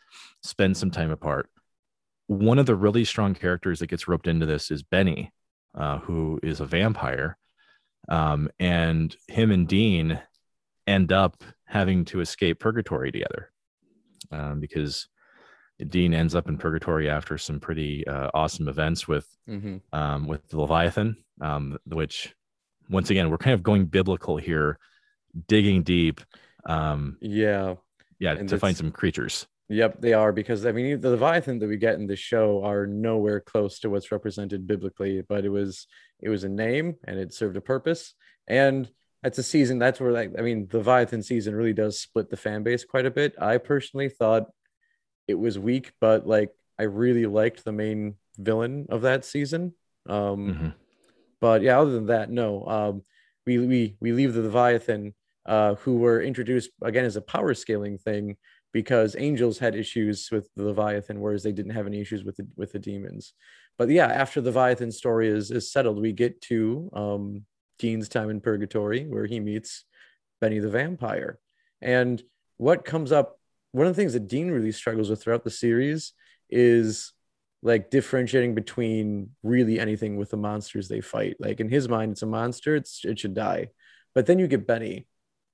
spend 0.42 0.76
some 0.76 0.90
time 0.90 1.12
apart. 1.12 1.48
One 2.28 2.58
of 2.58 2.66
the 2.66 2.76
really 2.76 3.04
strong 3.04 3.34
characters 3.34 3.80
that 3.80 3.86
gets 3.88 4.06
roped 4.06 4.26
into 4.28 4.44
this 4.46 4.70
is 4.70 4.82
Benny, 4.82 5.32
uh, 5.74 5.98
who 5.98 6.38
is 6.42 6.60
a 6.60 6.66
vampire, 6.66 7.36
um, 8.08 8.48
and 8.60 9.14
him 9.26 9.50
and 9.50 9.66
Dean 9.66 10.20
end 10.86 11.10
up 11.12 11.42
having 11.64 12.04
to 12.06 12.20
escape 12.20 12.60
purgatory 12.60 13.10
together 13.10 13.50
um, 14.30 14.60
because 14.60 15.08
Dean 15.88 16.12
ends 16.14 16.34
up 16.34 16.48
in 16.48 16.58
purgatory 16.58 17.08
after 17.08 17.38
some 17.38 17.60
pretty 17.60 18.06
uh, 18.06 18.30
awesome 18.34 18.68
events 18.68 19.08
with 19.08 19.26
Mhm. 19.48 19.80
um, 19.92 20.26
with 20.26 20.46
the 20.48 20.60
Leviathan, 20.60 21.16
um, 21.40 21.78
which 21.86 22.34
once 22.90 23.08
again 23.10 23.30
we're 23.30 23.38
kind 23.38 23.54
of 23.54 23.62
going 23.62 23.86
biblical 23.86 24.36
here, 24.36 24.78
digging 25.46 25.82
deep, 25.82 26.20
um, 26.66 27.16
Yeah. 27.22 27.76
yeah, 28.18 28.32
And 28.32 28.48
to 28.50 28.58
find 28.58 28.76
some 28.76 28.90
creatures. 28.92 29.46
Yep, 29.70 30.00
they 30.00 30.14
are 30.14 30.32
because 30.32 30.64
I 30.64 30.72
mean 30.72 31.00
the 31.00 31.10
Leviathan 31.10 31.58
that 31.58 31.68
we 31.68 31.76
get 31.76 31.96
in 31.96 32.06
the 32.06 32.16
show 32.16 32.64
are 32.64 32.86
nowhere 32.86 33.40
close 33.40 33.78
to 33.80 33.90
what's 33.90 34.10
represented 34.10 34.66
biblically, 34.66 35.22
but 35.22 35.44
it 35.44 35.50
was 35.50 35.86
it 36.20 36.30
was 36.30 36.44
a 36.44 36.48
name 36.48 36.96
and 37.04 37.18
it 37.18 37.34
served 37.34 37.56
a 37.56 37.60
purpose. 37.60 38.14
And 38.46 38.90
that's 39.22 39.38
a 39.38 39.42
season 39.42 39.78
that's 39.78 40.00
where 40.00 40.12
like 40.12 40.32
I 40.38 40.42
mean 40.42 40.68
the 40.68 40.78
Leviathan 40.78 41.22
season 41.22 41.54
really 41.54 41.74
does 41.74 42.00
split 42.00 42.30
the 42.30 42.36
fan 42.36 42.62
base 42.62 42.84
quite 42.84 43.04
a 43.04 43.10
bit. 43.10 43.34
I 43.38 43.58
personally 43.58 44.08
thought 44.08 44.44
it 45.26 45.34
was 45.34 45.58
weak, 45.58 45.92
but 46.00 46.26
like 46.26 46.50
I 46.78 46.84
really 46.84 47.26
liked 47.26 47.64
the 47.64 47.72
main 47.72 48.14
villain 48.38 48.86
of 48.88 49.02
that 49.02 49.26
season. 49.26 49.74
Um 50.08 50.54
Mhm. 50.54 50.74
but 51.40 51.60
yeah, 51.60 51.78
other 51.78 51.92
than 51.92 52.06
that, 52.06 52.30
no. 52.30 52.64
Um, 52.66 53.02
we 53.44 53.58
we 53.58 53.96
we 54.00 54.12
leave 54.12 54.32
the 54.32 54.42
Leviathan, 54.42 55.14
uh, 55.44 55.74
who 55.76 55.98
were 55.98 56.22
introduced 56.22 56.70
again 56.82 57.04
as 57.04 57.16
a 57.16 57.20
power 57.20 57.52
scaling 57.54 57.98
thing 57.98 58.36
because 58.72 59.16
angels 59.18 59.58
had 59.58 59.74
issues 59.74 60.28
with 60.30 60.48
the 60.54 60.64
Leviathan, 60.64 61.20
whereas 61.20 61.42
they 61.42 61.52
didn't 61.52 61.72
have 61.72 61.86
any 61.86 62.00
issues 62.00 62.24
with 62.24 62.36
the 62.36 62.46
with 62.56 62.72
the 62.72 62.78
demons. 62.78 63.32
But 63.78 63.88
yeah, 63.88 64.06
after 64.06 64.40
the 64.40 64.50
Leviathan 64.50 64.92
story 64.92 65.28
is 65.28 65.50
is 65.50 65.72
settled, 65.72 66.00
we 66.00 66.12
get 66.12 66.40
to 66.42 66.90
um, 66.92 67.44
Dean's 67.78 68.08
time 68.08 68.30
in 68.30 68.40
purgatory, 68.40 69.06
where 69.06 69.26
he 69.26 69.40
meets 69.40 69.84
Benny 70.40 70.58
the 70.58 70.68
vampire. 70.68 71.38
And 71.80 72.22
what 72.56 72.84
comes 72.84 73.12
up, 73.12 73.38
one 73.72 73.86
of 73.86 73.94
the 73.94 74.00
things 74.00 74.12
that 74.12 74.28
Dean 74.28 74.50
really 74.50 74.72
struggles 74.72 75.08
with 75.08 75.22
throughout 75.22 75.44
the 75.44 75.50
series 75.50 76.12
is 76.50 77.12
like 77.62 77.90
differentiating 77.90 78.54
between 78.54 79.30
really 79.42 79.80
anything 79.80 80.16
with 80.16 80.30
the 80.30 80.36
monsters 80.36 80.88
they 80.88 81.00
fight. 81.00 81.36
Like 81.38 81.60
in 81.60 81.68
his 81.68 81.88
mind, 81.88 82.12
it's 82.12 82.22
a 82.22 82.26
monster, 82.26 82.76
it's 82.76 83.04
it 83.04 83.18
should 83.18 83.34
die. 83.34 83.68
But 84.14 84.26
then 84.26 84.38
you 84.38 84.46
get 84.46 84.66
Benny, 84.66 85.06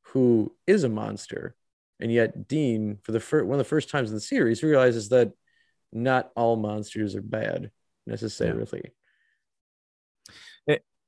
who 0.09 0.55
is 0.67 0.85
a 0.85 0.89
monster. 0.89 1.55
And 2.01 2.13
yet 2.13 2.49
Dean, 2.49 2.99
for 3.03 3.13
the 3.13 3.21
first 3.21 3.47
one 3.47 3.55
of 3.55 3.59
the 3.59 3.69
first 3.69 3.89
times 3.89 4.11
in 4.11 4.17
the 4.17 4.21
series, 4.21 4.63
realizes 4.63 5.09
that 5.11 5.33
not 5.93 6.31
all 6.35 6.57
monsters 6.57 7.15
are 7.15 7.23
bad 7.23 7.71
necessarily. 8.07 8.93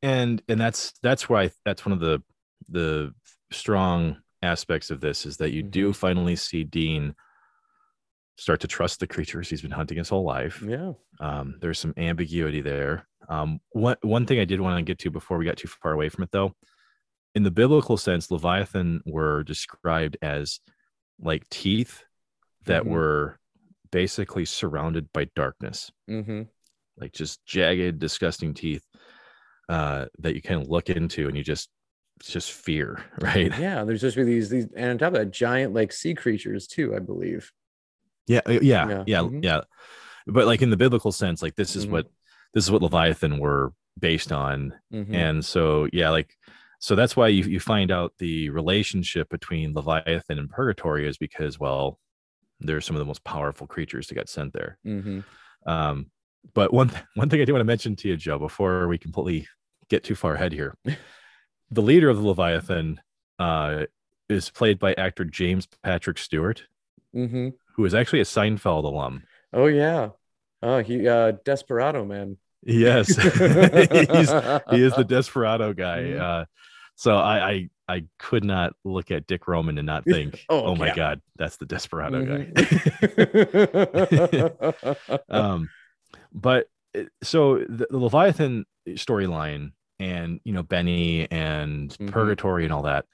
and 0.03 0.43
and 0.49 0.61
that's 0.61 0.93
that's 1.03 1.29
why 1.29 1.51
that's 1.65 1.85
one 1.85 1.93
of 1.93 2.01
the 2.01 2.23
the 2.69 3.13
strong 3.51 4.17
aspects 4.43 4.91
of 4.91 5.01
this 5.01 5.27
is 5.27 5.39
that 5.39 5.53
you 5.53 5.63
do 5.63 5.93
finally 5.93 6.37
see 6.37 6.65
Dean 6.65 7.15
start 8.39 8.61
to 8.61 8.69
trust 8.69 9.01
the 9.01 9.07
creatures 9.07 9.49
he's 9.49 9.63
been 9.63 9.71
hunting 9.71 9.97
his 9.99 10.09
whole 10.09 10.25
life. 10.25 10.63
Yeah. 10.67 10.93
Um, 11.21 11.57
there's 11.61 11.79
some 11.79 11.95
ambiguity 11.97 12.61
there. 12.61 13.09
Um, 13.29 13.61
one 13.71 13.97
one 14.03 14.27
thing 14.27 14.39
I 14.39 14.45
did 14.45 14.61
want 14.61 14.79
to 14.79 14.83
get 14.83 14.99
to 15.01 15.11
before 15.11 15.39
we 15.39 15.45
got 15.45 15.57
too 15.57 15.69
far 15.69 15.93
away 15.93 16.09
from 16.09 16.25
it, 16.25 16.31
though, 16.31 16.55
in 17.35 17.43
the 17.43 17.51
biblical 17.51 17.97
sense, 17.97 18.31
Leviathan 18.31 19.03
were 19.07 19.43
described 19.43 20.17
as 20.23 20.61
like 21.21 21.49
teeth 21.49 22.05
that 22.65 22.85
Mhm. 22.85 22.91
were 22.91 23.39
basically 23.91 24.45
surrounded 24.45 25.13
by 25.13 25.27
darkness, 25.37 25.91
Mm-hmm. 26.11 26.43
like 26.99 27.13
just 27.13 27.45
jagged, 27.47 27.99
disgusting 27.99 28.55
teeth 28.55 28.85
uh, 29.69 30.07
that 30.19 30.35
you 30.35 30.43
can 30.43 30.65
look 30.65 30.91
into 30.91 31.29
and 31.29 31.37
you 31.37 31.43
just 31.43 31.69
it's 32.21 32.31
just 32.31 32.51
fear, 32.53 33.05
right? 33.21 33.57
Yeah. 33.59 33.85
There's 33.85 34.01
just 34.01 34.17
really 34.17 34.35
these 34.35 34.49
these 34.49 34.67
and 34.75 34.91
on 34.93 34.99
top 34.99 35.09
of 35.09 35.19
that, 35.21 35.31
giant 35.33 35.75
like 35.75 35.93
sea 35.93 36.15
creatures 36.15 36.67
too, 36.67 36.95
I 36.95 36.99
believe. 36.99 37.53
Yeah, 38.27 38.41
uh, 38.47 38.53
yeah, 38.53 38.89
Yeah, 38.89 39.05
yeah, 39.07 39.19
mhm. 39.21 39.45
yeah. 39.45 39.61
But 40.27 40.47
like 40.47 40.63
in 40.63 40.71
the 40.71 40.77
biblical 40.77 41.13
sense, 41.13 41.43
like 41.43 41.55
this 41.57 41.77
is 41.77 41.87
Mhm. 41.87 41.91
what 41.91 42.07
this 42.55 42.65
is 42.65 42.71
what 42.71 42.83
Leviathan 42.83 43.39
were 43.39 43.73
based 43.99 44.33
on 44.33 44.75
Mhm. 44.93 45.15
and 45.15 45.45
so 45.45 45.89
yeah 45.93 46.11
like 46.11 46.37
so 46.79 46.95
that's 46.95 47.17
why 47.17 47.29
you, 47.29 47.45
you 47.45 47.61
find 47.61 47.91
out 47.91 48.13
the 48.19 48.51
relationship 48.51 49.29
between 49.29 49.75
leviathan 49.75 50.39
and 50.39 50.51
purgatory 50.51 51.09
is 51.09 51.19
because 51.19 51.59
well 51.59 51.99
they're 52.61 52.81
some 52.81 52.97
of 52.97 53.01
the 53.01 53.05
most 53.07 53.25
powerful 53.25 53.67
creatures 53.67 54.07
that 54.09 54.15
got 54.15 54.29
sent 54.29 54.53
there 54.53 54.79
Mhm. 54.87 55.25
um 55.67 56.11
but 56.55 56.73
one 56.73 56.89
th- 56.89 57.03
one 57.15 57.29
thing 57.29 57.41
i 57.41 57.45
do 57.45 57.53
want 57.53 57.61
to 57.61 57.65
mention 57.65 57.97
to 57.97 58.09
you 58.09 58.17
joe 58.17 58.39
before 58.39 58.89
we 58.89 58.99
completely 58.99 59.47
get 59.89 60.05
too 60.05 60.15
far 60.15 60.35
ahead 60.35 60.53
here 60.53 60.77
the 61.71 61.83
leader 61.83 62.09
of 62.09 62.17
the 62.19 62.27
leviathan 62.27 63.01
uh 63.39 63.85
is 64.29 64.51
played 64.51 64.79
by 64.79 64.93
actor 64.95 65.25
james 65.25 65.67
patrick 65.83 66.19
stewart 66.19 66.65
Mhm. 67.15 67.53
who 67.77 67.85
is 67.85 67.95
actually 67.95 68.21
a 68.21 68.25
seinfeld 68.25 68.85
alum 68.85 69.23
Oh 69.53 69.69
yeah. 69.69 70.11
Oh, 70.61 70.83
he 70.83 71.07
uh 71.09 71.33
Desperado 71.45 72.05
man. 72.05 72.37
Yes 72.67 73.09
He's, 73.17 74.31
he 74.71 74.83
is 74.83 74.95
the 74.95 75.05
desperado 75.09 75.73
guy. 75.73 76.13
Uh, 76.13 76.45
so 76.97 77.17
I, 77.17 77.51
I 77.51 77.69
I 77.89 78.05
could 78.19 78.43
not 78.45 78.73
look 78.85 79.11
at 79.13 79.27
Dick 79.29 79.47
Roman 79.47 79.79
and 79.79 79.87
not 79.87 80.05
think, 80.09 80.45
Oh, 80.49 80.65
oh, 80.67 80.75
my 80.75 80.89
yeah. 80.89 80.95
god, 80.97 81.21
that's 81.37 81.57
the 81.57 81.67
desperado 81.67 82.25
guy. 82.25 82.47
Mhm. 83.67 85.21
um, 85.29 85.71
but 86.33 86.69
uh, 86.97 87.03
so 87.23 87.59
the, 87.59 87.87
the 87.91 87.99
Leviathan 87.99 88.65
storyline 88.91 89.73
and 89.99 90.41
you 90.45 90.53
know 90.53 90.63
Benny 90.63 91.31
and 91.31 91.91
Mhm. 91.91 92.11
Purgatory 92.11 92.65
and 92.65 92.73
all 92.73 92.83
that. 92.83 93.05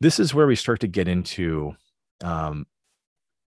This 0.00 0.18
is 0.20 0.34
where 0.34 0.46
we 0.46 0.54
start 0.56 0.80
to 0.80 0.86
get 0.88 1.08
into 1.08 1.74
um, 2.22 2.66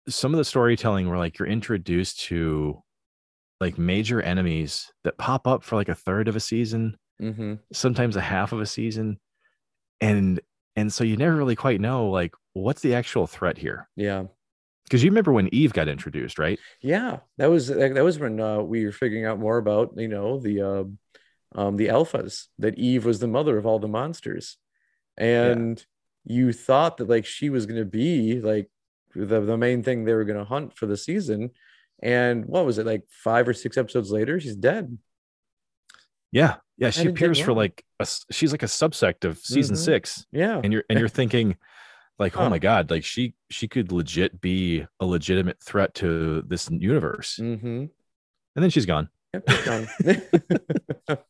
some 0.07 0.33
of 0.33 0.37
the 0.37 0.45
storytelling 0.45 1.07
where 1.09 1.17
like 1.17 1.39
you're 1.39 1.47
introduced 1.47 2.19
to 2.25 2.81
like 3.61 3.77
major 3.77 4.21
enemies 4.21 4.91
that 5.03 5.17
pop 5.17 5.47
up 5.47 5.63
for 5.63 5.75
like 5.75 5.89
a 5.89 5.95
third 5.95 6.27
of 6.27 6.35
a 6.35 6.39
season 6.39 6.97
Mhm. 7.21 7.59
sometimes 7.71 8.15
a 8.17 8.21
half 8.21 8.51
of 8.51 8.59
a 8.59 8.65
season 8.65 9.19
and 10.01 10.41
and 10.75 10.91
so 10.91 11.05
you 11.05 11.15
never 11.15 11.35
really 11.35 11.55
quite 11.55 11.79
know 11.79 12.09
like 12.09 12.33
what's 12.53 12.81
the 12.81 12.93
actual 12.93 13.25
threat 13.27 13.57
here 13.57 13.87
Yeah. 13.95 14.25
because 14.83 15.01
you 15.03 15.09
remember 15.11 15.31
when 15.31 15.47
eve 15.53 15.71
got 15.71 15.87
introduced 15.87 16.37
right 16.37 16.59
Yeah. 16.81 17.19
That 17.37 17.49
was 17.49 17.67
that 17.67 18.03
was 18.03 18.19
when 18.19 18.39
uh, 18.41 18.59
we 18.59 18.85
were 18.85 18.91
figuring 18.91 19.25
out 19.25 19.39
more 19.39 19.57
about, 19.57 19.93
you 19.97 20.09
know, 20.09 20.39
the 20.39 20.61
uh, 20.61 20.83
um 21.57 21.77
the 21.77 21.87
alphas, 21.87 22.47
that 22.59 22.77
Eve 22.77 23.05
was 23.05 23.19
the 23.19 23.27
mother 23.29 23.57
of 23.57 23.65
all 23.65 23.79
the 23.79 23.87
monsters. 23.87 24.57
And 25.17 25.83
you 26.25 26.51
thought 26.51 26.97
that 26.97 27.07
like 27.07 27.25
she 27.25 27.49
was 27.49 27.65
gonna 27.65 27.85
be 27.85 28.41
like 28.41 28.69
the, 29.15 29.39
the 29.39 29.57
main 29.57 29.83
thing 29.83 30.03
they 30.03 30.13
were 30.13 30.25
gonna 30.25 30.43
hunt 30.43 30.75
for 30.75 30.85
the 30.85 30.97
season. 30.97 31.51
And 32.05 32.45
what 32.45 32.65
was 32.65 32.77
it, 32.77 32.85
like 32.85 33.01
five 33.09 33.47
or 33.47 33.53
six 33.53 33.77
episodes 33.77 34.11
later? 34.11 34.39
She's 34.39 34.55
dead. 34.55 34.97
yeah 36.31 36.55
yeah 36.77 36.89
she 36.89 37.07
appears 37.07 37.39
for 37.39 37.53
like 37.53 37.83
a, 37.99 38.07
she's 38.31 38.51
like 38.51 38.63
a 38.63 38.67
subsect 38.81 39.23
of 39.23 39.37
season 39.39 39.75
Mhm. 39.75 39.85
six 39.89 40.25
Yeah. 40.31 40.59
and 40.63 40.73
you're 40.73 40.83
and 40.89 40.99
you're 40.99 41.07
thinking 41.21 41.55
like 42.19 42.35
oh 42.37 42.49
my 42.49 42.59
god 42.59 42.89
like 42.91 43.03
she 43.05 43.33
she 43.49 43.67
could 43.67 43.91
legit 43.91 44.41
be 44.41 44.85
a 44.99 45.05
legitimate 45.05 45.59
threat 45.63 45.93
to 46.01 46.41
this 46.45 46.69
universe 46.69 47.39
Mm-hmm. 47.41 47.67
and 48.55 48.61
then 48.63 48.69
she's 48.69 48.85
gone 48.85 49.07
Yep, 49.33 49.45
gone. 49.69 49.87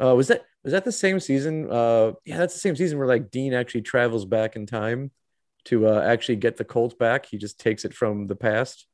uh, 0.00 0.14
was 0.14 0.28
that 0.28 0.44
was 0.64 0.72
that 0.72 0.84
the 0.84 0.92
same 0.92 1.20
season? 1.20 1.70
Uh, 1.70 2.12
yeah, 2.24 2.38
that's 2.38 2.54
the 2.54 2.60
same 2.60 2.76
season 2.76 2.98
where 2.98 3.06
like 3.06 3.30
Dean 3.30 3.54
actually 3.54 3.82
travels 3.82 4.24
back 4.24 4.56
in 4.56 4.66
time 4.66 5.10
to 5.66 5.86
uh, 5.86 6.00
actually 6.00 6.36
get 6.36 6.56
the 6.56 6.64
Colt 6.64 6.98
back. 6.98 7.26
He 7.26 7.38
just 7.38 7.60
takes 7.60 7.84
it 7.84 7.94
from 7.94 8.26
the 8.26 8.34
past. 8.36 8.86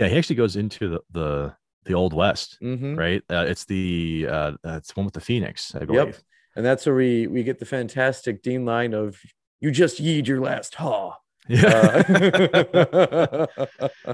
Yeah 0.00 0.08
he 0.08 0.16
actually 0.18 0.36
goes 0.36 0.56
into 0.56 0.88
the 0.88 1.00
the, 1.12 1.54
the 1.84 1.94
old 1.94 2.12
west 2.12 2.58
Mm-hmm. 2.60 2.96
right 2.96 3.22
uh, 3.30 3.44
it's 3.48 3.64
the 3.66 4.26
uh 4.28 4.52
it's 4.64 4.96
one 4.96 5.04
with 5.04 5.14
the 5.14 5.20
phoenix 5.20 5.74
i 5.76 5.84
believe 5.84 6.06
Yep, 6.06 6.16
and 6.56 6.64
that's 6.66 6.84
where 6.86 6.96
we 6.96 7.26
we 7.28 7.42
get 7.44 7.58
the 7.60 7.66
fantastic 7.66 8.42
Dean 8.42 8.64
line 8.64 8.92
of 8.94 9.20
"You 9.60 9.70
just 9.70 10.00
yeed 10.00 10.26
your 10.26 10.40
last 10.40 10.74
haw." 10.74 11.14
yeah 11.48 12.02
Uh, 12.10 13.46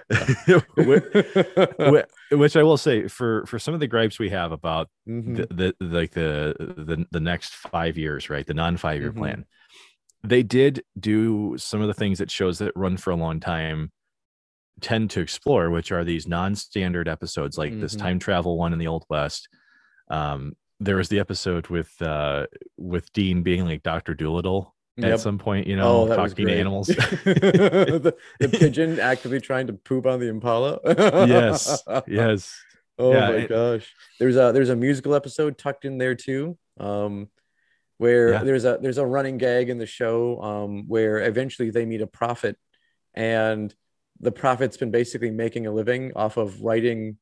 Whi- 0.77 1.01
whi- 1.79 2.05
which 2.33 2.57
I 2.57 2.63
will 2.63 2.77
say 2.77 3.09
for 3.09 3.45
for 3.47 3.59
some 3.59 3.75
of 3.75 3.81
the 3.81 3.87
gripes 3.87 4.19
we 4.19 4.31
have 4.31 4.53
about 4.53 4.89
Mhm. 5.09 5.37
the, 5.37 5.75
the 5.81 5.87
like 5.87 6.13
the 6.13 6.55
the 6.59 7.07
the 7.11 7.21
next 7.21 7.55
five 7.55 7.97
years, 7.99 8.31
right? 8.31 8.47
The 8.47 8.55
non 8.55 8.77
five 8.77 9.01
year 9.01 9.13
Mhm. 9.13 9.17
plan. 9.19 9.45
They 10.23 10.43
did 10.43 10.83
do 10.99 11.57
some 11.59 11.81
of 11.81 11.89
the 11.89 11.95
things 11.95 12.19
that 12.19 12.31
shows 12.31 12.59
that 12.59 12.73
run 12.77 12.97
for 12.97 13.11
a 13.11 13.17
long 13.17 13.41
time 13.41 13.91
tend 14.81 15.11
to 15.11 15.21
explore, 15.21 15.71
which 15.71 15.91
are 15.93 16.05
these 16.05 16.27
non 16.27 16.55
standard 16.55 17.09
episodes 17.09 17.57
like 17.59 17.79
this 17.81 17.95
Mhm. 17.95 17.99
time 18.01 18.19
travel 18.19 18.59
one 18.59 18.73
in 18.73 18.79
the 18.79 18.87
Old 18.89 19.05
West, 19.09 19.49
Um, 20.09 20.57
there 20.79 20.97
was 20.97 21.09
the 21.09 21.19
episode 21.19 21.69
with 21.69 21.91
uh, 22.03 22.47
with 22.77 23.11
Dean 23.13 23.43
being 23.43 23.65
like 23.65 23.83
Doctor 23.83 24.13
Dolittle 24.15 24.75
Yep. 24.99 25.13
at 25.13 25.21
some 25.21 25.39
point, 25.39 25.67
you 25.67 25.77
know, 25.77 26.03
oh, 26.11 26.15
talking 26.17 26.47
to 26.47 26.53
animals. 26.59 26.87
the, 27.47 28.15
the 28.41 28.49
pigeon 28.49 28.99
actively 29.01 29.41
trying 29.41 29.67
to 29.69 29.73
poop 29.75 30.07
on 30.07 30.21
the 30.21 30.29
impala. 30.29 30.79
yes, 31.27 31.83
yes. 32.07 32.55
Oh 32.99 33.13
Yeah, 33.13 33.29
my 33.29 33.35
it- 33.37 33.49
gosh. 33.49 33.95
There's 34.19 34.37
a 34.37 34.53
there's 34.53 34.71
a 34.71 34.77
musical 34.77 35.15
episode 35.15 35.59
tucked 35.59 35.85
in 35.85 35.99
there 35.99 36.15
too. 36.15 36.57
Um 36.79 37.29
where 37.99 38.33
Yeah. 38.33 38.45
there's 38.45 38.65
a 38.67 38.79
there's 38.81 38.99
a 38.99 39.07
running 39.07 39.39
gag 39.39 39.71
in 39.71 39.79
the 39.79 39.87
show 39.87 40.41
um 40.43 40.85
where 40.89 41.19
eventually 41.25 41.71
they 41.71 41.87
meet 41.87 42.03
a 42.03 42.07
prophet 42.07 42.57
and 43.15 43.75
the 44.21 44.33
prophet's 44.33 44.77
been 44.77 44.91
basically 44.91 45.31
making 45.31 45.67
a 45.67 45.73
living 45.73 46.13
off 46.17 46.37
of 46.37 46.63
writing 46.63 47.19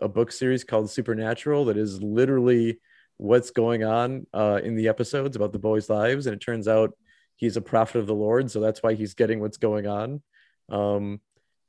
a 0.00 0.08
book 0.08 0.32
series 0.32 0.64
called 0.64 0.90
Supernatural 0.90 1.66
that 1.66 1.76
is 1.76 2.02
literally 2.02 2.80
what's 3.18 3.50
going 3.50 3.84
on 3.84 4.26
uh 4.34 4.60
in 4.64 4.74
the 4.74 4.88
episodes 4.88 5.36
about 5.36 5.52
the 5.52 5.58
boys' 5.58 5.88
lives 5.88 6.26
and 6.26 6.34
it 6.34 6.40
turns 6.40 6.66
out 6.66 6.96
he's 7.36 7.56
a 7.56 7.60
prophet 7.60 7.98
of 7.98 8.06
the 8.06 8.14
Lord 8.14 8.50
so 8.50 8.60
that's 8.60 8.82
why 8.82 8.94
he's 8.94 9.14
getting 9.14 9.40
what's 9.40 9.58
going 9.58 9.86
on. 9.86 10.22
Um 10.68 11.20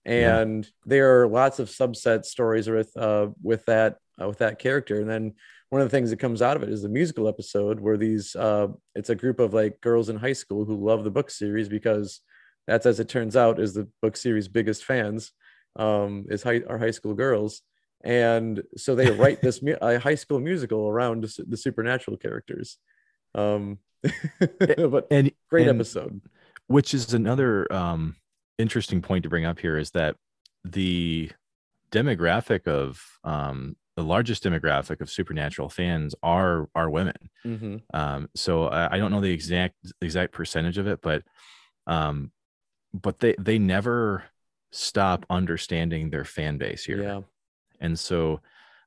Yeah. 0.05 0.39
and 0.39 0.67
there 0.85 1.21
are 1.21 1.27
lots 1.27 1.59
of 1.59 1.69
subset 1.69 2.25
stories 2.25 2.67
with 2.69 2.95
uh 2.97 3.27
with 3.41 3.65
that 3.65 3.97
uh, 4.21 4.27
with 4.27 4.39
that 4.39 4.59
character 4.59 4.99
and 4.99 5.09
then 5.09 5.33
one 5.69 5.81
of 5.81 5.87
the 5.89 5.95
things 5.95 6.09
that 6.11 6.19
comes 6.19 6.41
out 6.41 6.55
of 6.55 6.63
it 6.63 6.69
is 6.69 6.81
the 6.83 6.89
musical 6.89 7.27
episode 7.27 7.79
where 7.79 7.97
these 7.97 8.35
uh 8.35 8.67
it's 8.95 9.09
a 9.09 9.15
group 9.15 9.39
of 9.39 9.53
like 9.53 9.81
girls 9.81 10.09
in 10.09 10.15
high 10.17 10.33
school 10.33 10.65
who 10.65 10.75
love 10.75 11.03
the 11.03 11.11
book 11.11 11.29
series 11.31 11.69
because 11.69 12.21
that's 12.67 12.85
as 12.85 12.99
it 12.99 13.09
turns 13.09 13.35
out 13.35 13.59
is 13.59 13.73
the 13.73 13.87
book 14.01 14.15
series 14.17 14.47
biggest 14.47 14.83
fans 14.85 15.31
um 15.77 16.25
is 16.29 16.43
high 16.43 16.61
are 16.69 16.77
high 16.77 16.91
school 16.91 17.13
girls. 17.13 17.61
And 18.03 18.61
so 18.77 18.95
they 18.95 19.11
write 19.21 19.41
this 19.41 19.61
mu- 19.61 19.77
a 19.81 19.97
high 19.99 20.15
school 20.15 20.39
musical 20.39 20.87
around 20.87 21.27
the 21.47 21.57
supernatural 21.57 22.17
characters. 22.17 22.77
Um 23.35 23.79
but 24.59 25.07
And 25.11 25.31
great 25.49 25.67
and- 25.67 25.77
episode. 25.79 26.21
which 26.67 26.93
is 26.93 27.13
another 27.13 27.71
um, 27.73 28.15
interesting 28.57 29.01
point 29.01 29.23
to 29.23 29.29
bring 29.29 29.45
up 29.45 29.59
here 29.59 29.77
is 29.77 29.91
that 29.91 30.15
the 30.65 31.31
demographic 31.91 32.67
of 32.67 33.01
um, 33.23 33.75
the 33.95 34.03
largest 34.03 34.43
demographic 34.43 35.01
of 35.01 35.09
supernatural 35.09 35.69
fans 35.69 36.15
are 36.23 36.67
are 36.75 36.89
women. 36.89 37.15
Hmm 37.43 37.77
um, 37.93 38.29
so 38.35 38.67
I, 38.67 38.95
I 38.95 38.97
don't 38.97 39.11
know 39.11 39.21
the 39.21 39.31
exact 39.31 39.75
exact 40.01 40.33
percentage 40.33 40.77
of 40.77 40.87
it 40.87 40.99
but 41.01 41.23
um, 41.87 42.31
but 42.93 43.19
they 43.19 43.35
they 43.39 43.57
never 43.59 44.23
stop 44.71 45.25
understanding 45.29 46.09
their 46.09 46.25
fan 46.25 46.57
base 46.57 46.83
here 46.83 47.01
yeah 47.01 47.19
and 47.79 47.97
so 47.97 48.39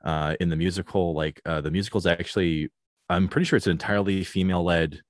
uh, 0.05 0.35
in 0.41 0.49
the 0.49 0.57
musical 0.57 1.15
like 1.15 1.41
uh, 1.47 1.61
the 1.61 1.71
musical 1.71 1.99
is 1.99 2.07
actually 2.07 2.71
i'm 3.09 3.29
pretty 3.29 3.45
sure 3.45 3.57
it's 3.57 3.67
an 3.67 3.73
entirely 3.73 4.25
female 4.25 4.65
led 4.65 5.01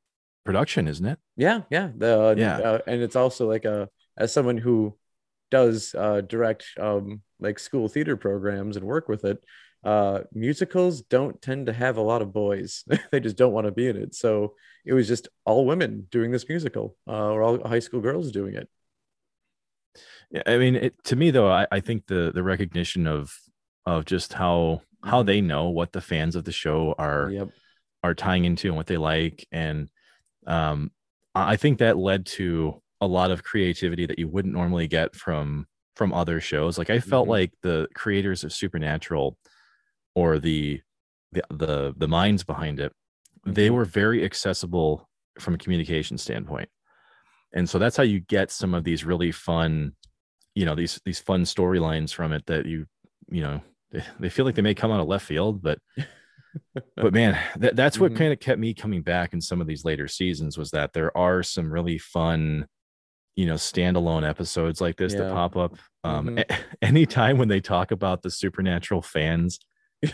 production 0.45 0.89
isn't 0.89 1.07
it 1.07 1.19
Yeah, 1.37 1.63
yeah, 1.71 1.91
the 1.97 2.35
Yeah. 2.39 2.57
uh, 2.59 2.79
and 2.87 3.03
it's 3.03 3.17
also 3.17 3.49
like 3.49 3.65
a 3.65 3.89
as 4.17 4.33
someone 4.33 4.57
who 4.57 4.97
does 5.51 5.95
uh, 5.95 6.23
direct 6.23 6.65
um, 6.81 7.21
like 7.41 7.59
school 7.59 7.89
theater 7.89 8.17
programs 8.17 8.77
and 8.77 8.87
work 8.87 9.09
with 9.09 9.25
it. 9.25 9.43
Uh, 9.85 10.21
musicals 10.33 11.03
don't 11.03 11.41
tend 11.43 11.67
to 11.67 11.73
have 11.73 11.97
a 11.97 12.03
lot 12.03 12.23
of 12.23 12.33
boys; 12.33 12.85
they 13.13 13.21
just 13.21 13.37
don't 13.37 13.53
want 13.53 13.67
to 13.67 13.73
be 13.73 13.87
in 13.89 13.97
it. 13.97 14.15
So 14.15 14.55
it 14.85 14.95
was 14.95 15.07
just 15.07 15.29
all 15.45 15.67
women 15.67 16.07
doing 16.11 16.31
this 16.31 16.49
musical, 16.49 16.97
uh, 17.07 17.31
or 17.31 17.43
all 17.43 17.69
high 17.69 17.81
school 17.81 18.01
girls 18.01 18.33
doing 18.33 18.55
it. 18.55 18.69
Yeah, 20.31 20.43
I 20.47 20.59
mean, 20.59 20.75
it, 20.77 21.05
to 21.05 21.17
me 21.17 21.31
though, 21.31 21.51
I, 21.51 21.67
I 21.71 21.81
think 21.81 22.07
the 22.07 22.33
the 22.35 22.43
recognition 22.43 23.07
of 23.07 23.33
of 23.85 24.05
just 24.05 24.33
how 24.33 24.83
how 25.05 25.23
Mhm. 25.23 25.27
they 25.27 25.41
know 25.41 25.69
what 25.69 25.93
the 25.93 26.01
fans 26.01 26.37
of 26.37 26.45
the 26.45 26.53
show 26.53 26.95
are 26.99 27.31
Yep. 27.31 27.49
are 28.03 28.15
tying 28.15 28.45
into 28.45 28.69
and 28.69 28.77
what 28.77 28.87
they 28.87 28.97
like, 28.97 29.47
and 29.53 29.91
um, 30.47 30.93
I 31.35 31.57
think 31.57 31.79
that 31.79 31.97
led 31.99 32.27
to 32.27 32.83
a 33.01 33.07
lot 33.07 33.31
of 33.31 33.45
creativity 33.45 34.07
that 34.07 34.19
you 34.19 34.29
wouldn't 34.29 34.55
normally 34.55 34.89
get 34.89 35.15
from 35.15 35.67
from 35.97 36.13
other 36.13 36.41
shows. 36.41 36.79
Like 36.79 36.91
I 36.91 37.01
felt 37.01 37.27
Mhm. 37.27 37.31
like 37.31 37.53
the 37.63 37.89
creators 37.95 38.45
of 38.45 38.53
Supernatural 38.53 39.39
or 40.15 40.39
the 40.39 40.83
the 41.33 41.43
the, 41.51 41.95
the 41.97 42.09
minds 42.09 42.45
behind 42.45 42.81
it, 42.81 42.93
they 43.47 43.69
Mhm. 43.69 43.71
were 43.71 43.85
very 43.85 44.25
accessible 44.25 45.09
from 45.41 45.55
a 45.55 45.59
communication 45.59 46.19
standpoint. 46.19 46.71
And 47.53 47.69
so 47.69 47.79
that's 47.79 47.97
how 47.97 48.03
you 48.03 48.21
get 48.21 48.51
some 48.51 48.75
of 48.75 48.85
these 48.85 49.05
really 49.05 49.33
fun, 49.33 49.95
you 50.57 50.65
know, 50.65 50.75
these 50.75 51.01
these 51.05 51.21
fun 51.21 51.45
storylines 51.45 52.13
from 52.13 52.33
it 52.33 52.47
that 52.47 52.67
you, 52.67 52.87
you 53.31 53.43
know, 53.43 53.61
they, 53.93 54.03
they 54.21 54.29
feel 54.31 54.45
like 54.45 54.57
they 54.57 54.63
may 54.63 54.75
come 54.75 54.91
out 54.91 55.01
of 55.01 55.07
left 55.07 55.27
field, 55.27 55.63
but 55.63 55.79
but 56.97 57.13
man, 57.13 57.39
that, 57.59 57.77
that's 57.77 58.01
what 58.01 58.13
Mhm. 58.13 58.17
kind 58.17 58.33
of 58.33 58.41
kept 58.41 58.59
me 58.59 58.75
coming 58.75 59.03
back 59.03 59.33
in 59.35 59.41
some 59.41 59.61
of 59.61 59.67
these 59.67 59.85
later 59.85 60.09
seasons 60.09 60.59
was 60.59 60.71
that 60.73 60.93
there 60.95 61.17
are 61.17 61.43
some 61.43 61.73
really 61.73 61.99
fun, 61.99 62.67
you 63.37 63.47
know, 63.47 63.55
standalone 63.55 64.29
episodes 64.29 64.81
like 64.81 64.97
this 64.97 65.15
that 65.15 65.29
pop 65.33 65.57
up. 65.57 65.77
Um, 66.05 66.31
Mhm. 66.31 66.45
a- 66.51 66.57
anytime 66.85 67.39
when 67.39 67.49
they 67.49 67.61
talk 67.61 67.91
about 67.91 68.23
the 68.23 68.31
supernatural 68.31 69.03
fans 69.03 69.59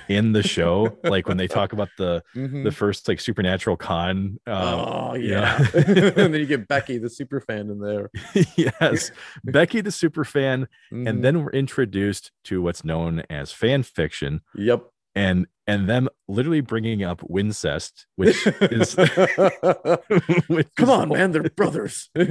in 0.08 0.32
the 0.32 0.42
show, 0.42 0.96
like 1.04 1.26
when 1.28 1.36
they 1.36 1.48
talk 1.48 1.72
about 1.72 1.88
the 1.98 2.22
Mhm. 2.34 2.64
the 2.64 2.70
first 2.72 3.08
like 3.08 3.20
supernatural 3.20 3.76
con. 3.76 4.38
Um, 4.46 4.54
oh 4.56 5.14
you 5.14 5.30
yeah, 5.30 5.58
and 5.74 5.76
then 6.16 6.34
you 6.34 6.46
get 6.46 6.68
Becky, 6.68 6.98
the 6.98 7.10
super 7.10 7.40
fan, 7.40 7.68
in 7.70 7.78
there, 7.80 8.10
yes, 8.56 9.10
Becky 9.44 9.80
the 9.80 9.90
super 9.92 10.24
fan, 10.24 10.68
Mhm. 10.92 11.08
and 11.08 11.24
then 11.24 11.42
we're 11.44 11.50
introduced 11.50 12.30
to 12.44 12.62
what's 12.62 12.84
known 12.84 13.22
as 13.28 13.52
fan 13.52 13.82
fiction, 13.82 14.40
yep. 14.54 14.82
and 15.14 15.46
and 15.66 15.88
them 15.88 16.08
literally 16.26 16.60
bringing 16.60 17.02
up 17.04 17.20
Wincest, 17.28 18.06
which 18.16 18.46
is 18.62 18.94
which 20.48 20.68
Come 20.76 20.88
is 20.88 20.88
on, 20.88 21.08
the- 21.08 21.14
man, 21.14 21.30
they're 21.32 21.42
brothers. 21.50 22.08
and, 22.16 22.30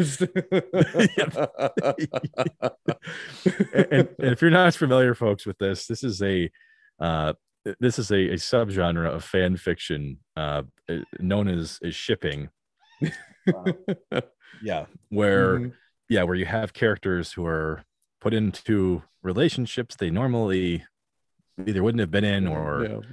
and 3.84 4.10
if 4.20 4.42
you're 4.42 4.52
not 4.52 4.76
familiar, 4.76 5.14
folks, 5.16 5.46
with 5.46 5.58
this, 5.58 5.88
this 5.88 6.04
is 6.04 6.22
a 6.22 6.50
uh, 7.02 7.34
this 7.80 8.00
is 8.00 8.10
a, 8.12 8.30
a 8.30 8.34
subgenre 8.36 9.08
of 9.08 9.24
fan 9.24 9.58
fiction 9.58 10.20
uh, 10.38 10.64
uh, 10.90 10.98
known 11.20 11.48
as, 11.48 11.78
as 11.84 11.94
shipping. 11.96 12.50
Yeah, 14.62 14.86
where 15.10 15.60
Mhm. 15.60 15.74
yeah, 16.10 16.24
where 16.24 16.36
you 16.36 16.46
have 16.46 16.74
characters 16.74 17.34
who 17.34 17.46
are 17.46 17.84
put 18.20 18.34
into 18.34 19.02
relationships 19.24 19.96
they 19.96 20.10
normally 20.10 20.84
either 21.66 21.84
wouldn't 21.84 22.00
have 22.00 22.12
been 22.12 22.24
in 22.24 22.48
or 22.48 23.04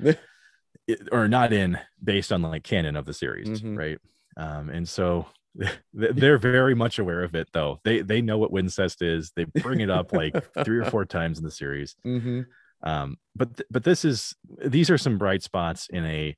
Yeah. 0.86 0.96
or 1.12 1.28
not 1.28 1.52
in 1.52 1.78
based 2.02 2.32
on 2.32 2.42
like 2.42 2.62
canon 2.62 2.96
of 2.96 3.04
the 3.06 3.12
series, 3.14 3.62
Mhm. 3.62 3.76
right? 3.78 3.98
Um, 4.36 4.68
and 4.70 4.88
so 4.88 5.26
they're 5.92 6.38
very 6.38 6.74
much 6.74 6.98
aware 6.98 7.22
of 7.24 7.34
it 7.34 7.48
though. 7.52 7.80
They 7.84 8.00
they 8.02 8.20
know 8.20 8.38
what 8.38 8.52
Wincest 8.52 9.02
is. 9.02 9.32
They 9.34 9.44
bring 9.44 9.80
it 9.80 9.90
up 9.90 10.12
like 10.12 10.34
three 10.64 10.78
or 10.78 10.84
four 10.84 11.04
times 11.04 11.38
in 11.38 11.44
the 11.44 11.50
series. 11.50 11.96
Mhm. 12.06 12.46
Um, 12.82 13.18
but 13.34 13.56
th- 13.56 13.66
but 13.70 13.84
this 13.84 14.04
is 14.04 14.34
these 14.64 14.90
are 14.90 14.98
some 14.98 15.18
bright 15.18 15.42
spots 15.42 15.88
in 15.90 16.04
a 16.04 16.36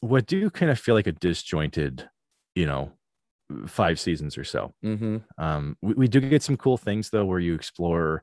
what 0.00 0.26
do 0.26 0.48
kind 0.50 0.70
of 0.70 0.78
feel 0.78 0.94
like 0.94 1.08
a 1.08 1.12
disjointed, 1.12 2.08
you 2.54 2.66
know, 2.66 2.92
five 3.66 3.98
seasons 3.98 4.38
or 4.38 4.44
so. 4.44 4.74
Mhm. 4.84 5.24
Um, 5.36 5.76
we, 5.82 5.94
we 5.94 6.08
do 6.08 6.20
get 6.20 6.42
some 6.42 6.56
cool 6.56 6.76
things 6.76 7.10
though, 7.10 7.24
where 7.24 7.40
you 7.40 7.54
explore 7.54 8.22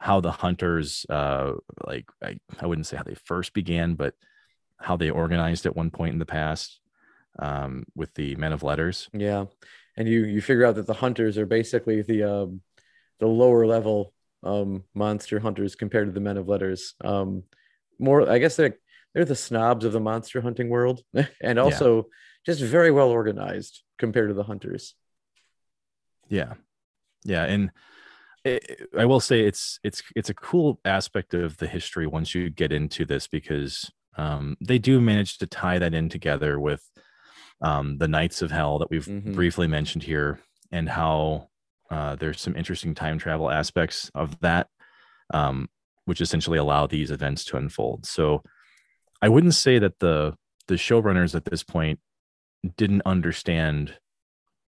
how 0.00 0.20
the 0.20 0.30
hunters, 0.30 1.06
uh, 1.08 1.52
like 1.86 2.06
I, 2.22 2.38
I 2.60 2.66
wouldn't 2.66 2.86
say 2.86 2.96
how 2.96 3.02
they 3.02 3.16
first 3.24 3.52
began, 3.52 3.94
but 3.94 4.14
how 4.78 4.96
they 4.96 5.10
organized 5.10 5.66
at 5.66 5.74
one 5.74 5.90
point 5.90 6.12
in 6.12 6.18
the 6.18 6.26
past 6.26 6.80
um, 7.38 7.84
with 7.96 8.14
the 8.14 8.36
Men 8.36 8.52
of 8.52 8.62
Letters. 8.62 9.08
Yeah, 9.12 9.46
and 9.96 10.06
you 10.08 10.24
you 10.24 10.40
figure 10.40 10.66
out 10.66 10.76
that 10.76 10.86
the 10.86 10.94
hunters 10.94 11.38
are 11.38 11.46
basically 11.46 12.02
the 12.02 12.22
um, 12.22 12.60
the 13.18 13.26
lower 13.26 13.66
level 13.66 14.12
um, 14.42 14.84
monster 14.94 15.40
hunters 15.40 15.74
compared 15.74 16.06
to 16.06 16.12
the 16.12 16.20
men 16.20 16.36
of 16.36 16.48
letters. 16.48 16.94
Um, 17.02 17.44
more, 17.98 18.28
I 18.30 18.38
guess 18.38 18.56
they're 18.56 18.76
they're 19.14 19.24
the 19.24 19.34
snobs 19.34 19.84
of 19.84 19.92
the 19.92 20.00
monster 20.00 20.40
hunting 20.40 20.68
world, 20.68 21.02
and 21.42 21.58
also 21.58 22.06
just 22.46 22.60
very 22.62 22.90
well 22.90 23.08
organized 23.08 23.82
compared 23.98 24.28
to 24.28 24.34
the 24.34 24.44
hunters. 24.44 24.94
Yeah, 26.28 26.54
yeah, 27.24 27.44
and 27.44 27.70
it, 28.44 28.88
I 28.96 29.06
will 29.06 29.20
say 29.20 29.40
it's 29.40 29.80
it's 29.82 30.02
it's 30.14 30.30
a 30.30 30.34
cool 30.34 30.80
aspect 30.84 31.34
of 31.34 31.56
the 31.56 31.66
history 31.66 32.06
once 32.06 32.34
you 32.34 32.50
get 32.50 32.72
into 32.72 33.04
this 33.04 33.26
because 33.26 33.90
um, 34.16 34.56
they 34.60 34.78
do 34.78 35.00
manage 35.00 35.38
to 35.38 35.46
tie 35.46 35.78
that 35.78 35.94
in 35.94 36.08
together 36.08 36.60
with 36.60 36.82
um, 37.60 37.98
the 37.98 38.08
Knights 38.08 38.42
of 38.42 38.50
Hell 38.50 38.78
that 38.78 38.90
we've 38.90 39.06
Mhm. 39.06 39.34
briefly 39.34 39.66
mentioned 39.66 40.04
here, 40.04 40.40
and 40.70 40.88
how 40.88 41.48
uh, 41.90 42.16
there's 42.16 42.40
some 42.40 42.56
interesting 42.56 42.94
time 42.94 43.18
travel 43.18 43.50
aspects 43.50 44.10
of 44.14 44.38
that, 44.40 44.68
um, 45.32 45.68
which 46.04 46.20
essentially 46.20 46.58
allow 46.58 46.86
these 46.86 47.10
events 47.10 47.44
to 47.46 47.56
unfold. 47.56 48.06
So 48.06 48.42
I 49.22 49.28
wouldn't 49.28 49.54
say 49.54 49.78
that 49.78 49.98
the 49.98 50.34
the 50.68 50.74
showrunners 50.74 51.34
at 51.34 51.44
this 51.46 51.62
point 51.62 51.98
didn't 52.76 53.02
understand 53.06 53.94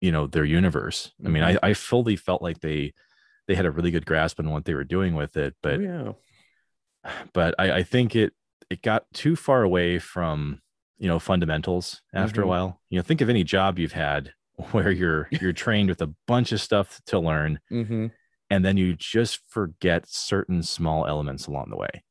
you 0.02 0.12
know 0.12 0.28
their 0.28 0.44
universe 0.44 1.14
i 1.26 1.30
mean 1.30 1.44
I, 1.44 1.58
I 1.64 1.74
fully 1.74 2.16
felt 2.18 2.42
like 2.42 2.60
they 2.60 2.94
they 3.48 3.56
had 3.56 3.66
a 3.66 3.72
really 3.72 3.92
good 3.92 4.06
grasp 4.06 4.40
on 4.40 4.50
what 4.52 4.66
they 4.66 4.74
were 4.74 4.84
doing 4.84 5.16
with 5.16 5.38
it 5.38 5.56
but 5.64 5.76
oh, 5.80 5.80
yeah, 5.80 7.12
but 7.34 7.56
I, 7.58 7.72
I 7.78 7.84
think 7.84 8.16
it 8.16 8.34
it 8.70 8.82
got 8.82 9.06
too 9.14 9.36
far 9.36 9.64
away 9.64 10.00
from 10.00 10.62
you 10.98 11.08
know 11.08 11.20
fundamentals 11.20 12.02
after 12.14 12.42
Mhm. 12.42 12.46
a 12.46 12.48
while. 12.48 12.82
You 12.90 12.98
know, 13.00 13.04
think 13.04 13.22
of 13.22 13.30
any 13.30 13.44
job 13.44 13.80
you've 13.80 13.92
had 13.94 14.34
where 14.72 14.92
you're 14.92 15.28
you're 15.32 15.54
trained 15.54 15.90
with 15.90 16.02
a 16.02 16.14
bunch 16.28 16.52
of 16.52 16.62
stuff 16.62 17.02
to 17.08 17.20
learn 17.20 17.60
Mm-hmm. 17.72 18.08
and 18.50 18.66
then 18.66 18.78
you 18.78 18.96
just 18.96 19.40
forget 19.48 20.08
certain 20.08 20.64
small 20.64 21.06
elements 21.08 21.48
along 21.48 21.68
the 21.70 21.78
way. 21.78 22.04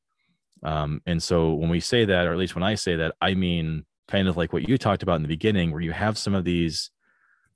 Um, 0.63 1.01
and 1.07 1.23
so 1.23 1.53
when 1.55 1.69
we 1.71 1.81
say 1.81 2.05
that, 2.07 2.27
or 2.27 2.33
at 2.33 2.39
least 2.39 2.55
when 2.55 2.63
I 2.65 2.75
say 2.75 2.97
that, 2.97 3.15
I 3.21 3.35
mean 3.35 3.85
kind 4.09 4.29
of 4.29 4.37
like 4.37 4.53
what 4.53 4.69
you 4.69 4.77
talked 4.79 5.03
about 5.03 5.17
in 5.17 5.23
the 5.23 5.29
beginning, 5.29 5.71
where 5.71 5.81
you 5.81 5.93
have 5.93 6.17
some 6.19 6.35
of 6.35 6.45
these, 6.45 6.91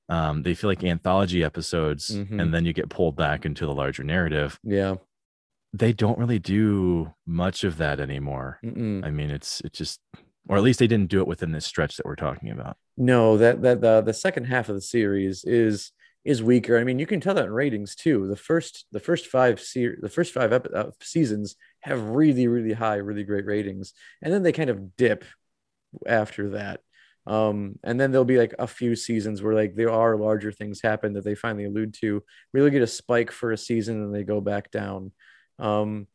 um, 0.09 0.43
they 0.43 0.55
feel 0.55 0.69
like 0.71 0.83
anthology 0.85 1.45
episodes, 1.45 2.11
Mhm. 2.11 2.41
and 2.41 2.55
then 2.55 2.65
you 2.65 2.73
get 2.73 2.89
pulled 2.89 3.17
back 3.17 3.45
into 3.45 3.67
the 3.67 3.75
larger 3.75 4.05
narrative. 4.05 4.59
Yeah. 4.63 4.97
They 5.75 5.93
don't 5.93 6.19
really 6.19 6.39
do 6.39 7.13
much 7.27 7.65
of 7.65 7.77
that 7.77 8.01
anymore. 8.01 8.59
Mm-mm. 8.65 9.05
I 9.05 9.11
mean, 9.11 9.31
it's 9.31 9.61
it's 9.63 9.77
just, 9.79 10.01
or 10.49 10.57
at 10.57 10.63
least 10.63 10.79
they 10.79 10.87
didn't 10.87 11.11
do 11.11 11.21
it 11.21 11.27
within 11.27 11.53
this 11.53 11.67
stretch 11.67 11.97
that 11.97 12.07
we're 12.07 12.17
talking 12.17 12.51
about. 12.51 12.77
No, 12.97 13.37
that 13.37 13.63
that 13.63 13.81
the 13.81 14.01
the 14.01 14.15
second 14.15 14.45
half 14.45 14.69
of 14.69 14.75
the 14.75 14.81
series 14.81 15.45
is 15.45 15.93
is 16.25 16.43
weaker. 16.43 16.79
I 16.79 16.85
mean, 16.85 16.99
you 16.99 17.07
can 17.07 17.21
tell 17.21 17.35
that 17.35 17.45
in 17.47 17.53
ratings 17.53 17.95
too. 17.95 18.27
The 18.27 18.37
first 18.37 18.87
the 18.93 19.01
first 19.01 19.27
five 19.27 19.61
se- 19.61 19.97
the 20.01 20.09
first 20.09 20.33
five 20.33 20.53
epi- 20.53 20.75
uh, 20.75 20.91
seasons 21.01 21.57
have 21.81 22.03
really 22.03 22.49
really 22.49 22.73
high, 22.73 22.97
really 22.97 23.25
great 23.25 23.47
ratings, 23.47 23.93
and 24.23 24.33
then 24.33 24.43
they 24.43 24.53
kind 24.53 24.71
of 24.71 24.97
dip 24.97 25.25
after 26.07 26.51
that. 26.51 26.81
Um, 27.27 27.79
and 27.85 28.01
then 28.01 28.11
there'll 28.11 28.25
be 28.25 28.39
like 28.39 28.55
a 28.59 28.67
few 28.67 28.97
seasons 28.97 29.43
where 29.43 29.55
like 29.55 29.75
there 29.75 29.91
are 29.91 30.17
larger 30.17 30.51
things 30.51 30.81
happen 30.81 31.13
that 31.13 31.25
they 31.25 31.35
finally 31.35 31.67
allude 31.67 31.93
to. 32.01 32.23
Really 32.55 32.71
get 32.71 32.81
a 32.81 32.87
spike 32.87 33.31
for 33.31 33.53
a 33.53 33.59
season 33.59 34.03
and 34.03 34.15
they 34.15 34.25
go 34.25 34.41
back 34.41 34.71
down. 34.71 35.13
Um, 35.59 36.07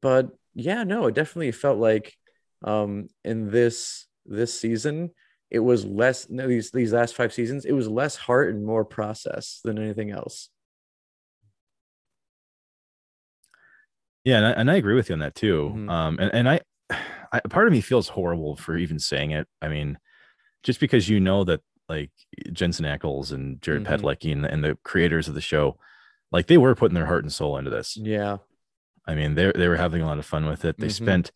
but 0.00 0.28
yeah, 0.54 0.84
no, 0.84 1.06
it 1.06 1.14
definitely 1.14 1.50
felt 1.50 1.78
like 1.78 2.16
um 2.64 3.08
in 3.24 3.50
this 3.50 4.06
this 4.26 4.58
season 4.58 5.10
it 5.50 5.58
was 5.60 5.84
less 5.84 6.28
no, 6.30 6.48
these 6.48 6.70
these 6.72 6.92
last 6.92 7.14
five 7.14 7.32
seasons 7.32 7.64
it 7.64 7.72
was 7.72 7.88
less 7.88 8.16
heart 8.16 8.54
and 8.54 8.64
more 8.64 8.84
process 8.84 9.60
than 9.64 9.78
anything 9.78 10.10
else 10.10 10.50
Yeah, 14.24 14.38
and 14.38 14.46
I, 14.46 14.50
and 14.52 14.70
I 14.70 14.76
agree 14.76 14.94
with 14.94 15.08
you 15.08 15.14
on 15.14 15.18
that 15.18 15.34
too. 15.34 15.72
Mhm. 15.74 15.90
Um, 15.90 16.18
and 16.18 16.32
and 16.34 16.48
I, 16.48 16.60
I, 17.32 17.40
part 17.50 17.66
of 17.66 17.72
me 17.72 17.80
feels 17.80 18.08
horrible 18.08 18.56
for 18.56 18.76
even 18.76 18.98
saying 18.98 19.32
it. 19.32 19.46
I 19.60 19.68
mean, 19.68 19.98
just 20.62 20.80
because 20.80 21.08
you 21.08 21.20
know 21.20 21.44
that 21.44 21.60
like 21.88 22.10
Jensen 22.52 22.86
Ackles 22.86 23.32
and 23.32 23.60
Jared 23.60 23.84
Mhm. 23.84 23.86
Padalecki 24.00 24.32
and, 24.32 24.46
and 24.46 24.64
the 24.64 24.78
creators 24.84 25.28
of 25.28 25.34
the 25.34 25.40
show, 25.42 25.78
like 26.32 26.46
they 26.46 26.56
were 26.56 26.74
putting 26.74 26.94
their 26.94 27.06
heart 27.06 27.24
and 27.24 27.32
soul 27.32 27.58
into 27.58 27.70
this. 27.70 27.96
yeah 27.96 28.38
I 29.06 29.14
mean, 29.14 29.34
they 29.34 29.52
they 29.54 29.68
were 29.68 29.76
having 29.76 30.00
a 30.02 30.06
lot 30.06 30.18
of 30.18 30.24
fun 30.26 30.46
with 30.46 30.64
it. 30.64 30.78
They 30.78 30.86
Mhm. 30.88 30.92
spent 30.92 31.32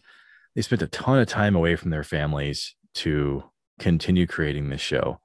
they 0.59 0.63
spent 0.63 0.83
a 0.83 0.89
ton 0.89 1.21
of 1.21 1.29
time 1.29 1.55
away 1.55 1.77
from 1.77 1.91
their 1.91 2.03
families 2.03 2.75
to 2.93 3.45
continue 3.79 4.27
creating 4.27 4.71
this 4.71 4.81
show. 4.81 5.21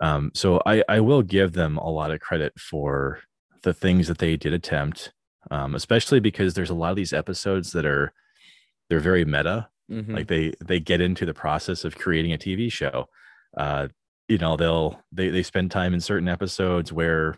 Um, 0.00 0.30
so 0.34 0.62
I 0.64 0.82
I 0.88 1.00
will 1.00 1.20
give 1.20 1.52
them 1.52 1.76
a 1.76 1.90
lot 1.90 2.10
of 2.10 2.20
credit 2.20 2.58
for 2.58 3.20
the 3.62 3.74
things 3.74 4.08
that 4.08 4.16
they 4.16 4.38
did 4.38 4.54
attempt, 4.54 5.12
um, 5.50 5.74
especially 5.74 6.18
because 6.18 6.54
there's 6.54 6.70
a 6.70 6.74
lot 6.74 6.88
of 6.88 6.96
these 6.96 7.12
episodes 7.12 7.72
that 7.72 7.84
are 7.84 8.14
they're 8.88 9.00
very 9.00 9.26
meta. 9.26 9.68
Mhm. 9.90 10.14
Like 10.16 10.28
they 10.28 10.54
they 10.64 10.80
get 10.80 11.02
into 11.02 11.26
the 11.26 11.34
process 11.34 11.84
of 11.84 11.98
creating 11.98 12.32
a 12.32 12.38
TV 12.38 12.72
show. 12.72 13.04
Uh, 13.54 13.88
you 14.28 14.38
know, 14.38 14.56
they'll 14.56 14.98
they 15.12 15.28
they 15.28 15.42
spend 15.42 15.70
time 15.70 15.92
in 15.92 16.00
certain 16.00 16.28
episodes 16.28 16.90
where 16.90 17.36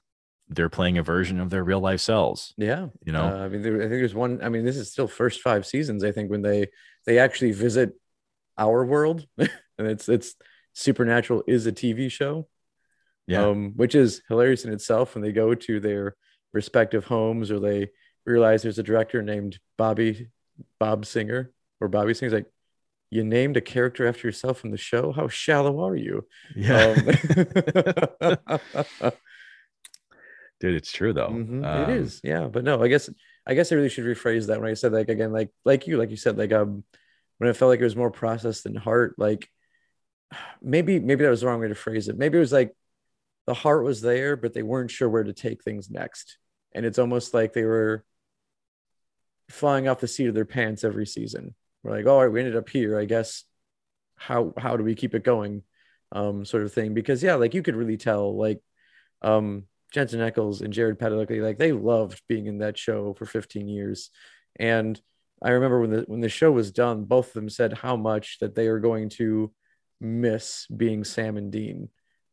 they're 0.50 0.68
playing 0.68 0.98
a 0.98 1.02
version 1.02 1.40
of 1.40 1.48
their 1.48 1.64
real 1.64 1.80
life 1.80 2.00
selves. 2.00 2.52
yeah 2.56 2.88
You 3.04 3.12
know, 3.12 3.24
Uh, 3.24 3.44
i 3.44 3.48
mean 3.48 3.62
there, 3.62 3.76
i 3.76 3.88
think 3.88 3.92
there's 3.92 4.14
one 4.14 4.42
i 4.42 4.48
mean 4.48 4.64
this 4.64 4.76
is 4.76 4.90
still 4.90 5.08
first 5.08 5.40
five 5.40 5.64
seasons 5.64 6.04
i 6.04 6.12
think 6.12 6.30
when 6.30 6.42
they 6.42 6.68
they 7.06 7.18
actually 7.18 7.52
visit 7.52 7.92
our 8.58 8.84
world 8.84 9.26
and 9.38 9.48
it's 9.78 10.08
it's 10.08 10.34
supernatural 10.74 11.42
is 11.46 11.66
a 11.66 11.72
tv 11.72 12.10
show 12.10 12.46
yeah. 13.26 13.46
um, 13.46 13.72
which 13.76 13.94
is 13.94 14.22
hilarious 14.28 14.64
in 14.64 14.72
itself 14.72 15.14
when 15.14 15.22
they 15.22 15.32
go 15.32 15.54
to 15.54 15.80
their 15.80 16.16
respective 16.52 17.04
homes 17.04 17.50
or 17.50 17.60
they 17.60 17.90
realize 18.26 18.62
there's 18.62 18.78
a 18.78 18.82
director 18.82 19.22
named 19.22 19.58
Bobby 19.78 20.28
Bob 20.78 21.06
Singer 21.06 21.52
or 21.80 21.88
Bobby 21.88 22.14
Singer's 22.14 22.34
like, 22.34 22.50
you 23.10 23.24
named 23.24 23.56
a 23.56 23.60
character 23.60 24.06
after 24.06 24.28
yourself 24.28 24.64
in 24.64 24.70
the 24.70 24.76
show? 24.76 25.12
How 25.12 25.28
shallow 25.28 25.84
are 25.84 25.96
you? 25.96 26.26
Yeah. 26.54 26.96
Um, 28.20 28.36
Dude, 30.60 30.74
it's 30.74 30.92
true 30.92 31.12
though. 31.12 31.30
Mhm, 31.30 31.64
Um, 31.64 31.90
it 31.90 31.96
is, 32.00 32.20
yeah. 32.22 32.46
But 32.48 32.64
no, 32.64 32.82
I 32.82 32.88
guess 32.88 33.08
I 33.46 33.54
guess 33.54 33.72
I 33.72 33.76
really 33.76 33.88
should 33.88 34.04
rephrase 34.04 34.46
that 34.48 34.60
when 34.60 34.70
I 34.70 34.74
said 34.74 34.92
like 34.92 35.08
again, 35.08 35.32
like 35.32 35.50
like 35.64 35.86
you, 35.86 35.96
like 35.96 36.10
you 36.10 36.16
said, 36.16 36.36
like 36.38 36.52
um 36.52 36.84
when 37.38 37.48
it 37.50 37.56
felt 37.56 37.70
like 37.70 37.80
it 37.80 37.84
was 37.84 37.96
more 37.96 38.10
process 38.10 38.62
than 38.62 38.74
heart, 38.76 39.14
like 39.18 39.48
maybe 40.62 40.98
maybe 41.00 41.24
that 41.24 41.30
was 41.30 41.40
the 41.40 41.46
wrong 41.46 41.60
way 41.60 41.68
to 41.68 41.74
phrase 41.74 42.08
it. 42.08 42.18
Maybe 42.18 42.36
it 42.36 42.40
was 42.40 42.52
like 42.52 42.74
the 43.46 43.54
heart 43.54 43.84
was 43.84 44.00
there, 44.00 44.36
but 44.36 44.52
they 44.54 44.62
weren't 44.62 44.90
sure 44.90 45.08
where 45.08 45.24
to 45.24 45.32
take 45.32 45.62
things 45.64 45.90
next. 45.90 46.38
And 46.72 46.86
it's 46.86 46.98
almost 46.98 47.34
like 47.34 47.52
they 47.52 47.64
were 47.64 48.04
flying 49.48 49.88
off 49.88 50.00
the 50.00 50.08
seat 50.08 50.26
of 50.26 50.34
their 50.34 50.44
pants 50.44 50.84
every 50.84 51.06
season. 51.06 51.54
We're 51.82 51.92
like, 51.96 52.06
all 52.06 52.20
right, 52.20 52.30
we 52.32 52.40
ended 52.40 52.56
up 52.56 52.68
here. 52.68 52.98
I 52.98 53.04
guess 53.06 53.44
how 54.16 54.52
how 54.58 54.76
do 54.76 54.84
we 54.84 54.94
keep 54.94 55.14
it 55.14 55.24
going? 55.24 55.62
Um, 56.12 56.44
sort 56.44 56.64
of 56.64 56.72
thing. 56.72 56.94
Because 56.94 57.22
yeah, 57.22 57.34
like 57.34 57.54
you 57.54 57.62
could 57.62 57.76
really 57.76 57.96
tell, 57.96 58.36
like 58.36 58.60
um 59.22 59.64
Jensen 59.90 60.20
Ackles 60.20 60.60
and 60.60 60.72
Jared 60.72 60.98
Padalecki, 60.98 61.42
like 61.42 61.58
they 61.58 61.72
loved 61.72 62.22
being 62.28 62.46
in 62.46 62.58
that 62.58 62.78
show 62.78 63.14
for 63.14 63.26
15 63.26 63.68
years. 63.68 64.10
And 64.56 65.00
I 65.42 65.50
remember 65.50 65.80
when 65.80 65.90
the 65.90 66.04
when 66.06 66.20
the 66.20 66.28
show 66.28 66.52
was 66.52 66.70
done, 66.70 67.04
both 67.04 67.28
of 67.28 67.32
them 67.34 67.48
said 67.48 67.72
how 67.72 67.96
much 67.96 68.38
that 68.40 68.54
they 68.54 68.68
are 68.68 68.78
going 68.78 69.08
to 69.10 69.52
miss 70.00 70.66
being 70.66 71.04
Sam 71.04 71.36
and 71.36 71.50
Dean. 71.50 71.88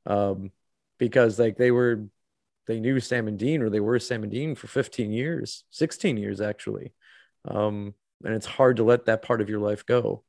Um, 0.05 0.51
because 0.97 1.39
like 1.39 1.57
they 1.57 1.71
were 1.71 2.05
they 2.67 2.79
knew 2.79 2.99
Sam 2.99 3.27
and 3.27 3.39
Dean 3.39 3.61
or 3.61 3.69
they 3.69 3.79
were 3.79 3.99
Sam 3.99 4.23
and 4.23 4.31
Dean 4.31 4.55
for 4.55 4.67
15 4.67 5.11
years, 5.11 5.63
16 5.71 6.17
years 6.17 6.41
actually. 6.41 6.93
Um, 7.45 7.93
and 8.23 8.34
it's 8.34 8.45
hard 8.45 8.77
to 8.77 8.84
let 8.84 9.05
that 9.05 9.21
part 9.21 9.41
of 9.41 9.49
your 9.49 9.59
life 9.59 9.85
go. 9.85 10.23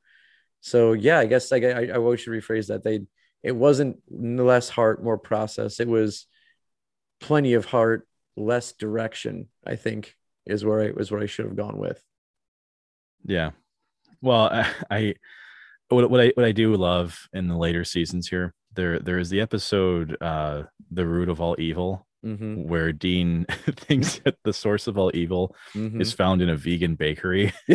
So 0.61 0.93
yeah, 0.93 1.19
I 1.19 1.25
guess 1.25 1.51
like 1.51 1.63
I, 1.63 1.87
I 1.87 1.97
always 1.97 2.21
should 2.21 2.33
rephrase 2.33 2.67
that. 2.67 2.83
They 2.83 3.01
it 3.43 3.55
wasn't 3.55 3.97
less 4.09 4.69
heart, 4.69 5.03
more 5.03 5.17
process. 5.17 5.79
It 5.79 5.87
was 5.87 6.27
plenty 7.19 7.53
of 7.53 7.65
heart, 7.65 8.07
less 8.35 8.71
direction, 8.73 9.47
I 9.65 9.75
think 9.75 10.15
is 10.45 10.63
where 10.65 10.81
I 10.81 10.91
was 10.91 11.11
where 11.11 11.21
I 11.21 11.25
should 11.27 11.45
have 11.45 11.55
gone 11.55 11.77
with. 11.77 12.01
Yeah. 13.25 13.51
Well, 14.21 14.49
I, 14.51 14.67
I 14.89 15.15
what, 15.89 16.09
what 16.09 16.21
I 16.21 16.31
what 16.35 16.45
I 16.45 16.51
do 16.51 16.75
love 16.75 17.27
in 17.33 17.47
the 17.47 17.57
later 17.57 17.83
seasons 17.83 18.27
here, 18.27 18.53
there 18.75 18.99
there 18.99 19.17
is 19.19 19.29
the 19.29 19.41
episode 19.41 20.15
uh 20.21 20.63
The 20.91 21.05
Root 21.05 21.29
of 21.29 21.41
All 21.41 21.55
Evil, 21.59 22.05
Mm-hmm. 22.25 22.63
where 22.67 22.91
Dean 22.91 23.45
thinks 23.65 24.19
that 24.25 24.35
the 24.43 24.51
source 24.51 24.87
of 24.87 24.97
all 24.97 25.09
evil 25.13 25.55
Mm-hmm. 25.73 26.01
is 26.01 26.11
found 26.11 26.41
in 26.41 26.49
a 26.49 26.55
vegan 26.57 26.95
bakery. 26.95 27.53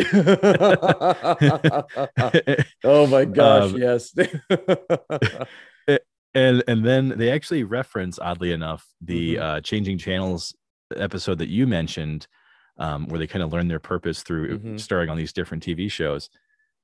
oh 2.83 3.07
my 3.07 3.25
gosh, 3.25 3.73
Um, 3.73 3.77
yes. 3.77 4.13
And 6.35 6.63
and 6.67 6.85
then 6.85 7.09
they 7.17 7.31
actually 7.31 7.63
reference 7.63 8.19
oddly 8.19 8.51
enough 8.51 8.85
the 9.01 9.35
Mhm. 9.35 9.41
uh 9.41 9.61
changing 9.61 9.97
channels 9.97 10.53
episode 10.95 11.39
that 11.39 11.49
you 11.49 11.65
mentioned 11.65 12.27
um 12.77 13.07
where 13.07 13.17
they 13.17 13.25
kind 13.27 13.41
of 13.41 13.51
learn 13.51 13.67
their 13.67 13.79
purpose 13.79 14.21
through 14.21 14.59
Mhm. 14.59 14.79
starring 14.79 15.09
on 15.09 15.17
these 15.17 15.33
different 15.33 15.63
tv 15.65 15.89
shows 15.89 16.29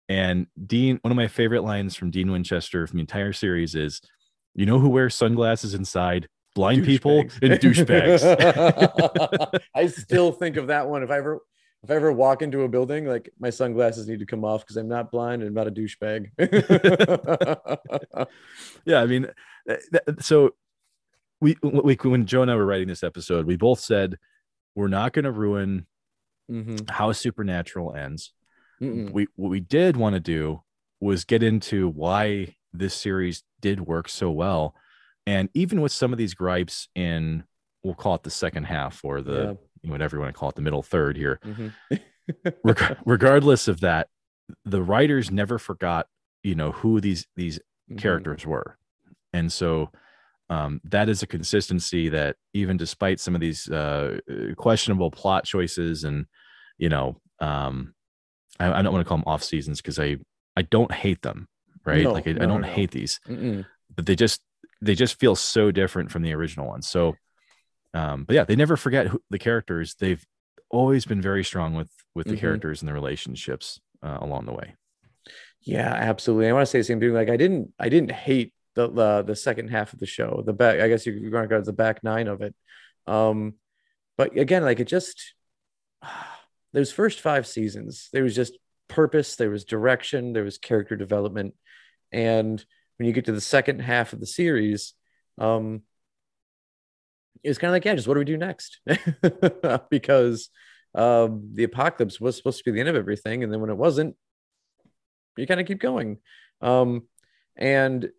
and 0.10 0.48
dean 0.65 0.98
one 1.03 1.11
of 1.11 1.18
my 1.18 1.28
favorite 1.28 1.61
lines 1.64 1.95
from 1.95 2.10
dean 2.10 2.32
winchester 2.32 2.88
from 2.88 2.98
the 2.98 3.02
entire 3.02 3.34
series 3.34 3.76
is 3.76 4.02
you 4.56 4.65
know 4.65 4.80
who 4.80 4.90
wears 4.90 5.14
sunglasses 5.15 5.73
inside 5.73 6.28
blind 6.56 6.84
people 6.84 7.19
and 7.19 7.53
douchebags 7.60 8.23
I 9.76 9.88
still 9.88 10.32
think 10.34 10.57
of 10.57 10.68
that 10.68 10.88
one. 10.90 11.02
If 11.03 11.10
I 11.10 11.18
ever 11.18 11.40
if 11.84 11.90
I 11.90 11.95
ever 11.95 12.12
walk 12.12 12.41
into 12.41 12.62
a 12.62 12.70
building, 12.70 13.06
like 13.08 13.32
my 13.40 13.49
sunglasses 13.49 14.08
need 14.08 14.20
to 14.20 14.26
come 14.26 14.45
off 14.45 14.62
because 14.62 14.78
I'm 14.78 14.88
not 14.88 15.12
blind 15.12 15.41
and 15.41 15.49
I'm 15.49 15.56
not 15.56 15.68
a 15.68 15.72
douchebag. 15.72 16.30
yeah 18.86 19.02
i 19.02 19.06
mean 19.06 19.28
th- 19.68 19.82
so 20.20 20.52
we, 21.40 21.56
we 21.64 21.95
when 21.95 22.26
joe 22.26 22.41
and 22.41 22.52
i 22.52 22.56
were 22.56 22.66
writing 22.66 22.88
this 22.88 23.03
episode 23.03 23.45
we 23.45 23.56
both 23.58 23.80
said 23.80 24.18
we're 24.76 24.88
not 24.88 25.14
going 25.14 25.26
to 25.26 25.32
ruin 25.32 25.86
Mhm. 26.49 26.90
how 26.90 27.12
supernatural 27.14 27.95
ends 27.95 28.34
Mm-mm. 28.82 29.12
we 29.12 29.28
what 29.36 29.49
we 29.49 29.60
did 29.62 29.95
want 29.95 30.16
to 30.16 30.20
do 30.20 30.64
was 30.99 31.24
get 31.24 31.44
into 31.44 31.88
why 31.88 32.56
this 32.74 32.94
series 32.94 33.44
did 33.62 33.80
work 33.82 34.10
so 34.10 34.30
well 34.32 34.76
and 35.26 35.49
even 35.53 35.80
with 35.82 35.91
some 35.94 36.12
of 36.12 36.18
these 36.18 36.34
gripes 36.34 36.90
in 36.95 37.44
we'll 37.84 37.94
call 37.95 38.16
it 38.16 38.24
the 38.24 38.30
second 38.30 38.66
half 38.66 39.03
or 39.06 39.22
the 39.22 39.58
whatever 39.84 40.16
you 40.18 40.22
want 40.22 40.34
to 40.34 40.40
call 40.40 40.49
it 40.49 40.56
the 40.56 40.62
middle 40.62 40.84
third 40.84 41.18
here. 41.18 41.40
Mhm. 41.45 41.74
reg- 42.64 42.98
regardless 43.06 43.68
of 43.68 43.80
that 43.82 44.08
the 44.66 44.82
writers 44.82 45.32
never 45.32 45.58
forgot 45.58 46.08
you 46.44 46.56
know 46.56 46.72
who 46.72 47.02
these 47.02 47.28
these 47.36 47.60
Mhm. 47.90 47.98
characters 47.99 48.45
were 48.45 48.78
and 49.34 49.52
so 49.52 49.90
um, 50.49 50.82
that 50.84 51.08
is 51.10 51.24
a 51.24 51.28
consistency 51.28 52.10
that 52.10 52.36
even 52.53 52.76
despite 52.78 53.20
some 53.20 53.36
of 53.36 53.41
these 53.41 53.70
uh, 53.70 54.18
questionable 54.58 55.10
plot 55.12 55.45
choices 55.45 56.03
and 56.03 56.26
you 56.78 56.90
know 56.90 57.18
um, 57.40 57.94
I, 58.60 58.72
I 58.72 58.82
don't 58.82 58.94
want 58.94 59.03
to 59.06 59.08
call 59.08 59.18
them 59.18 59.24
off 59.28 59.44
seasons 59.44 59.82
because 59.82 59.99
I 59.99 60.18
I 60.58 60.62
don't 60.64 60.91
hate 60.91 61.22
them, 61.22 61.48
right? 61.86 62.03
No, 62.03 62.12
like 62.12 62.28
I, 62.28 62.34
no, 62.34 62.44
I 62.44 62.45
don't 62.45 62.62
no. 62.62 62.68
hate 62.68 62.91
these, 62.91 63.20
Mm-mm. 63.28 63.66
but 63.95 64.06
they 64.06 64.16
just 64.16 64.41
they 64.82 64.94
just 64.95 65.20
feel 65.20 65.36
so 65.36 65.72
different 65.72 66.12
from 66.12 66.22
the 66.24 66.34
original 66.34 66.68
ones. 66.68 66.88
So, 66.88 67.16
um, 67.93 68.23
but 68.26 68.35
yeah, 68.35 68.43
they 68.43 68.55
never 68.55 68.77
forget 68.77 69.07
who, 69.07 69.22
the 69.30 69.39
characters. 69.39 69.95
They've 69.95 70.26
always 70.69 71.05
been 71.05 71.22
very 71.22 71.43
strong 71.43 71.73
with 71.76 71.89
with 72.15 72.27
the 72.27 72.34
Mhm. 72.35 72.39
characters 72.39 72.81
and 72.81 72.89
the 72.89 72.93
relationships 72.93 73.80
uh, 74.03 74.18
along 74.22 74.45
the 74.45 74.53
way. 74.53 74.76
Yeah, 75.61 75.93
absolutely. 75.93 76.47
I 76.49 76.53
want 76.53 76.63
to 76.65 76.72
say 76.72 76.80
the 76.80 76.84
same 76.84 76.99
thing. 76.99 77.13
Like 77.13 77.30
I 77.30 77.38
didn't, 77.38 77.73
I 77.80 77.89
didn't 77.89 78.11
hate 78.11 78.53
the 78.76 78.89
the, 78.89 79.22
the 79.23 79.35
second 79.35 79.69
half 79.69 79.93
of 79.93 79.99
the 79.99 80.05
show. 80.07 80.43
The 80.45 80.53
back, 80.53 80.80
I 80.80 80.88
guess 80.88 81.05
you- 81.05 81.13
you're 81.13 81.31
going 81.31 81.43
to 81.43 81.47
go 81.49 81.59
to 81.59 81.65
the 81.65 81.73
back 81.73 82.03
nine 82.03 82.27
of 82.27 82.41
it. 82.41 82.55
Um, 83.07 83.55
but 84.18 84.38
again, 84.38 84.63
like 84.63 84.80
it 84.80 84.88
just 84.88 85.34
those 86.73 86.91
first 86.91 87.19
five 87.22 87.45
seasons, 87.47 88.09
there 88.13 88.23
was 88.23 88.35
just 88.35 88.57
purpose, 88.88 89.35
there 89.35 89.49
was 89.49 89.65
direction, 89.65 90.34
there 90.34 90.43
was 90.43 90.57
character 90.57 90.95
development, 90.95 91.53
and 92.11 92.63
when 92.97 93.07
you 93.07 93.13
get 93.13 93.26
to 93.26 93.31
the 93.31 93.41
second 93.41 93.80
half 93.80 94.13
of 94.13 94.19
the 94.19 94.26
series, 94.27 94.93
um, 95.38 95.81
it's 97.43 97.57
kind 97.57 97.69
of 97.69 97.73
like, 97.73 97.85
yeah, 97.85 97.95
just 97.95 98.07
what 98.07 98.15
do 98.15 98.19
we 98.19 98.26
do 98.26 98.38
next? 98.38 98.80
because 99.89 100.49
um, 100.93 101.49
the 101.53 101.63
apocalypse 101.63 102.19
was 102.19 102.38
supposed 102.38 102.57
to 102.59 102.63
be 102.63 102.72
the 102.72 102.80
end 102.80 102.89
of 102.89 102.95
everything, 102.95 103.43
and 103.43 103.51
then 103.51 103.61
when 103.61 103.69
it 103.69 103.77
wasn't, 103.77 104.15
you 105.38 105.47
kind 105.47 105.59
of 105.59 105.68
keep 105.68 105.80
going. 105.80 106.18
Um, 106.61 107.03
and 107.55 108.09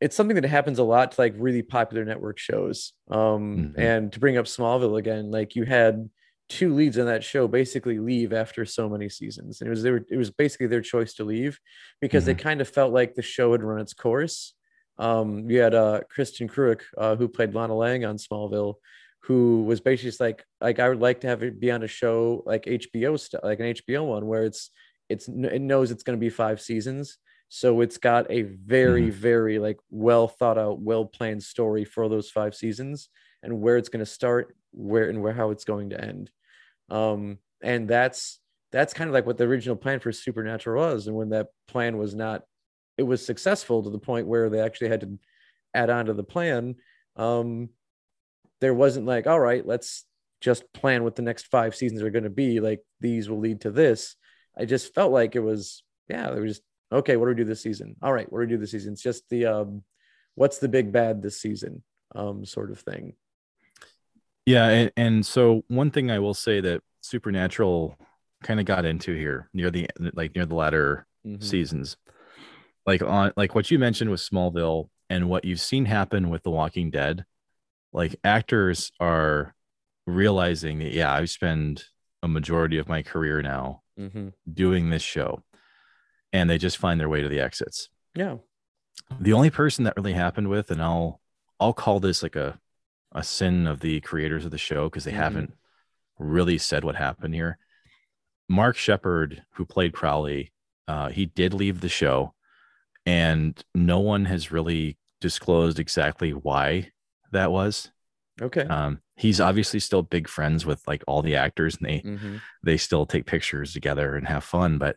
it's 0.00 0.16
something 0.16 0.34
that 0.34 0.44
happens 0.44 0.78
a 0.78 0.84
lot 0.84 1.12
to 1.12 1.20
like 1.20 1.34
really 1.36 1.62
popular 1.62 2.04
network 2.04 2.38
shows. 2.38 2.92
Um, 3.10 3.72
Mhm. 3.76 3.78
and 3.78 4.12
to 4.12 4.20
bring 4.20 4.36
up 4.36 4.46
Smallville 4.46 4.98
again, 4.98 5.30
like 5.30 5.54
you 5.56 5.64
had 5.64 6.10
two 6.48 6.74
leads 6.74 6.98
on 6.98 7.06
that 7.06 7.24
show 7.24 7.48
basically 7.48 7.98
leave 7.98 8.32
after 8.32 8.64
so 8.66 8.88
many 8.88 9.08
seasons, 9.08 9.60
and 9.60 9.68
it 9.68 9.70
was 9.70 9.82
their, 9.82 10.04
it 10.10 10.16
was 10.16 10.30
basically 10.30 10.66
their 10.66 10.80
choice 10.82 11.14
to 11.14 11.24
leave 11.24 11.58
because 12.00 12.24
they 12.26 12.34
kind 12.34 12.60
of 12.60 12.68
felt 12.68 12.92
like 12.92 13.14
the 13.14 13.22
show 13.22 13.52
had 13.52 13.62
run 13.62 13.80
its 13.80 13.94
course. 13.94 14.54
Um, 15.02 15.50
you 15.50 15.58
had 15.58 15.74
uh, 15.74 16.02
Kristin 16.16 16.48
Kreuk, 16.48 16.82
uh, 16.96 17.16
who 17.16 17.26
played 17.26 17.56
Lana 17.56 17.74
Lang 17.74 18.04
on 18.04 18.18
Smallville, 18.18 18.76
who 19.24 19.64
was 19.64 19.80
basically 19.80 20.10
just 20.10 20.20
like 20.20 20.44
like 20.60 20.78
I 20.78 20.88
would 20.88 21.00
like 21.00 21.22
to 21.22 21.26
have 21.26 21.42
it 21.42 21.58
be 21.58 21.72
on 21.72 21.82
a 21.82 21.88
show 21.88 22.44
like 22.46 22.66
HBO 22.66 23.18
stuff, 23.18 23.40
like 23.42 23.58
an 23.58 23.74
HBO 23.74 24.06
one 24.06 24.26
where 24.26 24.44
it's 24.44 24.70
it's 25.08 25.26
it 25.26 25.60
knows 25.60 25.90
it's 25.90 26.04
going 26.04 26.16
to 26.16 26.20
be 26.20 26.30
five 26.30 26.60
seasons. 26.60 27.18
So 27.48 27.80
it's 27.80 27.98
got 27.98 28.30
a 28.30 28.42
very 28.42 29.10
very 29.10 29.58
like 29.58 29.80
well 29.90 30.28
thought 30.28 30.56
out 30.56 30.78
well 30.78 31.04
planned 31.04 31.42
story 31.42 31.84
for 31.84 32.08
those 32.08 32.30
five 32.30 32.54
seasons 32.54 33.08
and 33.42 33.60
where 33.60 33.78
it's 33.78 33.88
going 33.88 34.04
to 34.04 34.10
start 34.10 34.56
where 34.70 35.10
and 35.10 35.20
where 35.20 35.32
how 35.32 35.50
it's 35.50 35.64
going 35.64 35.90
to 35.90 36.00
end. 36.00 36.30
Um 36.90 37.38
and 37.60 37.88
that's 37.88 38.38
that's 38.70 38.94
kind 38.94 39.08
of 39.08 39.14
like 39.14 39.26
what 39.26 39.36
the 39.36 39.44
original 39.44 39.76
plan 39.76 39.98
for 39.98 40.12
supernatural 40.12 40.80
was 40.80 41.08
and 41.08 41.16
when 41.16 41.30
that 41.30 41.48
plan 41.66 41.98
was 41.98 42.14
not 42.14 42.42
it 43.02 43.06
was 43.06 43.24
successful 43.26 43.82
to 43.82 43.90
the 43.90 43.98
point 43.98 44.28
where 44.28 44.48
they 44.48 44.60
actually 44.60 44.88
had 44.88 45.00
to 45.00 45.18
add 45.74 45.90
on 45.90 46.06
to 46.06 46.12
the 46.14 46.22
plan 46.22 46.76
um 47.16 47.68
there 48.60 48.72
wasn't 48.72 49.04
like 49.04 49.26
all 49.26 49.40
right 49.40 49.66
let's 49.66 50.04
just 50.40 50.72
plan 50.72 51.02
what 51.02 51.16
the 51.16 51.22
next 51.22 51.48
five 51.48 51.74
seasons 51.74 52.00
are 52.00 52.10
going 52.10 52.22
to 52.24 52.30
be 52.30 52.60
like 52.60 52.80
these 53.00 53.28
will 53.28 53.40
lead 53.40 53.60
to 53.60 53.70
this 53.70 54.16
I 54.56 54.66
just 54.66 54.94
felt 54.94 55.12
like 55.12 55.34
it 55.34 55.40
was, 55.40 55.82
yeah, 56.10 56.30
they 56.30 56.38
were 56.38 56.46
just 56.46 56.60
okay. 56.92 57.16
What 57.16 57.24
do 57.24 57.30
we 57.30 57.36
do 57.36 57.44
this 57.46 57.62
season? 57.62 57.96
All 58.02 58.12
right, 58.12 58.30
what 58.30 58.40
do 58.40 58.44
we 58.46 58.52
do 58.52 58.58
this 58.58 58.72
season? 58.72 58.92
It's 58.92 59.02
just 59.02 59.26
the 59.30 59.46
um, 59.46 59.82
what's 60.34 60.58
the 60.58 60.68
big 60.68 60.92
bad 60.92 61.22
this 61.22 61.40
season, 61.40 61.82
um, 62.14 62.44
sort 62.44 62.70
of 62.70 62.78
thing. 62.78 63.14
Yeah, 64.44 64.68
and, 64.68 64.92
and 64.94 65.26
so 65.26 65.62
one 65.68 65.90
thing 65.90 66.10
I 66.10 66.18
will 66.18 66.34
say 66.34 66.60
that 66.60 66.82
Supernatural 67.00 67.96
kind 68.42 68.60
of 68.60 68.66
got 68.66 68.84
into 68.84 69.14
here 69.14 69.48
near 69.54 69.70
the 69.70 69.88
like 70.12 70.34
near 70.34 70.44
the 70.44 70.54
latter 70.54 71.06
Mhm. 71.26 71.42
seasons, 71.42 71.96
like 72.86 73.02
on 73.02 73.32
like 73.36 73.54
what 73.54 73.70
you 73.70 73.78
mentioned 73.78 74.10
with 74.10 74.20
Smallville 74.20 74.88
and 75.10 75.28
what 75.28 75.44
you've 75.44 75.60
seen 75.60 75.84
happen 75.86 76.30
with 76.30 76.42
The 76.42 76.50
Walking 76.50 76.90
Dead, 76.90 77.24
like 77.92 78.16
actors 78.24 78.90
are 79.00 79.54
realizing 80.06 80.78
that 80.80 80.92
yeah, 80.92 81.12
I 81.12 81.24
spend 81.26 81.84
a 82.22 82.28
majority 82.28 82.78
of 82.78 82.88
my 82.88 83.02
career 83.02 83.42
now 83.42 83.82
Mhm. 83.98 84.32
doing 84.52 84.90
this 84.90 85.02
show, 85.02 85.42
and 86.32 86.48
they 86.48 86.58
just 86.58 86.78
find 86.78 86.98
their 86.98 87.08
way 87.08 87.20
to 87.22 87.28
the 87.28 87.40
exits. 87.40 87.88
Yeah. 88.14 88.38
the 89.20 89.32
only 89.32 89.50
person 89.50 89.84
that 89.84 89.94
really 89.96 90.12
happened 90.12 90.48
with 90.48 90.70
and 90.70 90.80
i'll 90.82 91.20
i'll 91.60 91.72
call 91.72 91.98
this 92.00 92.22
like 92.22 92.36
a 92.36 92.58
a 93.12 93.22
sin 93.22 93.66
of 93.66 93.80
the 93.80 94.00
creators 94.00 94.44
of 94.44 94.50
the 94.50 94.58
show 94.58 94.88
because 94.88 95.04
they 95.04 95.12
Mhm. 95.12 95.16
haven't 95.16 95.54
really 96.18 96.56
said 96.58 96.84
what 96.84 96.94
happened 96.96 97.34
here 97.34 97.58
mark 98.48 98.76
sheppard 98.76 99.44
who 99.54 99.64
played 99.64 99.92
crowley 99.94 100.52
uh, 100.88 101.08
he 101.08 101.24
did 101.26 101.52
leave 101.54 101.80
the 101.80 101.88
show 101.88 102.34
and 103.06 103.62
no 103.74 104.00
one 104.00 104.24
has 104.26 104.52
really 104.52 104.98
disclosed 105.20 105.78
exactly 105.78 106.30
why 106.32 106.90
that 107.32 107.50
was 107.50 107.90
Okay. 108.40 108.62
um, 108.62 109.00
he's 109.16 109.40
obviously 109.40 109.78
still 109.80 110.02
big 110.02 110.28
friends 110.28 110.64
with 110.66 110.82
like 110.88 111.02
all 111.06 111.22
the 111.22 111.36
actors 111.36 111.76
and 111.76 111.86
they 111.88 112.00
Mhm. 112.00 112.40
they 112.62 112.76
still 112.76 113.06
take 113.06 113.26
pictures 113.26 113.72
together 113.72 114.16
and 114.16 114.26
have 114.26 114.42
fun 114.44 114.78
but 114.78 114.96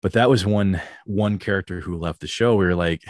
but 0.00 0.12
that 0.12 0.30
was 0.30 0.46
one 0.46 0.80
one 1.04 1.38
character 1.38 1.80
who 1.80 1.96
left 1.98 2.20
the 2.20 2.26
show 2.26 2.54
we 2.56 2.64
were 2.64 2.74
like 2.74 3.02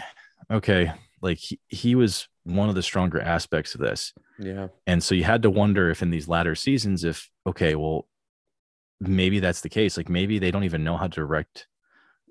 okay 0.51 0.91
like 1.21 1.37
he, 1.37 1.59
he 1.67 1.95
was 1.95 2.27
one 2.43 2.69
of 2.69 2.75
the 2.75 2.81
stronger 2.83 3.21
aspects 3.21 3.75
of 3.75 3.81
this 3.81 4.13
Yeah. 4.39 4.69
and 4.87 5.03
so 5.03 5.13
you 5.15 5.23
had 5.23 5.43
to 5.43 5.49
wonder 5.49 5.89
if 5.89 6.01
in 6.01 6.09
these 6.09 6.27
latter 6.27 6.55
seasons 6.55 7.03
if 7.03 7.29
okay 7.45 7.75
well 7.75 8.07
maybe 8.99 9.39
that's 9.39 9.61
the 9.61 9.69
case 9.69 9.95
like 9.95 10.09
maybe 10.09 10.39
they 10.39 10.51
don't 10.51 10.63
even 10.65 10.83
know 10.83 10.97
how 10.97 11.07
to 11.07 11.21
direct 11.21 11.67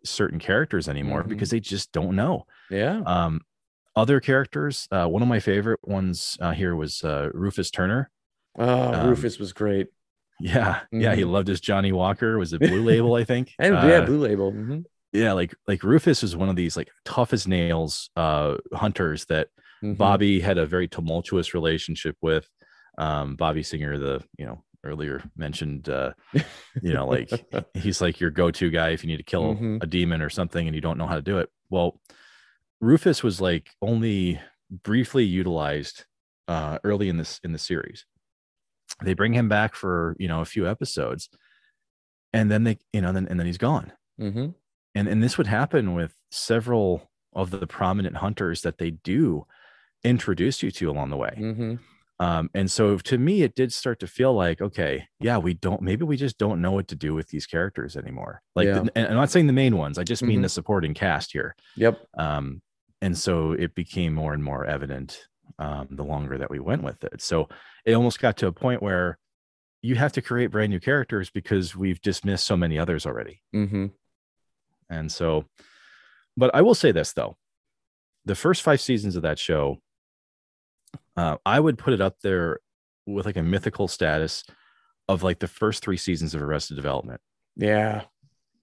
certain 0.05 0.39
characters 0.39 0.89
anymore 0.89 1.23
Mhm. 1.25 1.29
because 1.29 1.51
they 1.51 1.61
just 1.61 1.93
don't 1.93 2.17
know 2.17 2.47
Yeah. 2.71 3.03
um 3.07 3.41
other 3.97 4.21
characters 4.21 4.87
uh 4.91 5.07
one 5.07 5.23
of 5.23 5.29
my 5.29 5.41
favorite 5.41 5.81
ones 5.83 6.37
uh 6.41 6.53
here 6.53 6.75
was 6.77 7.03
uh 7.05 7.31
rufus 7.35 7.71
turner 7.71 8.11
Oh, 8.59 8.93
um, 8.95 9.09
Rufus 9.09 9.39
was 9.39 9.53
great. 9.53 9.89
yeah 10.41 10.81
yeah 10.93 11.15
he 11.15 11.23
Mhm. 11.23 11.31
loved 11.31 11.49
his 11.49 11.61
johnnie 11.61 11.93
walker 11.93 12.39
was 12.39 12.53
it 12.53 12.61
blue 12.71 12.83
label 12.83 13.15
i 13.15 13.25
think 13.25 13.55
And 13.59 13.75
yeah, 13.75 13.99
Uh, 13.99 14.07
Blue 14.07 14.19
Label. 14.21 14.53
Mhm. 14.53 14.85
yeah 15.13 15.33
like 15.33 15.55
like 15.67 15.83
rufus 15.83 16.23
was 16.23 16.37
one 16.37 16.49
of 16.49 16.57
these 16.57 16.77
like 16.77 16.91
tough 17.05 17.33
as 17.33 17.47
nails 17.49 18.11
uh 18.17 18.57
hunters 18.73 19.25
that 19.27 19.49
Mhm. 19.83 19.97
bobby 19.97 20.41
had 20.41 20.59
a 20.59 20.67
very 20.67 20.87
tumultuous 20.89 21.55
relationship 21.55 22.17
with 22.21 22.49
um 22.99 23.37
bobby 23.37 23.63
singer 23.63 23.97
the 23.99 24.23
you 24.39 24.47
know 24.47 24.63
earlier 24.85 25.23
mentioned 25.37 25.89
uh 25.89 26.13
you 26.83 26.93
know 26.93 27.07
like 27.07 27.31
he's 27.75 28.01
like 28.01 28.21
your 28.21 28.31
go-to 28.31 28.71
guy 28.71 28.91
if 28.91 29.03
you 29.03 29.09
need 29.09 29.17
to 29.17 29.23
kill 29.23 29.55
Mhm. 29.55 29.83
a 29.83 29.87
demon 29.87 30.23
or 30.23 30.31
something 30.31 30.67
and 30.67 30.75
you 30.75 30.81
don't 30.81 30.99
know 30.99 31.07
how 31.07 31.17
to 31.17 31.23
do 31.23 31.39
it 31.39 31.51
well 31.71 32.01
rufus 32.81 33.23
was 33.23 33.41
like 33.41 33.71
only 33.83 34.41
briefly 34.71 35.25
utilized 35.25 36.05
uh 36.47 36.79
early 36.85 37.09
in 37.09 37.17
this 37.17 37.41
in 37.43 37.53
the 37.53 37.59
series 37.59 38.07
they 39.03 39.15
bring 39.15 39.33
him 39.35 39.49
back 39.49 39.75
for 39.75 40.15
you 40.19 40.29
know 40.29 40.41
a 40.41 40.45
few 40.47 40.69
episodes 40.69 41.29
and 42.33 42.51
then 42.51 42.65
they 42.65 42.79
you 42.93 43.01
know 43.01 43.13
then 43.13 43.27
and 43.29 43.39
then 43.39 43.47
he's 43.47 43.59
gone 43.59 43.93
Mhm. 44.21 44.55
and 44.95 45.09
and 45.09 45.23
this 45.23 45.37
would 45.39 45.47
happen 45.49 45.95
with 45.95 46.15
several 46.31 47.11
of 47.33 47.51
the 47.51 47.67
prominent 47.67 48.17
hunters 48.19 48.63
that 48.63 48.79
they 48.79 48.91
do 48.93 49.45
introduce 50.05 50.63
you 50.63 50.71
to 50.71 50.89
along 50.91 51.11
the 51.11 51.17
way 51.17 51.35
Mhm. 51.37 51.79
Um, 52.21 52.51
and 52.55 52.71
so 52.71 52.97
to 52.99 53.17
me 53.19 53.43
it 53.43 53.55
did 53.55 53.73
start 53.73 54.01
to 54.01 54.07
feel 54.07 54.33
like 54.35 54.61
okay 54.61 55.07
yeah 55.21 55.39
we 55.39 55.55
don't 55.55 55.81
maybe 55.83 56.05
we 56.05 56.17
just 56.17 56.39
don't 56.39 56.61
know 56.61 56.73
what 56.73 56.89
to 56.89 56.97
do 56.97 57.15
with 57.15 57.29
these 57.29 57.47
characters 57.47 57.97
anymore 57.97 58.43
like 58.57 58.67
Yeah. 58.67 58.81
the- 58.81 58.93
and 58.97 59.07
i'm 59.09 59.15
not 59.17 59.31
saying 59.31 59.47
the 59.47 59.53
main 59.53 59.77
ones 59.77 59.99
i 59.99 60.05
just 60.05 60.23
mean 60.23 60.41
Mhm. 60.41 60.43
the 60.43 60.49
supporting 60.49 60.95
cast 60.95 61.33
here 61.33 61.55
Yep. 61.77 62.01
um, 62.19 62.61
and 63.01 63.17
so 63.17 63.53
it 63.53 63.75
became 63.75 64.13
more 64.15 64.33
and 64.35 64.43
more 64.43 64.65
evident 64.65 65.27
um, 65.59 65.89
the 65.91 66.05
longer 66.05 66.39
that 66.39 66.51
we 66.51 66.59
went 66.59 66.83
with 66.83 67.03
it 67.05 67.21
so 67.23 67.49
it 67.85 67.95
almost 67.95 68.21
got 68.21 68.37
to 68.39 68.47
a 68.47 68.53
point 68.53 68.83
where 68.83 69.19
you 69.83 69.95
have 69.95 70.13
to 70.13 70.21
create 70.23 70.51
brand 70.51 70.71
new 70.71 70.81
characters 70.81 71.31
because 71.31 71.77
we've 71.77 72.01
dismissed 72.03 72.47
so 72.47 72.57
many 72.57 72.79
others 72.79 73.07
already 73.07 73.41
Mhm. 73.55 73.93
and 74.91 75.11
so, 75.13 75.45
but 76.37 76.55
I 76.55 76.63
will 76.63 76.75
say 76.75 76.91
this 76.93 77.13
though 77.13 77.37
the 78.25 78.35
first 78.35 78.63
five 78.63 78.81
seasons 78.81 79.17
of 79.17 79.23
that 79.23 79.39
show, 79.39 79.79
uh, 81.19 81.37
I 81.45 81.59
would 81.61 81.79
put 81.79 81.93
it 81.95 82.01
up 82.01 82.17
there 82.23 82.61
with 83.07 83.27
like 83.27 83.37
a 83.37 83.43
mythical 83.43 83.89
status 83.89 84.45
of 85.09 85.23
like 85.23 85.39
the 85.39 85.49
first 85.49 85.83
three 85.83 85.97
seasons 85.97 86.35
of 86.35 86.43
Arrested 86.43 86.75
Development. 86.77 87.21
Yeah. 87.57 88.05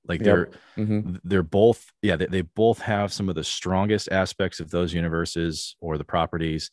Like 0.08 0.22
they're 0.22 0.50
Mhm. 0.78 1.20
they're 1.24 1.42
both 1.44 1.92
yeah 2.04 2.16
they, 2.16 2.28
they 2.28 2.42
both 2.42 2.80
have 2.80 3.12
some 3.12 3.28
of 3.28 3.36
the 3.36 3.44
strongest 3.44 4.08
aspects 4.12 4.60
of 4.60 4.70
those 4.70 4.94
universes 4.94 5.76
or 5.80 5.98
the 5.98 6.04
properties, 6.06 6.70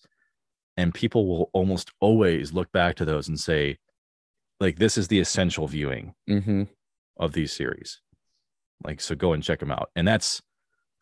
and 0.76 0.92
people 0.92 1.26
will 1.26 1.50
almost 1.54 1.90
always 2.00 2.52
look 2.52 2.70
back 2.72 2.94
to 2.96 3.04
those 3.06 3.28
and 3.28 3.40
say, 3.40 3.78
like 4.60 4.76
this 4.78 4.98
is 4.98 5.08
the 5.08 5.18
essential 5.18 5.66
viewing 5.66 6.14
Mhm. 6.28 6.68
of 7.16 7.32
these 7.32 7.52
series. 7.52 8.00
Like, 8.84 9.00
so 9.00 9.14
go 9.14 9.32
and 9.32 9.42
check 9.42 9.60
them 9.60 9.70
out. 9.72 9.90
And 9.96 10.06
that's 10.06 10.42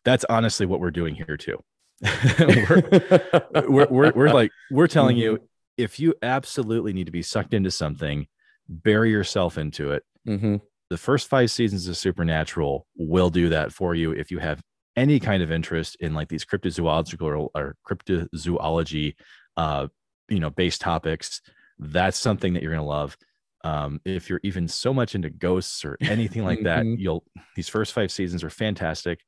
that's 0.05 0.23
honestly 0.29 0.65
what 0.65 0.79
we're 0.79 0.91
doing 0.91 1.15
here 1.15 1.35
too. 1.37 1.61
we're, 2.39 3.67
we're, 3.69 3.87
we're, 3.89 4.11
we're 4.13 4.29
like 4.33 4.51
we're 4.71 4.87
telling 4.87 5.17
you 5.17 5.39
if 5.77 5.99
you 5.99 6.13
absolutely 6.21 6.93
need 6.93 7.05
to 7.05 7.11
be 7.11 7.21
sucked 7.21 7.53
into 7.53 7.71
something, 7.71 8.27
bury 8.67 9.11
yourself 9.11 9.57
into 9.57 9.91
it. 9.91 10.03
Mhm. 10.27 10.61
the 10.91 10.97
first 10.97 11.27
five 11.29 11.49
seasons 11.49 11.87
of 11.87 11.97
Supernatural 11.97 12.85
will 12.95 13.29
do 13.31 13.49
that 13.49 13.71
for 13.73 13.95
you 13.95 14.11
if 14.11 14.29
you 14.29 14.37
have 14.39 14.61
any 14.95 15.19
kind 15.19 15.41
of 15.41 15.51
interest 15.51 15.95
in 15.99 16.13
like 16.13 16.27
these 16.27 16.45
cryptozoological 16.45 17.21
or, 17.21 17.49
or 17.55 17.75
cryptozoology, 17.89 19.15
uh, 19.57 19.87
you 20.29 20.39
know, 20.39 20.49
based 20.49 20.81
topics. 20.81 21.41
That's 21.79 22.17
something 22.19 22.53
that 22.53 22.61
you're 22.61 22.73
gonna 22.73 22.85
love. 22.85 23.17
Um, 23.63 24.01
if 24.05 24.29
you're 24.29 24.39
even 24.43 24.67
so 24.67 24.93
much 24.93 25.15
into 25.15 25.29
ghosts 25.29 25.85
or 25.85 25.97
anything 26.01 26.43
like 26.43 26.63
that, 26.63 26.83
Mhm. 26.83 26.97
you'll 26.99 27.23
these 27.55 27.69
first 27.69 27.93
five 27.93 28.11
seasons 28.11 28.43
are 28.43 28.49
fantastic. 28.49 29.21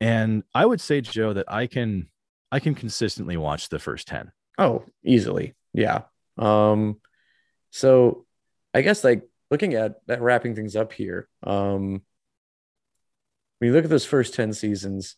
And 0.00 0.42
I 0.54 0.66
would 0.66 0.80
say, 0.80 1.00
Joe, 1.00 1.32
that 1.32 1.46
I 1.48 1.66
can 1.66 2.08
I 2.52 2.60
can 2.60 2.74
consistently 2.74 3.36
watch 3.36 3.68
the 3.68 3.78
first 3.78 4.06
10. 4.08 4.30
Oh, 4.58 4.84
easily. 5.04 5.54
Yeah. 5.72 6.02
Um, 6.36 7.00
so 7.70 8.26
I 8.72 8.82
guess 8.82 9.02
like 9.02 9.22
looking 9.50 9.74
at 9.74 9.96
at 10.08 10.20
wrapping 10.20 10.54
things 10.54 10.76
up 10.76 10.92
here, 10.92 11.28
um, 11.42 12.02
when 13.58 13.68
you 13.68 13.72
look 13.72 13.84
at 13.84 13.90
those 13.90 14.04
first 14.04 14.34
10 14.34 14.52
seasons, 14.52 15.16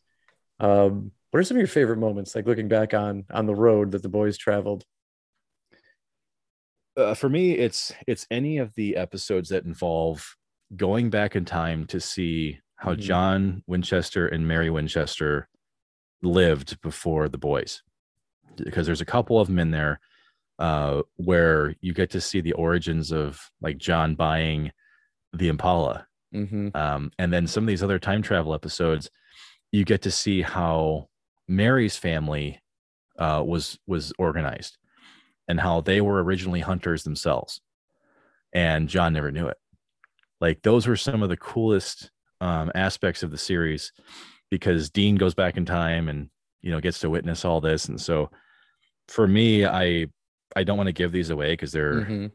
um, 0.60 1.10
what 1.30 1.40
are 1.40 1.44
some 1.44 1.56
of 1.56 1.60
your 1.60 1.68
favorite 1.68 1.98
moments, 1.98 2.34
like 2.34 2.46
looking 2.46 2.68
back 2.68 2.94
on 2.94 3.24
on 3.30 3.46
the 3.46 3.54
road 3.54 3.92
that 3.92 4.02
the 4.02 4.08
boys 4.08 4.38
traveled? 4.38 4.84
uh, 6.96 7.14
for 7.14 7.28
me 7.28 7.52
it's 7.52 7.92
it's 8.06 8.26
any 8.30 8.58
of 8.58 8.74
the 8.74 8.96
episodes 8.96 9.50
that 9.50 9.64
involve 9.64 10.36
going 10.74 11.10
back 11.10 11.36
in 11.36 11.44
time 11.44 11.86
to 11.86 12.00
see 12.00 12.58
how 12.76 12.94
Mhm. 12.94 12.98
john 12.98 13.62
winchester 13.66 14.26
and 14.28 14.46
mary 14.46 14.70
winchester 14.70 15.48
lived 16.22 16.80
before 16.82 17.28
the 17.28 17.38
boys 17.38 17.82
because 18.56 18.86
there's 18.86 19.00
a 19.00 19.04
couple 19.06 19.38
of 19.40 19.48
them 19.48 19.58
in 19.58 19.70
there 19.70 20.00
uh, 20.58 21.02
where 21.16 21.74
you 21.82 21.92
get 21.92 22.08
to 22.10 22.20
see 22.20 22.40
the 22.40 22.52
origins 22.54 23.12
of 23.12 23.50
like 23.60 23.76
john 23.78 24.14
buying 24.14 24.72
the 25.32 25.48
impala 25.48 26.06
Mm-hmm. 26.34 26.76
um, 26.76 27.12
and 27.18 27.32
then 27.32 27.46
some 27.46 27.64
of 27.64 27.68
these 27.68 27.82
other 27.84 27.98
time 28.00 28.20
travel 28.20 28.52
episodes 28.52 29.10
you 29.72 29.84
get 29.84 30.02
to 30.02 30.10
see 30.10 30.42
how 30.42 31.08
mary's 31.48 31.96
family 31.96 32.60
uh, 33.18 33.42
was 33.46 33.78
was 33.86 34.12
organized 34.18 34.76
and 35.48 35.60
how 35.60 35.80
they 35.80 36.00
were 36.00 36.22
originally 36.24 36.60
hunters 36.60 37.04
themselves 37.04 37.60
and 38.52 38.88
john 38.88 39.12
never 39.12 39.30
knew 39.30 39.46
it 39.46 39.56
like 40.40 40.62
those 40.62 40.86
were 40.86 40.96
some 40.96 41.22
of 41.22 41.28
the 41.28 41.36
coolest 41.36 42.10
um, 42.40 42.70
aspects 42.74 43.22
of 43.22 43.30
the 43.30 43.38
series 43.38 43.92
because 44.50 44.90
dean 44.90 45.16
goes 45.16 45.34
back 45.34 45.56
in 45.56 45.64
time 45.64 46.08
and 46.08 46.28
you 46.62 46.70
know 46.70 46.80
gets 46.80 46.98
to 47.00 47.10
witness 47.10 47.44
all 47.44 47.60
this 47.60 47.86
and 47.88 48.00
so 48.00 48.30
for 49.08 49.26
me 49.26 49.64
i 49.66 50.06
i 50.54 50.62
don't 50.64 50.76
want 50.76 50.86
to 50.88 50.92
give 50.92 51.12
these 51.12 51.30
away 51.30 51.52
because 51.52 51.72
they're 51.72 52.02
Mm-hmm. 52.02 52.26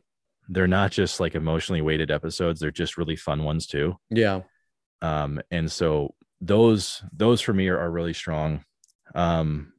they're 0.49 0.67
not 0.67 0.91
just 0.91 1.19
like 1.19 1.35
emotionally 1.35 1.81
weighted 1.81 2.09
episodes 2.11 2.59
they're 2.59 2.71
just 2.71 2.97
really 2.97 3.15
fun 3.15 3.43
ones 3.43 3.67
too 3.67 3.95
Yeah. 4.09 4.41
um 5.01 5.39
and 5.51 5.71
so 5.71 6.15
those 6.41 7.03
those 7.13 7.39
for 7.41 7.53
me 7.53 7.67
are, 7.67 7.77
are 7.79 7.91
really 7.91 8.13
strong 8.13 8.63
um 9.15 9.73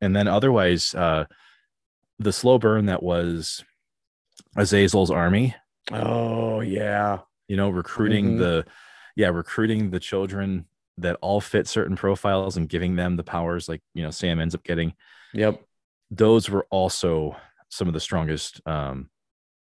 and 0.00 0.14
then 0.14 0.28
otherwise 0.28 0.94
uh 0.94 1.24
the 2.18 2.32
slow 2.32 2.58
burn 2.58 2.86
that 2.86 3.02
was 3.02 3.64
azazel's 4.56 5.10
army 5.10 5.54
Oh 5.92 6.60
yeah. 6.60 7.18
You 7.48 7.56
know 7.56 7.70
recruiting 7.70 8.34
Mhm. 8.34 8.38
the 8.38 8.66
yeah 9.16 9.28
recruiting 9.28 9.90
the 9.90 10.00
children 10.00 10.66
that 10.98 11.16
all 11.20 11.40
fit 11.40 11.66
certain 11.68 11.96
profiles 11.96 12.56
and 12.56 12.68
giving 12.68 12.96
them 12.96 13.16
the 13.16 13.22
powers 13.24 13.68
like 13.68 13.82
you 13.94 14.02
know 14.02 14.10
sam 14.10 14.40
ends 14.40 14.54
up 14.54 14.62
getting 14.64 14.94
Yep. 15.34 15.60
those 16.10 16.48
were 16.48 16.66
also 16.70 17.36
some 17.68 17.88
of 17.88 17.94
the 17.94 18.00
strongest 18.00 18.60
um 18.66 19.10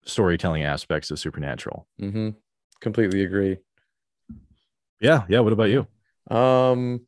storytelling 0.04 0.62
aspects 0.62 1.10
of 1.10 1.18
supernatural 1.18 1.86
Mm-hmm. 2.00 2.30
Completely 2.80 3.22
agree. 3.24 3.58
yeah 5.00 5.24
yeah 5.28 5.40
what 5.40 5.52
about 5.52 5.70
you 5.70 5.86
Um, 6.30 7.06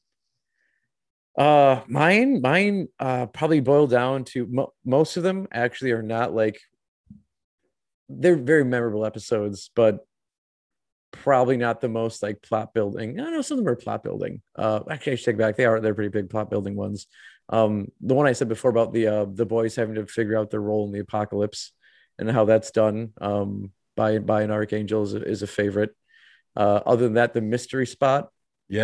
uh, 1.36 1.82
mine, 1.86 2.40
mine, 2.40 2.88
uh, 2.98 3.26
probably 3.26 3.60
boil 3.60 3.86
down 3.86 4.24
to 4.24 4.46
mo- 4.50 4.72
most 4.84 5.16
of 5.16 5.22
them 5.22 5.46
actually 5.52 5.92
are 5.92 6.02
not 6.02 6.34
like 6.34 6.58
they're 8.08 8.36
very 8.36 8.64
memorable 8.64 9.04
episodes, 9.06 9.70
but 9.76 10.04
probably 11.10 11.56
not 11.56 11.80
the 11.80 11.88
most 11.88 12.22
like 12.22 12.42
plot 12.42 12.74
building. 12.74 13.18
I 13.18 13.24
don't 13.24 13.32
know 13.32 13.42
some 13.42 13.58
of 13.58 13.64
them 13.64 13.72
are 13.72 13.76
plot 13.76 14.02
building. 14.02 14.42
Uh, 14.56 14.80
actually, 14.90 15.12
I 15.12 15.14
should 15.16 15.26
take 15.26 15.38
back. 15.38 15.56
They 15.56 15.64
are 15.64 15.80
they're 15.80 15.94
pretty 15.94 16.10
big 16.10 16.30
plot 16.30 16.50
building 16.50 16.76
ones. 16.76 17.06
Um, 17.48 17.88
the 18.00 18.14
one 18.14 18.26
I 18.26 18.32
said 18.32 18.48
before 18.48 18.70
about 18.70 18.92
the 18.92 19.06
uh 19.06 19.26
the 19.32 19.46
boys 19.46 19.76
having 19.76 19.94
to 19.94 20.06
figure 20.06 20.36
out 20.36 20.50
their 20.50 20.60
role 20.60 20.86
in 20.86 20.92
the 20.92 21.00
apocalypse 21.00 21.72
and 22.18 22.30
how 22.30 22.44
that's 22.44 22.70
done 22.70 23.12
um 23.20 23.72
by 23.96 24.18
by 24.18 24.42
an 24.42 24.50
archangel 24.50 25.02
is 25.02 25.14
a, 25.14 25.22
is 25.22 25.42
a 25.42 25.46
favorite. 25.46 25.94
Uh, 26.56 26.80
other 26.84 27.04
than 27.04 27.14
that, 27.14 27.34
the 27.34 27.40
mystery 27.40 27.86
spot 27.86 28.30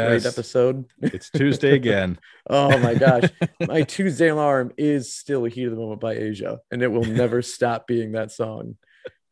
great 0.09 0.27
episode. 0.27 0.87
it's 1.03 1.29
tuesday 1.31 1.75
again 1.75 2.19
Oh 2.51 2.79
my 2.79 2.95
gosh. 2.95 3.31
My 3.61 3.83
Tuesday 3.83 4.29
alarm 4.29 4.73
is 4.77 5.15
still 5.15 5.43
the 5.43 5.49
Heat 5.49 5.65
of 5.65 5.71
the 5.71 5.79
Moment 5.79 6.01
by 6.01 6.13
Asia, 6.13 6.61
and 6.71 6.83
it 6.83 6.89
will 6.89 7.05
never 7.05 7.41
stop 7.41 7.87
being 7.87 8.13
that 8.13 8.33
song 8.33 8.77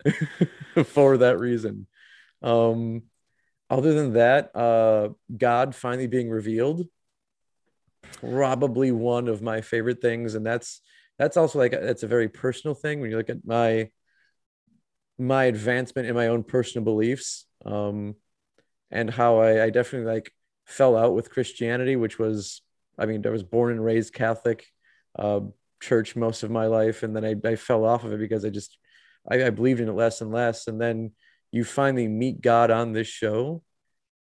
for 0.86 1.18
that 1.18 1.38
reason. 1.38 1.86
Um, 2.42 3.02
other 3.70 3.94
than 3.94 4.14
that, 4.14 4.54
uh, 4.54 5.10
God 5.36 5.74
finally 5.74 6.06
being 6.06 6.28
revealed, 6.28 6.86
probably 8.20 8.92
one 8.92 9.28
of 9.28 9.42
my 9.42 9.60
favorite 9.60 10.02
things, 10.02 10.34
and 10.34 10.44
that's 10.44 10.80
that's 11.18 11.36
also 11.36 11.58
like 11.58 11.72
that's 11.72 12.02
a 12.02 12.08
very 12.08 12.28
personal 12.28 12.74
thing. 12.74 13.00
When 13.00 13.10
you 13.10 13.16
look 13.16 13.30
at 13.30 13.46
my 13.46 13.90
my 15.18 15.44
advancement 15.44 16.08
in 16.08 16.14
my 16.14 16.28
own 16.28 16.42
personal 16.42 16.84
beliefs, 16.84 17.46
um, 17.64 18.16
and 18.90 19.10
how 19.10 19.38
I, 19.38 19.64
I 19.64 19.70
definitely 19.70 20.12
like 20.12 20.32
fell 20.66 20.96
out 20.96 21.14
with 21.14 21.30
Christianity, 21.30 21.96
which 21.96 22.18
was 22.18 22.62
I 22.98 23.06
mean, 23.06 23.26
I 23.26 23.30
was 23.30 23.42
born 23.42 23.72
and 23.72 23.84
raised 23.84 24.12
Catholic, 24.12 24.66
uh, 25.18 25.40
church 25.80 26.14
most 26.14 26.42
of 26.42 26.50
my 26.50 26.66
life, 26.66 27.02
and 27.02 27.16
then 27.16 27.24
I, 27.24 27.34
I 27.48 27.56
fell 27.56 27.84
off 27.84 28.04
of 28.04 28.12
it 28.12 28.20
because 28.20 28.44
I 28.44 28.50
just 28.50 28.76
I, 29.30 29.44
I 29.44 29.50
believed 29.50 29.80
in 29.80 29.88
it 29.88 29.92
less 29.92 30.20
and 30.20 30.30
less. 30.30 30.66
And 30.66 30.80
then 30.80 31.12
you 31.52 31.64
finally 31.64 32.08
meet 32.08 32.40
God 32.40 32.70
on 32.70 32.92
this 32.92 33.06
show, 33.06 33.62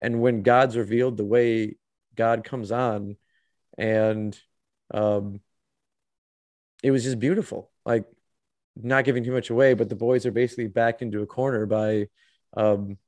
and 0.02 0.20
when 0.20 0.42
God's 0.42 0.76
revealed, 0.76 1.16
the 1.16 1.24
way 1.24 1.76
God 2.14 2.44
comes 2.44 2.70
on, 2.70 3.16
and 3.78 4.38
um, 4.92 5.40
it 6.82 6.90
was 6.90 7.04
just 7.04 7.18
beautiful. 7.18 7.70
Like 7.86 8.04
not 8.76 9.04
giving 9.04 9.24
too 9.24 9.32
much 9.32 9.50
away, 9.50 9.74
but 9.74 9.88
the 9.88 9.96
boys 9.96 10.26
are 10.26 10.32
basically 10.32 10.66
backed 10.66 11.02
into 11.02 11.22
a 11.22 11.26
corner 11.26 11.66
by 11.66 12.08
um, 12.56 12.98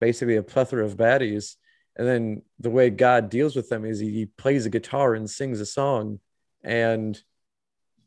basically 0.00 0.36
a 0.36 0.42
plethora 0.42 0.84
of 0.84 0.96
baddies 0.96 1.56
and 1.96 2.06
then 2.06 2.42
the 2.58 2.70
way 2.70 2.90
God 2.90 3.28
deals 3.28 3.54
with 3.54 3.68
them 3.68 3.84
is 3.84 3.98
he, 3.98 4.10
he 4.10 4.26
plays 4.26 4.64
a 4.64 4.70
guitar 4.70 5.14
and 5.14 5.28
sings 5.28 5.60
a 5.60 5.66
song 5.66 6.20
and 6.64 7.20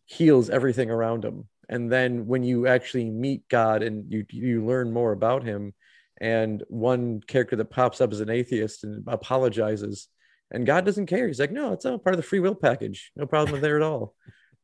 heals 0.06 0.50
everything 0.50 0.90
around 0.90 1.24
him. 1.24 1.48
And 1.70 1.92
then 1.92 2.28
when 2.28 2.44
you 2.44 2.68
actually 2.68 3.10
meet 3.10 3.48
God 3.50 3.84
and 3.84 4.12
you 4.12 4.26
you 4.30 4.66
learn 4.66 4.92
more 4.92 5.12
about 5.12 5.44
him, 5.44 5.74
and 6.22 6.64
one 6.68 7.22
character 7.22 7.56
that 7.56 7.70
pops 7.70 8.02
up 8.02 8.12
as 8.12 8.22
an 8.22 8.30
atheist 8.30 8.84
and 8.84 9.04
apologizes, 9.08 10.08
and 10.52 10.66
God 10.66 10.86
doesn't 10.86 11.08
care. 11.08 11.28
He's 11.28 11.40
like, 11.40 11.52
no, 11.52 11.74
it's 11.74 11.86
all 11.86 11.98
part 11.98 12.14
of 12.16 12.18
the 12.22 12.28
free 12.28 12.40
will 12.40 12.56
package. 12.56 13.12
No 13.16 13.26
problem 13.26 13.62
there 13.62 13.76
at 13.78 13.82
all. 13.84 14.16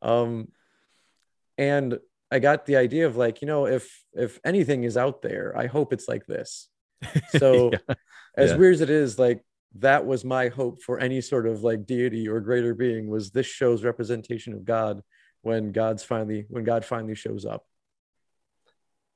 Um, 0.02 0.48
and 1.58 2.00
I 2.32 2.40
got 2.40 2.66
the 2.66 2.78
idea 2.78 3.08
of 3.08 3.18
like, 3.18 3.42
you 3.42 3.48
know, 3.48 3.66
if 3.68 4.04
if 4.14 4.40
anything 4.46 4.84
is 4.84 4.98
out 4.98 5.22
there, 5.22 5.54
I 5.58 5.68
hope 5.68 5.94
it's 5.94 6.08
like 6.08 6.26
this. 6.26 6.70
So 7.30 7.72
Yeah. 7.72 7.96
as 8.38 8.52
Yeah. 8.52 8.58
weird 8.58 8.74
as 8.76 8.82
it 8.82 8.90
is, 8.90 9.20
like 9.20 9.44
that 9.80 10.06
was 10.06 10.24
my 10.24 10.50
hope 10.50 10.82
for 10.82 11.00
any 11.00 11.22
sort 11.22 11.48
of 11.48 11.64
like 11.64 11.86
deity 11.86 12.28
or 12.28 12.40
greater 12.40 12.74
being 12.74 13.10
was 13.10 13.32
this 13.32 13.46
show's 13.48 13.84
representation 13.84 14.54
of 14.54 14.66
God 14.66 15.02
when 15.42 15.72
God's 15.72 16.04
finally 16.04 16.46
when 16.50 16.64
God 16.64 16.86
finally 16.86 17.16
shows 17.16 17.46
up. 17.46 17.66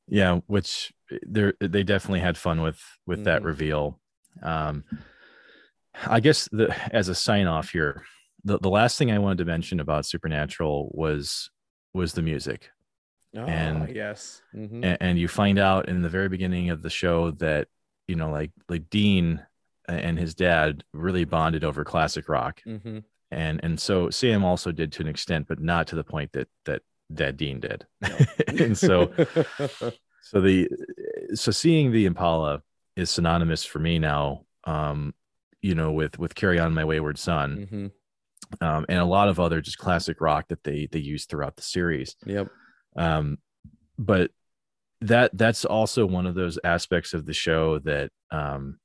yeah 0.08 0.40
which 0.48 0.94
they 1.26 1.52
they 1.60 1.84
definitely 1.84 2.20
had 2.20 2.38
fun 2.38 2.62
with 2.62 2.80
with 3.08 3.24
that 3.24 3.42
Mhm. 3.42 3.46
reveal 3.46 4.00
um 4.44 4.84
i 6.06 6.20
guess 6.20 6.48
the 6.52 6.68
as 6.94 7.08
a 7.10 7.16
sign 7.16 7.48
off 7.48 7.70
here 7.70 8.04
the, 8.44 8.60
the 8.60 8.70
last 8.70 8.98
thing 9.00 9.10
i 9.12 9.18
wanted 9.18 9.40
to 9.40 9.46
mention 9.46 9.80
about 9.80 10.06
supernatural 10.06 10.92
was 10.94 11.50
was 11.94 12.14
the 12.14 12.22
music 12.22 12.70
Oh, 13.38 13.42
And- 13.46 13.94
yes. 13.94 14.42
Mhm. 14.56 14.86
and, 14.86 14.98
and 15.02 15.20
you 15.20 15.28
find 15.28 15.60
out 15.60 15.90
in 15.90 16.02
the 16.02 16.08
very 16.18 16.30
beginning 16.30 16.70
of 16.70 16.82
the 16.82 16.90
show 16.90 17.32
that 17.32 17.68
you 18.08 18.16
know 18.16 18.30
like 18.30 18.52
like 18.70 18.90
dean 18.90 19.44
and 19.90 20.18
his 20.18 20.34
dad 20.36 20.84
really 20.94 21.26
bonded 21.26 21.64
over 21.64 21.84
classic 21.84 22.30
rock 22.30 22.62
Mhm. 22.66 23.04
And 23.36 23.60
and 23.64 23.80
so 23.80 24.10
sam 24.10 24.44
also 24.44 24.72
did 24.72 24.92
to 24.92 25.02
an 25.04 25.08
extent 25.08 25.46
but 25.48 25.60
not 25.60 25.86
to 25.88 25.96
the 25.96 26.04
point 26.04 26.32
that 26.32 26.48
that 26.66 26.82
that 27.10 27.38
dean 27.38 27.60
did 27.60 27.86
No. 28.02 28.18
and 28.48 28.76
so 28.78 29.12
so 30.22 30.42
the 30.42 30.68
so 31.36 31.52
seeing 31.52 31.92
the 31.92 32.06
impala 32.06 32.64
is 32.96 33.12
synonymous 33.12 33.64
for 33.66 33.80
me 33.80 34.00
now 34.00 34.46
um 34.64 35.14
you 35.62 35.76
know 35.76 35.92
with 35.92 36.18
with 36.18 36.34
carry 36.34 36.60
on 36.60 36.74
my 36.74 36.84
wayward 36.86 37.18
son 37.20 37.68
Mhm. 37.72 38.66
um 38.68 38.86
and 38.90 39.00
a 39.00 39.06
lot 39.06 39.28
of 39.28 39.40
other 39.40 39.62
just 39.62 39.78
classic 39.78 40.20
rock 40.22 40.48
that 40.48 40.64
they 40.64 40.88
they 40.92 41.00
use 41.00 41.26
throughout 41.26 41.56
the 41.58 41.62
series 41.64 42.16
Yep. 42.26 42.48
um 42.96 43.38
but 44.00 44.32
that 45.02 45.32
that's 45.38 45.66
also 45.66 46.06
one 46.06 46.26
of 46.26 46.36
those 46.36 46.58
aspects 46.64 47.14
of 47.14 47.26
the 47.26 47.34
show 47.34 47.80
that 47.80 48.12
um 48.32 48.80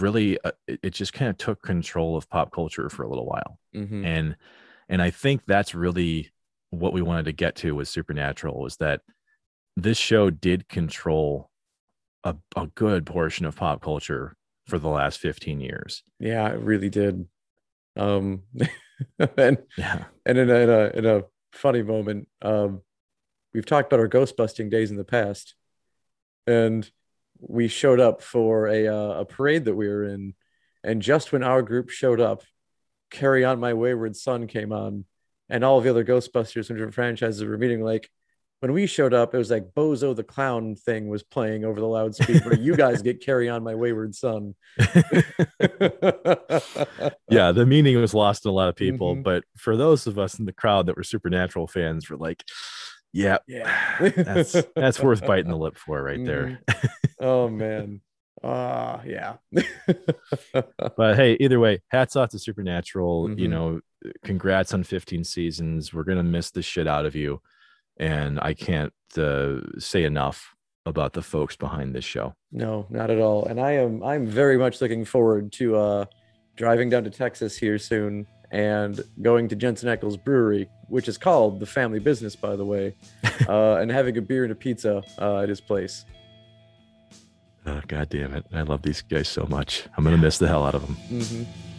really 0.00 0.38
uh, 0.44 0.52
it, 0.66 0.80
it 0.82 0.90
just 0.90 1.12
kind 1.12 1.28
of 1.30 1.36
took 1.38 1.62
control 1.62 2.16
of 2.16 2.28
pop 2.28 2.52
culture 2.52 2.88
for 2.88 3.02
a 3.02 3.08
little 3.08 3.26
while 3.26 3.58
Mhm. 3.74 4.04
and 4.04 4.36
and 4.88 5.02
i 5.02 5.10
think 5.10 5.42
that's 5.46 5.74
really 5.74 6.30
what 6.70 6.92
we 6.92 7.02
wanted 7.02 7.24
to 7.26 7.32
get 7.32 7.54
to 7.56 7.74
with 7.74 7.88
supernatural 7.88 8.60
was 8.60 8.76
that 8.78 9.02
this 9.76 9.98
show 9.98 10.30
did 10.30 10.68
control 10.68 11.50
a, 12.24 12.36
a 12.56 12.66
good 12.68 13.04
portion 13.06 13.44
of 13.46 13.56
pop 13.56 13.82
culture 13.82 14.36
for 14.66 14.78
the 14.78 14.88
last 14.88 15.18
15 15.18 15.60
years 15.60 16.02
Yeah, 16.20 16.48
it 16.48 16.60
really 16.60 16.88
did. 16.88 17.26
Um, 17.96 18.42
and 19.36 19.58
yeah 19.76 20.04
and 20.24 20.38
in 20.38 20.48
a, 20.50 20.54
in 20.54 20.70
a 20.70 20.90
in 20.98 21.06
a 21.06 21.22
funny 21.52 21.82
moment, 21.82 22.28
um, 22.40 22.80
we've 23.52 23.66
talked 23.66 23.92
about 23.92 24.00
our 24.00 24.08
ghost 24.08 24.36
busting 24.36 24.70
days 24.70 24.90
in 24.90 24.96
the 24.96 25.04
past, 25.04 25.54
and 26.46 26.90
we 27.48 27.66
showed 27.68 27.98
up 28.00 28.22
for 28.22 28.68
a 28.68 28.86
uh, 28.86 29.20
a 29.20 29.24
parade 29.24 29.64
that 29.66 29.74
we 29.74 29.88
were 29.88 30.04
in, 30.04 30.34
and 30.84 31.02
just 31.02 31.32
when 31.32 31.42
our 31.42 31.60
group 31.62 31.90
showed 31.90 32.20
up, 32.20 32.42
"Carry 33.10 33.44
On 33.44 33.58
My 33.60 33.74
Wayward 33.74 34.14
Son" 34.16 34.46
came 34.46 34.72
on, 34.72 35.04
and 35.48 35.64
all 35.64 35.78
of 35.78 35.84
the 35.84 35.90
other 35.90 36.04
Ghostbusters 36.04 36.66
from 36.68 36.76
different 36.76 36.94
franchises 36.94 37.42
were 37.44 37.58
meeting 37.58 37.82
like. 37.82 38.08
When 38.60 38.72
we 38.72 38.86
showed 38.86 39.12
up, 39.12 39.34
it 39.34 39.38
was 39.38 39.50
like 39.50 39.74
Bozo 39.74 40.14
the 40.14 40.22
Clown 40.22 40.76
thing 40.76 41.08
was 41.08 41.24
playing 41.24 41.64
over 41.64 41.80
the 41.80 41.86
loudspeaker. 41.88 42.54
you 42.60 42.76
guys 42.76 43.02
get 43.02 43.20
"Carry 43.20 43.48
On 43.48 43.60
My 43.64 43.74
Wayward 43.74 44.14
Son." 44.14 44.54
yeah 47.28 47.52
the 47.52 47.66
meaning 47.66 47.96
was 48.00 48.14
lost 48.14 48.44
in 48.44 48.50
a 48.50 48.54
lot 48.54 48.68
of 48.68 48.76
people 48.76 49.16
Mhm. 49.16 49.22
but 49.24 49.44
for 49.56 49.76
those 49.76 50.06
of 50.06 50.18
us 50.18 50.38
in 50.38 50.44
the 50.44 50.52
crowd 50.52 50.86
that 50.86 50.96
were 50.96 51.02
supernatural 51.02 51.66
fans 51.66 52.08
we're 52.08 52.16
like 52.16 52.44
yeah 53.12 53.38
Yeah. 53.46 53.98
that's 54.16 54.52
that's 54.76 55.00
worth 55.00 55.24
biting 55.26 55.50
the 55.50 55.56
lip 55.56 55.76
for 55.76 56.02
right 56.02 56.24
there 56.24 56.60
oh 57.20 57.48
man. 57.48 58.00
Ah, 58.44 59.00
yeah. 59.06 59.34
but 60.96 61.16
hey 61.16 61.36
either 61.40 61.60
way 61.60 61.80
hats 61.88 62.16
off 62.16 62.30
to 62.30 62.38
supernatural 62.38 63.30
you 63.38 63.46
Mhm. 63.46 63.50
know 63.50 63.80
congrats 64.24 64.74
on 64.74 64.82
15 64.82 65.22
seasons 65.24 65.94
we're 65.94 66.02
gonna 66.04 66.22
miss 66.24 66.50
the 66.50 66.62
shit 66.62 66.88
out 66.88 67.06
of 67.06 67.14
you 67.14 67.40
and 67.98 68.40
i 68.40 68.52
can't 68.52 68.92
uh, 69.16 69.60
say 69.78 70.02
enough 70.04 70.54
about 70.86 71.12
the 71.12 71.22
folks 71.22 71.54
behind 71.54 71.94
this 71.94 72.04
show 72.04 72.34
no, 72.50 72.86
not 72.90 73.10
at 73.10 73.18
all. 73.18 73.46
And 73.46 73.58
I 73.60 73.72
am 73.72 74.02
I'm 74.02 74.26
very 74.26 74.58
much 74.58 74.80
looking 74.80 75.04
forward 75.06 75.52
to 75.52 75.76
uh 75.76 76.04
driving 76.56 76.90
down 76.90 77.04
to 77.04 77.10
Texas 77.10 77.56
here 77.56 77.78
soon 77.78 78.26
and 78.52 79.00
going 79.20 79.48
to 79.48 79.56
Jensen 79.56 79.88
Ackles 79.88 80.22
Brewery, 80.22 80.68
which 80.88 81.08
is 81.08 81.18
called 81.18 81.58
the 81.58 81.66
Family 81.66 81.98
Business, 81.98 82.36
by 82.36 82.54
the 82.54 82.64
way, 82.64 82.94
uh, 83.48 83.76
and 83.76 83.90
having 83.90 84.16
a 84.18 84.22
beer 84.22 84.44
and 84.44 84.52
a 84.52 84.54
pizza 84.54 85.02
uh, 85.18 85.38
at 85.38 85.48
his 85.48 85.60
place. 85.60 86.04
oh, 87.66 87.80
god 87.88 88.08
damn 88.10 88.34
it. 88.34 88.44
I 88.52 88.62
love 88.62 88.82
these 88.82 89.02
guys 89.02 89.28
so 89.28 89.46
much. 89.46 89.84
I'm 89.96 90.04
gonna 90.04 90.18
miss 90.18 90.38
the 90.38 90.48
hell 90.48 90.64
out 90.64 90.74
of 90.74 90.86
them. 90.86 90.94
Hmm 90.94 91.71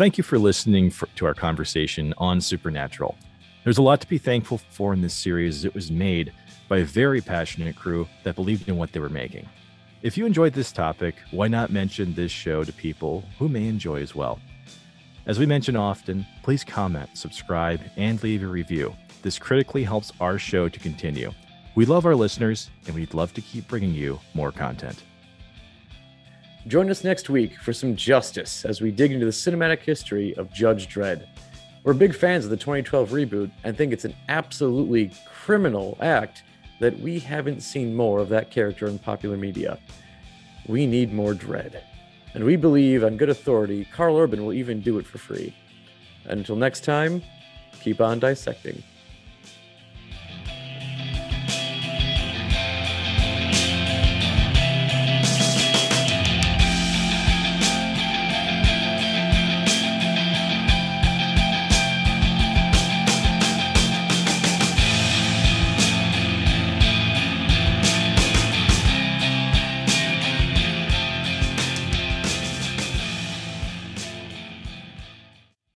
thank 0.00 0.16
you 0.16 0.24
for 0.24 0.38
listening 0.38 0.88
for, 0.88 1.08
to 1.14 1.26
our 1.26 1.34
conversation 1.34 2.14
on 2.16 2.40
Supernatural. 2.40 3.18
There's 3.64 3.76
a 3.76 3.82
lot 3.82 4.00
to 4.00 4.08
be 4.08 4.16
thankful 4.16 4.56
for 4.70 4.94
in 4.94 5.02
this 5.02 5.12
series 5.12 5.58
as 5.58 5.64
it 5.66 5.74
was 5.74 5.90
made 5.90 6.32
by 6.70 6.78
a 6.78 6.84
very 6.86 7.20
passionate 7.20 7.76
crew 7.76 8.08
that 8.24 8.34
believed 8.34 8.66
in 8.70 8.78
what 8.78 8.92
they 8.92 8.98
were 8.98 9.10
making. 9.10 9.46
If 10.00 10.16
you 10.16 10.24
enjoyed 10.24 10.54
this 10.54 10.72
topic, 10.72 11.16
why 11.32 11.48
not 11.48 11.70
mention 11.70 12.14
this 12.14 12.32
show 12.32 12.64
to 12.64 12.72
people 12.72 13.26
who 13.38 13.46
may 13.46 13.68
enjoy 13.68 14.00
as 14.00 14.14
well? 14.14 14.40
As 15.26 15.38
we 15.38 15.44
mention 15.44 15.76
often, 15.76 16.24
please 16.42 16.64
comment, 16.64 17.10
subscribe, 17.12 17.82
and 17.98 18.22
leave 18.22 18.42
a 18.42 18.46
review. 18.46 18.96
This 19.20 19.38
critically 19.38 19.84
helps 19.84 20.12
our 20.18 20.38
show 20.38 20.70
to 20.70 20.80
continue. 20.80 21.30
We 21.74 21.84
love 21.84 22.06
our 22.06 22.16
listeners, 22.16 22.70
and 22.86 22.94
we'd 22.94 23.12
love 23.12 23.34
to 23.34 23.42
keep 23.42 23.68
bringing 23.68 23.92
you 23.92 24.18
more 24.32 24.50
content. 24.50 25.02
Join 26.66 26.90
us 26.90 27.04
next 27.04 27.30
week 27.30 27.58
for 27.58 27.72
some 27.72 27.96
justice 27.96 28.66
as 28.66 28.82
we 28.82 28.90
dig 28.90 29.12
into 29.12 29.24
the 29.24 29.32
cinematic 29.32 29.80
history 29.80 30.34
of 30.36 30.52
Judge 30.52 30.88
Dredd. 30.92 31.26
We're 31.84 31.94
big 31.94 32.14
fans 32.14 32.44
of 32.44 32.50
the 32.50 32.56
2012 32.58 33.10
reboot 33.10 33.50
and 33.64 33.74
think 33.74 33.94
it's 33.94 34.04
an 34.04 34.14
absolutely 34.28 35.10
criminal 35.26 35.96
act 36.02 36.42
that 36.78 36.98
we 37.00 37.18
haven't 37.18 37.62
seen 37.62 37.96
more 37.96 38.18
of 38.18 38.28
that 38.28 38.50
character 38.50 38.86
in 38.88 38.98
popular 38.98 39.38
media. 39.38 39.78
We 40.68 40.86
need 40.86 41.14
more 41.14 41.32
Dredd. 41.32 41.80
And 42.34 42.44
we 42.44 42.56
believe, 42.56 43.04
on 43.04 43.16
good 43.16 43.30
authority, 43.30 43.86
Karl 43.90 44.18
Urban 44.18 44.44
will 44.44 44.52
even 44.52 44.82
do 44.82 44.98
it 44.98 45.06
for 45.06 45.16
free. 45.16 45.56
And 46.24 46.40
until 46.40 46.56
next 46.56 46.84
time, 46.84 47.22
keep 47.80 48.02
on 48.02 48.18
dissecting. 48.18 48.82